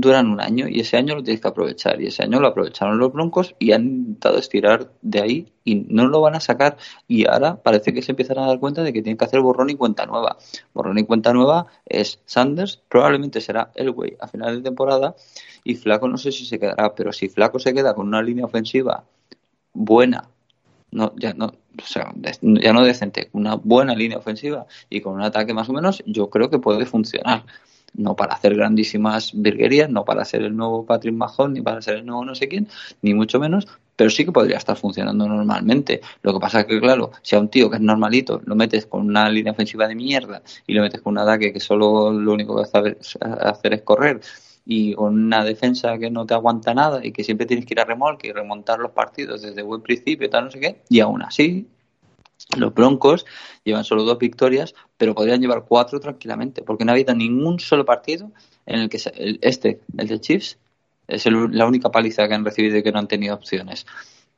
duran 0.00 0.30
un 0.30 0.40
año 0.40 0.68
y 0.68 0.80
ese 0.80 0.96
año 0.96 1.16
lo 1.16 1.22
tienes 1.22 1.40
que 1.40 1.48
aprovechar. 1.48 2.00
Y 2.00 2.06
ese 2.06 2.22
año 2.22 2.40
lo 2.40 2.48
aprovecharon 2.48 2.98
los 2.98 3.12
Broncos 3.12 3.54
y 3.58 3.72
han 3.72 3.82
intentado 3.82 4.38
estirar 4.38 4.92
de 5.02 5.20
ahí 5.20 5.52
y 5.64 5.74
no 5.74 6.06
lo 6.06 6.20
van 6.20 6.36
a 6.36 6.40
sacar. 6.40 6.76
Y 7.06 7.26
ahora 7.26 7.56
parece 7.56 7.92
que 7.92 8.02
se 8.02 8.12
empiezan 8.12 8.38
a 8.38 8.46
dar 8.46 8.60
cuenta 8.60 8.82
de 8.82 8.92
que 8.92 9.02
tienen 9.02 9.18
que 9.18 9.24
hacer 9.24 9.40
borrón 9.40 9.70
y 9.70 9.74
cuenta 9.74 10.06
nueva. 10.06 10.38
Borrón 10.72 10.98
y 10.98 11.04
cuenta 11.04 11.32
nueva 11.32 11.66
es 11.86 12.20
Sanders, 12.26 12.76
probablemente 12.88 13.40
será 13.40 13.72
Elway 13.74 14.16
a 14.20 14.28
final 14.28 14.56
de 14.56 14.62
temporada 14.62 15.16
y 15.64 15.74
Flaco 15.74 16.08
no 16.08 16.16
sé 16.16 16.32
si 16.32 16.46
se 16.46 16.58
quedará, 16.58 16.94
pero 16.94 17.12
si 17.12 17.28
Flaco 17.28 17.58
se 17.58 17.74
queda 17.74 17.94
con 17.94 18.06
una 18.06 18.22
línea 18.22 18.44
ofensiva 18.44 19.04
buena, 19.72 20.28
no, 20.90 21.12
ya 21.16 21.34
no, 21.34 21.52
o 21.82 21.86
sea, 21.86 22.12
ya 22.42 22.72
no 22.72 22.84
decente, 22.84 23.28
una 23.32 23.54
buena 23.54 23.94
línea 23.94 24.18
ofensiva 24.18 24.66
y 24.90 25.00
con 25.00 25.14
un 25.14 25.22
ataque 25.22 25.54
más 25.54 25.68
o 25.68 25.72
menos, 25.72 26.02
yo 26.06 26.28
creo 26.30 26.50
que 26.50 26.58
puede 26.58 26.86
funcionar 26.86 27.44
no 27.94 28.14
para 28.16 28.34
hacer 28.34 28.54
grandísimas 28.54 29.32
virguerías, 29.34 29.88
no 29.90 30.04
para 30.04 30.24
ser 30.24 30.42
el 30.42 30.56
nuevo 30.56 30.84
Patrick 30.84 31.14
Mahon, 31.14 31.54
ni 31.54 31.62
para 31.62 31.80
ser 31.80 31.96
el 31.96 32.06
nuevo 32.06 32.24
no 32.24 32.34
sé 32.34 32.48
quién, 32.48 32.68
ni 33.02 33.14
mucho 33.14 33.40
menos, 33.40 33.66
pero 33.96 34.10
sí 34.10 34.24
que 34.24 34.32
podría 34.32 34.58
estar 34.58 34.76
funcionando 34.76 35.26
normalmente. 35.26 36.00
Lo 36.22 36.32
que 36.32 36.38
pasa 36.38 36.60
es 36.60 36.66
que, 36.66 36.80
claro, 36.80 37.10
si 37.22 37.34
a 37.34 37.40
un 37.40 37.48
tío 37.48 37.70
que 37.70 37.76
es 37.76 37.82
normalito 37.82 38.40
lo 38.44 38.54
metes 38.54 38.86
con 38.86 39.06
una 39.06 39.28
línea 39.30 39.52
ofensiva 39.52 39.88
de 39.88 39.94
mierda 39.94 40.42
y 40.66 40.74
lo 40.74 40.82
metes 40.82 41.00
con 41.00 41.12
un 41.12 41.18
ataque 41.18 41.52
que 41.52 41.60
solo 41.60 42.12
lo 42.12 42.32
único 42.32 42.56
que 42.56 42.62
hace 42.62 42.96
hacer 43.20 43.74
es 43.74 43.82
correr 43.82 44.20
y 44.70 44.92
con 44.92 45.14
una 45.14 45.42
defensa 45.44 45.96
que 45.96 46.10
no 46.10 46.26
te 46.26 46.34
aguanta 46.34 46.74
nada 46.74 47.00
y 47.02 47.10
que 47.10 47.24
siempre 47.24 47.46
tienes 47.46 47.64
que 47.64 47.72
ir 47.72 47.80
a 47.80 47.86
remolque 47.86 48.28
y 48.28 48.32
remontar 48.32 48.78
los 48.78 48.90
partidos 48.90 49.40
desde 49.40 49.62
buen 49.62 49.80
principio, 49.80 50.28
tal, 50.28 50.44
no 50.44 50.50
sé 50.50 50.60
qué, 50.60 50.82
y 50.90 51.00
aún 51.00 51.22
así 51.22 51.66
los 52.54 52.74
Broncos 52.74 53.24
llevan 53.64 53.84
solo 53.84 54.04
dos 54.04 54.18
victorias, 54.18 54.74
pero 54.98 55.14
podrían 55.14 55.40
llevar 55.40 55.64
cuatro 55.66 56.00
tranquilamente, 56.00 56.60
porque 56.60 56.84
no 56.84 56.92
ha 56.92 56.94
habido 56.94 57.14
ningún 57.14 57.58
solo 57.58 57.86
partido 57.86 58.30
en 58.66 58.80
el 58.80 58.88
que 58.90 58.98
este, 59.40 59.80
el 59.96 60.06
de 60.06 60.20
Chiefs, 60.20 60.58
es 61.06 61.24
la 61.24 61.66
única 61.66 61.90
paliza 61.90 62.28
que 62.28 62.34
han 62.34 62.44
recibido 62.44 62.76
y 62.76 62.82
que 62.82 62.92
no 62.92 62.98
han 62.98 63.08
tenido 63.08 63.34
opciones. 63.34 63.86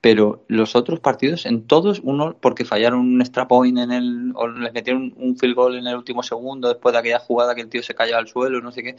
Pero 0.01 0.45
los 0.49 0.77
otros 0.77 1.01
partidos, 1.01 1.45
en 1.45 1.67
todos, 1.67 2.01
uno 2.03 2.37
porque 2.41 2.65
fallaron 2.65 3.01
un 3.01 3.21
extra 3.21 3.47
point 3.47 3.79
en 3.79 3.93
el, 3.93 4.33
o 4.35 4.49
les 4.49 4.73
metieron 4.73 5.13
un 5.19 5.37
field 5.37 5.55
goal 5.55 5.77
en 5.77 5.87
el 5.87 5.97
último 5.97 6.23
segundo 6.23 6.69
después 6.69 6.93
de 6.95 7.01
aquella 7.01 7.19
jugada 7.19 7.55
que 7.55 7.61
el 7.61 7.69
tío 7.69 7.83
se 7.83 7.95
cayó 7.95 8.17
al 8.17 8.27
suelo, 8.27 8.61
no 8.61 8.73
sé 8.73 8.83
qué. 8.83 8.97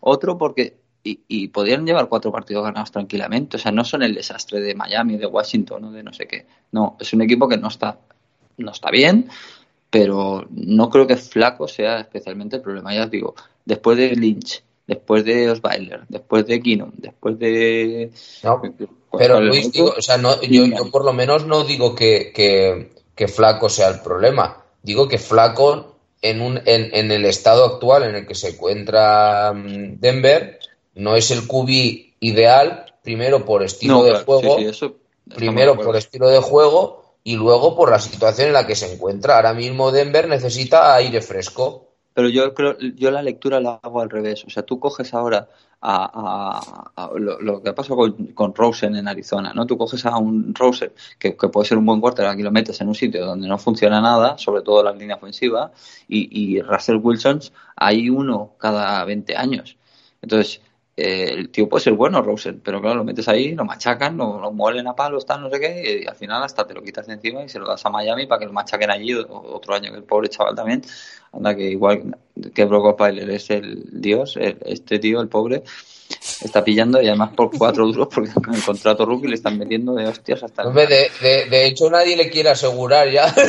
Otro 0.00 0.38
porque 0.38 0.78
y, 1.02 1.20
y, 1.28 1.48
podrían 1.48 1.86
llevar 1.86 2.08
cuatro 2.08 2.30
partidos 2.32 2.64
ganados 2.64 2.90
tranquilamente. 2.90 3.56
O 3.56 3.60
sea, 3.60 3.72
no 3.72 3.84
son 3.84 4.02
el 4.02 4.14
desastre 4.14 4.60
de 4.60 4.74
Miami, 4.74 5.16
de 5.16 5.26
Washington 5.26 5.84
o 5.84 5.92
de 5.92 6.02
no 6.02 6.12
sé 6.12 6.26
qué. 6.26 6.46
No, 6.72 6.96
es 7.00 7.12
un 7.12 7.22
equipo 7.22 7.48
que 7.48 7.56
no 7.56 7.68
está 7.68 7.98
no 8.60 8.70
está 8.70 8.90
bien, 8.90 9.28
pero 9.90 10.46
no 10.50 10.90
creo 10.90 11.06
que 11.06 11.16
Flaco 11.16 11.66
sea 11.66 12.00
especialmente 12.00 12.56
el 12.56 12.62
problema. 12.62 12.94
Ya 12.94 13.04
os 13.04 13.10
digo, 13.10 13.34
después 13.64 13.98
de 13.98 14.14
Lynch, 14.14 14.62
después 14.90 15.24
de 15.24 15.48
Osweiler, 15.48 16.00
después 16.08 16.44
de 16.46 16.60
Keenum, 16.60 16.90
después 16.96 17.38
de... 17.38 18.10
No, 18.42 18.60
pero 19.16 19.40
Luis, 19.40 19.70
digo, 19.70 19.94
o 19.96 20.02
sea, 20.02 20.16
no, 20.16 20.40
yo, 20.42 20.66
yo, 20.66 20.90
por 20.90 21.04
lo 21.04 21.12
menos 21.12 21.46
no 21.46 21.62
digo 21.62 21.94
que, 21.94 22.32
que, 22.34 23.28
Flaco 23.28 23.68
sea 23.68 23.88
el 23.88 24.00
problema. 24.00 24.64
Digo 24.82 25.06
que 25.06 25.18
Flaco, 25.18 25.96
en, 26.22 26.40
un, 26.40 26.58
en, 26.64 26.90
en, 26.92 27.12
el 27.12 27.24
estado 27.24 27.64
actual 27.64 28.02
en 28.04 28.16
el 28.16 28.26
que 28.26 28.34
se 28.34 28.48
encuentra 28.48 29.52
mm, 29.52 30.00
Denver, 30.00 30.58
no 30.94 31.14
es 31.14 31.30
el 31.30 31.46
QB 31.46 31.68
ideal, 32.20 32.86
primero 33.02 33.44
por 33.44 33.62
estilo 33.62 34.02
de 34.02 34.18
juego. 34.24 34.56
primero 35.36 35.76
por 35.76 35.96
estilo 35.96 36.28
de 36.28 36.40
juego 36.40 37.14
y 37.22 37.36
luego 37.36 37.76
por 37.76 37.90
la 37.90 38.00
situación 38.00 38.48
en 38.48 38.54
la 38.54 38.66
que 38.66 38.74
se 38.74 38.92
encuentra. 38.92 39.36
Ahora 39.36 39.54
mismo 39.54 39.92
Denver 39.92 40.26
necesita 40.28 40.94
aire 40.96 41.20
fresco. 41.20 41.89
Pero 42.14 42.28
yo 42.28 42.54
creo, 42.54 42.76
yo 42.78 43.10
la 43.10 43.22
lectura 43.22 43.60
la 43.60 43.80
hago 43.82 44.00
al 44.00 44.10
revés. 44.10 44.44
O 44.44 44.50
sea, 44.50 44.64
tú 44.64 44.80
coges 44.80 45.14
ahora 45.14 45.48
a, 45.82 46.60
lo, 47.16 47.62
que 47.62 47.72
pasó 47.72 47.96
con, 47.96 48.26
con, 48.28 48.54
Rosen 48.54 48.96
en 48.96 49.08
Arizona, 49.08 49.52
¿no? 49.54 49.66
Tú 49.66 49.78
coges 49.78 50.04
a 50.04 50.18
un 50.18 50.54
Rosen 50.54 50.92
que, 51.18 51.32
puede 51.32 51.66
ser 51.66 51.78
un 51.78 51.86
buen 51.86 52.00
quarterback 52.00 52.38
y 52.38 52.42
lo 52.42 52.50
metes 52.50 52.80
en 52.80 52.88
un 52.88 52.94
sitio 52.94 53.24
donde 53.24 53.48
no 53.48 53.58
funciona 53.58 54.00
nada, 54.00 54.36
sobre 54.38 54.62
todo 54.62 54.82
la 54.82 54.92
línea 54.92 55.16
ofensiva, 55.16 55.72
y, 56.08 56.28
y 56.56 56.60
Russell 56.60 57.00
Wilson 57.02 57.40
hay 57.76 58.10
uno 58.10 58.52
cada 58.58 59.04
20 59.04 59.36
años. 59.36 59.76
Entonces, 60.22 60.60
eh, 61.00 61.32
el 61.32 61.48
tío 61.48 61.68
puede 61.68 61.84
ser 61.84 61.94
bueno, 61.94 62.20
Rosen, 62.20 62.60
pero 62.62 62.80
claro, 62.80 62.96
lo 62.96 63.04
metes 63.04 63.26
ahí, 63.28 63.54
lo 63.54 63.64
machacan, 63.64 64.16
lo, 64.16 64.38
lo 64.38 64.52
muelen 64.52 64.86
a 64.86 64.94
palos, 64.94 65.24
tal, 65.24 65.40
no 65.40 65.50
sé 65.50 65.58
qué, 65.58 66.02
y, 66.02 66.06
al 66.06 66.14
final 66.14 66.42
hasta 66.42 66.66
te 66.66 66.74
lo 66.74 66.82
quitas 66.82 67.06
de 67.06 67.14
encima 67.14 67.42
y 67.42 67.48
se 67.48 67.58
lo 67.58 67.66
das 67.66 67.84
a 67.86 67.90
Miami 67.90 68.26
para 68.26 68.40
que 68.40 68.46
lo 68.46 68.52
machaquen 68.52 68.90
allí 68.90 69.14
otro 69.14 69.74
año, 69.74 69.90
que 69.90 69.96
el 69.96 70.04
pobre 70.04 70.28
chaval 70.28 70.54
también, 70.54 70.82
anda 71.32 71.54
que 71.54 71.70
igual 71.70 72.16
que 72.54 72.64
Brock 72.66 72.84
Osweiler 72.94 73.30
es 73.30 73.48
el 73.50 74.00
dios, 74.00 74.36
este 74.36 74.98
tío, 74.98 75.20
el 75.20 75.28
pobre, 75.28 75.62
está 76.42 76.62
pillando 76.62 77.00
y 77.00 77.08
además 77.08 77.30
por 77.34 77.56
cuatro 77.56 77.86
duros 77.86 78.08
porque 78.12 78.32
con 78.32 78.54
el 78.54 78.62
contrato 78.62 79.06
rookie 79.06 79.28
le 79.28 79.36
están 79.36 79.58
metiendo 79.58 79.94
de 79.94 80.06
hostias 80.06 80.42
hasta... 80.42 80.64
Hombre, 80.64 80.86
de, 80.86 81.46
de, 81.48 81.66
hecho 81.66 81.88
nadie 81.88 82.16
le 82.16 82.28
quiere 82.28 82.50
asegurar 82.50 83.10
ya, 83.10 83.32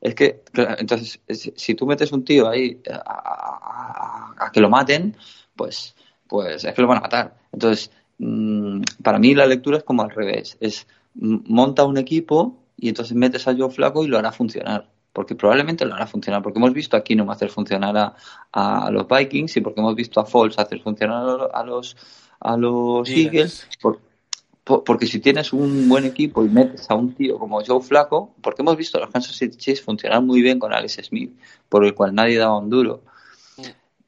Es 0.00 0.14
que, 0.14 0.42
entonces, 0.78 1.20
si 1.28 1.74
tú 1.74 1.86
metes 1.86 2.10
un 2.10 2.24
tío 2.24 2.48
ahí 2.48 2.80
a 2.90 4.50
que 4.52 4.60
lo 4.60 4.68
maten, 4.68 5.16
pues, 5.60 5.94
pues 6.26 6.64
es 6.64 6.72
que 6.72 6.80
lo 6.80 6.88
van 6.88 6.98
a 6.98 7.02
matar. 7.02 7.36
Entonces, 7.52 7.90
mm, 8.16 8.80
para 9.02 9.18
mí 9.18 9.34
la 9.34 9.44
lectura 9.44 9.76
es 9.76 9.84
como 9.84 10.00
al 10.00 10.08
revés. 10.08 10.56
Es 10.58 10.86
monta 11.12 11.84
un 11.84 11.98
equipo 11.98 12.56
y 12.78 12.88
entonces 12.88 13.14
metes 13.14 13.46
a 13.46 13.54
Joe 13.54 13.68
Flaco 13.68 14.02
y 14.02 14.08
lo 14.08 14.16
hará 14.16 14.32
funcionar. 14.32 14.88
Porque 15.12 15.34
probablemente 15.34 15.84
lo 15.84 15.94
hará 15.94 16.06
funcionar. 16.06 16.42
Porque 16.42 16.58
hemos 16.58 16.72
visto 16.72 16.96
aquí 16.96 17.14
no 17.14 17.30
hacer 17.30 17.50
funcionar 17.50 17.94
a, 17.98 18.14
a, 18.52 18.90
los 18.90 19.06
Vikings 19.06 19.54
y 19.58 19.60
porque 19.60 19.80
hemos 19.80 19.94
visto 19.94 20.18
a 20.18 20.24
Falls 20.24 20.58
hacer 20.58 20.80
funcionar 20.80 21.50
a 21.52 21.62
los, 21.62 21.94
a 22.40 22.56
los 22.56 23.10
Eagles. 23.10 23.68
porque 24.64 25.06
si 25.06 25.20
tienes 25.20 25.52
un 25.52 25.90
buen 25.90 26.06
equipo 26.06 26.42
y 26.42 26.48
metes 26.48 26.90
a 26.90 26.94
un 26.94 27.12
tío 27.12 27.38
como 27.38 27.62
Joe 27.62 27.82
Flaco, 27.82 28.32
porque 28.40 28.62
hemos 28.62 28.78
visto 28.78 28.96
a 28.96 29.02
los 29.02 29.10
Kansas 29.10 29.36
City 29.36 29.58
Chiefs 29.58 29.82
funcionar 29.82 30.22
muy 30.22 30.40
bien 30.40 30.58
con 30.58 30.72
Alex 30.72 31.00
Smith, 31.02 31.38
por 31.68 31.84
el 31.84 31.94
cual 31.94 32.14
nadie 32.14 32.38
daba 32.38 32.56
un 32.56 32.70
duro 32.70 33.02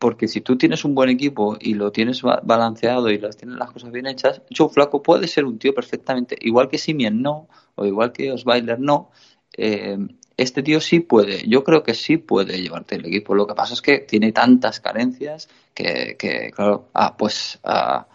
porque 0.03 0.27
si 0.27 0.41
tú 0.41 0.59
tienes 0.59 0.85
un 0.85 0.97
buen 0.97 1.11
equipo 1.11 1.57
y 1.61 1.75
lo 1.75 1.93
tienes 1.93 2.23
balanceado 2.23 3.09
y 3.09 3.19
las 3.19 3.37
tienes 3.37 3.57
las 3.57 3.71
cosas 3.71 3.93
bien 3.93 4.09
hechas, 4.09 4.43
Joe 4.51 4.69
Flaco 4.69 5.01
puede 5.01 5.29
ser 5.29 5.45
un 5.45 5.61
tío 5.61 5.73
perfectamente, 5.73 6.37
igual 6.41 6.69
que 6.69 6.77
Simien 6.77 7.23
no, 7.23 7.47
o 7.77 7.87
igual 7.87 8.11
que 8.11 8.33
Osweiler 8.33 8.81
no, 8.81 9.13
eh, 9.57 9.97
este 10.37 10.65
tío 10.65 10.81
sí 10.81 10.99
puede, 10.99 11.47
yo 11.47 11.63
creo 11.63 11.85
que 11.85 11.95
sí 11.95 12.17
puede 12.17 12.61
llevarte 12.61 12.97
el 12.97 13.07
equipo. 13.07 13.37
Lo 13.37 13.47
que 13.47 13.55
pasa 13.55 13.75
es 13.75 13.81
que 13.81 13.99
tiene 13.99 14.33
tantas 14.33 14.81
carencias 14.81 15.49
que, 15.73 16.17
claro, 16.53 16.89
ah, 16.95 17.17
pues 17.17 17.61
a, 17.63 18.09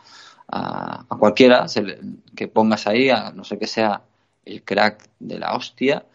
cualquiera 1.18 1.68
que 2.36 2.50
pongas 2.50 2.86
ahí, 2.86 3.10
a 3.10 3.32
no 3.32 3.46
sé 3.46 3.58
que 3.58 3.68
sea 3.68 4.02
el 4.44 4.62
crack 4.62 5.08
de 5.20 5.40
la 5.40 5.56
hostia, 5.56 6.06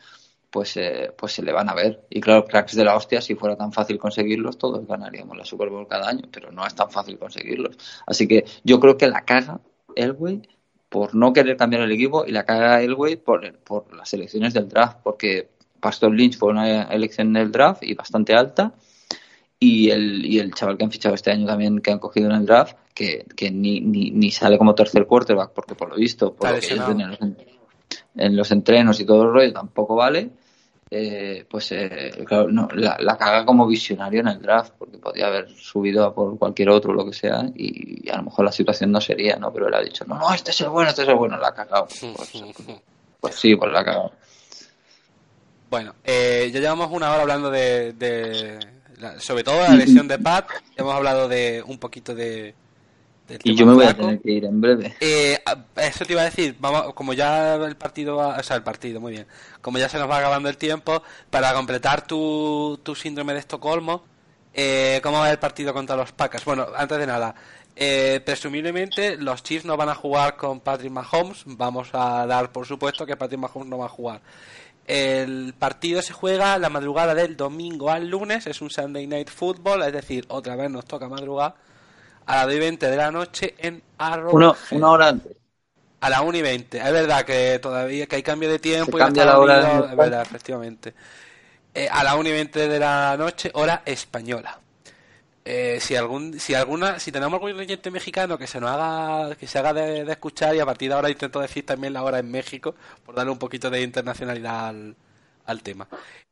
pues, 0.53 0.77
eh, 0.77 1.11
pues 1.17 1.33
se 1.33 1.43
le 1.43 1.51
van 1.51 1.71
a 1.71 1.75
ver. 1.75 2.05
Y 2.11 2.21
claro, 2.21 2.45
cracks 2.45 2.77
de 2.77 2.85
la 2.85 2.95
hostia, 2.95 3.23
si 3.23 3.35
fuera 3.35 3.57
tan 3.57 3.73
fácil 3.73 3.99
conseguirlos, 3.99 4.59
todos 4.59 4.87
ganaríamos 4.87 5.35
la 5.35 5.47
Super 5.47 5.71
Bowl 5.71 5.89
cada 5.89 6.11
año, 6.11 6.29
pero 6.31 6.53
no 6.53 6.67
es 6.67 6.75
tan 6.75 6.91
fácil 6.91 7.19
conseguirlos. 7.19 7.79
Así 8.07 8.29
que 8.29 8.45
yo 8.63 8.79
creo 8.79 8.99
que 8.99 9.09
la 9.09 9.23
caga 9.23 9.61
Elway 9.97 10.43
por 10.91 11.15
no 11.15 11.33
querer 11.33 11.57
cambiar 11.57 11.83
el 11.83 11.91
equipo 11.91 12.27
y 12.27 12.33
la 12.33 12.45
caga 12.45 12.83
Elway 12.83 13.17
por, 13.17 13.51
por 13.61 13.97
las 13.97 14.13
elecciones 14.13 14.53
del 14.53 14.69
draft, 14.69 14.99
porque 15.03 15.49
Pastor 15.81 16.13
Lynch 16.13 16.37
fue 16.37 16.51
una 16.51 16.83
elección 16.83 17.33
del 17.33 17.51
draft 17.51 17.83
y 17.83 17.95
bastante 17.95 18.35
alta. 18.35 18.75
Y 19.59 19.89
el, 19.89 20.27
y 20.27 20.39
el 20.39 20.53
chaval 20.53 20.77
que 20.77 20.85
han 20.85 20.91
fichado 20.91 21.15
este 21.15 21.31
año 21.31 21.47
también, 21.47 21.81
que 21.81 21.93
han 21.93 21.99
cogido 21.99 22.29
en 22.29 22.37
el 22.37 22.45
draft, 22.45 22.77
que, 22.93 23.25
que 23.35 23.51
ni, 23.51 23.81
ni, 23.81 24.11
ni 24.11 24.31
sale 24.31 24.59
como 24.59 24.75
tercer 24.75 25.07
quarterback, 25.07 25.53
porque 25.53 25.75
por 25.75 25.89
lo 25.89 25.97
visto, 25.97 26.35
por 26.35 26.51
lo 26.51 26.61
que 26.61 26.75
en 28.17 28.37
los 28.37 28.51
entrenos 28.51 29.01
y 29.01 29.07
todo 29.07 29.23
el 29.23 29.33
rollo, 29.33 29.53
tampoco 29.55 29.95
vale 29.95 30.42
eh, 30.95 31.47
pues 31.49 31.73
eh, 31.73 32.23
claro, 32.27 32.49
no, 32.53 32.69
la, 32.75 33.17
caga 33.17 33.47
como 33.47 33.67
visionario 33.67 34.21
en 34.21 34.29
el 34.29 34.43
draft, 34.43 34.75
porque 34.79 34.99
podía 34.99 35.29
haber 35.29 35.49
subido 35.49 36.05
a 36.05 36.15
por 36.15 36.39
cualquier 36.39 36.69
otro, 36.69 36.93
lo 36.93 37.07
que 37.07 37.15
sea, 37.15 37.47
y, 37.55 38.11
a 38.11 38.19
lo 38.19 38.25
mejor 38.25 38.45
la 38.45 38.53
situación 38.53 38.93
no 38.93 39.01
sería, 39.01 39.37
¿no? 39.37 39.51
Pero 39.55 39.69
él 39.69 39.75
ha 39.75 39.81
dicho, 39.81 40.05
no, 40.05 40.19
no, 40.19 40.35
este 40.35 40.51
es 40.51 40.61
el 40.61 40.69
bueno, 40.69 40.91
este 40.91 41.03
es 41.03 41.09
el 41.09 41.15
bueno, 41.15 41.39
la 41.39 41.49
ha 41.49 41.55
cagado. 41.55 41.89
Pues, 42.13 42.33
pues, 43.21 43.37
sí, 43.37 43.57
pues 43.57 43.73
la 43.73 43.81
ha 43.81 43.85
cagado. 43.85 44.13
Bueno, 45.71 45.95
eh, 46.05 46.51
ya 46.53 46.61
llevamos 46.61 46.91
una 46.91 47.11
hora 47.11 47.23
hablando 47.23 47.51
de, 47.51 48.59
sobre 49.19 49.45
todo 49.45 49.63
la 49.63 49.71
lesión 49.75 50.09
de 50.09 50.19
Pat, 50.19 50.51
hemos 50.77 50.95
hablado 50.95 51.27
de 51.27 51.63
un 51.67 51.79
poquito 51.79 52.15
de, 52.15 52.55
y 53.43 53.55
yo 53.55 53.67
me 53.67 53.75
voy 53.75 53.87
a 53.87 53.95
tener 53.95 54.21
que 54.21 54.31
ir 54.31 54.45
en 54.45 54.61
breve. 54.61 54.95
Eh, 55.01 55.39
eso 55.77 56.05
te 56.05 56.13
iba 56.13 56.23
a 56.23 56.27
decir, 56.27 56.57
vamos, 56.59 56.95
como 56.95 57.13
ya 57.13 57.55
el 57.57 57.77
partido 57.77 58.17
va, 58.17 58.39
o 58.39 58.43
sea, 58.43 58.57
el 58.57 58.63
partido, 58.63 59.01
muy 59.01 59.13
bien, 59.13 59.27
como 59.61 59.79
ya 59.79 59.89
se 59.89 59.99
nos 59.99 60.11
va 60.11 60.19
acabando 60.19 60.49
el 60.49 60.57
tiempo, 60.57 61.03
para 61.31 61.53
completar 61.55 62.07
tu, 62.07 62.79
tu 62.83 62.95
síndrome 62.95 63.33
de 63.33 63.41
Estocolmo, 63.41 64.05
eh, 64.55 65.01
¿cómo 65.03 65.19
va 65.19 65.31
el 65.31 65.39
partido 65.39 65.73
contra 65.73 65.97
los 65.97 66.13
Packers? 66.13 66.45
Bueno, 66.45 66.67
antes 66.77 66.99
de 66.99 67.07
nada, 67.07 67.35
eh, 67.75 68.21
presumiblemente 68.25 69.17
los 69.17 69.43
Chiefs 69.43 69.65
no 69.65 69.77
van 69.77 69.89
a 69.89 69.95
jugar 69.95 70.37
con 70.37 70.61
Patrick 70.61 70.93
Mahomes, 70.93 71.43
vamos 71.47 71.89
a 71.93 72.27
dar 72.27 72.53
por 72.53 72.67
supuesto 72.67 73.07
que 73.07 73.17
Patrick 73.17 73.41
Mahomes 73.41 73.69
no 73.69 73.79
va 73.79 73.87
a 73.87 73.91
jugar. 73.91 74.21
El 74.87 75.55
partido 75.59 76.03
se 76.03 76.13
juega 76.13 76.59
la 76.59 76.69
madrugada 76.69 77.15
del 77.15 77.37
domingo 77.37 77.91
al 77.91 78.09
lunes, 78.09 78.47
es 78.47 78.61
un 78.61 78.69
Sunday 78.69 79.07
Night 79.07 79.31
Football, 79.31 79.83
es 79.83 79.93
decir, 79.93 80.25
otra 80.29 80.57
vez 80.57 80.71
nos 80.71 80.85
toca 80.85 81.09
madrugar 81.09 81.55
a 82.27 82.37
las 82.37 82.47
2 82.47 82.55
y 82.55 82.59
20 82.59 82.91
de 82.91 82.97
la 82.97 83.11
noche 83.11 83.55
en 83.59 83.83
Arrow. 83.99 84.55
una 84.71 84.91
hora 84.91 85.09
antes. 85.09 85.33
A 86.01 86.11
las 86.11 86.21
1 86.21 86.39
y 86.39 86.43
20. 86.43 86.79
Es 86.79 86.93
verdad 86.93 87.25
que 87.25 87.59
todavía 87.61 88.07
que 88.07 88.17
hay 88.17 88.23
cambio 88.23 88.49
de 88.49 88.59
tiempo. 88.59 88.97
y 88.97 89.01
cambia 89.01 89.25
la 89.25 89.39
hora. 89.39 89.87
es 89.91 89.97
verdad, 89.97 90.23
efectivamente. 90.23 90.95
Eh, 91.75 91.89
a 91.91 92.03
las 92.03 92.17
1 92.17 92.29
y 92.29 92.33
20 92.33 92.69
de 92.69 92.79
la 92.79 93.17
noche, 93.17 93.51
hora 93.55 93.83
española. 93.85 94.59
Eh, 95.45 95.79
si 95.81 95.97
algún 95.97 96.39
si 96.39 96.55
alguna 96.55 97.01
si 97.01 97.11
tenemos 97.11 97.35
algún 97.35 97.59
oyente 97.59 97.91
mexicano 97.91 98.39
que 98.39 98.47
se 98.47 98.61
nos 98.61 98.71
haga 98.71 99.35
que 99.35 99.49
se 99.49 99.59
haga 99.59 99.73
de, 99.73 100.03
escuchar 100.03 100.55
y 100.55 100.61
a 100.61 100.67
partir 100.67 100.89
de 100.89 100.95
ahora 100.95 101.11
intento 101.11 101.41
decir 101.41 101.67
también 101.67 101.93
la 101.95 102.05
hora 102.05 102.21
en 102.21 102.31
México 102.31 102.77
por 103.05 103.17
darle 103.17 103.33
un 103.33 103.41
poquito 103.41 103.69
de 103.69 103.83
internacionalidad 103.83 104.69
al, 104.69 104.95
al 105.47 105.63
tema 105.65 105.89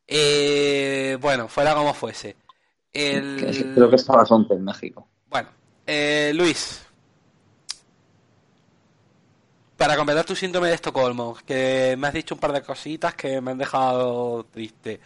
eh, 0.06 1.18
bueno 1.20 1.48
fuera 1.48 1.74
como 1.74 1.92
fuese 1.92 2.36
creo 2.92 3.90
que 3.90 3.96
estaba 3.96 4.22
a 4.22 4.54
en 4.54 4.64
México 4.64 5.08
bueno 5.28 5.48
eh, 5.90 6.32
Luis 6.34 6.82
para 9.76 9.96
completar 9.96 10.24
tu 10.24 10.36
síndrome 10.36 10.68
de 10.68 10.74
Estocolmo 10.74 11.36
que 11.46 11.96
me 11.98 12.08
has 12.08 12.14
dicho 12.14 12.34
un 12.34 12.40
par 12.40 12.52
de 12.52 12.62
cositas 12.62 13.14
que 13.14 13.40
me 13.40 13.52
han 13.52 13.58
dejado 13.58 14.44
triste 14.44 15.00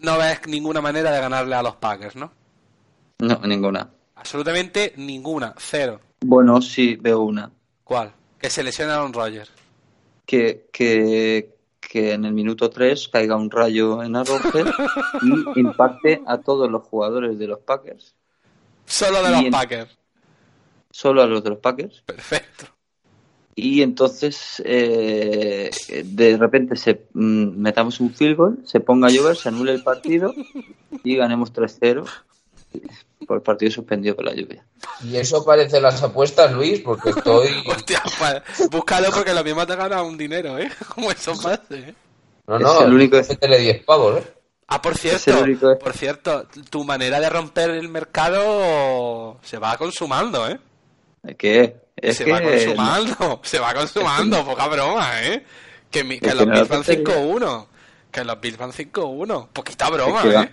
no 0.00 0.18
ves 0.18 0.46
ninguna 0.46 0.80
manera 0.80 1.10
de 1.10 1.20
ganarle 1.20 1.54
a 1.54 1.62
los 1.62 1.76
Packers 1.76 2.16
¿no? 2.16 2.30
No, 3.18 3.40
ninguna. 3.46 3.88
Absolutamente 4.16 4.92
ninguna, 4.96 5.54
cero. 5.56 6.00
Bueno, 6.20 6.60
sí, 6.60 6.96
veo 6.96 7.20
una. 7.20 7.50
¿Cuál? 7.84 8.12
Que 8.38 8.50
se 8.50 8.62
lesione 8.62 8.92
a 8.92 8.96
Aaron 8.96 9.12
Rodgers. 9.12 9.50
Que, 10.26 10.66
que, 10.72 11.56
que 11.80 12.12
en 12.12 12.24
el 12.24 12.32
minuto 12.32 12.68
3 12.68 13.08
caiga 13.08 13.36
un 13.36 13.50
rayo 13.50 14.02
en 14.02 14.16
Arrowhead 14.16 14.66
y 15.22 15.60
impacte 15.60 16.22
a 16.26 16.38
todos 16.38 16.70
los 16.70 16.82
jugadores 16.82 17.38
de 17.38 17.46
los 17.46 17.60
Packers. 17.60 18.14
Solo 18.86 19.22
de 19.22 19.30
los 19.30 19.44
Packers. 19.50 19.98
Solo 20.90 21.22
a 21.22 21.26
los 21.26 21.44
de 21.44 21.50
los 21.50 21.58
Packers. 21.58 22.02
Perfecto. 22.06 22.66
Y 23.58 23.82
entonces 23.82 24.62
eh, 24.66 25.70
de 26.04 26.36
repente 26.36 26.76
se 26.76 27.06
mm, 27.14 27.58
metamos 27.58 28.00
un 28.00 28.12
field 28.12 28.36
goal, 28.36 28.58
se 28.64 28.80
ponga 28.80 29.08
a 29.08 29.10
llover, 29.10 29.36
se 29.36 29.48
anule 29.48 29.72
el 29.72 29.82
partido 29.82 30.34
y 31.02 31.16
ganemos 31.16 31.54
3-0 31.54 32.06
por 33.26 33.38
el 33.38 33.42
partido 33.42 33.72
suspendido 33.72 34.14
por 34.14 34.26
la 34.26 34.34
lluvia. 34.34 34.64
Y 35.02 35.16
eso 35.16 35.44
parece 35.44 35.80
las 35.80 36.02
apuestas, 36.02 36.52
Luis, 36.52 36.80
porque 36.80 37.10
estoy. 37.10 37.48
Hostia, 37.66 38.02
pues, 38.18 38.68
búscalo 38.70 39.08
porque 39.10 39.32
lo 39.32 39.42
mismo 39.42 39.66
te 39.66 39.74
gana 39.74 40.02
un 40.02 40.18
dinero, 40.18 40.58
¿eh? 40.58 40.70
Como 40.94 41.10
eso 41.10 41.32
parece, 41.42 41.90
¿eh? 41.90 41.94
No, 42.46 42.58
no, 42.58 42.82
el 42.82 42.92
único 42.92 43.16
que 43.20 43.36
te 43.36 43.48
le 43.48 43.58
10 43.58 43.84
pavos, 43.84 44.18
¿eh? 44.18 44.35
Ah, 44.68 44.82
por 44.82 44.96
cierto, 44.96 45.78
por 45.78 45.92
cierto, 45.92 46.46
tu 46.70 46.82
manera 46.82 47.20
de 47.20 47.30
romper 47.30 47.70
el 47.70 47.88
mercado 47.88 49.38
se 49.42 49.58
va 49.58 49.76
consumando, 49.76 50.48
¿eh? 50.48 50.58
¿Qué? 51.38 51.76
se 52.12 52.30
va 52.30 52.42
consumando, 52.42 53.40
se 53.44 53.58
va 53.58 53.74
consumando, 53.74 54.44
poca 54.44 54.66
broma, 54.66 55.22
¿eh? 55.22 55.44
Que, 55.90 56.02
los 56.02 56.46
Bills 56.46 56.68
van 56.68 56.82
5-1, 56.82 57.66
que 58.10 58.24
los 58.24 58.40
Bills 58.40 58.58
van 58.58 58.72
5-1, 58.72 59.48
poquita 59.52 59.88
broma, 59.88 60.24
¿eh? 60.24 60.52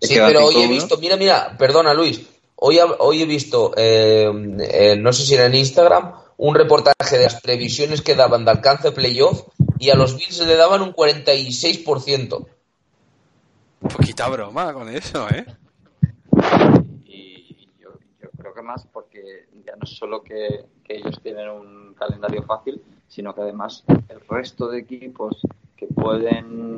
Sí, 0.00 0.14
pero 0.14 0.46
hoy 0.46 0.62
he 0.62 0.68
visto, 0.68 0.96
mira, 0.98 1.16
mira, 1.16 1.56
perdona 1.58 1.92
Luis, 1.92 2.22
hoy, 2.54 2.78
hoy 2.98 3.22
he 3.22 3.26
visto, 3.26 3.74
eh, 3.76 4.30
eh, 4.60 4.96
no 4.96 5.12
sé 5.12 5.24
si 5.24 5.34
era 5.34 5.46
en 5.46 5.56
Instagram, 5.56 6.12
un 6.36 6.54
reportaje 6.54 7.18
de 7.18 7.24
las 7.24 7.40
previsiones 7.40 8.02
que 8.02 8.14
daban 8.14 8.44
de 8.44 8.52
alcance 8.52 8.92
playoff 8.92 9.42
y 9.80 9.90
a 9.90 9.96
los 9.96 10.16
Bills 10.16 10.38
le 10.38 10.54
daban 10.54 10.82
un 10.82 10.94
46%. 10.94 12.46
Poquita 13.80 14.28
broma 14.28 14.72
con 14.72 14.88
eso, 14.88 15.28
¿eh? 15.28 15.46
Y 17.04 17.68
yo, 17.80 17.90
creo 18.36 18.54
que 18.54 18.62
más 18.62 18.86
porque 18.86 19.48
ya 19.64 19.76
no 19.76 19.84
es 19.84 19.90
solo 19.90 20.22
que, 20.22 20.66
que 20.84 20.96
ellos 20.96 21.20
tienen 21.22 21.48
un 21.48 21.94
calendario 21.94 22.42
fácil, 22.42 22.82
sino 23.08 23.34
que 23.34 23.42
además 23.42 23.84
el 24.08 24.20
resto 24.28 24.68
de 24.68 24.80
equipos 24.80 25.40
que 25.76 25.86
pueden 25.86 26.74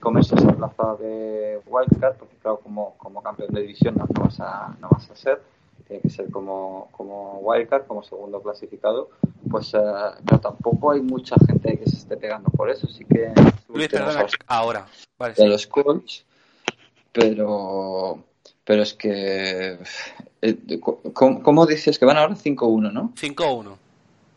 comerse 0.00 0.34
esa 0.34 0.52
plaza 0.52 0.96
de 0.96 1.60
wildcard, 1.66 2.16
porque 2.16 2.36
claro, 2.36 2.60
como, 2.60 2.94
como 2.98 3.22
campeón 3.22 3.52
de 3.52 3.62
división 3.62 3.94
no, 3.96 4.06
vas 4.22 4.38
a, 4.38 4.76
no 4.80 4.88
vas 4.90 5.10
a 5.10 5.16
ser, 5.16 5.40
tiene 5.86 6.02
que 6.02 6.10
ser 6.10 6.30
como, 6.30 6.88
como 6.92 7.38
wildcard, 7.40 7.86
como 7.86 8.02
segundo 8.02 8.42
clasificado, 8.42 9.08
pues 9.50 9.72
eh, 9.74 9.80
tampoco 10.42 10.92
hay 10.92 11.00
mucha 11.00 11.36
gente 11.46 11.78
que 11.78 11.88
se 11.88 11.96
esté 11.96 12.16
pegando 12.16 12.50
por 12.50 12.70
eso, 12.70 12.86
sí 12.86 13.04
que... 13.04 13.32
Luis, 13.68 13.88
perdona, 13.88 14.26
ahora, 14.46 14.86
vale. 15.18 15.34
De 15.34 15.46
los 15.46 15.66
Colts, 15.66 16.24
pero... 17.14 18.22
Pero 18.64 18.82
es 18.82 18.94
que... 18.94 19.78
Eh, 20.42 20.80
¿Cómo, 21.12 21.42
cómo 21.42 21.66
dices 21.66 21.98
que 21.98 22.04
van 22.04 22.18
ahora 22.18 22.34
5-1, 22.34 22.92
no? 22.92 23.12
5-1. 23.14 23.76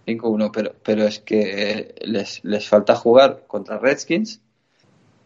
5-1, 0.07 0.51
pero, 0.53 0.73
pero 0.83 1.03
es 1.03 1.19
que 1.19 1.95
les, 2.01 2.43
les 2.43 2.67
falta 2.67 2.95
jugar 2.95 3.43
contra 3.47 3.77
Redskins, 3.77 4.39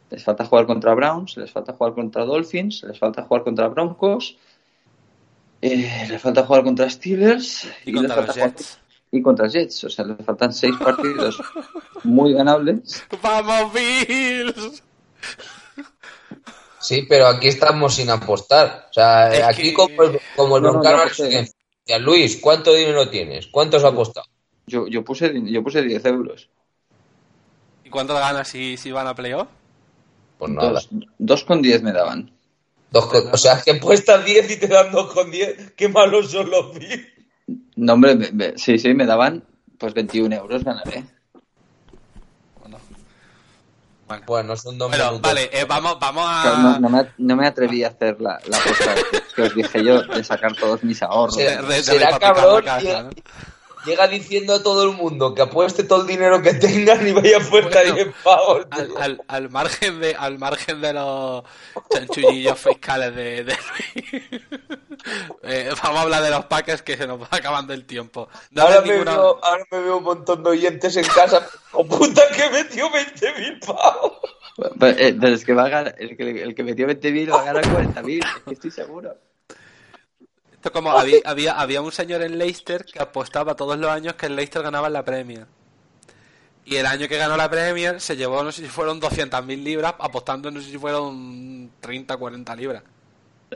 les 0.09 0.23
falta 0.23 0.45
jugar 0.45 0.65
contra 0.65 0.95
Browns, 0.95 1.37
les 1.37 1.51
falta 1.51 1.73
jugar 1.73 1.93
contra 1.93 2.25
Dolphins, 2.25 2.83
les 2.83 2.97
falta 2.97 3.23
jugar 3.23 3.43
contra 3.43 3.67
Broncos, 3.67 4.37
eh, 5.61 6.07
les 6.09 6.21
falta 6.21 6.43
jugar 6.45 6.63
contra 6.63 6.89
Steelers 6.89 7.67
y, 7.85 7.93
contra 7.93 8.25
Jets. 8.25 8.79
y 9.11 9.21
contra 9.21 9.47
Jets. 9.47 9.83
O 9.83 9.89
sea, 9.89 10.05
les 10.05 10.17
faltan 10.25 10.51
seis 10.51 10.75
partidos 10.77 11.39
muy 12.03 12.33
ganables. 12.33 13.03
¡Vamos, 13.21 13.71
Bills! 13.73 14.83
Sí, 16.81 17.05
pero 17.07 17.27
aquí 17.27 17.47
estamos 17.47 17.95
sin 17.95 18.09
apostar. 18.09 18.87
O 18.89 18.93
sea, 18.93 19.47
aquí 19.47 19.73
como, 19.73 19.95
como 20.35 20.57
el 20.57 20.63
no, 20.63 20.81
Luis, 21.99 22.37
¿cuánto 22.37 22.73
dinero 22.73 23.09
tienes? 23.09 23.47
¿Cuánto 23.47 23.77
has 23.77 23.83
apostado? 23.83 24.27
Yo, 24.65 24.87
yo, 24.87 25.03
puse, 25.03 25.31
yo 25.45 25.63
puse 25.63 25.81
10 25.81 26.05
euros. 26.05 26.49
¿Y 27.83 27.89
cuánto 27.89 28.13
ganas 28.13 28.47
si, 28.47 28.77
si 28.77 28.91
van 28.91 29.07
a 29.07 29.15
playoff? 29.15 29.47
Pues 30.37 30.51
nada. 30.51 30.81
Dos, 31.17 31.43
con 31.43 31.61
10 31.61 31.83
me 31.83 31.91
daban. 31.91 32.31
Dos 32.91 33.09
o 33.31 33.37
sea, 33.37 33.61
que 33.61 33.75
puestas 33.75 34.25
10 34.25 34.51
y 34.51 34.57
te 34.57 34.67
dan 34.67 34.91
dos 34.91 35.13
con 35.13 35.29
10. 35.31 35.73
Qué 35.75 35.87
malos 35.89 36.31
son 36.31 36.49
los 36.49 36.73
Bills. 36.77 37.07
No, 37.75 37.93
hombre, 37.93 38.17
sí, 38.57 38.77
sí, 38.77 38.93
me 38.93 39.05
daban 39.05 39.43
pues 39.81 39.93
21 39.95 40.35
euros 40.35 40.63
ganaré. 40.63 41.03
Bueno, 44.11 44.25
bueno 44.27 44.57
son 44.57 44.77
dos 44.77 44.91
Pero, 44.91 45.19
Vale, 45.19 45.49
eh, 45.53 45.65
vamos, 45.65 45.97
vamos 45.99 46.25
a... 46.27 46.77
No, 46.79 46.89
me, 46.89 47.07
no, 47.17 47.35
me, 47.35 47.47
atreví 47.47 47.83
a 47.83 47.89
hacer 47.89 48.19
la, 48.19 48.39
la 48.45 48.57
cosa 48.59 48.95
que, 49.35 49.41
os 49.41 49.55
dije 49.55 49.83
yo 49.83 50.01
de 50.01 50.23
sacar 50.23 50.53
todos 50.55 50.83
mis 50.83 51.01
ahorros. 51.01 51.35
Será, 51.35 52.19
cabrón, 52.19 52.63
llega 53.85 54.07
diciendo 54.07 54.55
a 54.55 54.63
todo 54.63 54.83
el 54.83 54.95
mundo 54.95 55.33
que 55.33 55.41
apueste 55.41 55.83
todo 55.83 56.01
el 56.01 56.07
dinero 56.07 56.41
que 56.41 56.53
tengan 56.53 57.07
y 57.07 57.11
vaya 57.11 57.37
a 57.37 57.39
puerta 57.41 57.81
10 57.81 58.07
pavos. 58.23 58.67
Al, 58.99 59.21
al, 59.27 59.49
margen 59.49 59.99
de, 59.99 60.15
al 60.15 60.37
margen 60.37 60.81
de 60.81 60.93
los 60.93 61.43
chanchullillos 61.91 62.59
fiscales 62.59 63.15
de, 63.15 63.39
eh, 65.43 65.69
vamos 65.81 65.99
a 65.99 66.01
hablar 66.01 66.23
de 66.23 66.29
los 66.29 66.45
paques 66.45 66.81
que 66.81 66.97
se 66.97 67.07
nos 67.07 67.21
va 67.21 67.27
acabando 67.31 67.73
el 67.73 67.85
tiempo. 67.85 68.29
ahora, 68.57 68.81
me 68.81 69.03
veo, 69.03 69.39
ahora, 69.43 69.63
me 69.71 69.79
veo, 69.79 69.97
un 69.97 70.03
montón 70.03 70.43
de 70.43 70.49
oyentes 70.51 70.95
en 70.97 71.05
casa. 71.05 71.47
¡Oh, 71.73 71.85
puta 71.85 72.21
que 72.35 72.49
metió 72.49 72.89
20.000 72.89 73.65
pavos! 73.65 74.13
Eh, 74.97 75.15
pero, 75.19 75.33
es 75.33 75.45
que 75.45 75.53
va 75.53 75.65
a 75.65 75.69
ganar, 75.69 75.95
el 75.97 76.17
que, 76.17 76.43
el 76.43 76.53
que 76.53 76.63
metió 76.63 76.87
20.000 76.87 77.31
va 77.31 77.41
a 77.41 77.45
ganar 77.45 77.63
40.000, 77.65 78.51
estoy 78.51 78.71
seguro. 78.71 79.15
Esto 80.61 80.71
como 80.71 80.91
había, 80.97 81.19
había, 81.25 81.59
había, 81.59 81.81
un 81.81 81.91
señor 81.91 82.21
en 82.21 82.37
Leicester 82.37 82.85
que 82.85 83.01
apostaba 83.01 83.55
todos 83.55 83.79
los 83.79 83.89
años 83.89 84.13
que 84.13 84.27
el 84.27 84.35
Leicester 84.35 84.61
ganaba 84.61 84.89
la 84.89 85.03
Premier. 85.03 85.47
Y 86.65 86.75
el 86.75 86.85
año 86.85 87.07
que 87.07 87.17
ganó 87.17 87.35
la 87.35 87.49
Premier 87.49 87.99
se 87.99 88.15
llevó, 88.15 88.43
no 88.43 88.51
sé 88.51 88.61
si 88.61 88.67
fueron 88.67 89.01
200.000 89.01 89.63
libras, 89.63 89.95
apostando 89.97 90.51
no 90.51 90.61
sé 90.61 90.69
si 90.69 90.77
fueron 90.77 91.71
30, 91.79 92.15
40 92.15 92.55
libras. 92.55 92.83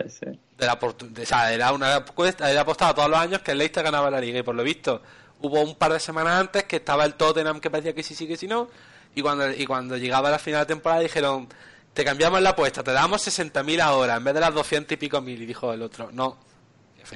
Sí. 0.10 0.26
De 0.58 0.66
la, 0.66 0.74
o 0.74 1.26
sea, 1.26 1.54
era 1.54 1.72
una 1.72 2.04
era 2.40 2.62
apostado 2.62 2.96
todos 2.96 3.10
los 3.10 3.20
años 3.20 3.42
que 3.42 3.52
el 3.52 3.60
Leicester 3.60 3.84
ganaba 3.84 4.10
la 4.10 4.20
liga 4.20 4.40
y 4.40 4.44
por 4.44 4.56
lo 4.56 4.64
visto 4.64 5.02
hubo 5.42 5.62
un 5.62 5.76
par 5.76 5.94
de 5.94 6.00
semanas 6.00 6.40
antes 6.40 6.64
que 6.64 6.78
estaba 6.78 7.06
el 7.06 7.14
Tottenham 7.14 7.60
que 7.60 7.70
parecía 7.70 7.94
que 7.94 8.04
sí, 8.04 8.16
sí, 8.16 8.28
que 8.28 8.36
sí, 8.36 8.48
no. 8.48 8.68
Y 9.14 9.22
cuando, 9.22 9.50
y 9.52 9.66
cuando 9.66 9.96
llegaba 9.96 10.30
la 10.30 10.40
final 10.40 10.62
de 10.62 10.66
temporada 10.66 11.02
dijeron, 11.02 11.48
te 11.94 12.04
cambiamos 12.04 12.42
la 12.42 12.50
apuesta, 12.50 12.84
te 12.84 12.92
damos 12.92 13.26
60.000 13.26 13.80
ahora 13.80 14.18
en 14.18 14.24
vez 14.24 14.34
de 14.34 14.40
las 14.42 14.54
200 14.54 14.92
y 14.92 14.98
pico 14.98 15.22
mil. 15.22 15.42
Y 15.42 15.46
dijo 15.46 15.72
el 15.72 15.82
otro, 15.82 16.10
no, 16.12 16.38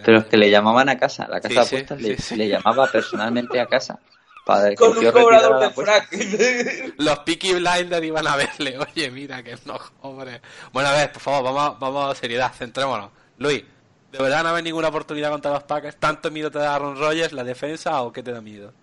pero 0.04 0.20
es 0.20 0.26
que 0.26 0.38
le 0.38 0.50
llamaban 0.50 0.90
a 0.90 0.98
casa, 0.98 1.28
la 1.28 1.40
casa 1.42 1.54
de 1.54 1.62
apuestas 1.62 2.02
le, 2.38 2.48
llamaba 2.48 2.88
personalmente 2.92 3.60
a 3.60 3.66
casa. 3.66 4.00
Para 4.46 4.74
Con 4.76 4.98
un 4.98 5.12
cobrador 5.12 5.60
de 5.60 5.70
frac. 5.70 6.94
Los 6.98 7.20
Peaky 7.20 7.54
Blinders 7.54 8.06
iban 8.06 8.28
a 8.28 8.36
verle. 8.36 8.78
Oye, 8.80 9.12
mira 9.12 9.44
que 9.44 9.58
no, 9.66 9.80
hombre. 10.02 10.42
Bueno, 10.72 10.90
a 10.90 10.94
ver, 10.94 11.12
por 11.12 11.22
favor, 11.22 11.54
vamos, 11.54 11.80
vamos 11.80 12.12
a 12.12 12.16
seriedad, 12.20 12.52
centrémonos. 12.54 13.12
Luis, 13.38 13.64
¿de 14.12 14.18
verdad 14.18 14.44
no 14.44 14.56
hay 14.56 14.64
ninguna 14.64 14.90
oportunidad 14.90 15.32
contra 15.32 15.52
los 15.52 15.64
Packers? 15.64 15.98
¿Tanto 15.98 16.32
miedo 16.32 16.52
te 16.52 16.60
da 16.60 16.76
Aaron 16.76 16.98
Rodgers, 16.98 17.34
la 17.34 17.44
defensa, 17.44 18.02
o 18.02 18.12
qué 18.12 18.24
te 18.24 18.32
da 18.32 18.42
miedo? 18.42 18.74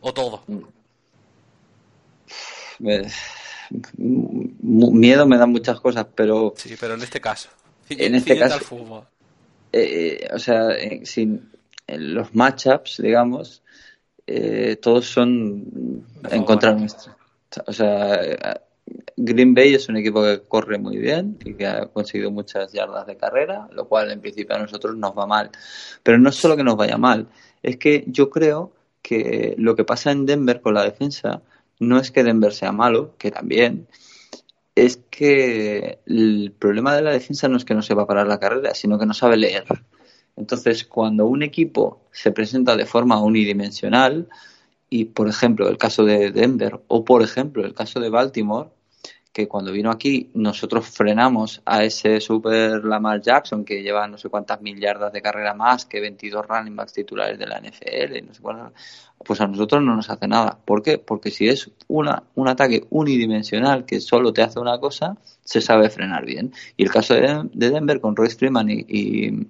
¿O 0.00 0.12
todo? 0.12 0.44
miedo 3.98 5.26
me 5.26 5.38
dan 5.38 5.50
muchas 5.50 5.80
cosas, 5.80 6.06
pero... 6.14 6.54
Sí, 6.56 6.76
pero 6.78 6.94
en 6.94 7.02
este 7.02 7.20
caso. 7.20 7.48
En 7.88 8.14
este 8.14 8.38
caso... 8.38 8.58
Fútbol. 8.60 9.04
Eh, 9.72 10.28
o 10.32 10.38
sea, 10.38 10.72
eh, 10.72 11.00
sin, 11.04 11.50
los 11.88 12.34
matchups, 12.34 13.00
digamos, 13.02 13.62
eh, 14.26 14.76
todos 14.80 15.06
son 15.06 16.04
en 16.30 16.44
contra 16.44 16.74
nuestra. 16.74 17.16
O 17.66 17.72
sea, 17.72 18.60
Green 19.16 19.54
Bay 19.54 19.74
es 19.74 19.88
un 19.88 19.96
equipo 19.96 20.22
que 20.22 20.42
corre 20.42 20.78
muy 20.78 20.98
bien 20.98 21.38
y 21.44 21.54
que 21.54 21.66
ha 21.66 21.86
conseguido 21.86 22.30
muchas 22.30 22.72
yardas 22.72 23.06
de 23.06 23.16
carrera, 23.16 23.68
lo 23.72 23.88
cual 23.88 24.10
en 24.10 24.20
principio 24.20 24.56
a 24.56 24.60
nosotros 24.60 24.96
nos 24.96 25.16
va 25.16 25.26
mal. 25.26 25.50
Pero 26.02 26.18
no 26.18 26.30
es 26.30 26.36
solo 26.36 26.56
que 26.56 26.64
nos 26.64 26.76
vaya 26.76 26.98
mal, 26.98 27.28
es 27.62 27.76
que 27.76 28.04
yo 28.06 28.30
creo 28.30 28.72
que 29.02 29.54
lo 29.58 29.74
que 29.74 29.84
pasa 29.84 30.12
en 30.12 30.26
Denver 30.26 30.60
con 30.60 30.74
la 30.74 30.84
defensa 30.84 31.42
no 31.80 31.98
es 31.98 32.10
que 32.10 32.22
Denver 32.22 32.52
sea 32.52 32.72
malo, 32.72 33.14
que 33.18 33.30
también, 33.30 33.88
es 34.74 34.98
que 35.10 36.00
el 36.06 36.54
problema 36.58 36.94
de 36.94 37.02
la 37.02 37.10
defensa 37.10 37.48
no 37.48 37.56
es 37.56 37.64
que 37.64 37.74
no 37.74 37.82
sepa 37.82 38.06
parar 38.06 38.26
la 38.26 38.40
carrera, 38.40 38.74
sino 38.74 38.98
que 38.98 39.06
no 39.06 39.14
sabe 39.14 39.36
leer. 39.36 39.64
Entonces, 40.36 40.84
cuando 40.84 41.26
un 41.26 41.42
equipo 41.42 42.00
se 42.10 42.32
presenta 42.32 42.76
de 42.76 42.86
forma 42.86 43.20
unidimensional, 43.20 44.28
y 44.88 45.06
por 45.06 45.26
ejemplo 45.26 45.68
el 45.68 45.78
caso 45.78 46.04
de 46.04 46.32
Denver, 46.32 46.80
o 46.88 47.04
por 47.04 47.22
ejemplo 47.22 47.64
el 47.64 47.74
caso 47.74 47.98
de 47.98 48.10
Baltimore, 48.10 48.68
que 49.32 49.48
cuando 49.48 49.72
vino 49.72 49.90
aquí 49.90 50.30
nosotros 50.34 50.86
frenamos 50.86 51.62
a 51.64 51.84
ese 51.84 52.20
super 52.20 52.84
Lamar 52.84 53.22
Jackson 53.22 53.64
que 53.64 53.82
lleva 53.82 54.06
no 54.06 54.18
sé 54.18 54.28
cuántas 54.28 54.60
mil 54.60 54.78
yardas 54.78 55.12
de 55.12 55.22
carrera 55.22 55.54
más 55.54 55.86
que 55.86 56.00
22 56.00 56.46
running 56.46 56.76
backs 56.76 56.92
titulares 56.92 57.38
de 57.38 57.46
la 57.46 57.58
NFL, 57.58 58.26
no 58.26 58.34
sé 58.34 58.42
pues 59.24 59.40
a 59.40 59.46
nosotros 59.46 59.82
no 59.82 59.94
nos 59.94 60.10
hace 60.10 60.26
nada. 60.26 60.58
¿Por 60.64 60.82
qué? 60.82 60.98
Porque 60.98 61.30
si 61.30 61.48
es 61.48 61.70
una, 61.88 62.24
un 62.34 62.48
ataque 62.48 62.84
unidimensional 62.90 63.84
que 63.84 64.00
solo 64.00 64.32
te 64.32 64.42
hace 64.42 64.58
una 64.58 64.78
cosa, 64.78 65.16
se 65.44 65.60
sabe 65.60 65.90
frenar 65.90 66.24
bien. 66.26 66.52
Y 66.76 66.82
el 66.82 66.90
caso 66.90 67.14
de, 67.14 67.48
Denver 67.52 68.00
con 68.00 68.16
Royce 68.16 68.36
Freeman 68.36 68.68
y, 68.68 69.46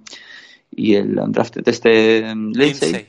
y, 0.70 0.94
el 0.94 1.18
undrafted 1.18 1.66
este 1.66 2.32
um, 2.32 2.52
Lindsay, 2.52 3.08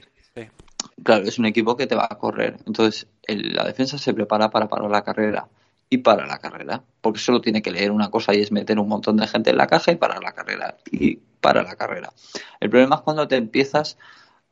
claro, 1.04 1.26
es 1.26 1.38
un 1.38 1.46
equipo 1.46 1.76
que 1.76 1.86
te 1.86 1.96
va 1.96 2.08
a 2.10 2.18
correr. 2.18 2.58
Entonces, 2.66 3.08
la 3.28 3.66
defensa 3.66 3.98
se 3.98 4.14
prepara 4.14 4.50
para 4.50 4.70
parar 4.70 4.90
la 4.90 5.04
carrera 5.04 5.48
y 5.94 6.00
para 6.00 6.26
la 6.26 6.40
carrera, 6.40 6.84
porque 7.02 7.20
solo 7.20 7.40
tiene 7.40 7.62
que 7.62 7.70
leer 7.70 7.92
una 7.92 8.10
cosa 8.10 8.34
y 8.34 8.42
es 8.42 8.52
meter 8.52 8.80
un 8.80 8.88
montón 8.88 9.16
de 9.18 9.28
gente 9.28 9.52
en 9.52 9.58
la 9.58 9.68
caja 9.68 9.92
y 9.92 9.96
parar 9.96 10.24
la 10.24 10.32
carrera 10.32 10.78
y 10.92 11.18
para 11.40 11.62
la 11.62 11.76
carrera. 11.76 12.12
El 12.60 12.72
problema 12.72 12.96
es 12.96 13.02
cuando 13.02 13.28
te 13.28 13.36
empiezas 13.36 14.00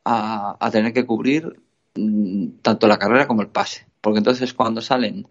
a, 0.04 0.56
tener 0.70 0.92
que 0.92 1.04
cubrir 1.04 1.60
mm, 1.96 2.60
tanto 2.62 2.86
la 2.86 2.96
carrera 2.96 3.26
como 3.26 3.42
el 3.42 3.48
pase, 3.48 3.88
porque 4.00 4.18
entonces 4.18 4.54
cuando 4.54 4.80
salen 4.80 5.26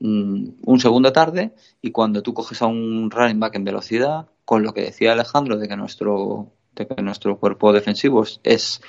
mm, 0.00 0.48
un 0.62 0.80
segundo 0.80 1.10
tarde 1.10 1.54
y 1.80 1.90
cuando 1.90 2.22
tú 2.22 2.34
coges 2.34 2.60
a 2.60 2.66
un 2.66 3.10
running 3.10 3.40
back 3.40 3.54
en 3.54 3.64
velocidad, 3.64 4.28
con 4.44 4.62
lo 4.62 4.74
que 4.74 4.82
decía 4.82 5.12
Alejandro 5.12 5.56
de 5.56 5.68
que 5.68 5.76
nuestro 5.76 6.52
de 6.74 6.86
que 6.86 7.00
nuestro 7.00 7.38
cuerpo 7.38 7.72
defensivo 7.72 8.24
es, 8.42 8.82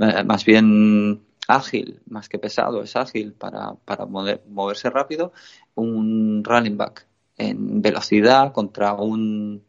eh, 0.00 0.24
más 0.24 0.46
bien 0.46 1.25
ágil, 1.48 2.00
más 2.08 2.28
que 2.28 2.38
pesado, 2.38 2.82
es 2.82 2.96
ágil 2.96 3.32
para, 3.32 3.74
para 3.84 4.06
moverse 4.06 4.90
rápido, 4.90 5.32
un 5.74 6.42
running 6.44 6.76
back 6.76 7.06
en 7.38 7.82
velocidad 7.82 8.52
contra 8.52 8.94
un 8.94 9.62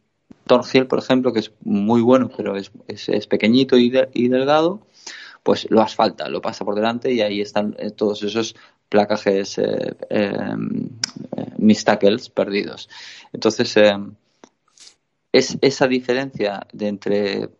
Thornhill, 0.46 0.86
por 0.86 0.98
ejemplo, 0.98 1.32
que 1.32 1.40
es 1.40 1.52
muy 1.62 2.00
bueno, 2.00 2.30
pero 2.34 2.56
es, 2.56 2.72
es, 2.86 3.26
pequeñito 3.26 3.76
y, 3.76 3.92
y, 4.14 4.28
delgado, 4.28 4.80
pues 5.42 5.70
lo 5.70 5.82
asfalta, 5.82 6.28
lo 6.28 6.40
pasa 6.40 6.64
por 6.64 6.74
delante 6.74 7.12
y 7.12 7.20
ahí 7.20 7.40
están 7.40 7.76
eh, 7.78 7.90
todos 7.90 8.22
esos 8.22 8.56
placajes, 8.88 9.58
eh, 9.58 9.94
em, 10.08 10.88
eh, 11.36 11.46
mis 11.58 11.84
tackles 11.84 12.30
perdidos. 12.30 12.88
Entonces, 13.32 13.76
es 15.30 15.58
esa 15.60 15.86
diferencia 15.86 16.66
de 16.72 16.88
entre 16.88 17.50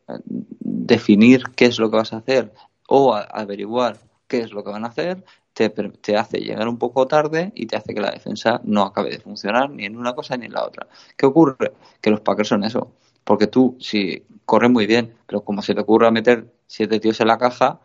definir 0.61 1.43
qué 1.55 1.67
es 1.67 1.79
lo 1.79 1.91
que 1.91 1.99
vas 1.99 2.15
a 2.15 2.19
hacer 2.19 2.53
o 2.89 3.15
averiguar 3.15 3.99
qué 4.29 4.41
es 4.41 4.53
lo 4.53 4.63
que 4.63 4.71
van 4.71 4.85
a 4.85 4.89
hacer, 4.89 5.25
te, 5.53 5.71
te, 5.71 6.17
hace 6.17 6.39
llegar 6.39 6.69
un 6.69 6.79
poco 6.79 7.09
tarde 7.09 7.51
y 7.55 7.67
te 7.67 7.77
hace 7.77 7.95
que 7.95 8.01
la 8.01 8.13
defensa 8.13 8.61
no 8.63 8.83
acabe 8.83 9.11
de 9.11 9.19
funcionar 9.19 9.71
ni 9.71 9.87
en 9.87 9.97
una 9.97 10.15
cosa 10.15 10.37
ni 10.37 10.47
en 10.47 10.53
la 10.53 10.65
otra. 10.65 10.87
¿Qué 11.17 11.27
ocurre? 11.27 11.73
Que 12.01 12.11
los 12.11 12.21
Packers 12.21 12.49
son 12.49 12.63
eso. 12.63 12.93
Porque 13.25 13.49
tú, 13.49 13.77
si 13.81 14.25
corres 14.45 14.71
muy 14.71 14.87
bien, 14.87 15.17
pero 15.27 15.43
como 15.43 15.63
se 15.63 15.75
te 15.75 15.81
ocurra 15.81 16.11
meter 16.11 16.53
siete 16.67 17.01
tíos 17.01 17.21
en 17.21 17.27
la 17.27 17.39
caja, 17.39 17.81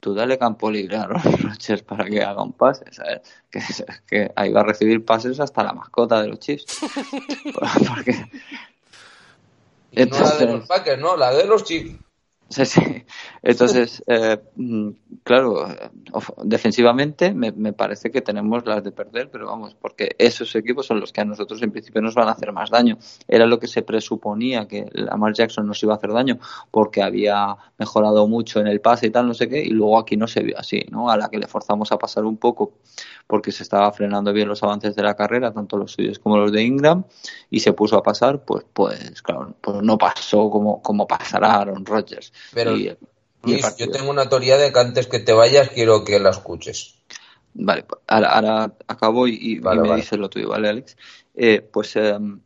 tú 0.00 0.14
dale 0.14 0.38
campo 0.38 0.70
libre 0.70 0.96
a 0.96 1.06
los 1.06 1.22
Rodgers 1.42 1.82
para 1.82 2.04
que 2.04 2.22
haga 2.22 2.42
un 2.42 2.52
pase, 2.52 2.84
¿sabes? 2.92 3.20
Que, 3.50 3.60
que, 4.06 4.32
ahí 4.34 4.52
va 4.52 4.60
a 4.60 4.64
recibir 4.64 5.04
pases 5.04 5.38
hasta 5.40 5.62
la 5.62 5.72
mascota 5.72 6.20
de 6.20 6.28
los 6.28 6.40
Chiefs. 6.40 6.78
Porque... 7.88 8.26
no 9.92 10.20
la 10.20 10.36
de 10.36 10.46
los 10.46 10.66
Packers, 10.66 11.00
no, 11.00 11.16
la 11.16 11.32
de 11.32 11.46
los 11.46 11.64
Chiefs. 11.64 11.98
Sí, 12.54 12.64
sí. 12.66 12.80
Entonces, 13.42 14.00
eh, 14.06 14.38
mm, 14.54 14.90
claro, 15.24 15.66
defensivamente 16.44 17.34
me, 17.34 17.50
me, 17.50 17.72
parece 17.72 18.12
que 18.12 18.20
tenemos 18.20 18.64
las 18.64 18.84
de 18.84 18.92
perder, 18.92 19.28
pero 19.28 19.46
vamos, 19.46 19.74
porque 19.74 20.14
esos 20.18 20.54
equipos 20.54 20.86
son 20.86 21.00
los 21.00 21.12
que 21.12 21.20
a 21.20 21.24
nosotros 21.24 21.60
en 21.62 21.72
principio 21.72 22.00
nos 22.00 22.14
van 22.14 22.28
a 22.28 22.30
hacer 22.30 22.52
más 22.52 22.70
daño. 22.70 22.96
Era 23.26 23.46
lo 23.46 23.58
que 23.58 23.66
se 23.66 23.82
presuponía 23.82 24.68
que 24.68 24.86
Lamar 24.92 25.32
Jackson 25.32 25.66
nos 25.66 25.82
iba 25.82 25.94
a 25.94 25.96
hacer 25.96 26.12
daño 26.12 26.38
porque 26.70 27.02
había 27.02 27.56
mejorado 27.76 28.28
mucho 28.28 28.60
en 28.60 28.68
el 28.68 28.80
pase 28.80 29.08
y 29.08 29.10
tal, 29.10 29.26
no 29.26 29.34
sé 29.34 29.48
qué, 29.48 29.60
y 29.60 29.70
luego 29.70 29.98
aquí 29.98 30.16
no 30.16 30.28
se 30.28 30.44
vio 30.44 30.56
así, 30.56 30.86
¿no? 30.92 31.10
A 31.10 31.16
la 31.16 31.28
que 31.30 31.38
le 31.38 31.48
forzamos 31.48 31.90
a 31.90 31.98
pasar 31.98 32.24
un 32.24 32.36
poco 32.36 32.74
porque 33.26 33.52
se 33.52 33.62
estaba 33.62 33.90
frenando 33.92 34.32
bien 34.32 34.48
los 34.48 34.62
avances 34.62 34.94
de 34.94 35.02
la 35.02 35.14
carrera, 35.14 35.52
tanto 35.52 35.76
los 35.76 35.92
suyos 35.92 36.18
como 36.18 36.36
los 36.36 36.52
de 36.52 36.62
Ingram, 36.62 37.04
y 37.50 37.60
se 37.60 37.72
puso 37.72 37.96
a 37.96 38.02
pasar, 38.02 38.44
pues, 38.44 38.64
pues 38.72 39.22
claro, 39.22 39.54
pues 39.60 39.82
no 39.82 39.98
pasó 39.98 40.50
como, 40.50 40.82
como 40.82 41.06
pasará 41.06 41.54
Aaron 41.56 41.84
Rodgers. 41.84 42.32
Pero, 42.52 42.76
yo 42.76 43.90
tengo 43.90 44.10
una 44.10 44.28
teoría 44.28 44.56
de 44.56 44.72
que 44.72 44.78
antes 44.78 45.06
que 45.06 45.20
te 45.20 45.32
vayas 45.32 45.70
quiero 45.70 46.04
que 46.04 46.18
la 46.18 46.30
escuches. 46.30 46.94
Vale, 47.54 47.84
pues, 47.84 48.00
ahora, 48.08 48.72
acabo 48.88 49.28
y, 49.28 49.60
me 49.60 49.96
dices 49.96 50.18
lo 50.18 50.28
tuyo, 50.28 50.48
¿vale, 50.48 50.68
Alex? 50.68 50.96
Eh, 51.34 51.60
pues 51.60 51.94
em, 51.96 52.40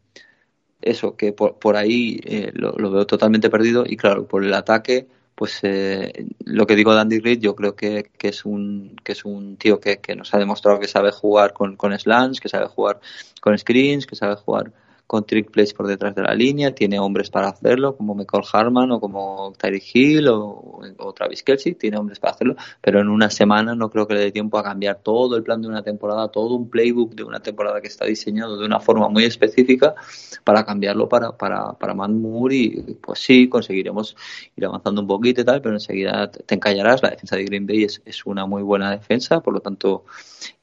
eso, 0.83 1.17
que 1.17 1.33
por, 1.33 1.77
ahí 1.77 2.21
eh, 2.25 2.53
lo, 2.55 2.91
veo 2.91 3.07
totalmente 3.07 3.51
perdido 3.51 3.85
y 3.87 3.97
claro, 3.97 4.27
por 4.27 4.45
el 4.45 4.53
ataque, 4.53 5.09
pues 5.35 5.61
eh, 5.63 6.27
lo 6.45 6.67
que 6.67 6.77
digo 6.77 6.95
de 6.95 7.01
Andy 7.01 7.21
Reid, 7.21 7.41
yo 7.41 7.55
creo 7.55 7.75
que, 7.75 8.11
que, 8.19 8.29
es 8.29 8.45
un 8.45 8.97
que 9.03 9.13
es 9.13 9.25
un 9.25 9.57
tío 9.57 9.81
que, 9.81 9.99
que 9.99 10.17
nos 10.17 10.35
ha 10.35 10.39
demostrado 10.39 10.81
que 10.81 10.89
sabe 10.89 11.11
jugar 11.11 11.53
con, 11.53 11.77
con 11.77 11.99
slants, 11.99 12.41
que 12.41 12.49
sabe 12.49 12.67
jugar 12.67 13.01
con 13.41 13.57
screens, 13.57 14.07
que 14.07 14.17
sabe 14.17 14.35
jugar 14.35 14.73
con 15.09 15.25
trick 15.25 15.51
plays 15.51 15.73
por 15.73 15.87
detrás 15.87 16.15
de 16.15 16.23
la 16.23 16.35
línea, 16.35 16.75
tiene 16.75 17.01
hombres 17.01 17.31
para 17.31 17.49
hacerlo, 17.49 17.97
como 17.97 18.15
Michael 18.15 18.45
Harman 18.53 18.93
o 18.93 19.01
como 19.01 19.55
Tyreek 19.57 19.85
Hill 19.95 20.29
o, 20.29 20.83
Travis 21.17 21.43
Kelsey, 21.43 21.77
tiene 21.77 21.97
hombres 21.97 22.21
para 22.21 22.35
hacerlo, 22.35 22.57
pero 22.83 23.01
en 23.01 23.09
una 23.09 23.31
semana 23.31 23.75
no 23.75 23.89
creo 23.89 24.07
que 24.07 24.13
le 24.13 24.21
dé 24.21 24.33
tiempo 24.33 24.59
a 24.59 24.63
cambiar 24.63 25.01
todo 25.03 25.35
el 25.39 25.43
plan 25.43 25.63
de 25.63 25.69
una 25.69 25.83
temporada, 25.83 26.29
todo 26.29 26.55
un 26.57 26.69
playbook 26.69 27.15
de 27.15 27.25
una 27.25 27.41
temporada 27.41 27.81
que 27.81 27.89
está 27.89 28.05
diseñado 28.05 28.59
de 28.59 28.67
una 28.67 28.81
forma 28.81 29.09
muy 29.09 29.25
específica 29.25 29.95
para 30.45 30.67
cambiarlo 30.67 31.09
para, 31.09 31.33
para, 31.33 31.73
para 31.73 31.95
Man 31.95 32.21
Moore 32.21 32.55
y 32.55 32.95
pues 33.01 33.21
sí, 33.21 33.49
conseguiremos 33.49 34.15
ir 34.57 34.67
avanzando 34.67 35.01
un 35.01 35.07
poquito 35.07 35.41
y 35.41 35.45
tal, 35.45 35.63
pero 35.63 35.75
enseguida 35.75 36.31
te 36.31 36.55
encallarás, 36.55 37.03
la 37.03 37.09
defensa 37.09 37.35
de 37.35 37.45
Green 37.45 37.67
Bay 37.67 37.85
es, 37.85 38.03
es 38.05 38.27
una 38.27 38.45
muy 38.45 38.63
buena 38.63 38.91
defensa, 38.91 39.41
por 39.41 39.55
lo 39.55 39.61
tanto 39.61 40.05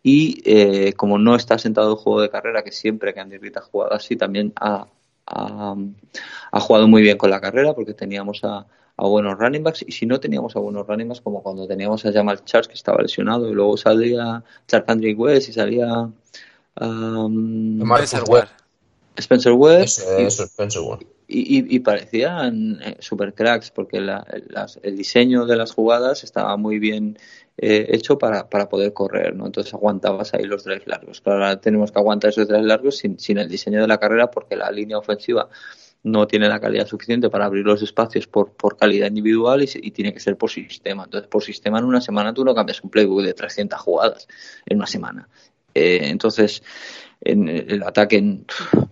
y 0.07 0.40
eh, 0.45 0.94
como 0.94 1.18
no 1.18 1.36
está 1.36 1.57
sentado 1.57 1.94
el 1.94 1.98
juego 1.98 2.22
de 2.22 2.30
carrera, 2.30 2.64
que 2.64 2.72
siempre 2.72 3.11
que 3.11 3.22
Andy 3.22 3.40
Reid 3.40 3.57
ha 3.57 3.61
jugado 3.61 3.94
así, 3.95 4.15
también 4.15 4.53
ha, 4.56 4.86
ha, 5.26 6.60
jugado 6.60 6.88
muy 6.88 7.02
bien 7.02 7.18
con 7.18 7.32
la 7.32 7.41
carrera 7.41 7.73
porque 7.73 7.95
teníamos 7.95 8.44
a, 8.44 8.68
a, 8.98 9.07
buenos 9.07 9.36
running 9.40 9.64
backs. 9.64 9.84
Y 9.88 9.91
si 9.91 10.06
no 10.06 10.19
teníamos 10.19 10.56
a 10.56 10.60
buenos 10.60 10.86
running 10.86 11.07
backs 11.07 11.22
como 11.22 11.41
cuando 11.41 11.68
teníamos 11.68 12.06
a 12.06 12.14
Jamal 12.14 12.44
Charles 12.44 12.68
que 12.68 12.76
estaba 12.76 13.02
lesionado 13.02 13.49
y 13.49 13.56
luego 13.56 13.77
salía 13.77 14.44
Charles 14.68 15.18
West 15.18 15.49
y 15.49 15.53
salía 15.53 16.07
um, 16.80 17.82
Spencer 17.82 18.23
Webb 18.30 18.49
Spencer 19.18 19.53
Webb 19.53 19.86
Spencer 19.86 20.82
Webb 20.84 21.15
y, 21.27 21.76
y, 21.76 21.80
parecían 21.80 22.80
eh, 22.81 22.97
super 22.99 23.34
cracks 23.34 23.72
porque 23.72 23.97
el 23.97 24.95
diseño 24.95 25.45
de 25.45 25.56
las 25.56 25.72
jugadas 25.72 26.23
estaba 26.23 26.56
muy 26.57 26.77
bien 26.77 27.18
eh, 27.57 27.88
hecho 27.89 28.18
para, 28.18 28.49
para 28.49 28.69
poder 28.69 28.93
correr, 28.93 29.35
¿no? 29.35 29.45
Entonces 29.45 29.73
aguantabas 29.73 30.34
ahí 30.34 30.43
los 30.43 30.64
drives 30.64 30.88
largos. 30.88 31.22
ahora 31.26 31.60
tenemos 31.60 31.91
que 31.91 31.99
aguantar 31.99 32.30
esos 32.30 32.47
drives 32.47 32.65
largos 32.65 32.97
sin, 32.97 33.18
sin 33.18 33.38
el 33.38 33.49
diseño 33.49 33.81
de 33.81 33.88
la 33.88 33.97
carrera 33.97 34.30
porque 34.30 34.56
la 34.56 34.69
línea 34.72 34.97
ofensiva 34.97 35.49
no 36.03 36.27
tiene 36.27 36.47
la 36.47 36.60
calidad 36.60 36.85
suficiente 36.85 37.30
para 37.31 37.45
abrir 37.45 37.65
los 37.65 37.81
espacios 37.81 38.27
por, 38.27 38.53
por 38.53 38.77
calidad 38.77 39.07
individual 39.07 39.64
y, 39.64 39.69
y, 39.73 39.91
tiene 39.91 40.14
que 40.14 40.19
ser 40.19 40.38
por 40.38 40.52
sistema. 40.52 41.06
Entonces, 41.06 41.27
por 41.27 41.43
sistema 41.43 41.80
en 41.80 41.85
una 41.85 42.02
semana 42.02 42.34
tú 42.34 42.45
no 42.45 42.53
cambias 42.53 42.84
un 42.84 42.91
playbook 42.91 43.23
de 43.23 43.34
300 43.34 43.80
jugadas 43.80 44.27
en 44.68 44.77
una 44.77 44.85
semana. 44.85 45.27
Eh, 45.76 45.99
entonces, 46.03 46.64
en 47.22 47.49
el 47.49 47.84
ataque 47.84 48.22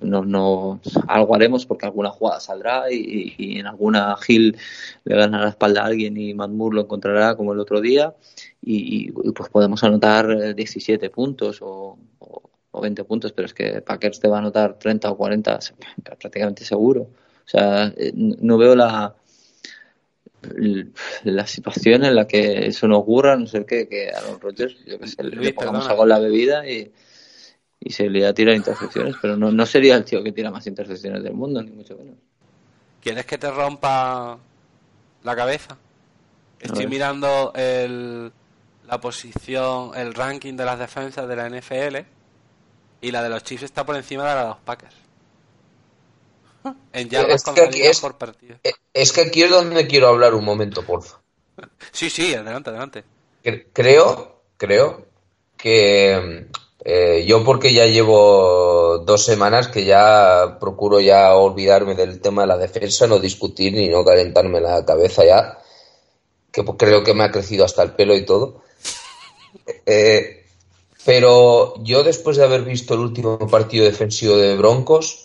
no, 0.02 0.26
no 0.26 0.82
algo 1.08 1.36
haremos 1.36 1.66
porque 1.66 1.86
alguna 1.86 2.10
jugada 2.10 2.40
saldrá 2.40 2.92
y, 2.92 3.60
en 3.60 3.68
alguna 3.68 4.16
Gil 4.18 4.58
le 5.04 5.16
gana 5.16 5.42
la 5.42 5.50
espalda 5.50 5.84
a 5.84 5.86
alguien 5.86 6.18
y 6.18 6.34
Matt 6.34 6.52
lo 6.52 6.82
encontrará 6.82 7.36
como 7.36 7.54
el 7.54 7.60
otro 7.60 7.80
día 7.80 8.16
y, 8.62 9.12
pues 9.12 9.50
podemos 9.50 9.84
anotar 9.84 10.56
17 10.56 11.10
puntos 11.10 11.60
o, 11.62 11.98
o, 12.20 12.82
20 12.82 13.04
puntos, 13.04 13.32
pero 13.34 13.46
es 13.46 13.54
que 13.54 13.82
Packers 13.82 14.20
te 14.20 14.28
va 14.28 14.38
a 14.38 14.40
anotar 14.40 14.80
30 14.80 15.12
o 15.12 15.18
40 15.18 15.60
prácticamente 16.20 16.66
seguro. 16.66 17.02
O 17.02 17.48
sea, 17.48 17.94
eh, 17.98 18.12
no 18.16 18.58
veo 18.58 18.76
la 18.76 19.14
la 21.24 21.48
situación 21.48 22.06
en 22.06 22.16
la 22.16 22.28
que 22.28 22.68
eso 22.68 22.88
no 22.88 22.98
ocurra, 22.98 23.36
no 23.36 23.48
sé 23.48 23.66
qué, 23.66 23.88
que 23.88 24.10
a 24.10 24.22
los 24.22 24.40
Rodgers, 24.40 24.76
yo 24.86 25.00
que 25.00 25.08
sé, 25.08 25.24
le 25.24 25.54
pongamos 25.54 25.88
algo 25.88 26.04
en 26.04 26.10
la 26.10 26.20
bebida 26.20 26.70
y, 26.70 26.92
y 27.80 27.92
se 27.92 28.10
le 28.10 28.26
a 28.26 28.34
tirar 28.34 28.56
intercepciones, 28.56 29.16
pero 29.22 29.36
no, 29.36 29.52
no 29.52 29.66
sería 29.66 29.96
el 29.96 30.06
tío 30.06 30.24
que 30.24 30.32
tira 30.32 30.52
más 30.52 30.66
intercepciones 30.68 31.24
del 31.24 31.34
mundo, 31.34 31.62
ni 31.62 31.72
mucho 31.72 31.98
menos. 31.98 32.16
¿Quieres 33.02 33.26
que 33.26 33.38
te 33.38 33.52
rompa 33.52 34.38
la 35.24 35.36
cabeza? 35.36 35.78
Estoy 36.60 36.88
mirando 36.88 37.52
el, 37.56 38.32
la 38.88 39.02
posición, 39.02 39.92
el 39.96 40.14
ranking 40.14 40.56
de 40.56 40.64
las 40.64 40.80
defensas 40.80 41.28
de 41.28 41.36
la 41.36 41.50
NFL 41.50 41.98
y 43.02 43.12
la 43.12 43.22
de 43.22 43.30
los 43.30 43.44
Chiefs 43.44 43.64
está 43.64 43.86
por 43.86 43.98
encima 43.98 44.24
de 44.24 44.36
la 44.36 44.42
de 44.44 44.48
los 44.48 44.60
Packers. 44.60 45.03
En 46.94 47.10
es 47.14 47.44
que 47.44 47.62
aquí 47.62 47.82
es, 47.82 48.00
por 48.00 48.18
partido. 48.18 48.58
Eh, 48.64 48.74
es 48.94 49.12
que 49.12 49.22
aquí 49.22 49.44
es 49.44 49.50
donde 49.50 49.88
quiero 49.88 50.08
hablar 50.08 50.34
un 50.34 50.46
momento, 50.46 50.84
porfa. 50.84 51.20
Sí, 51.92 52.10
sí, 52.10 52.34
adelante, 52.34 52.70
adelante. 52.70 53.04
Creo, 53.74 54.42
creo 54.58 55.06
que 55.58 56.48
eh, 56.86 57.26
yo 57.28 57.44
porque 57.44 57.74
ya 57.74 57.86
llevo 57.86 59.00
dos 59.00 59.24
semanas 59.24 59.68
que 59.68 59.86
ya 59.86 60.58
procuro 60.60 61.00
ya 61.00 61.34
olvidarme 61.34 61.96
del 61.96 62.20
tema 62.20 62.42
de 62.44 62.48
la 62.48 62.58
defensa, 62.58 63.08
no 63.08 63.20
discutir 63.20 63.74
ni 63.74 63.88
no 63.88 64.04
calentarme 64.04 64.60
la 64.60 64.86
cabeza 64.86 65.26
ya, 65.26 65.60
que 66.52 66.64
creo 66.64 67.04
que 67.04 67.14
me 67.14 67.24
ha 67.24 67.32
crecido 67.32 67.66
hasta 67.66 67.84
el 67.84 67.92
pelo 67.92 68.16
y 68.16 68.26
todo. 68.26 68.62
Eh, 69.86 70.46
pero 71.06 71.76
yo 71.84 72.04
después 72.04 72.38
de 72.38 72.44
haber 72.44 72.64
visto 72.64 72.96
el 72.96 73.02
último 73.02 73.38
partido 73.48 73.86
defensivo 73.86 74.36
de 74.36 74.56
Broncos, 74.56 75.23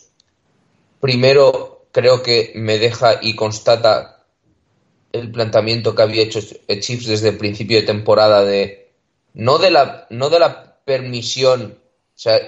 primero 1.01 1.87
creo 1.93 2.23
que 2.23 2.53
me 2.55 2.79
deja 2.79 3.19
y 3.20 3.35
constata 3.35 4.25
el 5.12 5.31
planteamiento 5.31 5.95
que 5.95 6.03
había 6.03 6.23
hecho 6.23 6.41
Chips 6.41 7.07
desde 7.07 7.31
el 7.31 7.39
principio 7.39 7.79
de 7.79 7.87
temporada 7.87 8.45
de 8.45 8.93
no 9.35 9.59
de 9.59 9.70
la 9.70 10.07
no 10.11 10.31
de 10.31 10.39
la 10.39 10.79
permisión 10.85 11.79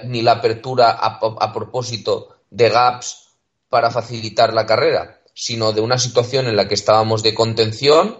ni 0.03 0.21
la 0.21 0.33
apertura 0.33 0.91
a, 0.91 1.53
propósito 1.53 2.35
de 2.49 2.69
gaps 2.69 3.29
para 3.69 3.89
facilitar 3.89 4.53
la 4.53 4.65
carrera, 4.65 5.21
sino 5.33 5.71
de 5.71 5.79
una 5.79 5.97
situación 5.97 6.47
en 6.47 6.57
la 6.57 6.67
que 6.67 6.73
estábamos 6.73 7.23
de 7.23 7.33
contención 7.33 8.19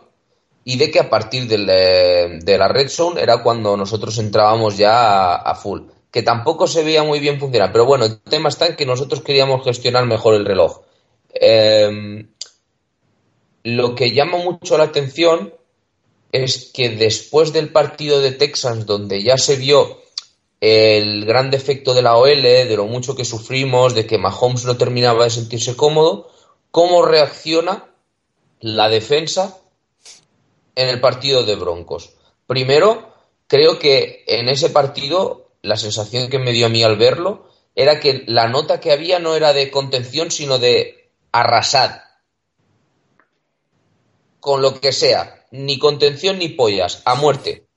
y 0.64 0.78
de 0.78 0.91
que 0.91 0.99
a 0.99 1.10
partir 1.10 1.48
de, 1.48 2.40
de 2.41 2.58
la 2.58 2.68
red 2.70 2.88
zone 2.88 3.22
era 3.22 3.44
cuando 3.44 3.76
nosotros 3.76 4.18
entrábamos 4.18 4.78
ya 4.78 5.36
a, 5.36 5.56
full. 5.56 5.82
Que 6.12 6.22
tampoco 6.22 6.68
se 6.68 6.84
veía 6.84 7.04
muy 7.04 7.20
bien 7.20 7.40
funcionar, 7.40 7.72
pero 7.72 7.86
bueno, 7.86 8.06
el 8.06 8.20
tema 8.20 8.50
está 8.50 8.68
en 8.68 8.76
que 8.76 8.86
nosotros 8.86 9.22
queríamos 9.22 9.64
gestionar 9.64 10.06
mejor 10.06 10.36
el 10.36 10.46
reloj. 10.46 10.82
Em, 11.34 12.30
lo 13.64 13.96
que 13.96 14.12
llama 14.12 14.38
mucho 14.38 14.78
la 14.78 14.86
atención 14.86 15.54
es 16.32 16.72
que 16.74 16.90
después 16.90 17.54
del 17.54 17.70
partido 17.70 18.20
de 18.20 18.32
Texas, 18.32 18.86
donde 18.86 19.24
ya 19.24 19.38
se 19.38 19.56
vio 19.56 20.02
el 20.62 21.26
gran 21.26 21.50
defecto 21.50 21.94
de 21.94 22.02
la 22.02 22.16
OL, 22.16 22.42
de 22.42 22.76
lo 22.78 22.86
mucho 22.86 23.16
que 23.16 23.26
sufrimos, 23.26 23.96
de 23.96 24.06
que 24.06 24.18
Mahomes 24.18 24.66
no 24.66 24.78
terminaba 24.78 25.24
de 25.24 25.32
sentirse 25.32 25.76
cómodo, 25.76 26.30
cómo 26.70 27.04
reacciona 27.04 27.88
la 28.60 28.90
defensa 28.90 29.58
en 30.76 30.88
el 30.88 31.02
partido 31.02 31.44
de 31.44 31.56
Broncos. 31.56 32.12
Primero, 32.48 33.12
creo 33.48 33.80
que 33.80 34.24
en 34.28 34.50
ese 34.50 34.70
partido 34.70 35.40
la 35.62 35.78
sensación 35.78 36.30
que 36.30 36.40
me 36.40 36.52
dio 36.52 36.66
a 36.66 36.70
mí 36.70 36.84
al 36.84 36.98
verlo 36.98 37.50
era 37.76 38.00
que 38.00 38.24
la 38.28 38.48
nota 38.48 38.80
que 38.80 38.92
había 38.92 39.20
no 39.20 39.36
era 39.36 39.54
de 39.54 39.72
contención, 39.72 40.32
sino 40.32 40.60
de 40.60 41.12
arrasar. 41.32 42.04
Con 44.40 44.62
lo 44.62 44.80
que 44.80 44.92
sea, 44.92 45.46
ni 45.52 45.80
contención 45.80 46.40
ni 46.40 46.50
pollas, 46.50 47.02
a 47.06 47.16
muerte. 47.16 47.68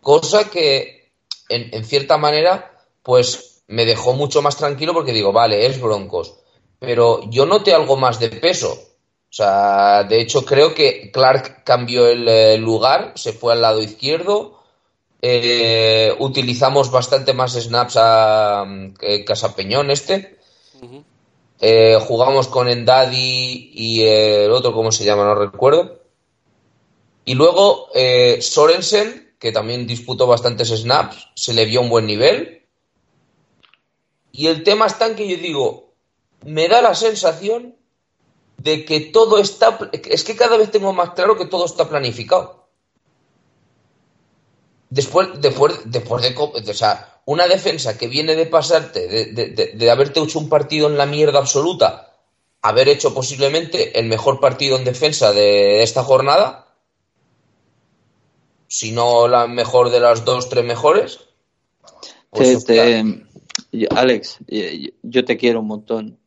Cosa 0.00 0.50
que 0.50 1.12
en, 1.48 1.84
cierta 1.84 2.18
manera, 2.18 2.78
pues 3.02 3.62
me 3.66 3.84
dejó 3.84 4.12
mucho 4.12 4.42
más 4.42 4.56
tranquilo 4.56 4.92
porque 4.92 5.12
digo, 5.12 5.32
vale, 5.32 5.66
es 5.66 5.80
Broncos. 5.80 6.36
Pero 6.78 7.20
yo 7.30 7.46
noté 7.46 7.74
algo 7.74 7.96
más 7.96 8.20
de 8.20 8.28
peso. 8.28 8.72
O 8.72 9.36
sea, 9.36 10.04
de 10.04 10.20
hecho 10.20 10.44
creo 10.44 10.74
que 10.74 11.10
Clark 11.10 11.64
cambió 11.64 12.06
el, 12.06 12.28
eh, 12.28 12.58
lugar, 12.58 13.12
se 13.16 13.32
fue 13.32 13.52
al 13.52 13.62
lado 13.62 13.82
izquierdo. 13.82 14.63
Eh, 15.26 16.14
utilizamos 16.18 16.90
bastante 16.90 17.32
más 17.32 17.54
snaps 17.54 17.96
a 17.96 18.66
eh, 19.00 19.24
Casapeñón 19.24 19.90
este. 19.90 20.38
jugamos 22.06 22.48
con 22.48 22.68
Endadi 22.68 23.70
y 23.72 24.02
el 24.02 24.50
otro, 24.50 24.74
¿cómo 24.74 24.92
se 24.92 25.02
llama? 25.02 25.24
No 25.24 25.34
recuerdo. 25.34 26.02
Y 27.24 27.32
luego 27.36 27.88
Sorensen, 28.40 29.34
que 29.38 29.50
también 29.50 29.86
disputó 29.86 30.26
bastantes 30.26 30.68
snaps, 30.68 31.30
se 31.34 31.54
le 31.54 31.64
vio 31.64 31.80
un 31.80 31.88
buen 31.88 32.04
nivel. 32.04 32.66
Y 34.30 34.48
el 34.48 34.62
tema 34.62 34.84
está 34.84 35.06
en 35.06 35.14
que 35.14 35.26
yo 35.26 35.38
digo, 35.38 35.94
me 36.44 36.68
da 36.68 36.82
la 36.82 36.94
sensación 36.94 37.76
de 38.58 38.84
que 38.84 39.00
todo 39.00 39.38
está, 39.38 39.78
es 39.90 40.22
que 40.22 40.36
cada 40.36 40.58
vez 40.58 40.70
tengo 40.70 40.92
más 40.92 41.14
claro 41.14 41.38
que 41.38 41.46
todo 41.46 41.64
está 41.64 41.88
planificado. 41.88 42.63
Después, 44.94 45.28
después, 45.40 45.80
después 45.86 46.22
de, 46.22 46.70
o 46.70 46.74
sea, 46.74 47.20
una 47.24 47.48
defensa 47.48 47.98
que 47.98 48.06
viene 48.06 48.36
de 48.36 48.46
pasarte, 48.46 49.08
de, 49.08 49.72
de 49.74 49.90
haberte 49.90 50.20
hecho 50.20 50.38
un 50.38 50.48
partido 50.48 50.86
en 50.86 50.96
la 50.96 51.04
mierda 51.04 51.40
absoluta, 51.40 52.12
haber 52.62 52.88
hecho 52.88 53.12
posiblemente 53.12 53.98
el 53.98 54.06
mejor 54.06 54.38
partido 54.38 54.76
en 54.76 54.84
defensa 54.84 55.32
de 55.32 55.82
esta 55.82 56.04
jornada, 56.04 56.68
si 58.68 58.92
no 58.92 59.26
la 59.26 59.48
mejor 59.48 59.90
de 59.90 59.98
las 59.98 60.24
dos, 60.24 60.48
tres 60.48 60.64
mejores. 60.64 61.18
Pues 62.30 62.64
Alex, 63.90 64.38
yo 65.02 65.24
te 65.24 65.36
quiero 65.36 65.58
un 65.58 65.66
montón. 65.66 66.18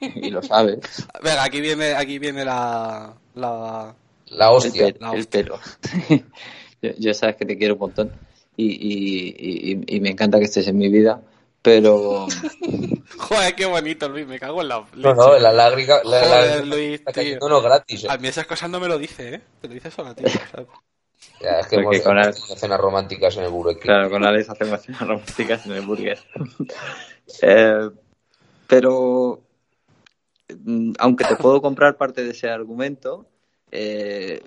y 0.00 0.30
lo 0.30 0.40
sabes. 0.40 0.78
Venga, 1.22 1.42
aquí 1.42 1.60
viene, 1.60 1.94
aquí 1.94 2.20
viene 2.20 2.44
la, 2.44 3.12
la, 3.34 3.96
la 4.26 4.50
hostia. 4.52 4.94
El, 5.12 5.26
pelo. 5.26 5.58
yo, 6.82 7.14
sabes 7.14 7.36
que 7.36 7.46
te 7.46 7.58
quiero 7.58 7.74
un 7.74 7.80
montón. 7.80 8.12
Y, 8.56 9.84
y, 9.86 10.00
me 10.00 10.10
encanta 10.10 10.38
que 10.38 10.44
estés 10.44 10.68
en 10.68 10.76
mi 10.76 10.90
vida 10.90 11.22
pero 11.62 12.26
joder 13.18 13.54
qué 13.54 13.66
bonito 13.66 14.08
Luis 14.08 14.26
me 14.26 14.38
cago 14.38 14.62
en 14.62 14.68
la 14.68 14.84
no 14.94 15.14
no 15.14 15.38
la 15.38 15.52
lágrima 15.52 16.02
la, 16.04 16.62
Luis, 16.62 17.02
tío. 17.12 17.60
gratis 17.62 18.04
¿eh? 18.04 18.08
a 18.10 18.16
mí 18.16 18.28
esas 18.28 18.46
cosas 18.46 18.70
no 18.70 18.80
me 18.80 18.88
lo 18.88 18.98
dice 18.98 19.34
eh 19.34 19.40
te 19.60 19.68
lo 19.68 19.74
dice 19.74 19.90
solo 19.90 20.10
a 20.10 20.14
ti 20.14 20.24
¿sabes? 20.52 20.68
es 21.40 21.66
que 21.66 21.76
hemos 21.76 22.00
con 22.00 22.32
cenas 22.32 22.80
románticas 22.80 23.36
en 23.36 23.44
el 23.44 23.50
burger. 23.50 23.78
Claro, 23.78 24.10
con 24.10 24.24
Alex 24.24 24.50
hacemos 24.50 24.82
cenas 24.82 25.00
románticas 25.00 25.66
en 25.66 25.72
el 25.72 25.82
burger. 25.82 26.18
Eh, 27.42 27.88
pero, 28.66 29.40
mm, 30.64 30.94
aunque 30.98 31.24
te 31.24 31.36
puedo 31.36 31.62
comprar 31.62 31.96
parte 31.96 32.24
de 32.24 32.30
ese 32.30 32.50
argumento, 32.50 33.24
eh, 33.70 34.42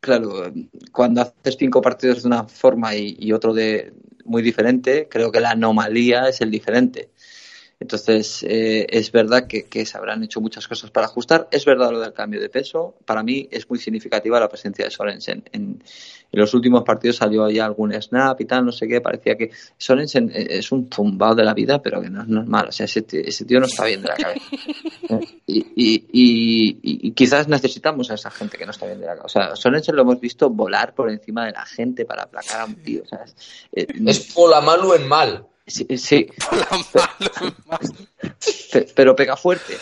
claro, 0.00 0.52
cuando 0.92 1.22
haces 1.22 1.56
cinco 1.58 1.80
partidos 1.82 2.22
de 2.22 2.28
una 2.28 2.44
forma 2.44 2.94
y, 2.94 3.16
y, 3.18 3.32
otro 3.32 3.54
de 3.54 3.92
muy 4.24 4.42
diferente, 4.42 5.08
creo 5.10 5.32
que 5.32 5.40
la 5.40 5.50
anomalía 5.50 6.28
es 6.28 6.40
el 6.40 6.50
diferente. 6.50 7.10
Entonces, 7.80 8.42
eh, 8.42 8.86
es 8.90 9.12
verdad 9.12 9.46
que, 9.46 9.86
se 9.86 9.96
habrán 9.96 10.24
hecho 10.24 10.40
muchas 10.40 10.66
cosas 10.66 10.90
para 10.90 11.06
ajustar. 11.06 11.48
Es 11.52 11.64
verdad 11.64 11.92
lo 11.92 12.00
del 12.00 12.12
cambio 12.12 12.40
de 12.40 12.48
peso. 12.48 12.96
Para 13.04 13.22
mí 13.22 13.48
es 13.52 13.70
muy 13.70 13.78
significativa 13.78 14.40
la 14.40 14.48
presencia 14.48 14.84
de 14.84 14.90
Sorensen. 14.90 15.44
En, 15.52 15.82
los 16.32 16.52
últimos 16.52 16.82
partidos 16.82 17.16
salió 17.16 17.48
ya 17.48 17.64
algún 17.64 17.92
snap 18.02 18.38
y 18.40 18.44
tal, 18.44 18.66
no 18.66 18.72
sé 18.72 18.86
qué. 18.88 19.00
Parecía 19.00 19.36
que 19.36 19.50
Sorensen 19.76 20.30
eh, 20.34 20.58
es 20.58 20.72
un 20.72 20.88
tumbado 20.88 21.36
de 21.36 21.44
la 21.44 21.54
vida, 21.54 21.80
pero 21.80 22.02
que 22.02 22.10
no 22.10 22.22
es 22.22 22.28
normal. 22.28 22.66
O 22.68 22.72
sea, 22.72 22.84
ese, 22.84 23.02
tío 23.02 23.60
no 23.60 23.66
está 23.66 23.84
bien 23.84 24.02
de 24.02 24.08
la 24.08 24.16
cabeza. 24.16 24.44
y, 25.46 27.12
quizás 27.12 27.46
necesitamos 27.48 28.10
a 28.10 28.14
esa 28.14 28.30
gente 28.30 28.58
que 28.58 28.64
no 28.66 28.72
está 28.72 28.86
bien 28.86 29.00
de 29.00 29.06
la 29.06 29.16
cabeza. 29.16 29.26
O 29.26 29.28
sea, 29.28 29.56
Sorensen 29.56 29.94
lo 29.94 30.02
hemos 30.02 30.20
visto 30.20 30.50
volar 30.50 30.94
por 30.94 31.10
encima 31.10 31.46
de 31.46 31.52
la 31.52 31.64
gente 31.64 32.04
para 32.04 32.24
aplacar 32.24 32.62
a 32.62 32.64
un 32.64 32.74
tío. 32.74 33.06
¿sabes? 33.06 33.36
Eh, 33.72 33.86
es 34.04 34.34
Polamalu 34.34 34.94
en 34.94 35.08
mal. 35.08 35.46
Sí, 35.68 35.86
sí. 35.98 36.28
pero 38.94 39.14
pega 39.14 39.36
fuerte. 39.36 39.74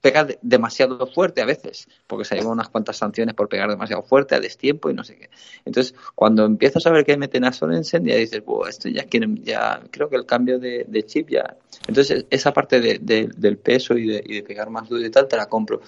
Pega 0.00 0.26
demasiado 0.42 1.06
fuerte 1.06 1.40
a 1.40 1.44
veces, 1.44 1.88
porque 2.06 2.24
se 2.24 2.34
llevan 2.34 2.52
unas 2.52 2.68
cuantas 2.68 2.96
sanciones 2.96 3.34
por 3.34 3.48
pegar 3.48 3.70
demasiado 3.70 4.02
fuerte 4.02 4.34
a 4.34 4.40
destiempo 4.40 4.90
y 4.90 4.94
no 4.94 5.04
sé 5.04 5.16
qué. 5.16 5.30
Entonces, 5.64 5.94
cuando 6.14 6.44
empiezas 6.44 6.86
a 6.86 6.90
ver 6.90 7.04
que 7.04 7.16
meten 7.16 7.44
a 7.44 7.52
Sorensen, 7.52 8.04
ya 8.04 8.16
dices, 8.16 8.42
esto 8.68 8.88
ya 8.88 9.04
quieren, 9.04 9.42
ya 9.44 9.80
creo 9.90 10.08
que 10.08 10.16
el 10.16 10.26
cambio 10.26 10.58
de, 10.58 11.04
chip 11.06 11.30
ya. 11.30 11.56
Entonces, 11.86 12.26
esa 12.30 12.52
parte 12.52 12.80
del 12.80 13.58
peso 13.58 13.96
y 13.96 14.08
de, 14.08 14.42
pegar 14.42 14.70
más 14.70 14.88
duro 14.88 15.04
y 15.04 15.10
tal, 15.10 15.28
te 15.28 15.36
la 15.36 15.46
compro. 15.46 15.80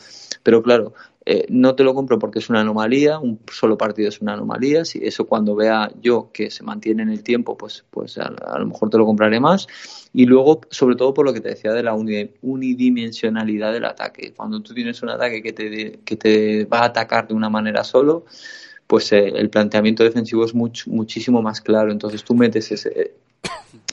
Pero 0.43 0.63
claro, 0.63 0.95
eh, 1.27 1.47
no 1.49 1.75
te 1.75 1.85
lo 1.85 1.95
compro 1.95 2.19
porque 2.19 2.39
es 2.39 2.51
una 2.51 2.61
anomalía, 2.61 3.19
un 3.19 3.41
solo 3.51 3.79
partido 3.79 4.09
es 4.09 4.21
una 4.21 4.35
anomalía. 4.35 4.85
Si 4.85 4.99
eso 5.03 5.27
cuando 5.27 5.55
vea 5.55 5.91
yo 6.03 6.31
que 6.33 6.51
se 6.51 6.63
mantiene 6.63 7.03
en 7.03 7.09
el 7.09 7.23
tiempo, 7.23 7.57
pues, 7.57 7.85
pues 7.91 8.19
a, 8.19 8.31
lo 8.59 8.67
mejor 8.67 8.91
te 8.91 8.99
lo 8.99 9.07
compraré 9.07 9.41
más. 9.41 9.67
Y 10.13 10.27
luego, 10.27 10.61
sobre 10.71 10.97
todo 10.97 11.15
por 11.15 11.25
lo 11.25 11.33
que 11.33 11.41
te 11.41 11.49
decía 11.49 11.73
de 11.73 11.83
la 11.83 11.95
unidimensionalidad 11.95 13.73
del 13.73 13.87
ataque. 13.87 14.35
Cuando 14.37 14.61
tú 14.61 14.75
tienes 14.75 15.03
un 15.03 15.11
ataque 15.11 15.43
que 15.43 15.53
te, 15.53 16.01
que 16.05 16.17
te 16.17 16.65
va 16.67 16.81
a 16.81 16.85
atacar 16.87 17.27
de 17.27 17.35
una 17.35 17.49
manera 17.49 17.85
solo, 17.85 18.27
pues 18.87 19.11
eh, 19.13 19.33
el 19.35 19.49
planteamiento 19.49 20.05
defensivo 20.05 20.45
es 20.45 20.55
muchísimo 20.55 21.41
más 21.41 21.63
claro. 21.63 21.91
Entonces 21.91 22.23
tú 22.23 22.35
metes 22.35 22.71
ese, 22.71 23.15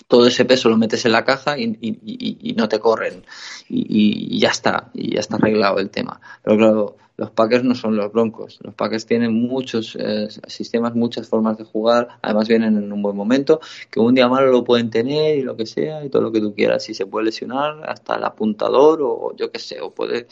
todo 0.07 0.27
ese 0.27 0.43
peso 0.43 0.67
lo 0.67 0.75
metes 0.75 1.05
en 1.05 1.13
la 1.13 1.23
caja 1.23 1.57
y, 1.57 2.55
no 2.57 2.67
te 2.67 2.79
corren 2.79 3.23
y, 3.69 4.37
ya 4.39 4.49
está, 4.49 4.89
y 4.93 5.13
ya 5.13 5.21
está 5.21 5.37
arreglado 5.37 5.79
el 5.79 5.89
tema. 5.89 6.19
Pero 6.43 6.57
claro, 6.57 6.97
los 7.22 7.30
Packers 7.30 7.64
no 7.64 7.76
son 7.76 7.95
los 7.95 8.11
Broncos. 8.11 8.57
Los 8.64 8.73
Packers 8.73 9.06
tienen 9.06 9.31
muchos 9.31 9.95
eh, 9.95 10.27
sistemas, 10.48 10.95
muchas 10.95 11.30
formas 11.30 11.56
de 11.56 11.65
jugar. 11.65 12.07
Además 12.23 12.48
vienen 12.48 12.76
en 12.77 12.91
un 12.91 12.99
buen 13.03 13.15
momento, 13.15 13.60
que 13.91 13.99
un 13.99 14.15
día 14.15 14.27
malo 14.27 14.48
lo 14.48 14.64
pueden 14.64 14.89
tener 14.89 15.38
y 15.38 15.43
lo 15.43 15.56
que 15.56 15.68
sea 15.68 16.03
y 16.03 16.10
todo 16.10 16.23
lo 16.23 16.31
que 16.31 16.39
tú 16.39 16.56
quieras. 16.56 16.84
Si 16.84 16.95
se 16.95 17.06
puede 17.06 17.26
lesionar 17.26 17.88
hasta 17.88 18.15
el 18.15 18.23
apuntador 18.23 19.03
o 19.03 19.35
yo 19.38 19.52
qué 19.52 19.60
sé, 19.60 19.80
o 19.81 19.91
puede 19.91 20.26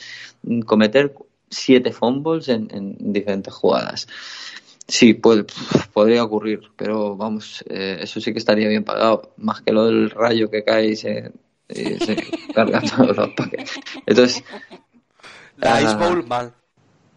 cometer 0.65 1.13
siete 1.47 1.91
fumbles 1.91 2.49
en, 2.49 2.69
en 2.71 3.13
diferentes 3.13 3.53
jugadas. 3.53 4.07
Sí, 4.87 5.13
puede, 5.13 5.45
podría 5.93 6.23
ocurrir, 6.23 6.71
pero 6.75 7.15
vamos, 7.15 7.63
eh, 7.69 7.99
eso 8.01 8.19
sí 8.19 8.33
que 8.33 8.39
estaría 8.39 8.67
bien 8.67 8.83
pagado, 8.83 9.35
más 9.37 9.61
que 9.61 9.73
lo 9.73 9.85
del 9.85 10.09
rayo 10.09 10.49
que 10.49 10.63
cae 10.63 10.87
y 10.87 10.95
se, 10.95 11.31
carga 12.55 12.81
todos 12.81 13.15
los 13.15 13.29
paquetes. 13.35 13.79
Entonces, 14.07 14.43
la 15.57 15.83
Ice 15.83 15.95
Bowl 15.95 16.25
mal. 16.25 16.55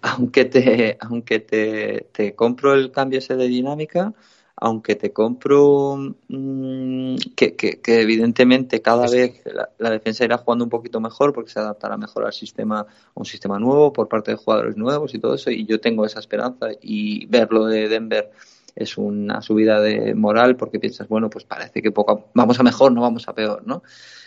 Aunque 0.03 0.45
te, 0.47 0.97
aunque 1.01 1.39
te, 1.41 2.09
te 2.13 2.35
compro 2.35 2.75
el 2.75 2.91
cambio 2.91 3.21
ese 3.21 3.37
de 3.37 3.47
dinámica, 3.47 4.13
aunque 4.57 4.95
te 4.95 5.13
compro 5.13 5.97
mm, 6.29 7.17
que, 7.35 7.57
que, 7.57 8.01
evidentemente 8.01 8.81
cada 8.81 9.09
vez 9.09 9.43
la, 9.79 9.91
defensa 9.91 10.25
irá 10.25 10.39
jugando 10.39 10.65
un 10.65 10.71
poquito 10.71 11.01
mejor 11.01 11.33
porque 11.33 11.51
se 11.51 11.59
adaptará 11.59 11.97
mejor 11.97 12.25
al 12.27 12.33
sistema, 12.33 12.81
a 12.81 12.87
un 13.15 13.25
sistema 13.25 13.59
nuevo 13.59 13.93
por 13.93 14.09
parte 14.09 14.31
de 14.31 14.37
jugadores 14.37 14.77
nuevos 14.77 15.15
y 15.15 15.19
todo 15.19 15.35
eso, 15.35 15.51
y 15.51 15.67
yo 15.67 15.81
tengo 15.81 16.07
esa 16.07 16.21
esperanza 16.21 16.69
y 16.81 17.27
verlo 17.27 17.67
de 17.67 17.89
Denver 17.89 18.31
es 18.77 18.97
una 18.97 19.43
subida 19.43 19.81
de 19.81 20.15
moral 20.15 20.57
porque 20.57 20.79
piensas, 20.79 21.09
bueno, 21.09 21.29
pues 21.29 21.45
parece 21.45 21.83
que 21.83 21.91
poco 21.91 22.31
vamos 22.35 22.61
a 22.61 22.63
mejor, 22.63 22.93
no 22.93 23.01
vamos 23.01 23.29
a 23.29 23.35
peor, 23.35 23.67
¿no? 23.67 23.83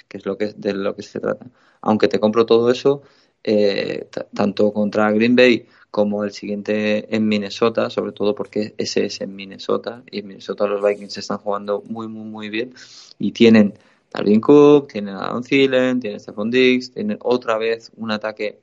Que 0.08 0.18
es 0.18 0.26
lo 0.26 0.38
que 0.38 0.54
de 0.54 0.74
lo 0.74 0.96
que 0.96 1.02
se 1.02 1.20
trata. 1.20 1.48
Aunque 1.82 2.08
te 2.08 2.20
compro 2.20 2.46
todo 2.46 2.70
eso, 2.70 3.02
eh, 3.48 4.08
tanto 4.34 4.74
contra 4.74 5.12
Green 5.12 5.36
Bay 5.36 5.68
como 5.92 6.24
el 6.24 6.32
siguiente 6.32 7.16
en 7.16 7.28
Minnesota, 7.28 7.92
sobre 7.92 8.12
todo 8.12 8.34
porque 8.34 8.74
ese 8.80 9.06
es 9.06 9.22
en 9.22 9.36
Minnesota 9.36 10.02
y 10.10 10.20
en 10.20 10.28
Minnesota 10.28 10.66
los 10.66 10.84
Vikings 10.84 11.16
están 11.20 11.38
jugando 11.38 11.84
muy, 11.88 12.08
muy, 12.08 12.26
muy 12.26 12.50
bien 12.50 12.74
y 13.20 13.32
tienen 13.34 13.76
Darwin 14.12 14.42
Cook, 14.42 14.92
tienen 14.92 15.16
a 15.16 15.40
Thielen, 15.42 16.00
tienen 16.00 16.18
a 16.18 16.20
Stephon 16.20 16.50
Diggs, 16.50 16.92
tienen 16.92 17.20
otra 17.22 17.60
vez 17.60 17.92
un 17.98 18.10
ataque 18.10 18.62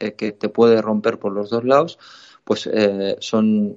eh, 0.00 0.14
que 0.14 0.32
te 0.32 0.48
puede 0.48 0.82
romper 0.82 1.20
por 1.20 1.32
los 1.32 1.48
dos 1.50 1.62
lados, 1.62 2.00
pues 2.42 2.68
eh, 2.72 3.16
son 3.20 3.76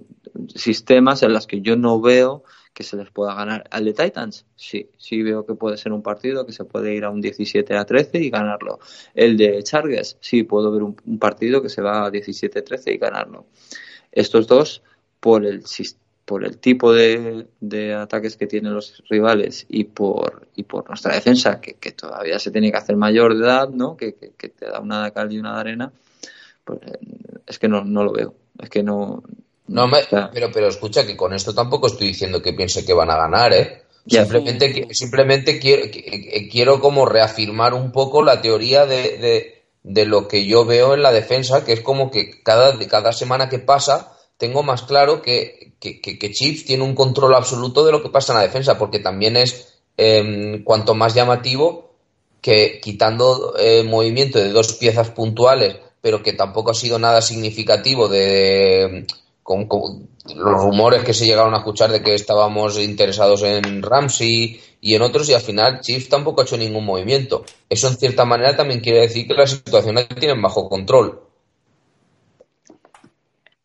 sistemas 0.56 1.22
en 1.22 1.34
los 1.34 1.46
que 1.46 1.62
yo 1.62 1.76
no 1.76 2.02
veo 2.02 2.44
que 2.78 2.84
se 2.84 2.96
les 2.96 3.10
pueda 3.10 3.34
ganar. 3.34 3.64
Al 3.72 3.86
de 3.86 3.94
Titans, 3.94 4.46
sí, 4.56 4.92
sí 5.00 5.24
veo 5.24 5.48
que 5.48 5.56
puede 5.56 5.78
ser 5.78 5.94
un 5.94 6.04
partido 6.04 6.46
que 6.46 6.52
se 6.52 6.64
puede 6.64 6.94
ir 6.94 7.06
a 7.06 7.10
un 7.10 7.20
17 7.22 7.76
a 7.76 7.84
13 7.84 8.20
y 8.20 8.30
ganarlo. 8.30 8.78
El 9.16 9.36
de 9.36 9.64
Chargers, 9.64 10.16
sí 10.20 10.44
puedo 10.44 10.72
ver 10.72 10.84
un, 10.84 10.96
partido 11.18 11.64
que 11.64 11.70
se 11.70 11.82
va 11.82 12.06
a 12.06 12.12
17 12.12 12.60
a 12.60 12.64
13 12.64 12.94
y 12.94 12.98
ganarlo. 13.00 13.48
Estos 14.12 14.46
dos, 14.46 14.84
por 15.20 15.44
el 15.44 15.64
por 16.24 16.46
el 16.46 16.60
tipo 16.60 16.94
de, 16.94 17.48
ataques 17.96 18.38
que 18.38 18.46
tienen 18.46 18.76
los 18.76 19.02
rivales 19.10 19.66
y 19.68 19.86
por 19.86 20.48
y 20.56 20.62
por 20.62 20.88
nuestra 20.88 21.16
defensa 21.16 21.60
que, 21.60 21.92
todavía 21.94 22.38
se 22.38 22.52
tiene 22.52 22.70
que 22.70 22.78
hacer 22.78 22.96
mayor 22.96 23.36
de 23.36 23.44
edad 23.44 23.70
no 23.70 23.98
que, 23.98 24.12
te 24.12 24.66
da 24.68 24.82
una 24.82 25.06
de 25.06 25.14
cal 25.14 25.32
y 25.32 25.40
una 25.40 25.56
de 25.56 25.60
arena 25.62 25.92
pues 26.64 26.80
eh, 26.86 27.00
es 27.48 27.58
que 27.58 27.70
no, 27.70 27.86
no 27.86 28.04
lo 28.04 28.12
veo 28.12 28.36
es 28.60 28.70
que 28.70 28.84
no 28.84 29.24
no, 29.68 29.90
pero, 30.34 30.50
pero 30.52 30.68
escucha 30.68 31.06
que 31.06 31.18
con 31.18 31.34
esto 31.34 31.54
tampoco 31.54 31.88
estoy 31.88 32.08
diciendo 32.08 32.42
que 32.42 32.54
piense 32.54 32.86
que 32.86 32.94
van 32.94 33.12
a 33.12 33.18
ganar, 33.18 33.54
¿eh? 33.54 33.84
Simplemente, 34.08 34.88
simplemente 34.94 35.60
quiero, 35.60 35.84
quiero 36.50 36.80
como 36.80 37.06
reafirmar 37.06 37.74
un 37.74 37.92
poco 37.92 38.24
la 38.24 38.42
teoría 38.42 38.86
de, 38.86 39.64
de, 39.84 40.06
lo 40.06 40.30
que 40.30 40.46
yo 40.46 40.66
veo 40.66 40.94
en 40.94 41.02
la 41.02 41.12
defensa, 41.12 41.66
que 41.66 41.74
es 41.74 41.82
como 41.82 42.10
que 42.10 42.42
cada, 42.42 42.78
cada 42.88 43.12
semana 43.12 43.50
que 43.50 43.60
pasa 43.60 44.14
tengo 44.38 44.64
más 44.64 44.84
claro 44.84 45.22
que, 45.22 45.74
que, 45.80 46.32
Chips 46.32 46.66
tiene 46.66 46.84
un 46.84 46.96
control 46.96 47.36
absoluto 47.36 47.86
de 47.86 47.92
lo 47.92 48.02
que 48.02 48.10
pasa 48.10 48.32
en 48.32 48.38
la 48.38 48.46
defensa, 48.46 48.78
porque 48.78 49.00
también 49.00 49.36
es 49.36 49.80
em, 49.98 50.64
cuanto 50.64 50.96
más 50.96 51.14
llamativo 51.14 51.92
que 52.40 52.80
quitando 52.82 53.56
eh, 53.60 53.84
movimiento 53.84 54.40
de 54.40 54.52
dos 54.52 54.74
piezas 54.74 55.10
puntuales, 55.10 55.76
pero 56.00 56.24
que 56.24 56.32
tampoco 56.32 56.72
ha 56.72 56.76
sido 56.76 56.98
nada 56.98 57.22
significativo 57.22 58.08
de 58.08 59.06
con, 59.48 60.10
los 60.36 60.62
rumores 60.62 61.04
que 61.06 61.14
se 61.14 61.26
llegaron 61.26 61.54
a 61.54 61.60
escuchar 61.60 61.90
de 61.90 62.02
que 62.02 62.14
estábamos 62.14 62.78
interesados 62.80 63.44
en 63.44 63.82
Ramsey 63.82 64.60
y 64.82 64.94
en 64.94 65.02
otros 65.02 65.30
y 65.30 65.34
al 65.34 65.42
final 65.42 65.80
Chiefs 65.80 66.10
tampoco 66.10 66.42
ha 66.42 66.44
hecho 66.44 66.58
ningún 66.58 66.84
movimiento. 66.84 67.46
Eso 67.70 67.88
en 67.88 67.96
cierta 67.96 68.26
manera 68.26 68.58
también 68.58 68.82
quiere 68.82 69.00
decir 69.00 69.26
que 69.26 69.34
la 69.34 69.48
situación 69.48 69.96
la 69.96 70.06
tienen 70.06 70.42
bajo 70.42 70.68
control. 70.68 71.22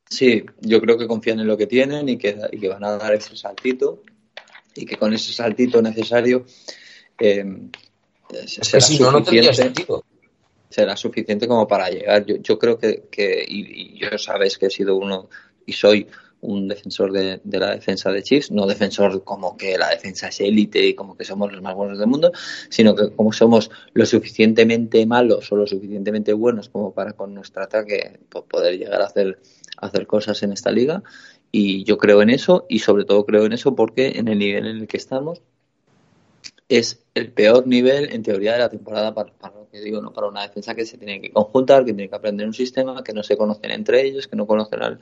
Sí, 0.08 0.44
yo 0.60 0.80
creo 0.80 0.96
que 0.96 1.08
confían 1.08 1.40
en 1.40 1.48
lo 1.48 1.56
que 1.56 1.66
tienen 1.66 2.08
y 2.08 2.16
que, 2.16 2.36
y 2.52 2.60
que 2.60 2.68
van 2.68 2.84
a 2.84 2.96
dar 2.96 3.14
ese 3.14 3.36
saltito 3.36 4.02
y 4.76 4.86
que 4.86 4.96
con 4.96 5.12
ese 5.12 5.32
saltito 5.32 5.82
necesario 5.82 6.44
eh, 7.18 7.44
será, 8.46 8.80
suficiente, 8.80 9.86
será 10.68 10.96
suficiente 10.96 11.48
como 11.48 11.66
para 11.66 11.88
llegar. 11.88 12.24
Yo, 12.24 12.36
yo 12.36 12.56
creo 12.56 12.78
que, 12.78 13.04
que 13.10 13.44
y, 13.46 13.96
y, 13.96 13.98
yo 13.98 14.16
sabes 14.16 14.58
que 14.58 14.66
he 14.66 14.70
sido 14.70 14.94
uno 14.94 15.28
y 15.66 15.72
soy 15.72 16.08
un 16.42 16.66
defensor 16.66 17.12
de, 17.12 17.40
la 17.44 17.70
defensa 17.70 18.10
de 18.10 18.22
Chiefs, 18.22 18.50
no 18.50 18.66
defensor 18.66 19.22
como 19.22 19.56
que 19.56 19.78
la 19.78 19.90
defensa 19.90 20.28
es 20.28 20.40
élite 20.40 20.84
y 20.84 20.94
como 20.94 21.16
que 21.16 21.24
somos 21.24 21.52
los 21.52 21.62
más 21.62 21.74
buenos 21.74 21.98
del 21.98 22.08
mundo, 22.08 22.32
sino 22.68 22.96
que 22.96 23.12
como 23.14 23.32
somos 23.32 23.70
lo 23.94 24.04
suficientemente 24.04 25.06
malos 25.06 25.50
o 25.52 25.56
lo 25.56 25.68
suficientemente 25.68 26.32
buenos 26.32 26.68
como 26.68 26.92
para 26.92 27.12
con 27.12 27.32
nuestro 27.32 27.62
ataque 27.62 28.18
pues, 28.28 28.44
poder 28.44 28.76
llegar 28.76 29.02
a 29.02 29.06
hacer, 29.06 29.38
hacer 29.76 30.06
cosas 30.08 30.42
en 30.42 30.52
esta 30.52 30.72
liga. 30.72 31.02
Y 31.52 31.84
yo 31.84 31.96
creo 31.96 32.22
en 32.22 32.30
eso 32.30 32.66
y 32.68 32.80
sobre 32.80 33.04
todo 33.04 33.24
creo 33.24 33.46
en 33.46 33.52
eso 33.52 33.76
porque 33.76 34.12
en 34.16 34.26
el 34.26 34.38
nivel 34.38 34.66
en 34.66 34.78
el 34.78 34.88
que 34.88 34.96
estamos 34.96 35.42
es 36.68 37.04
el 37.14 37.30
peor 37.30 37.66
nivel 37.66 38.12
en 38.12 38.22
teoría 38.22 38.54
de 38.54 38.60
la 38.60 38.70
temporada 38.70 39.14
para, 39.14 39.32
para, 39.34 39.54
lo 39.54 39.68
que 39.68 39.80
digo, 39.80 40.00
¿no? 40.00 40.12
Para 40.12 40.28
una 40.28 40.42
defensa 40.42 40.74
que 40.74 40.86
se 40.86 40.96
tiene 40.96 41.20
que 41.20 41.30
conjuntar, 41.30 41.84
que 41.84 41.92
tiene 41.92 42.08
que 42.08 42.16
aprender 42.16 42.46
un 42.46 42.54
sistema, 42.54 43.04
que 43.04 43.12
no 43.12 43.22
se 43.22 43.36
conocen 43.36 43.70
entre 43.70 44.00
ellos, 44.00 44.26
que 44.26 44.36
no 44.36 44.46
conocen 44.46 44.82
al, 44.82 44.98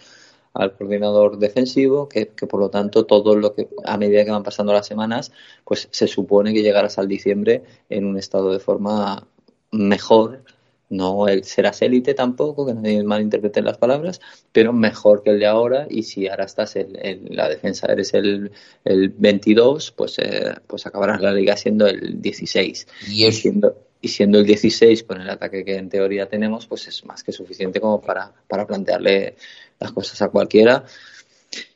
al 0.52 0.76
coordinador 0.76 1.38
defensivo, 1.38 2.08
que, 2.08 2.26
por 2.26 2.60
lo 2.60 2.70
tanto 2.70 3.06
todo 3.06 3.36
lo 3.36 3.54
que 3.54 3.68
a 3.84 3.96
medida 3.96 4.24
que 4.24 4.30
van 4.30 4.42
pasando 4.42 4.72
las 4.72 4.86
semanas, 4.86 5.32
pues 5.64 5.88
se 5.90 6.06
supone 6.06 6.52
que 6.52 6.62
llegarás 6.62 6.98
al 6.98 7.08
diciembre 7.08 7.62
en 7.88 8.04
un 8.04 8.18
estado 8.18 8.52
de 8.52 8.58
forma 8.58 9.26
mejor. 9.70 10.42
No 10.88 11.28
el 11.28 11.44
serás 11.44 11.82
élite 11.82 12.14
tampoco, 12.14 12.66
que 12.66 12.74
nadie 12.74 13.04
malinterprete 13.04 13.62
las 13.62 13.78
palabras, 13.78 14.20
pero 14.50 14.72
mejor 14.72 15.22
que 15.22 15.30
el 15.30 15.38
de 15.38 15.46
ahora. 15.46 15.86
Y 15.88 16.02
si 16.02 16.26
ahora 16.26 16.46
estás 16.46 16.74
en, 16.74 16.96
la 17.30 17.48
defensa, 17.48 17.86
eres 17.86 18.12
el, 18.12 18.50
el 18.84 19.10
22, 19.10 19.92
pues, 19.92 20.18
eh, 20.18 20.52
pues 20.66 20.86
acabarás 20.86 21.20
la 21.20 21.32
liga 21.32 21.56
siendo 21.56 21.86
el 21.86 22.20
16. 22.20 22.88
Y, 23.08 23.30
siendo, 23.30 23.76
y 24.00 24.08
siendo 24.08 24.40
el 24.40 24.46
16 24.46 25.04
con 25.04 25.20
el 25.20 25.30
ataque 25.30 25.64
que 25.64 25.76
en 25.76 25.88
teoría 25.88 26.28
tenemos, 26.28 26.66
pues 26.66 26.88
es 26.88 27.04
más 27.04 27.22
que 27.22 27.30
suficiente 27.30 27.80
como 27.80 28.00
para, 28.00 28.32
para 28.48 28.66
plantearle 28.66 29.36
las 29.80 29.92
cosas 29.92 30.20
a 30.22 30.28
cualquiera. 30.28 30.84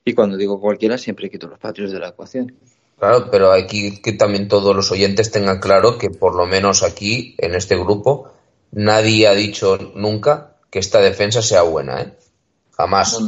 Y 0.05 0.13
cuando 0.13 0.37
digo 0.37 0.61
cualquiera, 0.61 0.99
siempre 0.99 1.31
quito 1.31 1.49
los 1.49 1.59
patrios 1.59 1.91
de 1.91 1.99
la 1.99 2.09
ecuación. 2.09 2.55
Claro, 2.99 3.29
pero 3.31 3.53
aquí 3.53 4.01
que 4.01 4.13
también 4.13 4.47
todos 4.47 4.77
los 4.77 4.91
oyentes 4.93 5.31
tengan 5.31 5.59
claro 5.59 5.99
que 5.99 6.11
por 6.11 6.35
lo 6.37 6.47
menos 6.47 6.83
aquí, 6.83 7.35
en 7.39 7.55
este 7.55 7.77
grupo, 7.77 8.31
nadie 8.71 9.27
ha 9.27 9.35
dicho 9.35 9.93
nunca 9.95 10.57
que 10.71 10.79
esta 10.79 11.01
defensa 11.01 11.43
sea 11.43 11.63
buena, 11.63 12.03
¿eh? 12.03 12.13
Jamás. 12.77 13.21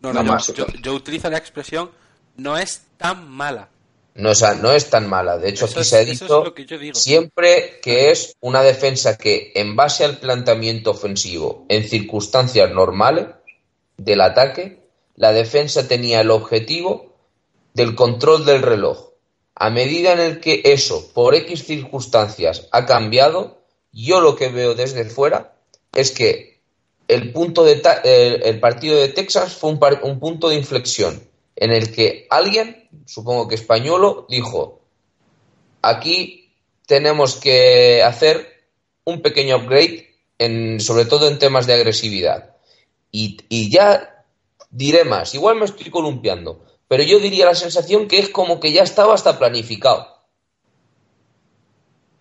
No, 0.00 0.12
no, 0.12 0.38
Yo, 0.54 0.66
yo, 0.82 0.94
utilizo 0.94 1.28
la 1.30 1.38
expresión 1.38 1.90
no 2.36 2.56
es 2.56 2.82
tan 2.96 3.28
mala. 3.28 3.68
No, 4.14 4.32
no 4.60 4.72
es 4.72 4.90
tan 4.90 5.08
mala. 5.08 5.38
De 5.38 5.48
hecho, 5.48 5.66
aquí 5.66 5.84
se 5.84 5.96
ha 5.96 6.04
dicho 6.04 6.54
siempre 6.92 7.78
que 7.80 8.10
es 8.10 8.36
una 8.40 8.62
defensa 8.62 9.16
que, 9.16 9.52
en 9.54 9.76
base 9.76 10.04
al 10.04 10.18
planteamiento 10.18 10.90
ofensivo, 10.90 11.66
en 11.68 11.88
circunstancias 11.88 12.70
normales, 12.72 13.26
del 13.98 14.22
ataque, 14.22 14.78
la 15.16 15.32
defensa 15.32 15.86
tenía 15.86 16.22
el 16.22 16.30
objetivo 16.30 17.14
del 17.74 17.94
control 17.94 18.46
del 18.46 18.62
reloj. 18.62 19.10
A 19.54 19.70
medida 19.70 20.12
en 20.12 20.20
el 20.20 20.40
que 20.40 20.62
eso, 20.64 21.12
por 21.12 21.34
X 21.34 21.64
circunstancias, 21.64 22.68
ha 22.70 22.86
cambiado, 22.86 23.58
yo 23.92 24.20
lo 24.20 24.36
que 24.36 24.48
veo 24.48 24.74
desde 24.74 25.04
fuera 25.04 25.56
es 25.92 26.12
que 26.12 26.60
el, 27.08 27.32
punto 27.32 27.64
de 27.64 27.82
el, 28.44 28.60
partido 28.60 28.96
de 28.96 29.08
Texas 29.08 29.54
fue 29.54 29.70
un, 29.70 29.80
un, 30.02 30.20
punto 30.20 30.48
de 30.48 30.56
inflexión 30.56 31.20
en 31.56 31.72
el 31.72 31.92
que 31.92 32.26
alguien, 32.30 32.88
supongo 33.06 33.48
que 33.48 33.56
españolo, 33.56 34.26
dijo, 34.28 34.80
aquí 35.82 36.52
tenemos 36.86 37.36
que 37.36 38.02
hacer 38.02 38.64
un 39.04 39.22
pequeño 39.22 39.56
upgrade, 39.56 40.06
en, 40.38 40.78
sobre 40.80 41.04
todo 41.04 41.26
en 41.26 41.38
temas 41.38 41.66
de 41.66 41.74
agresividad. 41.74 42.57
Y, 43.10 43.70
ya 43.70 44.24
diré 44.70 45.04
más, 45.04 45.34
igual 45.34 45.56
me 45.56 45.64
estoy 45.64 45.90
columpiando, 45.90 46.64
pero 46.88 47.02
yo 47.02 47.18
diría 47.18 47.46
la 47.46 47.54
sensación 47.54 48.06
que 48.06 48.18
es 48.18 48.28
como 48.28 48.60
que 48.60 48.72
ya 48.72 48.82
estaba 48.82 49.14
hasta 49.14 49.38
planificado. 49.38 50.06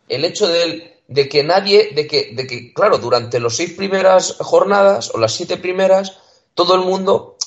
El 0.08 0.24
hecho 0.24 0.48
de, 0.48 1.02
de 1.08 1.28
que 1.28 1.44
nadie, 1.44 1.92
de 1.94 2.08
que, 2.08 2.32
de 2.34 2.48
que, 2.48 2.74
claro, 2.74 2.98
durante 2.98 3.40
las 3.40 3.56
seis 3.56 3.74
primeras 3.74 4.38
jornadas 4.40 5.12
o 5.14 5.20
las 5.20 5.34
siete 5.34 5.58
primeras, 5.58 6.20
todo 6.54 6.76
el 6.76 6.82
mundo, 6.82 7.38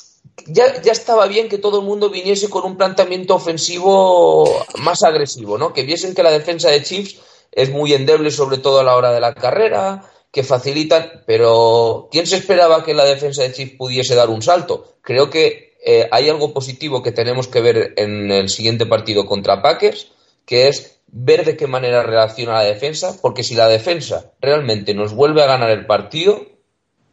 ya, 0.47 0.81
ya 0.83 0.93
estaba 0.93 1.27
bien 1.27 1.49
que 1.49 1.59
todo 1.59 1.81
el 1.81 1.87
mundo 1.87 2.11
viniese 2.11 2.51
con 2.51 2.65
un 2.65 2.77
planteamiento 2.77 3.35
ofensivo 3.35 4.65
más 4.79 5.03
agresivo, 5.03 5.57
¿no? 5.57 5.73
Que 5.73 5.83
viesen 5.83 6.15
que 6.15 6.23
la 6.23 6.31
defensa 6.31 6.69
de 6.71 6.83
Chiefs 6.83 7.17
es 7.53 7.71
muy 7.71 7.95
endeble, 7.95 8.31
sobre 8.31 8.59
todo 8.59 8.81
a 8.81 8.85
la 8.85 8.97
hora 8.97 9.13
de 9.13 9.21
la 9.21 9.35
carrera, 9.35 10.11
que 10.31 10.45
facilitan, 10.45 11.23
pero 11.27 12.09
¿quién 12.11 12.27
se 12.27 12.37
esperaba 12.37 12.85
que 12.85 12.95
la 12.95 13.05
defensa 13.05 13.43
de 13.43 13.53
Chiefs 13.53 13.77
pudiese 13.77 14.15
dar 14.15 14.31
un 14.31 14.43
salto? 14.43 14.99
Creo 15.03 15.29
que 15.31 15.75
eh, 15.85 16.09
hay 16.13 16.29
algo 16.29 16.53
positivo 16.53 17.03
que 17.03 17.13
tenemos 17.13 17.49
que 17.49 17.61
ver 17.61 17.95
en 17.97 18.31
el 18.31 18.49
siguiente 18.49 18.87
partido 18.87 19.27
contra 19.27 19.63
Packers, 19.63 20.13
que 20.47 20.69
es 20.69 21.01
ver 21.09 21.45
de 21.45 21.57
qué 21.57 21.67
manera 21.67 22.03
reacciona 22.03 22.55
la 22.55 22.65
defensa, 22.65 23.17
porque 23.21 23.43
si 23.43 23.55
la 23.55 23.67
defensa 23.67 24.33
realmente 24.41 24.95
nos 24.95 25.15
vuelve 25.15 25.43
a 25.43 25.47
ganar 25.47 25.71
el 25.71 25.87
partido, 25.87 26.47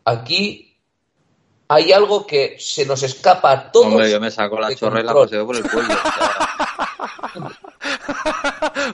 aquí 0.06 0.66
hay 1.68 1.91
algo 1.91 2.26
que 2.26 2.56
se 2.60 2.85
nos 2.85 3.03
escapa 3.03 3.52
a 3.52 3.72
todos. 3.72 3.88
Hombre, 3.88 4.10
yo 4.10 4.19
me 4.19 4.31
saco 4.31 4.60
la 4.60 4.73
chorrela 4.76 5.14
por 5.14 5.31
el 5.34 5.64
cuello. 5.64 5.95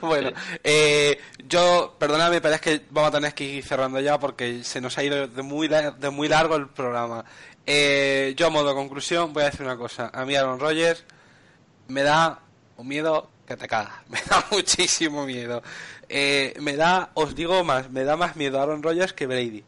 bueno, 0.02 0.30
eh, 0.62 1.18
yo, 1.48 1.94
perdóname, 1.98 2.40
pero 2.40 2.54
es 2.54 2.60
que 2.60 2.82
vamos 2.90 3.08
a 3.08 3.12
tener 3.12 3.34
que 3.34 3.44
ir 3.44 3.64
cerrando 3.64 4.00
ya 4.00 4.18
porque 4.18 4.64
se 4.64 4.80
nos 4.80 4.98
ha 4.98 5.04
ido 5.04 5.28
de 5.28 5.42
muy, 5.42 5.68
de 5.68 6.10
muy 6.10 6.28
largo 6.28 6.56
el 6.56 6.68
programa. 6.68 7.24
Eh, 7.66 8.34
yo, 8.36 8.48
a 8.48 8.50
modo 8.50 8.68
de 8.68 8.74
conclusión, 8.74 9.32
voy 9.32 9.44
a 9.44 9.46
decir 9.46 9.62
una 9.62 9.76
cosa. 9.76 10.10
A 10.12 10.24
mí, 10.24 10.34
Aaron 10.34 10.58
Rodgers, 10.58 11.04
me 11.88 12.02
da 12.02 12.40
un 12.76 12.88
miedo 12.88 13.30
que 13.46 13.56
te 13.56 13.68
caga. 13.68 14.02
Me 14.08 14.20
da 14.28 14.44
muchísimo 14.50 15.26
miedo. 15.26 15.62
Eh, 16.08 16.54
me 16.60 16.76
da, 16.76 17.10
os 17.14 17.34
digo 17.34 17.64
más, 17.64 17.90
me 17.90 18.04
da 18.04 18.16
más 18.16 18.36
miedo 18.36 18.60
Aaron 18.60 18.82
Rodgers 18.82 19.12
que 19.12 19.26
Brady. 19.26 19.64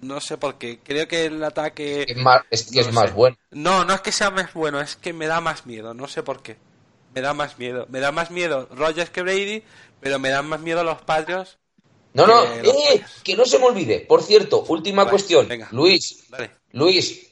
No 0.00 0.20
sé 0.20 0.38
por 0.38 0.56
qué. 0.58 0.78
Creo 0.82 1.06
que 1.06 1.26
el 1.26 1.42
ataque. 1.42 2.06
Es, 2.08 2.16
más, 2.16 2.42
es 2.50 2.70
que 2.70 2.80
es 2.80 2.92
más 2.92 3.12
bueno. 3.12 3.36
No, 3.50 3.84
no 3.84 3.94
es 3.94 4.00
que 4.00 4.12
sea 4.12 4.30
más 4.30 4.52
bueno, 4.54 4.80
es 4.80 4.96
que 4.96 5.12
me 5.12 5.26
da 5.26 5.40
más 5.40 5.66
miedo. 5.66 5.94
No 5.94 6.08
sé 6.08 6.22
por 6.22 6.42
qué. 6.42 6.56
Me 7.14 7.20
da 7.20 7.34
más 7.34 7.58
miedo. 7.58 7.86
Me 7.90 8.00
da 8.00 8.12
más 8.12 8.30
miedo 8.30 8.68
Rodgers 8.72 9.10
que 9.10 9.22
Brady, 9.22 9.62
pero 10.00 10.18
me 10.18 10.30
dan 10.30 10.46
más 10.46 10.60
miedo 10.60 10.82
los 10.84 11.02
padres. 11.02 11.58
No, 12.12 12.26
no, 12.26 12.42
eh, 12.44 13.04
que 13.22 13.36
no 13.36 13.44
se 13.44 13.58
me 13.58 13.66
olvide. 13.66 14.00
Por 14.00 14.22
cierto, 14.22 14.64
última 14.68 15.08
cuestión. 15.08 15.48
Luis, 15.70 16.24
Luis, 16.72 17.30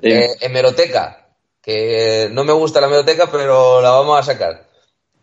eh, 0.00 0.28
hemeroteca 0.40 1.22
que 1.62 2.28
no 2.32 2.44
me 2.44 2.52
gusta 2.52 2.80
la 2.80 2.88
hemeroteca, 2.88 3.30
pero 3.30 3.80
la 3.80 3.90
vamos 3.90 4.18
a 4.18 4.22
sacar. 4.24 4.68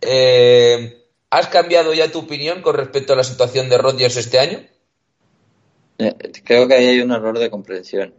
Eh, 0.01 1.05
¿Has 1.29 1.47
cambiado 1.47 1.93
ya 1.93 2.11
tu 2.11 2.19
opinión 2.19 2.61
con 2.61 2.75
respecto 2.75 3.13
a 3.13 3.17
la 3.17 3.23
situación 3.23 3.69
de 3.69 3.77
Rodgers 3.77 4.15
este 4.15 4.39
año? 4.39 4.65
Eh, 6.01 6.15
creo 6.45 6.65
que 6.65 6.75
ahí 6.75 6.87
hay 6.87 7.01
un 7.01 7.11
error 7.11 7.37
de 7.37 7.49
comprensión. 7.49 8.13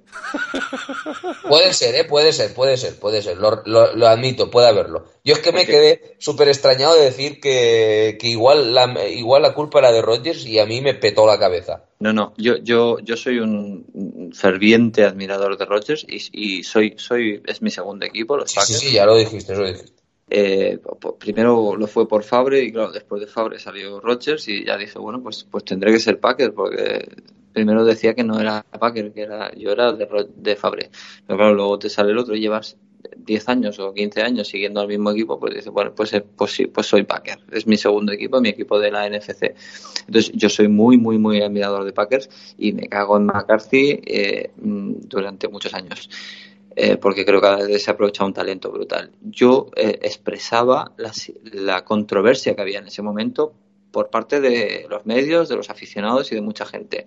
Puede 1.49 1.73
ser, 1.73 1.95
¿eh? 1.95 2.05
puede 2.05 2.33
ser, 2.35 2.53
puede 2.53 2.77
ser, 2.77 2.95
puede 2.97 3.23
ser, 3.23 3.39
lo, 3.39 4.07
admito, 4.07 4.51
puede 4.51 4.69
haberlo. 4.69 5.07
Yo 5.25 5.33
es 5.33 5.39
que 5.39 5.51
me 5.51 5.65
quedé 5.65 6.15
súper 6.19 6.49
extrañado 6.49 6.95
de 6.95 7.05
decir 7.05 7.41
que, 7.41 8.19
igual, 8.23 8.75
la, 8.75 9.09
igual 9.09 9.43
la 9.43 9.55
culpa 9.55 9.79
era 9.79 9.93
de 9.93 10.03
Rodgers 10.03 10.45
y 10.45 10.59
a 10.59 10.67
mí 10.67 10.83
me 10.83 10.93
petó 10.93 11.27
la 11.27 11.39
cabeza. 11.39 11.85
No, 12.01 12.13
no, 12.13 12.35
yo, 12.37 12.59
yo, 12.59 12.99
yo 12.99 13.17
soy 13.17 13.39
un 13.39 14.31
ferviente 14.35 15.05
admirador 15.05 15.57
de 15.57 15.65
Rodgers 15.65 16.05
y, 16.07 16.63
soy, 16.65 16.95
soy, 16.99 17.43
es 17.47 17.63
mi 17.63 17.71
segundo 17.71 18.05
equipo, 18.05 18.37
los 18.37 18.51
sí, 18.51 18.75
Sí, 18.75 18.93
ya 18.93 19.07
lo 19.07 19.17
dijiste, 19.17 19.55
lo 19.55 19.67
dijiste. 19.67 20.01
Eh, 20.29 20.79
primero 21.19 21.75
lo 21.77 21.87
fue 21.89 22.07
por 22.07 22.23
Fabre 22.23 22.63
y 22.63 22.71
claro, 22.71 22.93
después 22.93 23.21
de 23.21 23.27
Fabre 23.27 23.59
salió 23.59 24.01
Rodgers 24.01 24.47
y 24.49 24.65
ya 24.65 24.77
dije, 24.77 24.99
bueno, 24.99 25.21
pues, 25.23 25.45
pues 25.51 25.65
tendré 25.65 25.93
que 25.93 25.99
ser 25.99 26.21
Packer 26.21 26.53
porque 26.53 27.09
primero 27.53 27.85
decía 27.85 28.15
que 28.15 28.25
no 28.25 28.41
era 28.41 28.63
Packer, 28.63 29.13
que 29.13 29.23
era 29.23 29.53
yo 29.55 29.73
era 29.73 29.93
de, 29.93 30.07
de 30.37 30.57
Fabre. 30.57 30.91
Pero 31.27 31.37
claro, 31.39 31.55
luego 31.55 31.79
te 31.79 31.89
sale 31.89 32.13
el 32.13 32.19
otro 32.19 32.35
y 32.35 32.41
llevas 32.41 32.77
10 33.17 33.49
años 33.49 33.79
o 33.79 33.93
15 33.93 34.23
años 34.23 34.49
siguiendo 34.49 34.81
al 34.81 34.89
mismo 34.89 35.11
equipo, 35.11 35.39
pues 35.39 35.55
dices, 35.55 35.73
bueno, 35.73 35.93
pues, 35.95 36.13
eh, 36.13 36.25
pues 36.37 36.53
sí, 36.53 36.67
pues 36.67 36.87
soy 36.87 37.05
Packer. 37.05 37.39
Es 37.51 37.67
mi 37.67 37.77
segundo 37.77 38.13
equipo, 38.13 38.41
mi 38.41 38.51
equipo 38.51 38.79
de 38.79 38.91
la 38.91 39.09
NFC. 39.09 39.55
Entonces, 40.07 40.33
yo 40.35 40.49
soy 40.49 40.69
muy, 40.69 40.99
muy, 40.99 41.19
muy 41.19 41.41
admirador 41.41 41.85
de 41.85 41.93
Packers 41.93 42.29
y 42.59 42.73
me 42.73 42.89
cago 42.89 43.17
en 43.17 43.27
McCarthy 43.27 44.01
eh, 44.05 44.51
durante 44.57 45.49
muchos 45.49 45.75
años. 45.75 46.09
Eh, 46.77 46.97
porque 46.97 47.25
creo 47.25 47.41
que 47.41 47.49
cada 47.49 47.67
vez 47.67 47.83
se 47.83 47.91
aprovecha 47.91 48.25
un 48.25 48.33
talento 48.33 48.71
brutal. 48.71 49.11
Yo 49.23 49.71
expresaba 49.75 50.93
la, 50.97 51.11
la 51.53 51.85
controversia 51.85 52.55
que 52.55 52.63
había 52.63 52.79
en 52.79 52.87
ese 52.87 53.03
momento 53.03 53.55
por 53.91 54.11
parte 54.11 54.41
de 54.41 54.87
los 54.89 55.07
medios, 55.07 55.49
de 55.49 55.57
los 55.57 55.71
aficionados 55.71 56.31
y 56.33 56.35
de 56.35 56.41
mucha 56.41 56.67
gente, 56.67 57.07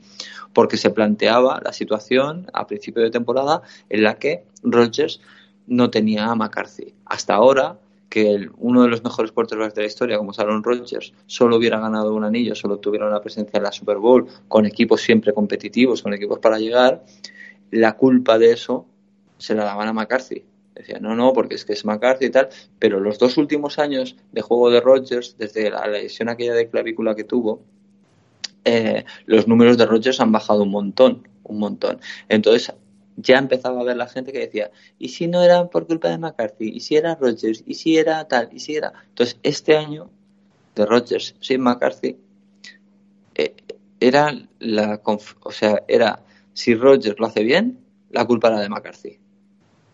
porque 0.53 0.77
se 0.77 0.89
planteaba 0.89 1.61
la 1.63 1.73
situación 1.73 2.47
a 2.53 2.67
principio 2.67 3.03
de 3.03 3.11
temporada 3.11 3.61
en 3.89 4.03
la 4.03 4.15
que 4.15 4.43
Rodgers 4.63 5.21
no 5.67 5.89
tenía 5.89 6.25
a 6.25 6.35
McCarthy. 6.35 6.93
Hasta 7.05 7.35
ahora, 7.35 7.79
que 8.09 8.47
uno 8.57 8.83
de 8.83 8.89
los 8.89 9.03
mejores 9.03 9.31
quarterbacks 9.31 9.73
de 9.73 9.81
la 9.81 9.87
historia, 9.87 10.17
como 10.17 10.33
Aaron 10.37 10.63
Rodgers, 10.63 11.13
solo 11.25 11.57
hubiera 11.57 11.79
ganado 11.79 12.13
un 12.13 12.23
anillo, 12.23 12.53
solo 12.53 12.77
tuviera 12.77 13.07
una 13.07 13.21
presencia 13.21 13.57
en 13.57 13.63
la 13.63 13.71
Super 13.71 13.97
Bowl, 13.97 14.27
con 14.47 14.65
equipos 14.65 15.01
siempre 15.01 15.33
competitivos, 15.33 16.03
con 16.03 16.13
equipos 16.13 16.37
para 16.37 16.59
llegar, 16.59 17.03
la 17.71 17.93
culpa 17.93 18.37
de 18.37 18.51
eso 18.51 18.85
se 19.39 19.55
la 19.55 19.63
daban 19.63 19.87
a 19.87 19.93
McCarthy. 19.93 20.43
Decía, 20.75 20.99
no, 20.99 21.15
no, 21.15 21.33
porque 21.33 21.55
es 21.55 21.65
que 21.65 21.73
es 21.73 21.85
McCarthy 21.85 22.25
y 22.25 22.29
tal, 22.29 22.49
pero 22.79 22.99
los 22.99 23.19
dos 23.19 23.37
últimos 23.37 23.77
años 23.77 24.15
de 24.31 24.41
juego 24.41 24.71
de 24.71 24.81
Rodgers, 24.81 25.35
desde 25.37 25.69
la 25.69 25.87
lesión 25.87 26.29
aquella 26.29 26.53
de 26.53 26.67
clavícula 26.67 27.15
que 27.15 27.23
tuvo, 27.23 27.61
eh, 28.65 29.05
los 29.25 29.47
números 29.47 29.77
de 29.77 29.85
Rodgers 29.85 30.19
han 30.19 30.31
bajado 30.31 30.63
un 30.63 30.71
montón, 30.71 31.27
un 31.43 31.59
montón. 31.59 31.99
Entonces 32.29 32.73
ya 33.17 33.37
empezaba 33.37 33.81
a 33.81 33.83
ver 33.83 33.97
la 33.97 34.07
gente 34.07 34.31
que 34.31 34.39
decía, 34.39 34.71
¿y 34.97 35.09
si 35.09 35.27
no 35.27 35.41
era 35.43 35.67
por 35.69 35.85
culpa 35.85 36.09
de 36.09 36.17
McCarthy? 36.17 36.69
¿Y 36.69 36.79
si 36.79 36.95
era 36.95 37.15
Rodgers? 37.15 37.63
¿Y 37.65 37.75
si 37.75 37.97
era 37.97 38.27
tal? 38.27 38.49
¿Y 38.51 38.59
si 38.59 38.75
era? 38.75 38.93
Entonces 39.09 39.37
este 39.43 39.77
año 39.77 40.09
de 40.75 40.85
Rodgers 40.85 41.35
sin 41.39 41.61
McCarthy 41.61 42.17
eh, 43.35 43.55
era 43.99 44.33
la, 44.59 45.01
o 45.03 45.51
sea, 45.51 45.83
era 45.87 46.23
si 46.53 46.75
Rodgers 46.75 47.19
lo 47.19 47.27
hace 47.27 47.43
bien, 47.43 47.79
la 48.09 48.25
culpa 48.25 48.47
era 48.49 48.59
de 48.59 48.69
McCarthy. 48.69 49.19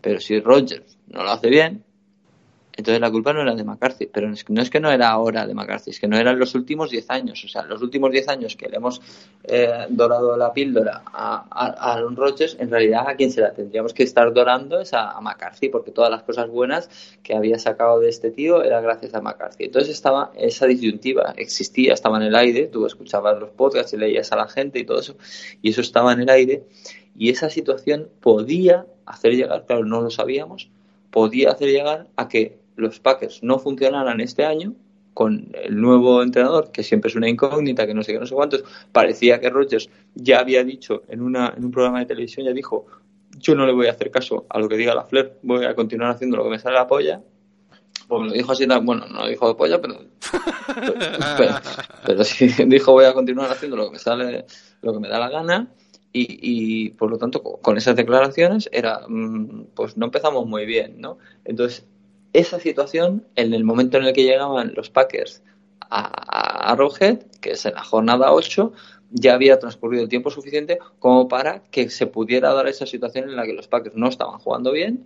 Pero 0.01 0.19
si 0.19 0.39
Rogers 0.39 0.97
no 1.07 1.23
lo 1.23 1.31
hace 1.31 1.49
bien, 1.49 1.83
entonces 2.79 3.01
la 3.01 3.11
culpa 3.11 3.33
no 3.33 3.41
era 3.41 3.53
de 3.55 3.65
McCarthy, 3.65 4.05
pero 4.05 4.29
no 4.29 4.61
es 4.61 4.69
que 4.69 4.79
no 4.79 4.89
era 4.89 5.09
ahora 5.09 5.45
de 5.45 5.53
McCarthy, 5.53 5.91
es 5.91 5.99
que 5.99 6.07
no 6.07 6.17
eran 6.17 6.39
los 6.39 6.55
últimos 6.55 6.89
10 6.89 7.09
años. 7.09 7.43
O 7.43 7.49
sea, 7.49 7.63
los 7.63 7.81
últimos 7.81 8.09
10 8.09 8.29
años 8.29 8.55
que 8.55 8.69
le 8.69 8.77
hemos 8.77 9.01
eh, 9.43 9.85
dorado 9.89 10.37
la 10.37 10.53
píldora 10.53 11.03
a, 11.05 11.91
Aaron 11.91 12.15
Rodgers, 12.15 12.55
en 12.57 12.71
realidad 12.71 13.03
a 13.05 13.15
quien 13.15 13.31
se 13.31 13.41
la 13.41 13.51
tendríamos 13.51 13.93
que 13.93 14.03
estar 14.03 14.33
dorando 14.33 14.79
es 14.79 14.93
a, 14.93 15.19
McCarthy, 15.19 15.67
porque 15.67 15.91
todas 15.91 16.09
las 16.09 16.23
cosas 16.23 16.49
buenas 16.49 16.89
que 17.21 17.35
había 17.35 17.59
sacado 17.59 17.99
de 17.99 18.07
este 18.07 18.31
tío 18.31 18.63
era 18.63 18.79
gracias 18.79 19.13
a 19.13 19.19
McCarthy. 19.19 19.65
Entonces 19.65 19.91
estaba 19.91 20.31
esa 20.37 20.65
disyuntiva, 20.65 21.33
existía, 21.35 21.93
estaba 21.93 22.15
en 22.15 22.23
el 22.23 22.35
aire, 22.35 22.67
tú 22.67 22.85
escuchabas 22.85 23.37
los 23.41 23.49
podcasts 23.49 23.91
y 23.91 23.97
leías 23.97 24.31
a 24.31 24.37
la 24.37 24.47
gente 24.47 24.79
y 24.79 24.85
todo 24.85 25.01
eso, 25.01 25.17
y 25.61 25.71
eso 25.71 25.81
estaba 25.81 26.13
en 26.13 26.21
el 26.21 26.29
aire, 26.29 26.63
y 27.19 27.29
esa 27.29 27.49
situación 27.49 28.07
podía 28.21 28.85
hacer 29.05 29.35
llegar, 29.35 29.65
claro, 29.65 29.83
no 29.83 29.99
lo 29.99 30.09
sabíamos, 30.09 30.69
podía 31.11 31.51
hacer 31.51 31.67
llegar 31.67 32.07
a 32.15 32.29
que 32.29 32.57
los 32.77 33.01
Packers 33.01 33.43
no 33.43 33.59
funcionaran 33.59 34.21
este 34.21 34.45
año 34.45 34.73
con 35.13 35.51
el 35.53 35.81
nuevo 35.81 36.23
entrenador, 36.23 36.71
que 36.71 36.81
siempre 36.81 37.09
es 37.09 37.17
una 37.17 37.27
incógnita, 37.27 37.85
que 37.85 37.93
no 37.93 38.03
sé 38.03 38.13
qué, 38.13 38.19
no 38.19 38.25
sé 38.25 38.33
cuántos. 38.33 38.63
Parecía 38.93 39.41
que 39.41 39.49
Rodgers 39.49 39.89
ya 40.15 40.39
había 40.39 40.63
dicho 40.63 41.03
en, 41.09 41.21
una, 41.21 41.53
en 41.57 41.65
un 41.65 41.71
programa 41.71 41.99
de 41.99 42.05
televisión, 42.05 42.45
ya 42.45 42.53
dijo, 42.53 42.85
yo 43.37 43.53
no 43.53 43.65
le 43.65 43.73
voy 43.73 43.87
a 43.87 43.91
hacer 43.91 44.11
caso 44.11 44.45
a 44.49 44.57
lo 44.57 44.69
que 44.69 44.77
diga 44.77 44.95
la 44.95 45.03
Flair, 45.03 45.39
voy 45.41 45.65
a 45.65 45.75
continuar 45.75 46.11
haciendo 46.11 46.37
lo 46.37 46.45
que 46.45 46.51
me 46.51 46.59
sale 46.59 46.75
la 46.75 46.87
polla. 46.87 47.21
Pues 48.07 48.27
lo 48.27 48.31
dijo 48.31 48.53
así, 48.53 48.65
bueno, 48.65 49.05
no 49.07 49.23
lo 49.23 49.27
dijo 49.27 49.45
de 49.49 49.55
polla, 49.55 49.81
pero, 49.81 49.97
pero, 52.05 52.23
sí 52.23 52.47
dijo 52.67 52.93
voy 52.93 53.03
a 53.03 53.13
continuar 53.13 53.51
haciendo 53.51 53.75
lo 53.75 53.87
que 53.87 53.91
me 53.91 53.99
sale, 53.99 54.45
lo 54.81 54.93
que 54.93 54.99
me 54.99 55.09
da 55.09 55.19
la 55.19 55.29
gana 55.29 55.69
y, 56.11 56.89
por 56.91 57.11
lo 57.11 57.17
tanto 57.17 57.41
con 57.41 57.77
esas 57.77 57.95
declaraciones 57.95 58.69
era 58.71 59.01
mm, 59.07 59.67
pues 59.75 59.95
no 59.95 60.05
empezamos 60.05 60.45
muy 60.47 60.65
bien 60.65 60.99
no 60.99 61.17
entonces 61.45 61.85
esa 62.33 62.59
situación 62.59 63.27
en 63.35 63.53
el 63.53 63.63
momento 63.63 63.97
en 63.97 64.05
el 64.05 64.13
que 64.13 64.23
llegaban 64.23 64.73
los 64.75 64.89
Packers 64.89 65.43
a, 65.81 66.71
a 66.71 66.77
que 67.41 67.51
es 67.51 67.65
en 67.65 67.73
la 67.75 67.83
jornada 67.83 68.33
8 68.33 68.73
ya 69.11 69.33
había 69.33 69.59
transcurrido 69.59 70.03
el 70.03 70.09
tiempo 70.09 70.29
suficiente 70.29 70.79
como 70.99 71.27
para 71.27 71.63
que 71.71 71.89
se 71.89 72.07
pudiera 72.07 72.53
dar 72.53 72.67
esa 72.67 72.85
situación 72.85 73.29
en 73.29 73.35
la 73.35 73.45
que 73.45 73.53
los 73.53 73.67
Packers 73.67 73.95
no 73.95 74.07
estaban 74.07 74.39
jugando 74.39 74.71
bien 74.71 75.05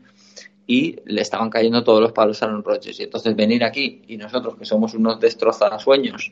y 0.66 0.98
le 1.06 1.22
estaban 1.22 1.50
cayendo 1.50 1.84
todos 1.84 2.02
los 2.02 2.12
palos 2.12 2.42
a 2.42 2.46
Aaron 2.46 2.64
Rodgers. 2.64 3.00
Y 3.00 3.04
entonces 3.04 3.36
venir 3.36 3.64
aquí 3.64 4.02
y 4.08 4.18
nosotros, 4.18 4.56
que 4.58 4.66
somos 4.66 4.94
unos 4.94 5.20
destrozasueños, 5.20 6.32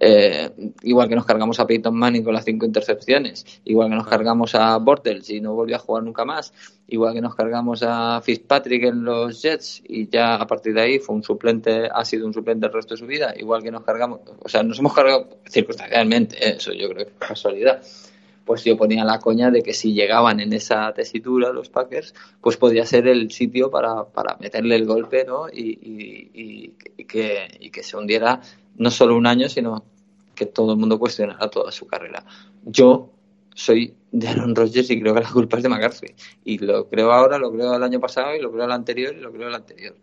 eh, 0.00 0.50
igual 0.82 1.08
que 1.08 1.16
nos 1.16 1.24
cargamos 1.24 1.58
a 1.60 1.66
Peyton 1.66 1.94
Manning 1.94 2.24
con 2.24 2.34
las 2.34 2.44
cinco 2.44 2.66
intercepciones, 2.66 3.44
igual 3.64 3.90
que 3.90 3.96
nos 3.96 4.06
cargamos 4.06 4.54
a 4.54 4.76
Bortles 4.78 5.30
y 5.30 5.40
no 5.40 5.54
volvió 5.54 5.76
a 5.76 5.78
jugar 5.78 6.02
nunca 6.02 6.24
más, 6.24 6.52
igual 6.88 7.14
que 7.14 7.20
nos 7.20 7.34
cargamos 7.34 7.82
a 7.82 8.20
Fitzpatrick 8.20 8.84
en 8.84 9.04
los 9.04 9.42
Jets 9.42 9.82
y 9.86 10.08
ya 10.08 10.36
a 10.36 10.46
partir 10.46 10.74
de 10.74 10.80
ahí 10.80 10.98
fue 10.98 11.14
un 11.14 11.22
suplente, 11.22 11.88
ha 11.92 12.04
sido 12.04 12.26
un 12.26 12.34
suplente 12.34 12.66
el 12.66 12.72
resto 12.72 12.94
de 12.94 12.98
su 12.98 13.06
vida, 13.06 13.34
igual 13.36 13.62
que 13.62 13.70
nos 13.70 13.84
cargamos, 13.84 14.20
o 14.40 14.48
sea, 14.48 14.62
nos 14.62 14.78
hemos 14.78 14.94
cargado 14.94 15.28
circunstancialmente, 15.48 16.56
eso 16.56 16.72
yo 16.72 16.88
creo 16.90 17.06
que 17.06 17.12
es 17.12 17.18
casualidad 17.18 17.82
pues 18.44 18.64
yo 18.64 18.76
ponía 18.76 19.04
la 19.04 19.18
coña 19.18 19.50
de 19.50 19.62
que 19.62 19.72
si 19.72 19.94
llegaban 19.94 20.40
en 20.40 20.52
esa 20.52 20.92
tesitura 20.92 21.52
los 21.52 21.70
Packers, 21.70 22.14
pues 22.40 22.56
podía 22.56 22.84
ser 22.84 23.06
el 23.08 23.30
sitio 23.30 23.70
para, 23.70 24.04
para 24.04 24.36
meterle 24.36 24.76
el 24.76 24.86
golpe, 24.86 25.24
¿no? 25.24 25.46
Y, 25.52 26.74
que, 27.08 27.48
y 27.60 27.70
que 27.70 27.82
se 27.82 27.96
hundiera 27.96 28.40
no 28.76 28.90
solo 28.90 29.16
un 29.16 29.26
año, 29.26 29.48
sino 29.48 29.84
que 30.34 30.46
todo 30.46 30.72
el 30.72 30.78
mundo 30.78 30.98
cuestionara 30.98 31.48
toda 31.48 31.72
su 31.72 31.86
carrera. 31.86 32.24
Yo 32.64 33.10
soy 33.54 33.94
de 34.10 34.28
Aaron 34.28 34.54
Rodgers 34.54 34.90
y 34.90 35.00
creo 35.00 35.14
que 35.14 35.20
la 35.20 35.30
culpa 35.30 35.56
es 35.56 35.62
de 35.62 35.68
McCarthy. 35.68 36.14
Y 36.44 36.58
lo 36.58 36.88
creo 36.88 37.12
ahora, 37.12 37.38
lo 37.38 37.52
creo 37.52 37.74
el 37.74 37.82
año 37.82 38.00
pasado 38.00 38.34
y 38.34 38.40
lo 38.40 38.52
creo 38.52 38.64
el 38.64 38.72
anterior 38.72 39.14
y 39.14 39.20
lo 39.20 39.32
creo 39.32 39.48
el 39.48 39.54
anterior. 39.54 39.94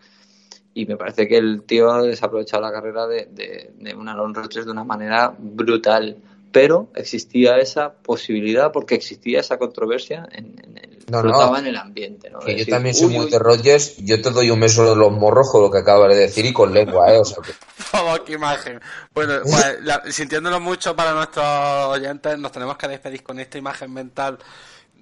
Y 0.74 0.86
me 0.86 0.96
parece 0.96 1.28
que 1.28 1.38
el 1.38 1.64
tío 1.64 1.92
ha 1.92 2.02
desaprovechado 2.02 2.64
la 2.64 2.72
carrera 2.72 3.06
de, 3.06 3.26
de, 3.26 3.74
de 3.78 3.94
un 3.94 4.08
Aaron 4.08 4.34
Rodgers 4.34 4.66
de 4.66 4.72
una 4.72 4.86
manera 4.86 5.36
brutal 5.38 6.18
pero 6.52 6.90
existía 6.96 7.58
esa 7.58 7.94
posibilidad 7.94 8.72
porque 8.72 8.96
existía 8.96 9.40
esa 9.40 9.58
controversia 9.58 10.28
en, 10.32 10.56
el, 10.60 11.06
en 11.08 11.66
el 11.66 11.78
ambiente. 11.78 12.30
¿no? 12.30 12.46
yo 12.48 12.66
también 12.66 12.94
soy 12.94 13.08
muy 13.08 13.30
de 13.30 13.40
Rogers, 13.40 13.98
yo 13.98 14.22
te 14.22 14.32
doy 14.32 14.50
un 14.50 14.60
beso 14.60 14.90
de 14.90 14.96
los 14.96 15.12
morros 15.12 15.50
con 15.52 15.62
lo 15.62 15.72
que 15.72 15.80
acabas 15.80 16.14
de 16.14 16.22
decir 16.22 16.46
y 16.46 16.54
con 16.54 16.74
lengua, 16.74 17.14
¿eh? 17.14 17.20
O 17.20 17.26
sea 17.26 17.38
oh, 17.94 18.18
qué 18.26 18.34
imagen. 18.34 18.80
Bueno, 19.14 19.40
pues, 19.44 20.16
sintiéndolo 20.16 20.60
mucho 20.60 20.96
para 20.96 21.14
nuestros 21.14 21.46
oyentes, 21.46 22.38
nos 22.38 22.52
tenemos 22.52 22.78
que 22.78 22.88
despedir 22.88 23.24
con 23.24 23.40
esta 23.40 23.58
imagen 23.58 23.94
mental 23.94 24.38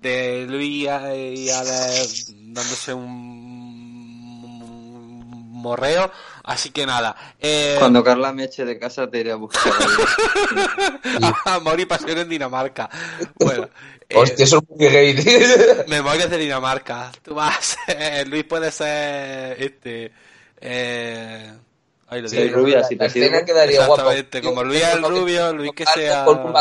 de 0.01 0.45
Luis 0.47 0.83
y 0.83 1.49
Alex 1.49 2.33
dándose 2.53 2.93
un 2.93 3.48
morreo. 5.59 6.11
Así 6.43 6.71
que 6.71 6.85
nada. 6.85 7.15
Eh... 7.39 7.75
Cuando 7.79 8.03
Carla 8.03 8.33
me 8.33 8.45
eche 8.45 8.65
de 8.65 8.79
casa 8.79 9.09
te 9.09 9.19
iré 9.19 9.31
a 9.31 9.35
buscar. 9.35 9.71
Amor 11.45 11.79
y 11.79 11.85
pasión 11.85 12.17
en 12.17 12.29
Dinamarca. 12.29 12.89
Bueno. 13.35 13.69
Hostia, 14.15 14.45
eso 14.45 14.57
es 14.57 14.77
muy 14.77 14.89
gay. 14.89 15.15
Memorias 15.87 16.29
de 16.29 16.37
Dinamarca. 16.37 17.11
Tú 17.21 17.35
vas. 17.35 17.77
Eh, 17.87 18.25
Luis 18.27 18.43
puede 18.43 18.71
ser. 18.71 19.61
Este. 19.61 20.11
Eh. 20.59 21.53
Ahí 22.11 22.23
lo 22.23 22.27
sí, 22.27 22.49
rubia, 22.49 22.83
si 22.83 22.95
te 22.95 23.07
sirve. 23.07 23.45
quedaría 23.45 23.85
guapo. 23.85 24.09
Como 24.43 24.63
Luis 24.63 24.81
el 24.81 25.03
rubio, 25.03 25.53
Luis 25.53 25.71
que 25.75 25.85
sea. 25.85 26.25
Con, 26.25 26.53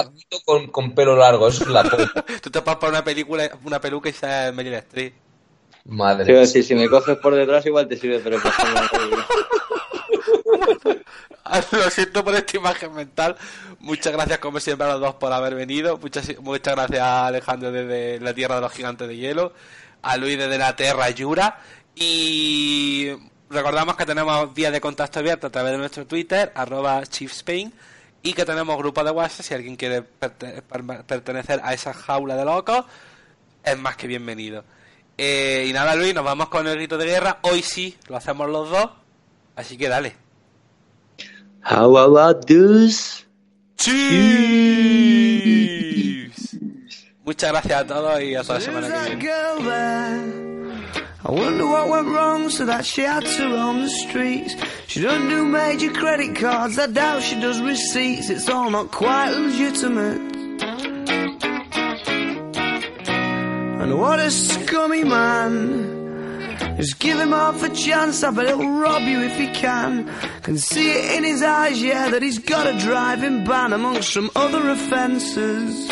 con, 0.44 0.66
con 0.66 0.94
pelo 0.94 1.16
largo, 1.16 1.48
eso 1.48 1.64
es 1.64 1.70
la 1.70 1.84
Tú 2.42 2.50
te 2.50 2.60
pasas 2.60 2.78
por 2.78 2.90
una 2.90 3.02
película, 3.02 3.50
una 3.64 3.80
peluca 3.80 4.10
y 4.10 4.12
seas 4.12 4.52
Meryl 4.52 4.74
Streep. 4.74 5.14
Madre. 5.88 6.46
Sí, 6.46 6.62
si 6.62 6.74
me 6.74 6.86
coges 6.86 7.16
por 7.16 7.34
detrás 7.34 7.64
igual 7.64 7.88
te 7.88 7.96
sirve, 7.96 8.20
pero 8.20 8.36
Lo 11.72 11.90
siento 11.90 12.22
por 12.22 12.34
esta 12.34 12.58
imagen 12.58 12.94
mental. 12.94 13.36
Muchas 13.80 14.12
gracias, 14.12 14.38
como 14.38 14.60
siempre, 14.60 14.86
a 14.86 14.92
los 14.92 15.00
dos 15.00 15.14
por 15.14 15.32
haber 15.32 15.54
venido. 15.54 15.96
Muchas, 15.96 16.38
muchas 16.40 16.74
gracias 16.74 17.00
a 17.00 17.28
Alejandro 17.28 17.72
desde 17.72 18.20
la 18.20 18.34
Tierra 18.34 18.56
de 18.56 18.60
los 18.60 18.72
Gigantes 18.72 19.08
de 19.08 19.16
Hielo, 19.16 19.54
a 20.02 20.18
Luis 20.18 20.36
desde 20.36 20.58
la 20.58 20.76
Tierra 20.76 21.08
Yura. 21.08 21.58
Y 21.94 23.12
recordamos 23.48 23.96
que 23.96 24.04
tenemos 24.04 24.52
vías 24.52 24.72
de 24.72 24.82
contacto 24.82 25.20
abierto 25.20 25.46
a 25.46 25.50
través 25.50 25.72
de 25.72 25.78
nuestro 25.78 26.06
Twitter, 26.06 26.52
arroba 26.54 27.02
ChiefSpain, 27.06 27.72
y 28.22 28.34
que 28.34 28.44
tenemos 28.44 28.76
grupo 28.76 29.02
de 29.02 29.10
WhatsApp. 29.10 29.46
Si 29.46 29.54
alguien 29.54 29.76
quiere 29.76 30.02
pertenecer 30.02 31.62
a 31.64 31.72
esa 31.72 31.94
jaula 31.94 32.36
de 32.36 32.44
locos, 32.44 32.84
es 33.64 33.78
más 33.78 33.96
que 33.96 34.06
bienvenido. 34.06 34.64
Eh, 35.18 35.66
y 35.68 35.72
nada, 35.72 35.96
Luis, 35.96 36.14
nos 36.14 36.24
vamos 36.24 36.48
con 36.48 36.66
el 36.68 36.76
grito 36.76 36.96
de 36.96 37.06
guerra. 37.06 37.40
Hoy 37.42 37.60
sí, 37.62 37.98
lo 38.08 38.16
hacemos 38.16 38.48
los 38.48 38.70
dos. 38.70 38.88
Así 39.56 39.76
que 39.76 39.88
dale. 39.88 40.14
How 41.68 41.98
about 41.98 42.46
this? 42.46 43.26
Cheers. 43.76 44.78
Muchas 47.24 47.50
gracias 47.50 47.80
a 47.80 47.86
todos 47.86 48.22
y 48.22 48.34
hasta 48.36 48.54
la 48.54 48.60
semana 48.60 48.88
que 49.04 49.16
viene. 49.16 50.48
I 51.24 51.30
wonder 51.32 51.66
what 51.66 51.88
went 51.88 52.08
wrong 52.08 52.48
so 52.48 52.64
that 52.64 52.86
she 52.86 53.02
had 53.02 53.24
to 53.24 53.48
roam 53.50 53.82
the 53.82 53.90
streets. 53.90 54.54
She 54.86 55.02
doesn't 55.02 55.28
do 55.28 55.44
major 55.44 55.90
credit 55.92 56.36
cards, 56.36 56.78
I 56.78 56.86
doubt 56.86 57.22
she 57.22 57.38
does 57.40 57.60
receipts. 57.60 58.30
It's 58.30 58.48
all 58.48 58.70
not 58.70 58.92
quite 58.92 59.32
legitimate. 59.32 60.20
And 63.88 63.98
what 63.98 64.20
a 64.20 64.30
scummy 64.30 65.02
man. 65.02 66.76
Just 66.76 66.98
give 66.98 67.18
him 67.18 67.30
half 67.30 67.62
a 67.62 67.70
chance, 67.70 68.22
I 68.22 68.30
bet 68.30 68.48
he'll 68.48 68.68
rob 68.68 69.00
you 69.00 69.22
if 69.22 69.34
he 69.34 69.46
can. 69.50 70.06
Can 70.42 70.58
see 70.58 70.90
it 70.90 71.16
in 71.16 71.24
his 71.24 71.42
eyes, 71.42 71.82
yeah, 71.82 72.10
that 72.10 72.20
he's 72.20 72.38
got 72.38 72.66
a 72.66 72.78
driving 72.78 73.44
ban 73.44 73.72
amongst 73.72 74.12
some 74.12 74.30
other 74.36 74.68
offences. 74.68 75.88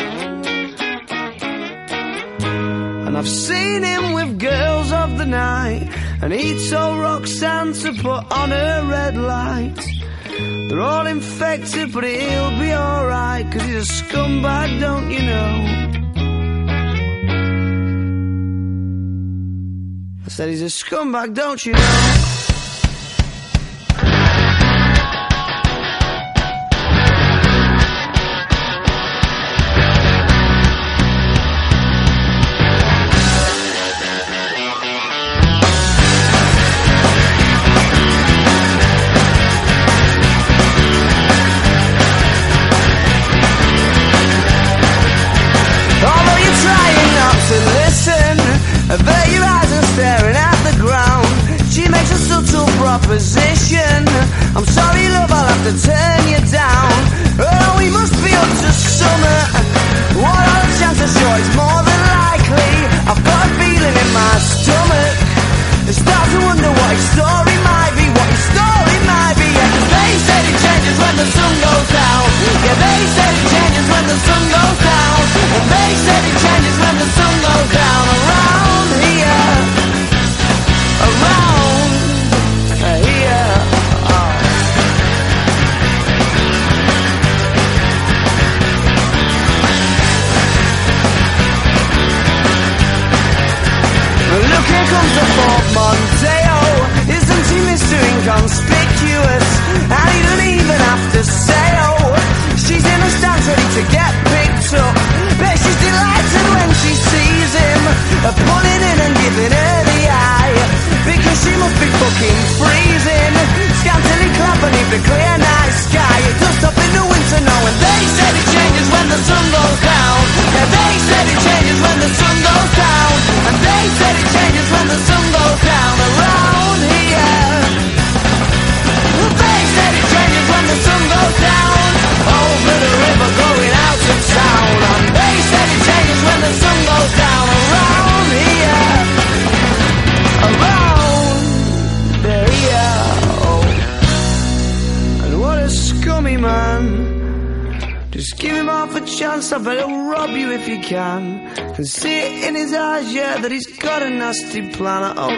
And 3.06 3.16
I've 3.16 3.26
seen 3.26 3.82
him 3.82 4.12
with 4.12 4.38
girls 4.40 4.92
of 4.92 5.16
the 5.16 5.24
night, 5.24 5.88
and 6.20 6.34
he 6.34 6.68
told 6.68 6.98
Roxanne 7.00 7.72
to 7.72 7.94
put 7.94 8.30
on 8.30 8.50
her 8.50 8.86
red 8.86 9.16
light. 9.16 9.80
They're 10.68 10.82
all 10.82 11.06
infected, 11.06 11.94
but 11.94 12.04
he'll 12.04 12.58
be 12.58 12.74
alright, 12.74 13.50
cause 13.50 13.62
he's 13.62 13.88
a 13.88 13.92
scumbag, 14.04 14.80
don't 14.80 15.10
you 15.10 15.22
know? 15.22 15.85
Said 20.36 20.50
he's 20.50 20.60
a 20.60 20.66
scumbag, 20.66 21.32
don't 21.32 21.64
you 21.64 21.72
know? 21.72 22.15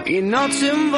You're 0.09 0.23
not 0.23 0.51
involved. 0.63 0.98